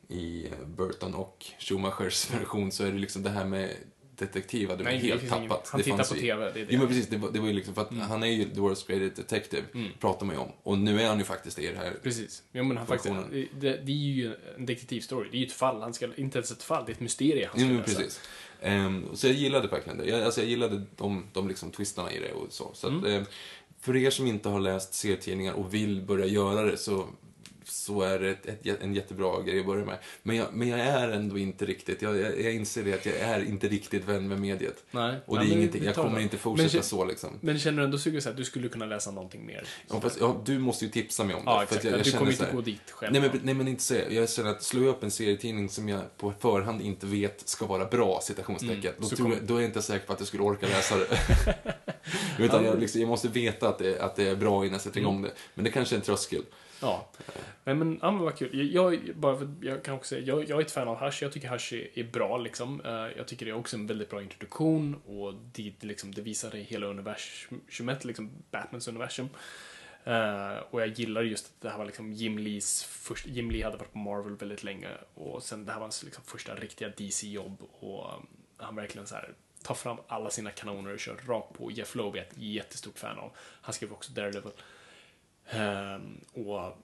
i 0.07 0.49
Burton 0.65 1.13
och 1.13 1.45
Schumachers 1.59 2.31
version 2.33 2.71
så 2.71 2.83
är 2.83 2.91
det 2.91 2.99
liksom 2.99 3.23
det 3.23 3.29
här 3.29 3.45
med 3.45 3.75
detektiv 4.17 4.69
hade 4.69 4.83
Nej, 4.83 4.93
man 4.93 5.01
det 5.01 5.07
helt 5.07 5.21
finns 5.21 5.33
ingen- 5.33 5.49
tappat. 5.49 5.67
han 5.69 5.81
tittar 5.83 6.03
på 6.03 6.15
ju- 6.15 6.21
TV, 6.21 6.43
det 6.43 6.49
är 6.49 6.53
det. 6.53 6.59
Mm. 6.59 6.67
Jo 6.69 6.79
men 6.79 6.87
precis, 6.87 7.07
det 7.07 7.17
var, 7.17 7.31
det 7.31 7.39
var 7.39 7.47
ju 7.47 7.53
liksom 7.53 7.73
för 7.75 7.81
att 7.81 7.93
han 8.09 8.23
är 8.23 8.27
ju 8.27 8.43
the 8.43 8.59
world's 8.59 8.87
greatest 8.87 9.15
detective, 9.15 9.63
pratar 9.99 10.25
man 10.25 10.35
ju 10.35 10.41
om. 10.41 10.51
Och 10.63 10.77
nu 10.77 11.01
är 11.01 11.07
han 11.07 11.17
ju 11.17 11.23
faktiskt 11.23 11.59
i 11.59 11.67
det 11.67 11.77
här. 11.77 11.93
Precis. 12.03 12.43
Jo, 12.51 12.63
men 12.63 12.77
han 12.77 12.87
faktiskt, 12.87 13.15
det, 13.59 13.77
det 13.85 13.91
är 13.91 13.95
ju 13.95 14.33
en 14.57 14.65
detektivstory. 14.65 15.29
Det 15.31 15.37
är 15.37 15.39
ju 15.39 15.45
ett 15.45 15.51
fall. 15.53 15.81
Han 15.81 15.93
ska, 15.93 16.07
inte 16.15 16.37
ens 16.37 16.51
ett 16.51 16.63
fall, 16.63 16.83
det 16.85 16.91
är 16.91 16.93
ett 16.93 16.99
mysterium 16.99 17.49
han 17.51 17.59
Jo, 17.61 17.65
ska 17.65 17.73
men 17.73 17.77
lösa. 17.81 17.95
precis. 17.99 18.21
Ehm, 18.61 19.05
så 19.13 19.27
jag 19.27 19.35
gillade 19.35 19.67
verkligen 19.67 19.97
det. 19.97 20.05
Jag, 20.05 20.21
alltså 20.21 20.41
jag 20.41 20.49
gillade 20.49 20.83
de, 20.95 21.25
de 21.33 21.47
liksom 21.47 21.71
twistarna 21.71 22.11
i 22.11 22.19
det 22.19 22.31
och 22.31 22.47
så. 22.53 22.71
så 22.73 22.87
att, 22.87 22.93
Mm. 22.93 23.05
eh, 23.21 23.23
för 23.79 23.95
er 23.95 24.09
som 24.09 24.27
inte 24.27 24.49
har 24.49 24.59
läst 24.59 24.93
serietidningar 24.93 25.53
och 25.53 25.73
vill 25.73 26.01
börja 26.01 26.25
göra 26.25 26.61
det 26.63 26.77
så, 26.77 27.07
så 27.69 28.01
är 28.01 28.19
det 28.19 28.29
ett, 28.29 28.45
ett, 28.65 28.81
en 28.81 28.93
jättebra 28.95 29.41
grej 29.41 29.59
att 29.59 29.65
börja 29.65 29.85
med. 29.85 29.97
Men 30.23 30.35
jag, 30.35 30.47
men 30.53 30.67
jag 30.67 30.79
är 30.79 31.09
ändå 31.09 31.37
inte 31.37 31.65
riktigt, 31.65 32.01
jag, 32.01 32.17
jag, 32.17 32.41
jag 32.41 32.53
inser 32.53 32.83
det 32.83 32.93
att 32.93 33.05
jag 33.05 33.15
är 33.15 33.43
inte 33.43 33.67
riktigt 33.67 34.05
vän 34.05 34.27
med 34.27 34.39
mediet. 34.41 34.83
Nej. 34.91 35.15
Och 35.25 35.35
det 35.37 35.43
är 35.43 35.47
men 35.47 35.57
ingenting, 35.57 35.83
jag 35.83 35.95
kommer 35.95 36.15
det. 36.17 36.23
inte 36.23 36.37
fortsätta 36.37 36.73
Men- 36.77 36.83
så 36.83 37.05
liksom. 37.05 37.29
Men 37.41 37.59
känner 37.59 37.77
du 37.77 37.83
ändå 37.83 37.97
sugen 37.97 38.21
så 38.21 38.29
att 38.29 38.37
du 38.37 38.45
skulle 38.45 38.69
kunna 38.69 38.85
läsa 38.85 39.11
någonting 39.11 39.45
mer? 39.45 39.63
Ja, 39.89 40.01
fast, 40.01 40.17
ja, 40.19 40.41
du 40.45 40.59
måste 40.59 40.85
ju 40.85 40.91
tipsa 40.91 41.23
mig 41.23 41.35
om 41.35 41.45
det. 41.45 41.51
Ja, 41.51 41.57
för 41.57 41.63
exakt. 41.63 41.77
att 41.79 41.83
jag, 41.91 41.99
jag 41.99 42.05
du 42.05 42.11
kommer 42.11 42.31
inte 42.31 42.45
här- 42.45 42.53
gå 42.53 42.61
dit 42.61 42.91
själv. 42.91 43.11
Nej 43.13 43.21
men, 43.21 43.39
nej 43.43 43.53
men 43.53 43.67
inte 43.67 43.83
så. 43.83 43.95
Jag 44.09 44.29
känner 44.29 44.49
att 44.49 44.73
jag 44.73 44.83
upp 44.83 45.03
en 45.03 45.11
serietidning 45.11 45.69
som 45.69 45.89
jag 45.89 46.17
på 46.17 46.33
förhand 46.39 46.81
inte 46.81 47.05
vet 47.05 47.49
ska 47.49 47.65
vara 47.65 47.85
bra, 47.85 48.19
citationstecken, 48.23 48.93
då, 48.97 49.05
Mm. 49.07 49.17
kommer- 49.17 49.35
jag, 49.35 49.43
då 49.43 49.55
är 49.55 49.59
jag 49.61 49.69
inte 49.69 49.81
säker 49.81 50.07
på 50.07 50.13
att 50.13 50.19
jag 50.19 50.27
skulle 50.27 50.43
orka 50.43 50.67
läsa 50.67 50.95
det. 50.97 51.07
Utan 52.39 52.65
jag, 52.65 52.79
liksom, 52.79 53.01
jag 53.01 53.07
måste 53.07 53.27
veta 53.27 53.69
att 53.69 53.77
det, 53.79 53.99
att 54.01 54.15
det 54.15 54.27
är 54.27 54.35
bra 54.35 54.65
innan 54.65 54.71
jag 54.73 54.81
sätter 54.81 54.99
Mm. 54.99 55.11
igång 55.11 55.21
det. 55.21 55.31
Men 55.53 55.65
det 55.65 55.71
kanske 55.71 55.95
är 55.95 55.97
en 55.97 56.03
tröskel. 56.05 56.41
Ja. 56.81 57.09
Nej 57.63 57.75
men, 57.75 57.99
ja, 58.01 58.11
men 58.11 58.21
vad 58.21 58.37
kul. 58.37 58.71
Jag, 58.73 58.95
jag, 58.95 59.15
bara 59.15 59.37
för, 59.37 59.49
jag 59.61 59.83
kan 59.83 59.95
också 59.95 60.09
säga, 60.09 60.21
jag, 60.21 60.49
jag 60.49 60.57
är 60.59 60.65
ett 60.65 60.71
fan 60.71 60.87
av 60.87 60.97
hash. 60.97 61.21
Jag 61.21 61.31
tycker 61.31 61.47
hash 61.47 61.73
är, 61.73 61.99
är 61.99 62.03
bra 62.03 62.37
liksom. 62.37 62.81
Eh, 62.85 63.17
jag 63.17 63.27
tycker 63.27 63.45
det 63.45 63.51
är 63.51 63.55
också 63.55 63.77
en 63.77 63.87
väldigt 63.87 64.09
bra 64.09 64.21
introduktion 64.21 65.01
och 65.05 65.33
det, 65.53 65.83
liksom, 65.83 66.13
det 66.13 66.21
visar 66.21 66.51
det 66.51 66.57
hela 66.57 66.87
universumet, 66.87 68.05
liksom 68.05 68.31
Batmans 68.51 68.87
universum. 68.87 69.29
Uh, 70.07 70.57
och 70.69 70.81
jag 70.81 70.87
gillar 70.87 71.21
just 71.21 71.45
att 71.45 71.61
det 71.61 71.69
här 71.69 71.77
var 71.77 71.85
liksom 71.85 72.13
Jim 72.13 72.37
Lees 72.37 72.83
första, 72.83 73.29
Jim 73.29 73.51
Lee 73.51 73.63
hade 73.63 73.77
varit 73.77 73.93
på 73.93 73.97
Marvel 73.97 74.35
väldigt 74.35 74.63
länge 74.63 74.89
och 75.13 75.43
sen 75.43 75.65
det 75.65 75.71
här 75.71 75.79
var 75.79 75.85
hans 75.85 76.03
liksom 76.03 76.23
första 76.23 76.55
riktiga 76.55 76.89
DC-jobb 76.89 77.63
och 77.79 78.13
um, 78.13 78.27
han 78.57 78.75
verkligen 78.75 79.07
så 79.07 79.15
här 79.15 79.33
tar 79.63 79.75
fram 79.75 79.97
alla 80.07 80.29
sina 80.29 80.51
kanoner 80.51 80.93
och 80.93 80.99
kör 80.99 81.19
rakt 81.27 81.53
på. 81.53 81.71
Jeff 81.71 81.95
Lowe 81.95 82.19
är 82.19 82.23
jag 82.23 82.27
ett 82.27 82.37
jättestort 82.37 82.99
fan 82.99 83.19
av. 83.19 83.31
Han 83.61 83.73
skrev 83.73 83.91
också 83.91 84.11
Daredevil. 84.11 84.51
Uh, 84.51 84.51
Ehm, 85.49 86.21
och 86.33 86.77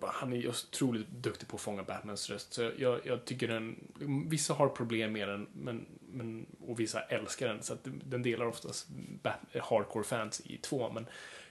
han 0.00 0.32
är 0.32 0.48
otroligt 0.48 1.08
duktig 1.08 1.48
på 1.48 1.56
att 1.56 1.62
fånga 1.62 1.82
Batmans 1.82 2.30
röst. 2.30 2.52
Så 2.52 2.70
jag, 2.78 3.00
jag 3.04 3.24
tycker 3.24 3.48
den, 3.48 3.76
vissa 4.28 4.54
har 4.54 4.68
problem 4.68 5.12
med 5.12 5.28
den, 5.28 5.46
men, 5.52 5.86
men, 6.12 6.46
och 6.66 6.80
vissa 6.80 7.00
älskar 7.00 7.48
den. 7.48 7.62
Så 7.62 7.72
att 7.72 7.80
den 8.04 8.22
delar 8.22 8.46
oftast 8.46 8.88
hardcore-fans 9.62 10.42
i 10.44 10.56
två. 10.56 10.90
Men 10.92 11.06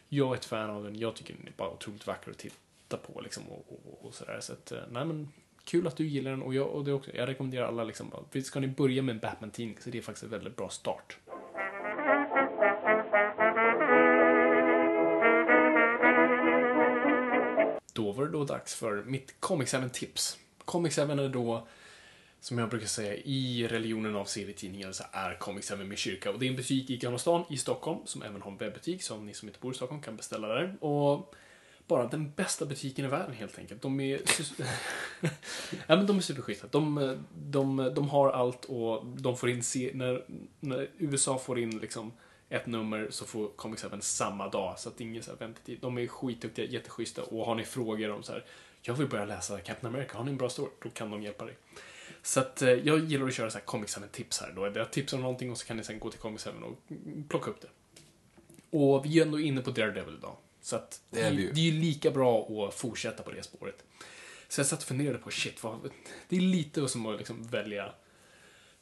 jag 0.09 0.31
är 0.31 0.35
ett 0.35 0.45
fan 0.45 0.69
av 0.69 0.83
den. 0.83 0.99
Jag 0.99 1.15
tycker 1.15 1.33
den 1.33 1.47
är 1.47 1.53
bara 1.57 1.69
otroligt 1.69 2.07
vacker 2.07 2.31
att 2.31 2.37
titta 2.37 2.97
på. 2.97 3.21
Liksom, 3.21 3.43
och, 3.49 3.65
och, 3.69 4.05
och 4.05 4.13
sådär. 4.13 4.39
Så 4.41 4.53
att, 4.53 4.71
eh, 4.71 4.79
nej 4.89 5.05
men, 5.05 5.29
kul 5.63 5.87
att 5.87 5.97
du 5.97 6.07
gillar 6.07 6.31
den. 6.31 6.41
Och 6.41 6.55
jag, 6.55 6.67
och 6.67 6.85
det 6.85 6.93
också, 6.93 7.11
jag 7.15 7.29
rekommenderar 7.29 7.67
alla, 7.67 7.83
liksom, 7.83 8.09
bara, 8.09 8.41
ska 8.41 8.59
ni 8.59 8.67
börja 8.67 9.01
med 9.01 9.13
en 9.13 9.19
Batman-tidning 9.19 9.77
så 9.81 9.89
det 9.89 9.97
är 9.97 10.01
faktiskt 10.01 10.23
en 10.23 10.29
väldigt 10.29 10.55
bra 10.55 10.69
start. 10.69 11.17
Då 17.95 18.11
var 18.11 18.25
det 18.25 18.31
då 18.31 18.43
dags 18.43 18.75
för 18.75 19.03
mitt 19.03 19.35
Comic 19.39 19.73
7-tips. 19.73 20.37
Comic 20.65 20.95
7 20.95 21.01
är 21.01 21.29
då, 21.29 21.67
som 22.39 22.57
jag 22.57 22.69
brukar 22.69 22.87
säga, 22.87 23.15
i 23.15 23.67
religionen 23.67 24.15
av 24.15 24.25
serietidningar 24.25 24.91
så 24.91 25.03
är 25.11 25.37
Comic 25.39 25.71
7 25.71 25.75
min 25.75 25.97
kyrka. 25.97 26.31
Och 26.31 26.39
det 26.39 26.45
är 26.45 26.49
en 26.49 26.55
butik 26.55 26.89
i 26.89 26.97
Gamla 26.97 27.17
stan 27.17 27.43
i 27.49 27.57
Stockholm 27.57 27.99
som 28.05 28.21
även 28.21 28.41
har 28.41 28.51
en 28.51 28.57
webbutik, 28.57 29.03
så 29.03 29.17
ni 29.17 29.33
som 29.33 29.47
inte 29.47 29.59
bor 29.59 29.71
i 29.71 29.75
Stockholm 29.75 30.01
kan 30.01 30.15
beställa 30.15 30.47
där. 30.47 30.77
Och 30.83 31.35
bara 31.87 32.07
den 32.07 32.31
bästa 32.31 32.65
butiken 32.65 33.05
i 33.05 33.07
världen 33.07 33.33
helt 33.33 33.59
enkelt. 33.59 33.81
De 33.81 33.99
är, 33.99 34.21
ja, 35.87 35.95
men 35.95 36.07
de 36.07 36.17
är 36.17 36.21
superschyssta. 36.21 36.67
De, 36.71 37.17
de, 37.35 37.91
de 37.95 38.09
har 38.09 38.29
allt 38.29 38.65
och 38.65 39.05
de 39.05 39.37
får 39.37 39.49
in, 39.49 39.63
se- 39.63 39.91
när, 39.93 40.25
när 40.59 40.89
USA 40.97 41.37
får 41.37 41.59
in 41.59 41.79
liksom 41.79 42.11
ett 42.55 42.65
nummer 42.67 43.07
så 43.09 43.25
får 43.25 43.47
Comics 43.47 43.83
Heaven 43.83 44.01
samma 44.01 44.49
dag. 44.49 44.79
Så 44.79 44.89
att 44.89 44.97
det 44.97 45.03
är 45.03 45.05
ingen 45.05 45.23
så 45.23 45.31
här 45.31 45.37
väntetid. 45.37 45.77
De 45.81 45.97
är 45.97 46.07
skitduktiga, 46.07 46.65
jätteschyssta 46.65 47.23
och 47.23 47.45
har 47.45 47.55
ni 47.55 47.63
frågor 47.63 48.11
om 48.11 48.23
så 48.23 48.31
här, 48.31 48.45
jag 48.81 48.93
vill 48.93 49.07
börja 49.07 49.25
läsa 49.25 49.59
Captain 49.59 49.95
America, 49.95 50.17
har 50.17 50.23
ni 50.23 50.31
en 50.31 50.37
bra 50.37 50.49
story? 50.49 50.71
Då 50.83 50.89
kan 50.89 51.11
de 51.11 51.21
hjälpa 51.23 51.45
dig. 51.45 51.57
Så 52.21 52.39
att 52.39 52.61
eh, 52.61 52.69
jag 52.69 52.99
gillar 52.99 53.27
att 53.27 53.33
köra 53.33 53.49
så 53.49 53.57
här 53.57 53.65
Comics 53.65 53.95
Heaven 53.95 54.09
tips 54.09 54.41
här 54.41 54.53
då. 54.55 54.71
Jag 54.75 54.91
tipsar 54.91 55.17
om 55.17 55.23
någonting 55.23 55.51
och 55.51 55.57
så 55.57 55.65
kan 55.65 55.77
ni 55.77 55.83
sen 55.83 55.99
gå 55.99 56.11
till 56.11 56.19
Comics 56.19 56.45
Heaven 56.45 56.63
och 56.63 56.77
plocka 57.29 57.51
upp 57.51 57.61
det. 57.61 57.67
Och 58.77 59.05
vi 59.05 59.19
är 59.19 59.25
ändå 59.25 59.39
inne 59.39 59.61
på 59.61 59.71
Daredevil 59.71 60.15
idag. 60.17 60.35
Så 60.61 60.75
att 60.75 61.01
Det 61.09 61.21
är 61.21 61.31
ju. 61.31 61.51
det 61.51 61.59
är 61.59 61.65
ju 61.65 61.81
lika 61.81 62.11
bra 62.11 62.47
att 62.67 62.73
fortsätta 62.73 63.23
på 63.23 63.31
det 63.31 63.43
spåret. 63.43 63.83
Så 64.47 64.59
jag 64.59 64.67
satt 64.67 64.79
och 64.79 64.87
funderade 64.87 65.17
på, 65.17 65.31
shit, 65.31 65.63
vad, 65.63 65.89
det 66.29 66.35
är 66.35 66.41
lite 66.41 66.87
som 66.87 67.05
att 67.05 67.17
liksom 67.17 67.43
välja 67.47 67.93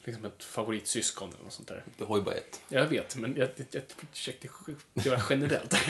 liksom 0.04 0.24
ett 0.24 0.44
favoritsyskon 0.44 1.28
eller 1.28 1.44
något 1.44 1.52
sånt 1.52 1.68
där. 1.68 1.84
Du 1.96 2.04
har 2.04 2.16
ju 2.16 2.22
bara 2.22 2.34
ett. 2.34 2.62
Jag 2.68 2.86
vet, 2.86 3.16
men 3.16 3.36
jag, 3.36 3.48
jag, 3.56 3.66
jag 3.70 3.82
försökte 4.12 4.48
göra 4.94 5.22
generellt. 5.30 5.74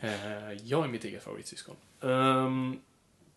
Eh, 0.00 0.52
jag 0.52 0.84
är 0.84 0.88
mitt 0.88 1.04
eget 1.04 1.22
favoritsyskon. 1.22 1.76
Ehm, 2.00 2.80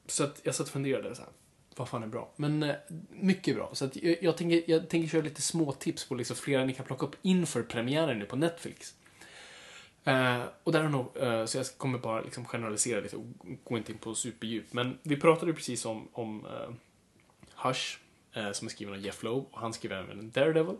så 0.06 0.24
att 0.24 0.40
jag 0.44 0.56
satt 0.56 0.68
och 0.68 0.74
funderade 0.74 1.16
så 1.16 1.22
här, 1.22 1.32
vad 1.76 1.90
fan 1.90 2.04
är 2.04 2.08
bra? 2.08 2.32
Men 2.36 2.64
eh, 2.64 2.76
mycket 3.10 3.56
bra. 3.56 3.70
Så 3.74 3.86
att 3.86 3.96
jag, 3.96 4.18
jag, 4.22 4.38
tänker, 4.38 4.64
jag 4.68 4.90
tänker 4.90 5.10
köra 5.10 5.22
lite 5.22 5.42
små 5.42 5.72
tips 5.72 6.06
på 6.06 6.16
liksom 6.16 6.36
flera 6.36 6.66
ni 6.66 6.74
kan 6.74 6.86
plocka 6.86 7.06
upp 7.06 7.16
inför 7.22 7.64
premiären 7.64 8.20
nu 8.20 8.26
på 8.26 8.36
Netflix. 8.36 8.96
Eh, 10.04 10.44
och 10.64 10.72
där 10.72 10.84
är 10.84 10.90
nog, 10.90 11.18
eh, 11.18 11.46
så 11.46 11.58
jag 11.58 11.66
kommer 11.78 12.00
bara 12.00 12.22
liksom 12.22 12.46
generalisera 12.46 13.00
lite 13.00 13.16
och 13.16 13.26
gå 13.64 13.78
inte 13.78 13.92
in 13.92 13.98
på 13.98 14.16
superdjup. 14.16 14.74
Men 14.74 14.98
vi 15.04 15.18
pratade 15.18 15.52
ju 15.52 15.56
precis 15.56 15.86
om, 15.86 16.08
om 16.14 16.48
Hush, 17.56 17.98
Eh, 18.38 18.52
som 18.52 18.68
är 18.68 18.72
skriven 18.72 18.94
av 18.94 19.00
Jeff 19.00 19.24
Loeb, 19.24 19.46
och 19.52 19.60
han 19.60 19.74
skrev 19.74 19.92
även 19.92 20.32
Daredevil, 20.32 20.76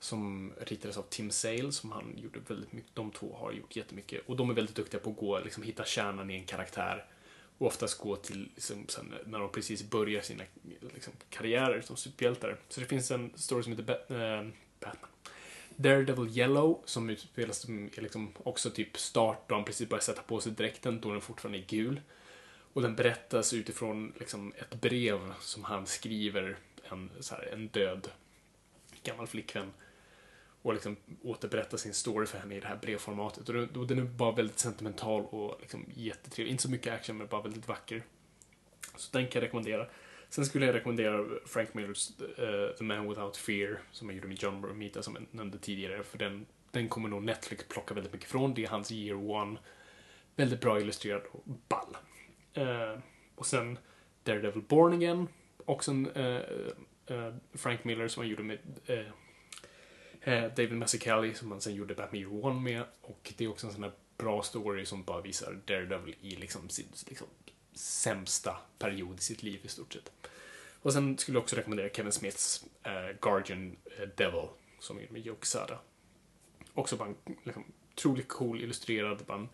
som 0.00 0.52
ritades 0.66 0.96
av 0.96 1.02
Tim 1.02 1.30
Sale, 1.30 1.72
som 1.72 1.92
han 1.92 2.14
gjorde 2.16 2.40
väldigt 2.48 2.72
mycket, 2.72 2.94
de 2.94 3.10
två 3.10 3.36
har 3.40 3.52
gjort 3.52 3.76
jättemycket. 3.76 4.22
Och 4.26 4.36
de 4.36 4.50
är 4.50 4.54
väldigt 4.54 4.76
duktiga 4.76 5.00
på 5.00 5.10
att 5.10 5.16
gå, 5.16 5.40
liksom, 5.40 5.62
hitta 5.62 5.84
kärnan 5.84 6.30
i 6.30 6.34
en 6.34 6.44
karaktär. 6.44 7.04
Och 7.58 7.66
oftast 7.66 7.98
gå 7.98 8.16
till, 8.16 8.48
liksom, 8.54 8.88
sen, 8.88 9.14
när 9.24 9.38
de 9.38 9.52
precis 9.52 9.90
börjar 9.90 10.20
sina 10.22 10.44
liksom, 10.94 11.12
karriärer 11.30 11.80
som 11.80 11.96
superhjältar. 11.96 12.56
Så 12.68 12.80
det 12.80 12.86
finns 12.86 13.10
en 13.10 13.32
story 13.34 13.62
som 13.62 13.72
heter 13.72 13.84
Bat- 13.84 14.10
äh, 14.10 14.50
Batman. 14.80 15.10
Daredevil 15.76 16.38
Yellow, 16.38 16.82
som 16.84 17.10
utspelas 17.10 17.58
som 17.58 17.90
är 17.96 18.02
liksom 18.02 18.32
också 18.42 18.70
typ 18.70 18.98
start 18.98 19.48
då 19.48 19.54
han 19.54 19.64
precis 19.64 19.88
börjar 19.88 20.02
sätta 20.02 20.22
på 20.22 20.40
sig 20.40 20.52
dräkten, 20.52 21.00
då 21.00 21.12
den 21.12 21.20
fortfarande 21.20 21.58
är 21.58 21.66
gul. 21.66 22.00
Och 22.72 22.82
den 22.82 22.96
berättas 22.96 23.54
utifrån 23.54 24.12
liksom 24.18 24.52
ett 24.56 24.80
brev 24.80 25.18
som 25.40 25.64
han 25.64 25.86
skriver 25.86 26.56
en, 26.92 27.10
så 27.20 27.34
här, 27.34 27.48
en 27.52 27.68
död 27.68 28.08
gammal 29.02 29.26
flickvän. 29.26 29.72
Och 30.62 30.74
liksom 30.74 30.96
återberätta 31.22 31.78
sin 31.78 31.94
story 31.94 32.26
för 32.26 32.38
henne 32.38 32.56
i 32.56 32.60
det 32.60 32.66
här 32.66 32.76
brevformatet. 32.76 33.48
Och, 33.48 33.54
och 33.54 33.86
den 33.86 33.98
är 33.98 34.02
bara 34.02 34.32
väldigt 34.32 34.58
sentimental 34.58 35.24
och 35.24 35.56
liksom 35.60 35.84
jättetrevlig. 35.94 36.50
Inte 36.50 36.62
så 36.62 36.70
mycket 36.70 36.94
action, 36.94 37.16
men 37.16 37.26
bara 37.26 37.42
väldigt 37.42 37.68
vacker. 37.68 38.02
Så 38.96 39.18
den 39.18 39.28
kan 39.28 39.40
jag 39.40 39.46
rekommendera. 39.46 39.86
Sen 40.28 40.46
skulle 40.46 40.66
jag 40.66 40.74
rekommendera 40.74 41.24
Frank 41.46 41.74
Millers 41.74 42.10
eh, 42.20 42.76
The 42.78 42.84
Man 42.84 43.08
Without 43.08 43.36
Fear, 43.36 43.80
som 43.92 44.08
jag 44.08 44.16
gjorde 44.16 44.28
med 44.28 44.42
John 44.42 44.64
Romita, 44.64 45.02
som 45.02 45.14
jag 45.14 45.26
nämnde 45.30 45.58
tidigare. 45.58 46.02
För 46.02 46.18
den, 46.18 46.46
den 46.70 46.88
kommer 46.88 47.08
nog 47.08 47.22
Netflix 47.22 47.64
plocka 47.68 47.94
väldigt 47.94 48.12
mycket 48.12 48.30
från. 48.30 48.54
Det 48.54 48.64
är 48.64 48.68
hans 48.68 48.92
year 48.92 49.30
one. 49.30 49.58
Väldigt 50.36 50.60
bra 50.60 50.80
illustrerad 50.80 51.22
och 51.32 51.42
ball. 51.68 51.96
Eh, 52.54 52.98
och 53.34 53.46
sen 53.46 53.78
Daredevil 54.22 54.62
Born 54.62 54.92
Again. 54.92 55.28
Också 55.64 55.90
en 55.90 56.10
eh, 56.10 56.40
eh, 57.06 57.34
Frank 57.54 57.84
Miller 57.84 58.08
som 58.08 58.20
han 58.20 58.30
gjorde 58.30 58.42
med 58.42 58.58
eh, 58.86 59.06
eh, 60.20 60.50
David 60.50 60.72
Mazzucchelli 60.72 61.34
som 61.34 61.50
han 61.50 61.60
sen 61.60 61.74
gjorde 61.74 61.94
Batman 61.94 62.20
Year 62.20 62.44
One 62.44 62.60
med. 62.60 62.84
Och 63.00 63.32
det 63.36 63.44
är 63.44 63.48
också 63.48 63.66
en 63.66 63.72
sån 63.72 63.82
här 63.82 63.92
bra 64.18 64.42
story 64.42 64.86
som 64.86 65.04
bara 65.04 65.20
visar 65.20 65.58
Daredevil 65.64 66.14
i 66.20 66.30
liksom 66.30 66.68
sin 66.68 66.86
liksom, 67.08 67.26
sämsta 67.74 68.56
period 68.78 69.18
i 69.18 69.22
sitt 69.22 69.42
liv 69.42 69.60
i 69.62 69.68
stort 69.68 69.92
sett. 69.92 70.12
Och 70.82 70.92
sen 70.92 71.18
skulle 71.18 71.36
jag 71.36 71.42
också 71.42 71.56
rekommendera 71.56 71.88
Kevin 71.88 72.12
Smiths 72.12 72.64
uh, 72.86 73.16
Guardian 73.20 73.76
uh, 74.00 74.08
Devil 74.16 74.48
som 74.78 74.98
är 74.98 75.06
med 75.10 75.26
Joe 75.26 75.36
Quesada. 75.36 75.78
Också 76.74 76.96
bara 76.96 77.08
en 77.08 77.36
liksom, 77.44 77.64
otroligt 77.92 78.28
cool 78.28 78.62
illustrerad, 78.62 79.24
bara 79.26 79.38
en 79.38 79.48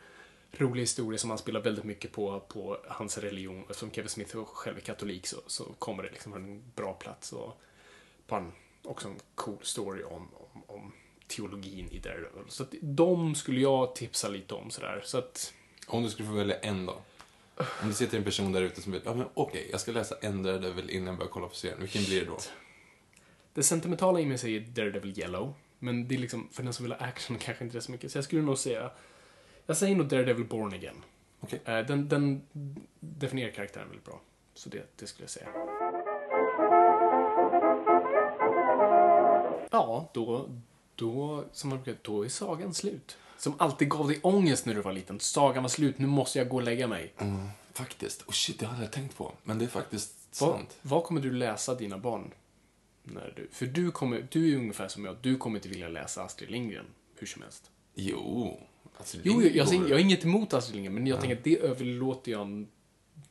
rolig 0.52 0.82
historia 0.82 1.18
som 1.18 1.30
han 1.30 1.38
spelar 1.38 1.60
väldigt 1.60 1.84
mycket 1.84 2.12
på, 2.12 2.40
på 2.40 2.78
hans 2.88 3.18
religion. 3.18 3.60
Eftersom 3.60 3.90
Kevin 3.90 4.08
Smith 4.08 4.36
själv 4.44 4.76
är 4.76 4.80
katolik 4.80 5.26
så, 5.26 5.36
så 5.46 5.64
kommer 5.64 6.02
det 6.02 6.10
liksom 6.10 6.32
en 6.32 6.62
bra 6.74 6.92
plats. 6.92 7.32
Och 7.32 7.60
bara 8.26 8.40
en, 8.40 8.52
också 8.82 9.08
en 9.08 9.16
cool 9.34 9.58
story 9.62 10.02
om, 10.02 10.28
om, 10.52 10.62
om 10.66 10.92
teologin 11.26 11.88
i 11.90 11.98
Daredevil. 11.98 12.44
Så 12.48 12.62
att 12.62 12.74
de 12.80 13.34
skulle 13.34 13.60
jag 13.60 13.94
tipsa 13.94 14.28
lite 14.28 14.54
om 14.54 14.70
sådär. 14.70 15.02
Så 15.04 15.18
att, 15.18 15.54
Om 15.86 16.02
du 16.02 16.10
skulle 16.10 16.28
få 16.28 16.34
välja 16.34 16.58
en 16.58 16.86
då? 16.86 17.02
Om 17.56 17.88
det 17.88 17.94
sitter 17.94 18.18
en 18.18 18.24
person 18.24 18.52
där 18.52 18.62
ute 18.62 18.82
som 18.82 18.92
vet, 18.92 19.02
ja 19.04 19.14
men 19.14 19.26
okej, 19.34 19.68
jag 19.70 19.80
ska 19.80 19.92
läsa 19.92 20.14
en 20.20 20.42
Daredevil 20.42 20.90
innan 20.90 21.06
jag 21.06 21.16
börjar 21.16 21.30
kolla 21.30 21.48
på 21.48 21.54
serien. 21.54 21.80
Vilken 21.80 22.04
blir 22.04 22.20
det 22.20 22.26
då? 22.26 22.38
det 23.54 23.62
sentimentala 23.62 24.20
i 24.20 24.26
mig 24.26 24.38
säger 24.38 24.60
Daredevil 24.60 25.18
Yellow. 25.18 25.54
Men 25.78 26.08
det 26.08 26.14
är 26.14 26.18
liksom, 26.18 26.48
för 26.52 26.62
den 26.62 26.72
som 26.72 26.84
vill 26.84 26.92
ha 26.92 26.98
action 26.98 27.38
kanske 27.38 27.64
inte 27.64 27.74
det 27.74 27.78
är 27.78 27.82
så 27.82 27.92
mycket. 27.92 28.12
Så 28.12 28.18
jag 28.18 28.24
skulle 28.24 28.42
nog 28.42 28.58
säga, 28.58 28.90
jag 29.66 29.76
säger 29.76 29.96
nog 29.96 30.06
Daredevil 30.06 30.44
Born 30.46 30.72
Again. 30.74 31.02
Okej. 31.40 31.60
Eh, 31.64 31.86
Den, 31.86 32.08
den 32.08 32.42
definierar 33.00 33.50
karaktären 33.50 33.88
väldigt 33.88 34.04
bra. 34.04 34.20
Så 34.54 34.68
det, 34.68 34.86
det 34.96 35.06
skulle 35.06 35.22
jag 35.24 35.30
säga. 35.30 35.48
Ja, 39.70 40.10
då, 40.14 40.48
då, 40.94 41.44
som 41.52 41.70
man 41.70 41.82
brukar, 41.82 42.00
då 42.02 42.24
är 42.24 42.28
sagan 42.28 42.74
slut. 42.74 43.16
Som 43.38 43.54
alltid 43.58 43.88
gav 43.90 44.08
dig 44.08 44.20
ångest 44.22 44.66
när 44.66 44.74
du 44.74 44.80
var 44.80 44.92
liten. 44.92 45.20
Sagan 45.20 45.62
var 45.62 45.68
slut, 45.70 45.98
nu 45.98 46.06
måste 46.06 46.38
jag 46.38 46.48
gå 46.48 46.56
och 46.56 46.62
lägga 46.62 46.86
mig. 46.86 47.12
Mm, 47.18 47.48
faktiskt. 47.72 48.22
Och 48.22 48.34
shit, 48.34 48.58
det 48.60 48.66
hade 48.66 48.82
jag 48.82 48.92
tänkt 48.92 49.16
på. 49.16 49.32
Men 49.42 49.58
det 49.58 49.64
är 49.64 49.68
faktiskt 49.68 50.40
Vad, 50.40 50.50
sant. 50.54 50.78
vad 50.82 51.04
kommer 51.04 51.20
du 51.20 51.32
läsa 51.32 51.74
dina 51.74 51.98
barn? 51.98 52.30
När 53.02 53.32
du, 53.36 53.48
för 53.52 53.66
du, 53.66 53.90
kommer, 53.90 54.26
du 54.30 54.52
är 54.52 54.56
ungefär 54.56 54.88
som 54.88 55.04
jag, 55.04 55.16
du 55.20 55.36
kommer 55.36 55.56
inte 55.58 55.68
vilja 55.68 55.88
läsa 55.88 56.22
Astrid 56.22 56.50
Lindgren 56.50 56.86
hur 57.16 57.26
som 57.26 57.42
helst. 57.42 57.70
Jo. 57.94 58.60
Alltså, 59.02 59.18
Jo, 59.22 59.42
jag, 59.42 59.56
jag, 59.56 59.74
jag 59.74 59.96
har 59.96 59.98
inget 59.98 60.24
emot 60.24 60.54
Astrid 60.54 60.74
Lindgren, 60.74 60.94
men 60.94 61.06
jag 61.06 61.20
tänker 61.20 61.36
att 61.36 61.44
det 61.44 61.58
överlåter 61.58 62.32
jag 62.32 62.66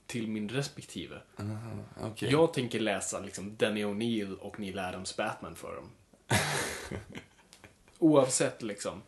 till 0.07 0.27
min 0.27 0.49
respektive. 0.49 1.21
Okej. 2.01 2.31
Jag 2.31 2.53
tänker 2.53 2.79
läsa 2.79 3.19
liksom 3.19 3.55
Danny 3.57 3.83
O'Neill 3.83 4.35
och 4.35 4.59
Neil 4.59 4.79
Adams 4.79 5.17
Batman 5.17 5.55
för 5.55 5.75
dem. 5.75 5.89
Oavsett 7.99 8.61
liksom. 8.61 9.01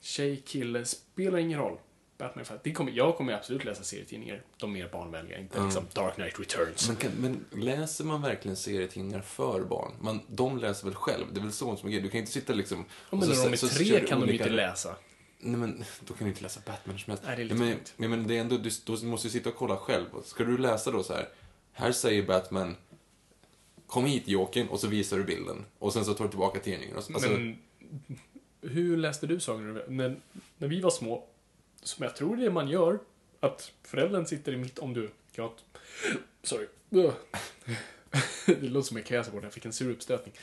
Tjej, 0.00 0.36
kille, 0.46 0.84
spelar 0.84 1.38
ingen 1.38 1.58
roll. 1.58 1.78
Batman, 2.18 2.44
för 2.44 2.60
det 2.62 2.72
kommer, 2.72 2.92
jag 2.92 3.16
kommer 3.16 3.32
absolut 3.32 3.64
läsa 3.64 3.84
serietidningar. 3.84 4.42
De 4.56 4.72
mer 4.72 4.88
barnvänliga, 4.88 5.38
inte 5.38 5.64
liksom 5.64 5.84
Dark 5.92 6.14
Knight 6.14 6.40
Returns. 6.40 6.88
Men, 6.88 6.96
kan, 6.96 7.10
men 7.12 7.44
läser 7.62 8.04
man 8.04 8.22
verkligen 8.22 8.56
serietidningar 8.56 9.20
för 9.20 9.60
barn? 9.60 9.92
Man, 10.00 10.20
de 10.26 10.58
läser 10.58 10.84
väl 10.84 10.94
själv? 10.94 11.26
Det 11.32 11.40
är 11.40 11.42
väl 11.42 11.52
så 11.52 11.76
som 11.76 11.88
är. 11.88 12.00
Du 12.00 12.08
kan 12.08 12.20
inte 12.20 12.32
sitta 12.32 12.52
liksom... 12.52 12.84
Ja, 13.10 13.16
men 13.16 13.28
när 13.28 13.44
de 13.44 13.52
är 13.52 13.68
tre 13.68 14.06
kan 14.06 14.20
de 14.20 14.26
ju 14.26 14.32
inte 14.32 14.48
läsa. 14.50 14.96
Nej, 15.42 15.56
men 15.60 15.84
då 16.00 16.14
kan 16.14 16.24
du 16.24 16.30
inte 16.30 16.42
läsa 16.42 16.60
Batman 16.66 16.98
som 16.98 17.10
helst. 17.10 17.24
Nej, 17.26 17.36
det 17.36 17.42
är 17.42 17.44
lite 17.44 17.56
men, 17.56 17.72
sjukt. 17.72 17.94
men, 17.96 18.26
det 18.26 18.36
är 18.36 18.40
ändå, 18.40 18.56
du, 18.56 18.70
då 18.84 18.92
måste 18.92 19.28
du 19.28 19.32
sitta 19.32 19.48
och 19.48 19.56
kolla 19.56 19.76
själv. 19.76 20.06
Ska 20.24 20.44
du 20.44 20.58
läsa 20.58 20.90
då 20.90 21.02
så 21.02 21.12
här, 21.12 21.28
här 21.72 21.92
säger 21.92 22.22
Batman, 22.22 22.76
kom 23.86 24.04
hit 24.04 24.28
Jokern, 24.28 24.68
och 24.68 24.80
så 24.80 24.86
visar 24.86 25.16
du 25.16 25.24
bilden. 25.24 25.64
Och 25.78 25.92
sen 25.92 26.04
så 26.04 26.14
tar 26.14 26.24
du 26.24 26.30
tillbaka 26.30 26.60
tidningen. 26.60 26.96
Och 26.96 27.10
alltså, 27.14 27.30
Men 27.30 27.58
hur 28.60 28.96
läste 28.96 29.26
du 29.26 29.40
sagor 29.40 29.84
när, 29.88 30.16
när, 30.58 30.68
vi 30.68 30.80
var 30.80 30.90
små? 30.90 31.26
Som 31.82 32.04
jag 32.04 32.16
tror 32.16 32.36
det 32.36 32.50
man 32.50 32.68
gör, 32.68 32.98
att 33.40 33.72
föräldern 33.82 34.26
sitter 34.26 34.52
i 34.52 34.56
mitt 34.56 34.78
om 34.78 34.94
du... 34.94 35.10
Jag, 35.32 35.52
sorry. 36.42 36.66
Det 38.46 38.68
låter 38.68 38.88
som 38.88 38.96
en 38.96 39.04
käsebord, 39.04 39.44
jag 39.44 39.52
fick 39.52 39.64
en 39.64 39.72
sur 39.72 39.90
uppstötning. 39.90 40.34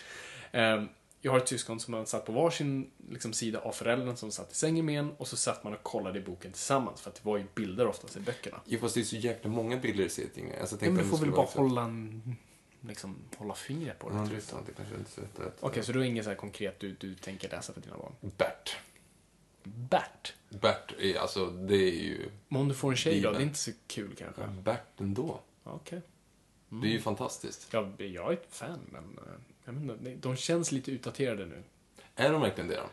Ehm, 0.51 0.89
jag 1.27 1.31
har 1.31 1.39
ett 1.39 1.47
syskon 1.47 1.79
som 1.79 1.91
man 1.91 2.05
satt 2.05 2.25
på 2.25 2.31
varsin 2.31 2.91
liksom, 3.09 3.33
sida 3.33 3.59
av 3.59 3.71
föräldern 3.71 4.17
som 4.17 4.31
satt 4.31 4.51
i 4.51 4.55
sängen 4.55 4.85
med 4.85 4.99
en 4.99 5.11
och 5.11 5.27
så 5.27 5.37
satt 5.37 5.63
man 5.63 5.73
och 5.73 5.83
kollade 5.83 6.19
i 6.19 6.21
boken 6.21 6.51
tillsammans 6.51 7.01
för 7.01 7.09
att 7.09 7.15
det 7.15 7.25
var 7.25 7.37
ju 7.37 7.45
bilder 7.55 7.87
oftast 7.87 8.17
i 8.17 8.19
böckerna. 8.19 8.61
jo, 8.65 8.79
fast 8.79 8.95
det 8.95 9.01
är 9.01 9.03
så 9.03 9.15
jäkla 9.15 9.49
många 9.49 9.77
bilder 9.77 10.03
i 10.03 10.09
serietidningar. 10.09 10.59
Alltså, 10.59 10.75
jag 10.75 10.87
Ja, 10.87 10.91
men 10.91 10.97
du 10.97 11.03
det 11.03 11.09
får 11.09 11.17
väl 11.17 11.31
bara 11.31 11.45
hålla 11.45 11.81
en, 11.83 12.35
liksom, 12.81 13.15
hålla 13.37 13.53
fingret 13.53 13.99
på 13.99 14.09
det. 14.09 14.15
Ja, 14.15 14.21
det 14.21 14.25
är 14.25 14.29
förutom. 14.29 14.49
sant. 14.57 14.67
Det 14.67 14.73
kanske 14.73 14.95
inte 14.95 15.09
är 15.09 15.13
så 15.13 15.21
rätt. 15.21 15.47
rätt. 15.47 15.57
Okej, 15.59 15.83
så 15.83 15.91
du 15.91 15.99
har 15.99 16.05
inget 16.05 16.23
så 16.23 16.29
här 16.29 16.37
konkret 16.37 16.79
du, 16.79 16.95
du 16.99 17.15
tänker 17.15 17.49
läsa 17.49 17.73
för 17.73 17.81
dina 17.81 17.97
barn? 17.97 18.13
Bert. 18.37 18.77
Bert. 19.63 20.33
Bert 20.49 20.93
är, 20.99 21.15
alltså, 21.19 21.45
det 21.45 21.75
är 21.75 22.03
ju... 22.03 22.29
Men 22.47 22.61
om 22.61 22.67
du 22.67 22.73
får 22.75 22.91
en 22.91 22.97
tjej 22.97 23.21
då? 23.21 23.31
Det 23.31 23.37
är 23.37 23.41
inte 23.41 23.59
så 23.59 23.71
kul 23.87 24.15
kanske? 24.17 24.47
Bert 24.47 24.99
ändå. 25.01 25.39
Okej. 25.63 26.01
Det 26.69 26.87
är 26.87 26.91
ju 26.91 27.01
fantastiskt. 27.01 27.67
Ja, 27.71 27.91
jag 27.97 28.29
är 28.29 28.33
ett 28.33 28.47
fan, 28.49 28.79
men 28.91 29.03
eh, 29.03 29.33
jag 29.68 29.76
inte, 29.76 30.15
de 30.27 30.35
känns 30.35 30.72
lite 30.72 30.91
utdaterade 30.91 31.45
nu. 31.45 31.64
Är 32.15 32.31
de 32.31 32.41
verkligen 32.41 32.68
det 32.68 32.76
då? 32.76 32.89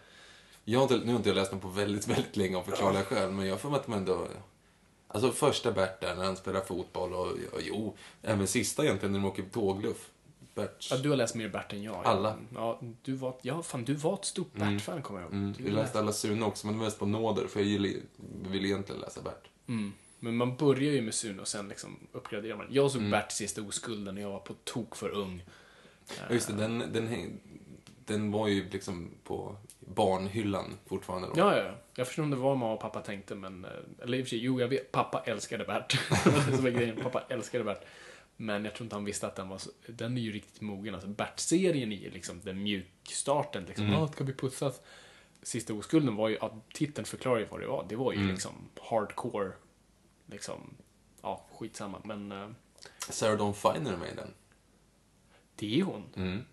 Jag 0.65 0.79
har 0.79 0.83
inte, 0.95 1.07
nu 1.07 1.13
har 1.13 1.17
inte 1.17 1.29
jag 1.29 1.37
läst 1.37 1.51
dem 1.51 1.61
på 1.61 1.69
väldigt, 1.69 2.09
väldigt 2.09 2.37
länge 2.37 2.57
av 2.57 2.63
förklarliga 2.63 3.03
skäl, 3.05 3.31
men 3.31 3.47
jag 3.47 3.65
mig 3.65 3.75
att 3.75 3.87
de 3.87 3.93
ändå... 3.93 4.29
Alltså 5.09 5.33
första 5.33 5.73
Bert 5.73 6.01
där, 6.01 6.15
när 6.15 6.25
han 6.25 6.37
spelar 6.37 6.61
fotboll 6.61 7.13
och, 7.13 7.27
och 7.27 7.61
jo, 7.63 7.97
även 8.23 8.47
sista 8.47 8.85
egentligen 8.85 9.13
när 9.13 9.21
de 9.21 9.27
åker 9.27 9.43
tågluff. 9.43 10.11
Bert. 10.55 10.89
Ja, 10.91 10.97
du 10.97 11.09
har 11.09 11.17
läst 11.17 11.35
mer 11.35 11.49
Bert 11.49 11.73
än 11.73 11.83
jag. 11.83 12.07
Alla. 12.07 12.37
Ja, 12.55 12.81
du 13.03 13.13
var, 13.13 13.35
ja, 13.43 13.63
fan, 13.63 13.85
du 13.85 13.95
var 13.95 14.15
ett 14.15 14.25
stort 14.25 14.53
Bert-fan, 14.53 15.03
kommer 15.03 15.21
jag 15.21 15.27
ihåg. 15.27 15.35
Mm. 15.35 15.55
Jag 15.59 15.73
läste 15.73 15.99
alla 15.99 16.13
Sune 16.13 16.45
också, 16.45 16.67
men 16.67 16.79
mest 16.79 16.99
på 16.99 17.07
nåder, 17.07 17.47
för 17.47 17.61
jag 17.61 17.69
gillar, 17.69 18.01
vill 18.49 18.65
egentligen 18.65 19.01
läsa 19.01 19.21
Bert. 19.23 19.49
Men 20.19 20.37
man 20.37 20.57
börjar 20.57 20.93
ju 20.93 21.03
med 21.03 21.15
Sune 21.15 21.41
och 21.41 21.49
sen 21.49 21.69
liksom 21.69 21.99
uppgraderar 22.13 22.57
man. 22.57 22.67
Jag 22.71 22.91
såg 22.91 23.01
Mm. 23.01 23.11
Bert 23.11 23.33
sista 23.33 23.63
oskulden 23.63 24.15
när 24.15 24.23
jag 24.23 24.31
var 24.31 24.39
på 24.39 24.55
tok 24.65 24.97
för 24.97 25.11
ung. 25.11 25.43
Ja, 26.09 26.35
just 26.35 26.47
det, 26.49 26.53
den, 26.55 26.79
den, 26.79 27.41
den 28.05 28.33
var 28.33 28.49
ju 28.49 28.69
liksom 28.71 29.11
på 29.25 29.57
barnhyllan 29.81 30.79
fortfarande 30.87 31.29
då. 31.29 31.35
Ja, 31.37 31.57
ja, 31.57 31.63
ja. 31.65 31.75
Jag 31.97 32.07
förstår 32.07 32.25
inte 32.25 32.37
vad 32.37 32.57
mamma 32.59 32.73
och 32.73 32.81
pappa 32.81 33.01
tänkte, 33.01 33.35
men... 33.35 33.65
eh, 33.65 33.71
Eller 34.03 34.19
i 34.19 34.23
och 34.23 34.27
för 34.27 34.31
sig, 34.31 34.39
jo, 34.39 34.61
jag 34.61 34.69
vet. 34.69 34.93
Pappa 34.93 35.23
älskade 35.27 35.65
Bert. 35.65 35.99
det 36.51 36.57
som 36.57 36.67
är 36.67 36.71
grejen. 36.71 36.97
Pappa 37.03 37.23
älskade 37.29 37.65
Bert. 37.65 37.85
Men 38.37 38.65
jag 38.65 38.75
tror 38.75 38.85
inte 38.87 38.97
han 38.97 39.05
visste 39.05 39.27
att 39.27 39.37
den 39.37 39.49
var 39.49 39.59
så, 39.59 39.71
Den 39.87 40.19
är 40.19 40.23
ju 40.23 40.33
riktigt 40.33 40.61
mogen. 40.61 40.95
Alltså, 40.95 41.09
Bert-serien 41.09 41.93
är 41.93 41.97
ju 41.97 42.11
liksom 42.11 42.41
den 42.45 42.63
mjukstarten. 42.63 43.65
Liksom. 43.65 43.87
Mm. 43.87 44.01
Ah, 44.03 44.09
ska 44.09 44.25
vi 44.25 44.33
pussas? 44.35 44.81
Sista 45.43 45.75
oskulden 45.75 46.17
var 46.17 46.29
ju 46.29 46.39
att 46.39 46.53
titeln 46.73 47.05
förklarar 47.05 47.39
ju 47.39 47.45
vad 47.47 47.61
det 47.61 47.67
var. 47.67 47.87
Det 47.89 47.97
var 47.97 48.13
ju 48.13 48.19
Mm. 48.19 48.31
liksom 48.31 48.53
hardcore. 48.83 49.53
Liksom, 50.27 50.75
ja, 51.23 51.45
skitsamma. 51.59 52.01
Men 52.05 52.33
eh, 52.33 52.49
Sarah 53.09 53.39
Dawn 53.39 53.55
Finer 53.55 53.93
är 53.93 53.97
med 53.97 54.13
i 54.13 54.17
den. 54.17 54.31
Det 55.57 55.81
är 55.81 55.85
hon. 55.85 56.05
Mm. 56.17 56.45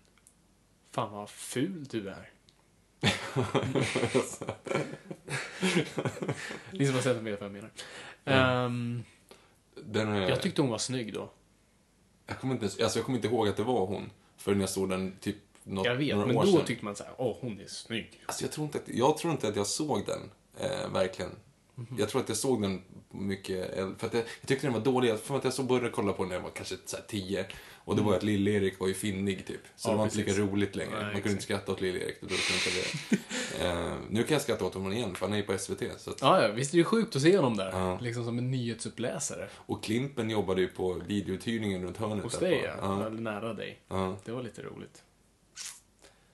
Fan 0.90 1.12
vad 1.12 1.30
ful 1.30 1.84
du 1.84 2.08
är. 2.08 2.30
Ni 6.70 6.86
som 6.86 6.94
har 6.94 7.02
sett 7.02 7.14
den 7.16 7.24
vet 7.24 7.40
vad 7.40 7.46
jag 7.46 7.52
menar. 7.52 7.70
Ehm, 8.24 9.02
Den 9.74 10.08
är, 10.08 10.28
jag 10.28 10.42
tyckte 10.42 10.62
hon 10.62 10.70
var 10.70 10.78
snygg 10.78 11.14
då. 11.14 11.30
jag, 12.26 12.38
kommer 12.38 12.54
inte, 12.54 12.64
alltså 12.84 12.98
jag 12.98 13.04
kommer 13.06 13.18
inte 13.18 13.28
ihåg 13.28 13.48
att 13.48 13.56
det 13.56 13.62
var 13.62 13.86
hon, 13.86 14.10
förrän 14.36 14.60
jag 14.60 14.68
såg 14.68 14.88
den 14.90 15.16
typ 15.20 15.36
något, 15.64 15.86
Jag 15.86 15.94
vet, 15.96 16.14
några 16.14 16.26
men 16.26 16.36
år 16.36 16.44
då 16.44 16.52
sedan. 16.52 16.64
tyckte 16.66 16.84
man 16.84 16.96
så 16.96 17.04
här, 17.04 17.12
åh 17.18 17.36
hon 17.40 17.60
är 17.60 17.66
snygg. 17.66 18.20
Alltså 18.26 18.44
jag, 18.44 18.52
tror 18.52 18.64
inte 18.66 18.78
att, 18.78 18.88
jag 18.88 19.18
tror 19.18 19.32
inte 19.32 19.48
att 19.48 19.56
jag 19.56 19.66
såg 19.66 20.06
den, 20.06 20.30
eh, 20.58 20.88
verkligen. 20.92 21.30
Mhm. 21.74 21.96
Jag 21.98 22.08
tror 22.08 22.20
att 22.22 22.28
jag 22.28 22.38
såg 22.38 22.62
den 22.62 22.82
mycket, 23.10 23.74
för 23.74 24.06
att 24.06 24.14
jag, 24.14 24.22
jag 24.40 24.48
tyckte 24.48 24.66
den 24.66 24.72
var 24.74 24.80
dålig. 24.80 25.08
Jag 25.08 25.20
för 25.20 25.36
att 25.36 25.44
jag 25.44 25.52
så 25.52 25.62
började 25.62 25.88
kolla 25.90 26.12
på 26.12 26.22
den 26.22 26.28
när 26.28 26.36
jag 26.36 26.42
var 26.42 26.50
kanske 26.50 26.76
så 26.84 26.96
här 26.96 27.04
tio. 27.08 27.46
Och 27.84 27.96
det 27.96 28.02
var 28.02 28.14
att 28.14 28.22
Lill-Erik 28.22 28.80
var 28.80 28.88
ju 28.88 28.94
finnig 28.94 29.46
typ. 29.46 29.60
Så 29.76 29.88
Mm. 29.88 29.90
Ja, 29.90 29.90
det 29.92 29.96
var 29.98 30.04
inte 30.04 30.16
lika 30.16 30.30
precis. 30.30 30.44
roligt 30.52 30.76
längre. 30.76 30.90
Nej, 30.94 31.02
Man 31.02 31.12
kunde 31.12 31.30
inte 31.30 31.42
skratta 31.42 31.72
åt 31.72 31.80
Lill-Erik. 31.80 32.16
Eh, 33.60 33.92
nu 34.10 34.22
kan 34.22 34.32
jag 34.32 34.42
skratta 34.42 34.64
åt 34.64 34.74
honom 34.74 34.92
igen, 34.92 35.14
för 35.14 35.26
han 35.26 35.32
är 35.32 35.36
ju 35.36 35.42
på 35.42 35.58
SVT. 35.58 35.82
Så 36.00 36.10
att, 36.10 36.20
Ja, 36.20 36.42
ja, 36.42 36.52
visst 36.52 36.74
är 36.74 36.78
det 36.78 36.84
sjukt 36.84 37.16
att 37.16 37.22
se 37.22 37.36
honom 37.36 37.56
där. 37.56 37.70
Ja. 37.72 37.98
Liksom 38.00 38.24
som 38.24 38.38
en 38.38 38.50
nyhetsuppläsare. 38.50 39.48
Och 39.54 39.84
Klimpen 39.84 40.30
jobbade 40.30 40.60
ju 40.60 40.68
på 40.68 40.92
videouthyrningen 41.06 41.82
runt 41.82 41.96
hörnet. 41.96 42.24
Hos 42.24 42.38
dig 42.38 42.62
ja. 42.64 42.74
ja. 42.80 43.08
Nära 43.08 43.54
dig. 43.54 43.80
ja. 43.88 44.16
Det 44.24 44.32
var 44.32 44.42
lite 44.42 44.62
roligt. 44.62 45.02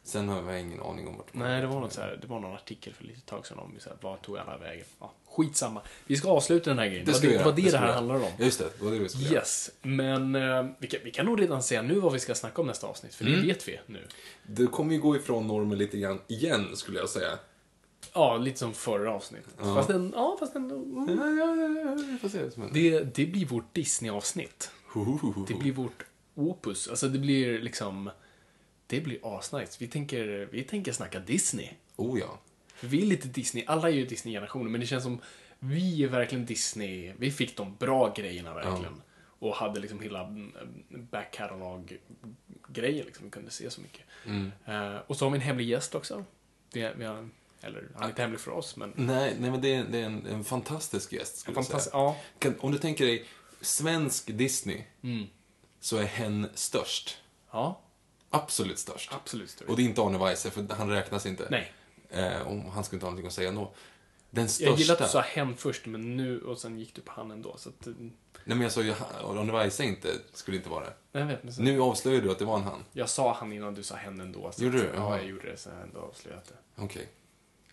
Sen 0.03 0.29
har 0.29 0.53
jag 0.53 0.61
ingen 0.61 0.81
aning 0.83 1.09
om 1.09 1.17
vart 1.17 1.35
Nej, 1.35 1.61
det 1.61 1.67
var, 1.67 1.81
något 1.81 1.93
så 1.93 2.01
här, 2.01 2.19
det 2.23 2.27
var 2.27 2.41
någon 2.41 2.55
artikel 2.55 2.95
för 2.95 3.05
lite 3.05 3.21
tag 3.21 3.47
sedan 3.47 3.59
om 3.59 3.75
så 3.79 3.89
här, 3.89 3.99
vad 4.01 4.23
tog 4.23 4.39
alla 4.39 4.59
vägen. 4.59 4.85
Ja, 5.01 5.13
skitsamma. 5.43 5.83
Vi 6.07 6.17
ska 6.17 6.29
avsluta 6.29 6.71
den 6.71 6.79
här 6.79 6.87
grejen. 6.87 7.05
Det 7.07 7.15
ska 7.15 7.27
var 7.27 7.33
vi 7.33 7.39
det, 7.39 7.45
var 7.45 7.53
det 7.53 7.63
Det 7.63 7.71
det, 7.71 7.79
här 7.79 7.87
vi 7.87 7.93
handlar 7.93 8.15
om. 8.15 8.31
Just 8.39 8.59
det, 8.59 8.65
det 8.79 8.85
var 8.85 8.93
det 8.93 8.99
vi 8.99 9.09
skulle. 9.09 9.31
Yes, 9.35 9.71
men 9.83 10.35
eh, 10.35 10.67
vi, 10.79 10.87
kan, 10.87 11.01
vi 11.05 11.11
kan 11.11 11.27
nog 11.27 11.41
redan 11.41 11.63
säga 11.63 11.83
nu 11.83 11.95
vad 12.01 12.13
vi 12.13 12.19
ska 12.19 12.35
snacka 12.35 12.61
om 12.61 12.67
nästa 12.67 12.87
avsnitt, 12.87 13.15
för 13.15 13.25
Mm. 13.27 13.41
det 13.41 13.47
vet 13.47 13.69
vi 13.69 13.81
nu. 13.87 14.07
Det 14.47 14.67
kommer 14.67 14.95
ju 14.95 15.01
gå 15.01 15.17
ifrån 15.17 15.47
normen 15.47 15.79
lite 15.79 15.99
grann 15.99 16.21
igen, 16.29 16.77
skulle 16.77 16.99
jag 16.99 17.09
säga. 17.09 17.39
Ja, 18.15 18.37
lite 18.37 18.59
som 18.59 18.75
förra 18.75 19.13
avsnittet. 19.13 19.53
Fast 19.59 19.89
den, 19.89 20.13
ja, 20.17 20.37
fast 20.41 20.53
den, 20.53 20.69
Ja, 20.69 22.19
vad 22.23 22.31
som 22.33 22.63
händer. 22.63 22.71
det, 22.73 23.01
det 23.15 23.27
blir 23.27 23.47
vårt 23.47 23.75
Disney-avsnitt. 23.75 24.71
Det 25.49 25.55
blir 25.55 25.73
vårt 25.73 26.05
opus. 26.35 26.89
Alltså 26.89 27.09
det 27.09 27.19
blir 27.19 27.59
liksom, 27.59 28.11
det 28.87 29.01
blir 29.01 29.19
asnice. 29.39 29.77
Vi 29.81 29.87
tänker, 29.87 30.49
vi 30.53 30.63
tänker 30.63 30.93
snacka 30.93 31.21
Disney. 31.21 31.69
Oh 31.97 32.19
ja. 32.21 32.39
Vi 32.81 33.03
är 33.03 33.07
lite 33.07 33.29
Disney, 33.29 33.65
alla 33.67 33.89
är 33.89 33.93
ju 33.93 34.07
Disney-generationer, 34.07 34.71
men 34.71 34.81
det 34.81 34.87
känns 34.87 35.03
som 35.03 35.21
vi 35.59 36.05
är 36.05 36.09
verkligen 36.09 36.47
Disney. 36.47 37.13
Vi 37.19 37.31
fick 37.31 37.57
de 37.57 37.77
bra 37.77 38.13
grejerna 38.17 38.55
verkligen. 38.55 39.03
Och 39.41 39.55
hade 39.55 39.81
liksom 39.81 40.01
hela 40.01 40.25
mm, 40.25 40.53
back 40.91 41.33
catalog-grejen, 41.35 43.07
liksom. 43.07 43.25
Vi 43.25 43.31
kunde 43.31 43.51
se 43.51 43.71
så 43.71 43.81
mycket. 43.81 44.03
Mm. 44.27 44.53
Eh, 44.67 44.97
och 45.07 45.17
så 45.17 45.25
har 45.25 45.31
vi 45.31 45.37
en 45.37 45.43
hemlig 45.43 45.69
gäst 45.69 45.95
också. 45.95 46.25
Vi, 46.73 46.91
vi 46.97 47.05
har, 47.05 47.29
eller 47.61 47.89
han 47.95 48.03
är 48.03 48.09
inte 48.09 48.23
hemlig 48.23 48.41
för 48.41 48.51
oss, 48.51 48.77
men... 48.77 48.93
Nej, 48.97 49.37
nej 49.41 49.51
men 49.51 49.61
det 49.61 49.75
är, 49.75 49.85
det 49.85 49.99
är 50.01 50.05
en, 50.05 50.27
en 50.27 50.45
fantastisk 50.45 51.13
gäst, 51.13 51.37
skulle 51.39 51.57
jag 51.57 51.65
säga. 51.67 51.81
ja. 51.93 52.17
Kan, 52.39 52.55
om 52.61 52.73
du 52.73 52.79
tänker 52.79 53.07
dig 53.07 53.27
svensk 53.61 54.27
Disney, 54.27 54.83
Mm. 55.03 55.27
så 55.81 55.97
är 55.97 56.05
hen 56.05 56.49
störst. 56.55 57.19
Ja, 57.51 57.81
Absolut 58.31 58.79
störst. 58.79 59.11
absolut. 59.15 59.51
större. 59.51 59.69
Och 59.69 59.77
det 59.77 59.83
är 59.83 59.85
inte 59.85 60.01
Arne 60.03 60.19
Weise, 60.19 60.51
för 60.51 60.67
han 60.75 60.91
räknas 60.91 61.27
inte. 61.27 61.47
Nej. 61.51 61.73
Eh, 62.11 62.41
och 62.41 62.73
han 62.73 62.85
skulle 62.85 62.97
inte 62.97 63.07
ha 63.07 63.11
någonting 63.11 63.27
att 63.27 63.33
säga 63.33 63.49
ändå. 63.49 63.73
Den 64.31 64.49
största... 64.49 64.71
Jag 64.71 64.79
gillar 64.79 64.95
att 64.95 65.01
du 65.01 65.07
sa 65.07 65.21
hen 65.21 65.57
först, 65.57 65.87
men 65.87 66.17
nu, 66.17 66.41
och 66.41 66.59
sen 66.59 66.79
gick 66.79 66.95
du 66.95 67.01
på 67.01 67.13
han 67.13 67.31
ändå. 67.31 67.55
Så 67.57 67.69
att, 67.69 67.87
eh, 67.87 67.93
Nej, 67.99 68.11
men 68.57 68.61
jag 68.61 68.73
sa 68.73 68.83
ju 68.83 68.93
han- 68.93 69.39
Arne 69.39 69.53
Weise 69.53 69.85
inte, 69.85 70.09
skulle 70.33 70.57
inte 70.57 70.69
vara 70.69 70.85
det. 70.85 71.19
jag 71.19 71.27
vet, 71.27 71.45
men 71.45 71.53
så, 71.53 71.63
Nu 71.63 71.81
avslöjar 71.81 72.21
du 72.23 72.31
att 72.31 72.39
det 72.39 72.45
var 72.45 72.57
en 72.57 72.63
han. 72.63 72.85
Jag 72.93 73.09
sa 73.09 73.33
han 73.35 73.53
innan 73.53 73.75
du 73.75 73.83
sa 73.83 73.95
hen 73.97 74.21
ändå. 74.21 74.53
Så 74.53 74.65
Gjorde 74.65 74.77
att, 74.79 74.93
du? 74.93 74.99
Ja, 74.99 75.17
jag 75.17 75.27
gjorde 75.27 75.43
det, 75.51 75.67
jag 75.67 75.73
har 75.73 75.83
ändå 75.83 76.01
avslöjat 76.01 76.45
det. 76.49 76.83
Okej. 76.83 77.09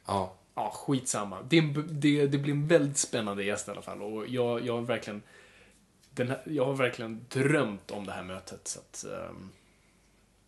Ja. 0.05 0.33
Ja, 0.55 0.71
skitsamma. 0.75 1.41
Det, 1.41 1.57
en, 1.57 1.87
det, 1.99 2.27
det 2.27 2.37
blir 2.37 2.53
en 2.53 2.67
väldigt 2.67 2.97
spännande 2.97 3.43
gäst 3.43 3.67
i 3.67 3.71
alla 3.71 3.81
fall. 3.81 4.01
Och 4.01 4.27
jag, 4.27 4.65
jag 4.65 4.73
har 4.73 4.81
verkligen... 4.81 5.21
Den 6.11 6.27
här, 6.29 6.41
jag 6.45 6.65
har 6.65 6.73
verkligen 6.73 7.25
drömt 7.29 7.91
om 7.91 8.05
det 8.05 8.11
här 8.11 8.23
mötet. 8.23 8.67
Så 8.67 8.79
att, 8.79 9.05
ehm, 9.05 9.49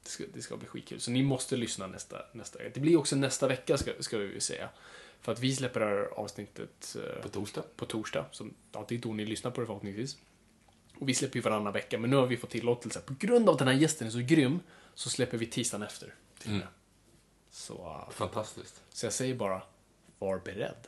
det, 0.07 0.11
ska, 0.11 0.23
det 0.34 0.41
ska 0.41 0.57
bli 0.57 0.67
skitkul. 0.67 0.99
Så 0.99 1.11
ni 1.11 1.23
måste 1.23 1.55
lyssna 1.55 1.88
nästa, 1.88 2.25
nästa 2.31 2.59
Det 2.73 2.79
blir 2.79 2.97
också 2.97 3.15
nästa 3.15 3.47
vecka, 3.47 3.77
ska, 3.77 3.91
ska 3.99 4.17
vi 4.17 4.41
säga. 4.41 4.69
För 5.21 5.31
att 5.31 5.39
vi 5.39 5.55
släpper 5.55 5.79
det 5.79 5.85
här 5.85 6.19
avsnittet 6.19 6.95
eh, 6.95 7.21
På 7.21 7.29
torsdag. 7.29 7.63
på 7.75 7.85
torsdag. 7.85 8.25
Så, 8.31 8.47
ja, 8.71 8.85
det 8.88 8.95
är 8.95 8.99
då 8.99 9.13
ni 9.13 9.25
lyssnar 9.25 9.51
på 9.51 9.61
det 9.61 9.67
förhoppningsvis. 9.67 10.17
Och 10.99 11.09
vi 11.09 11.13
släpper 11.13 11.35
ju 11.35 11.41
varannan 11.41 11.73
vecka, 11.73 11.99
men 11.99 12.09
nu 12.09 12.15
har 12.15 12.27
vi 12.27 12.38
fått 12.38 12.49
tillåtelse. 12.49 13.01
På 13.01 13.15
grund 13.19 13.49
av 13.49 13.53
att 13.53 13.59
den 13.59 13.67
här 13.67 13.75
gästen 13.75 14.07
är 14.07 14.11
så 14.11 14.19
grym, 14.19 14.59
så 14.93 15.09
släpper 15.09 15.38
vi 15.38 15.45
tisdagen 15.45 15.88
efter. 15.88 16.13
Mm. 16.45 16.61
Så, 17.51 17.73
uh, 17.73 18.09
Fantastiskt. 18.11 18.81
så 18.89 19.05
jag 19.05 19.13
säger 19.13 19.35
bara, 19.35 19.61
var 20.19 20.39
beredd. 20.39 20.88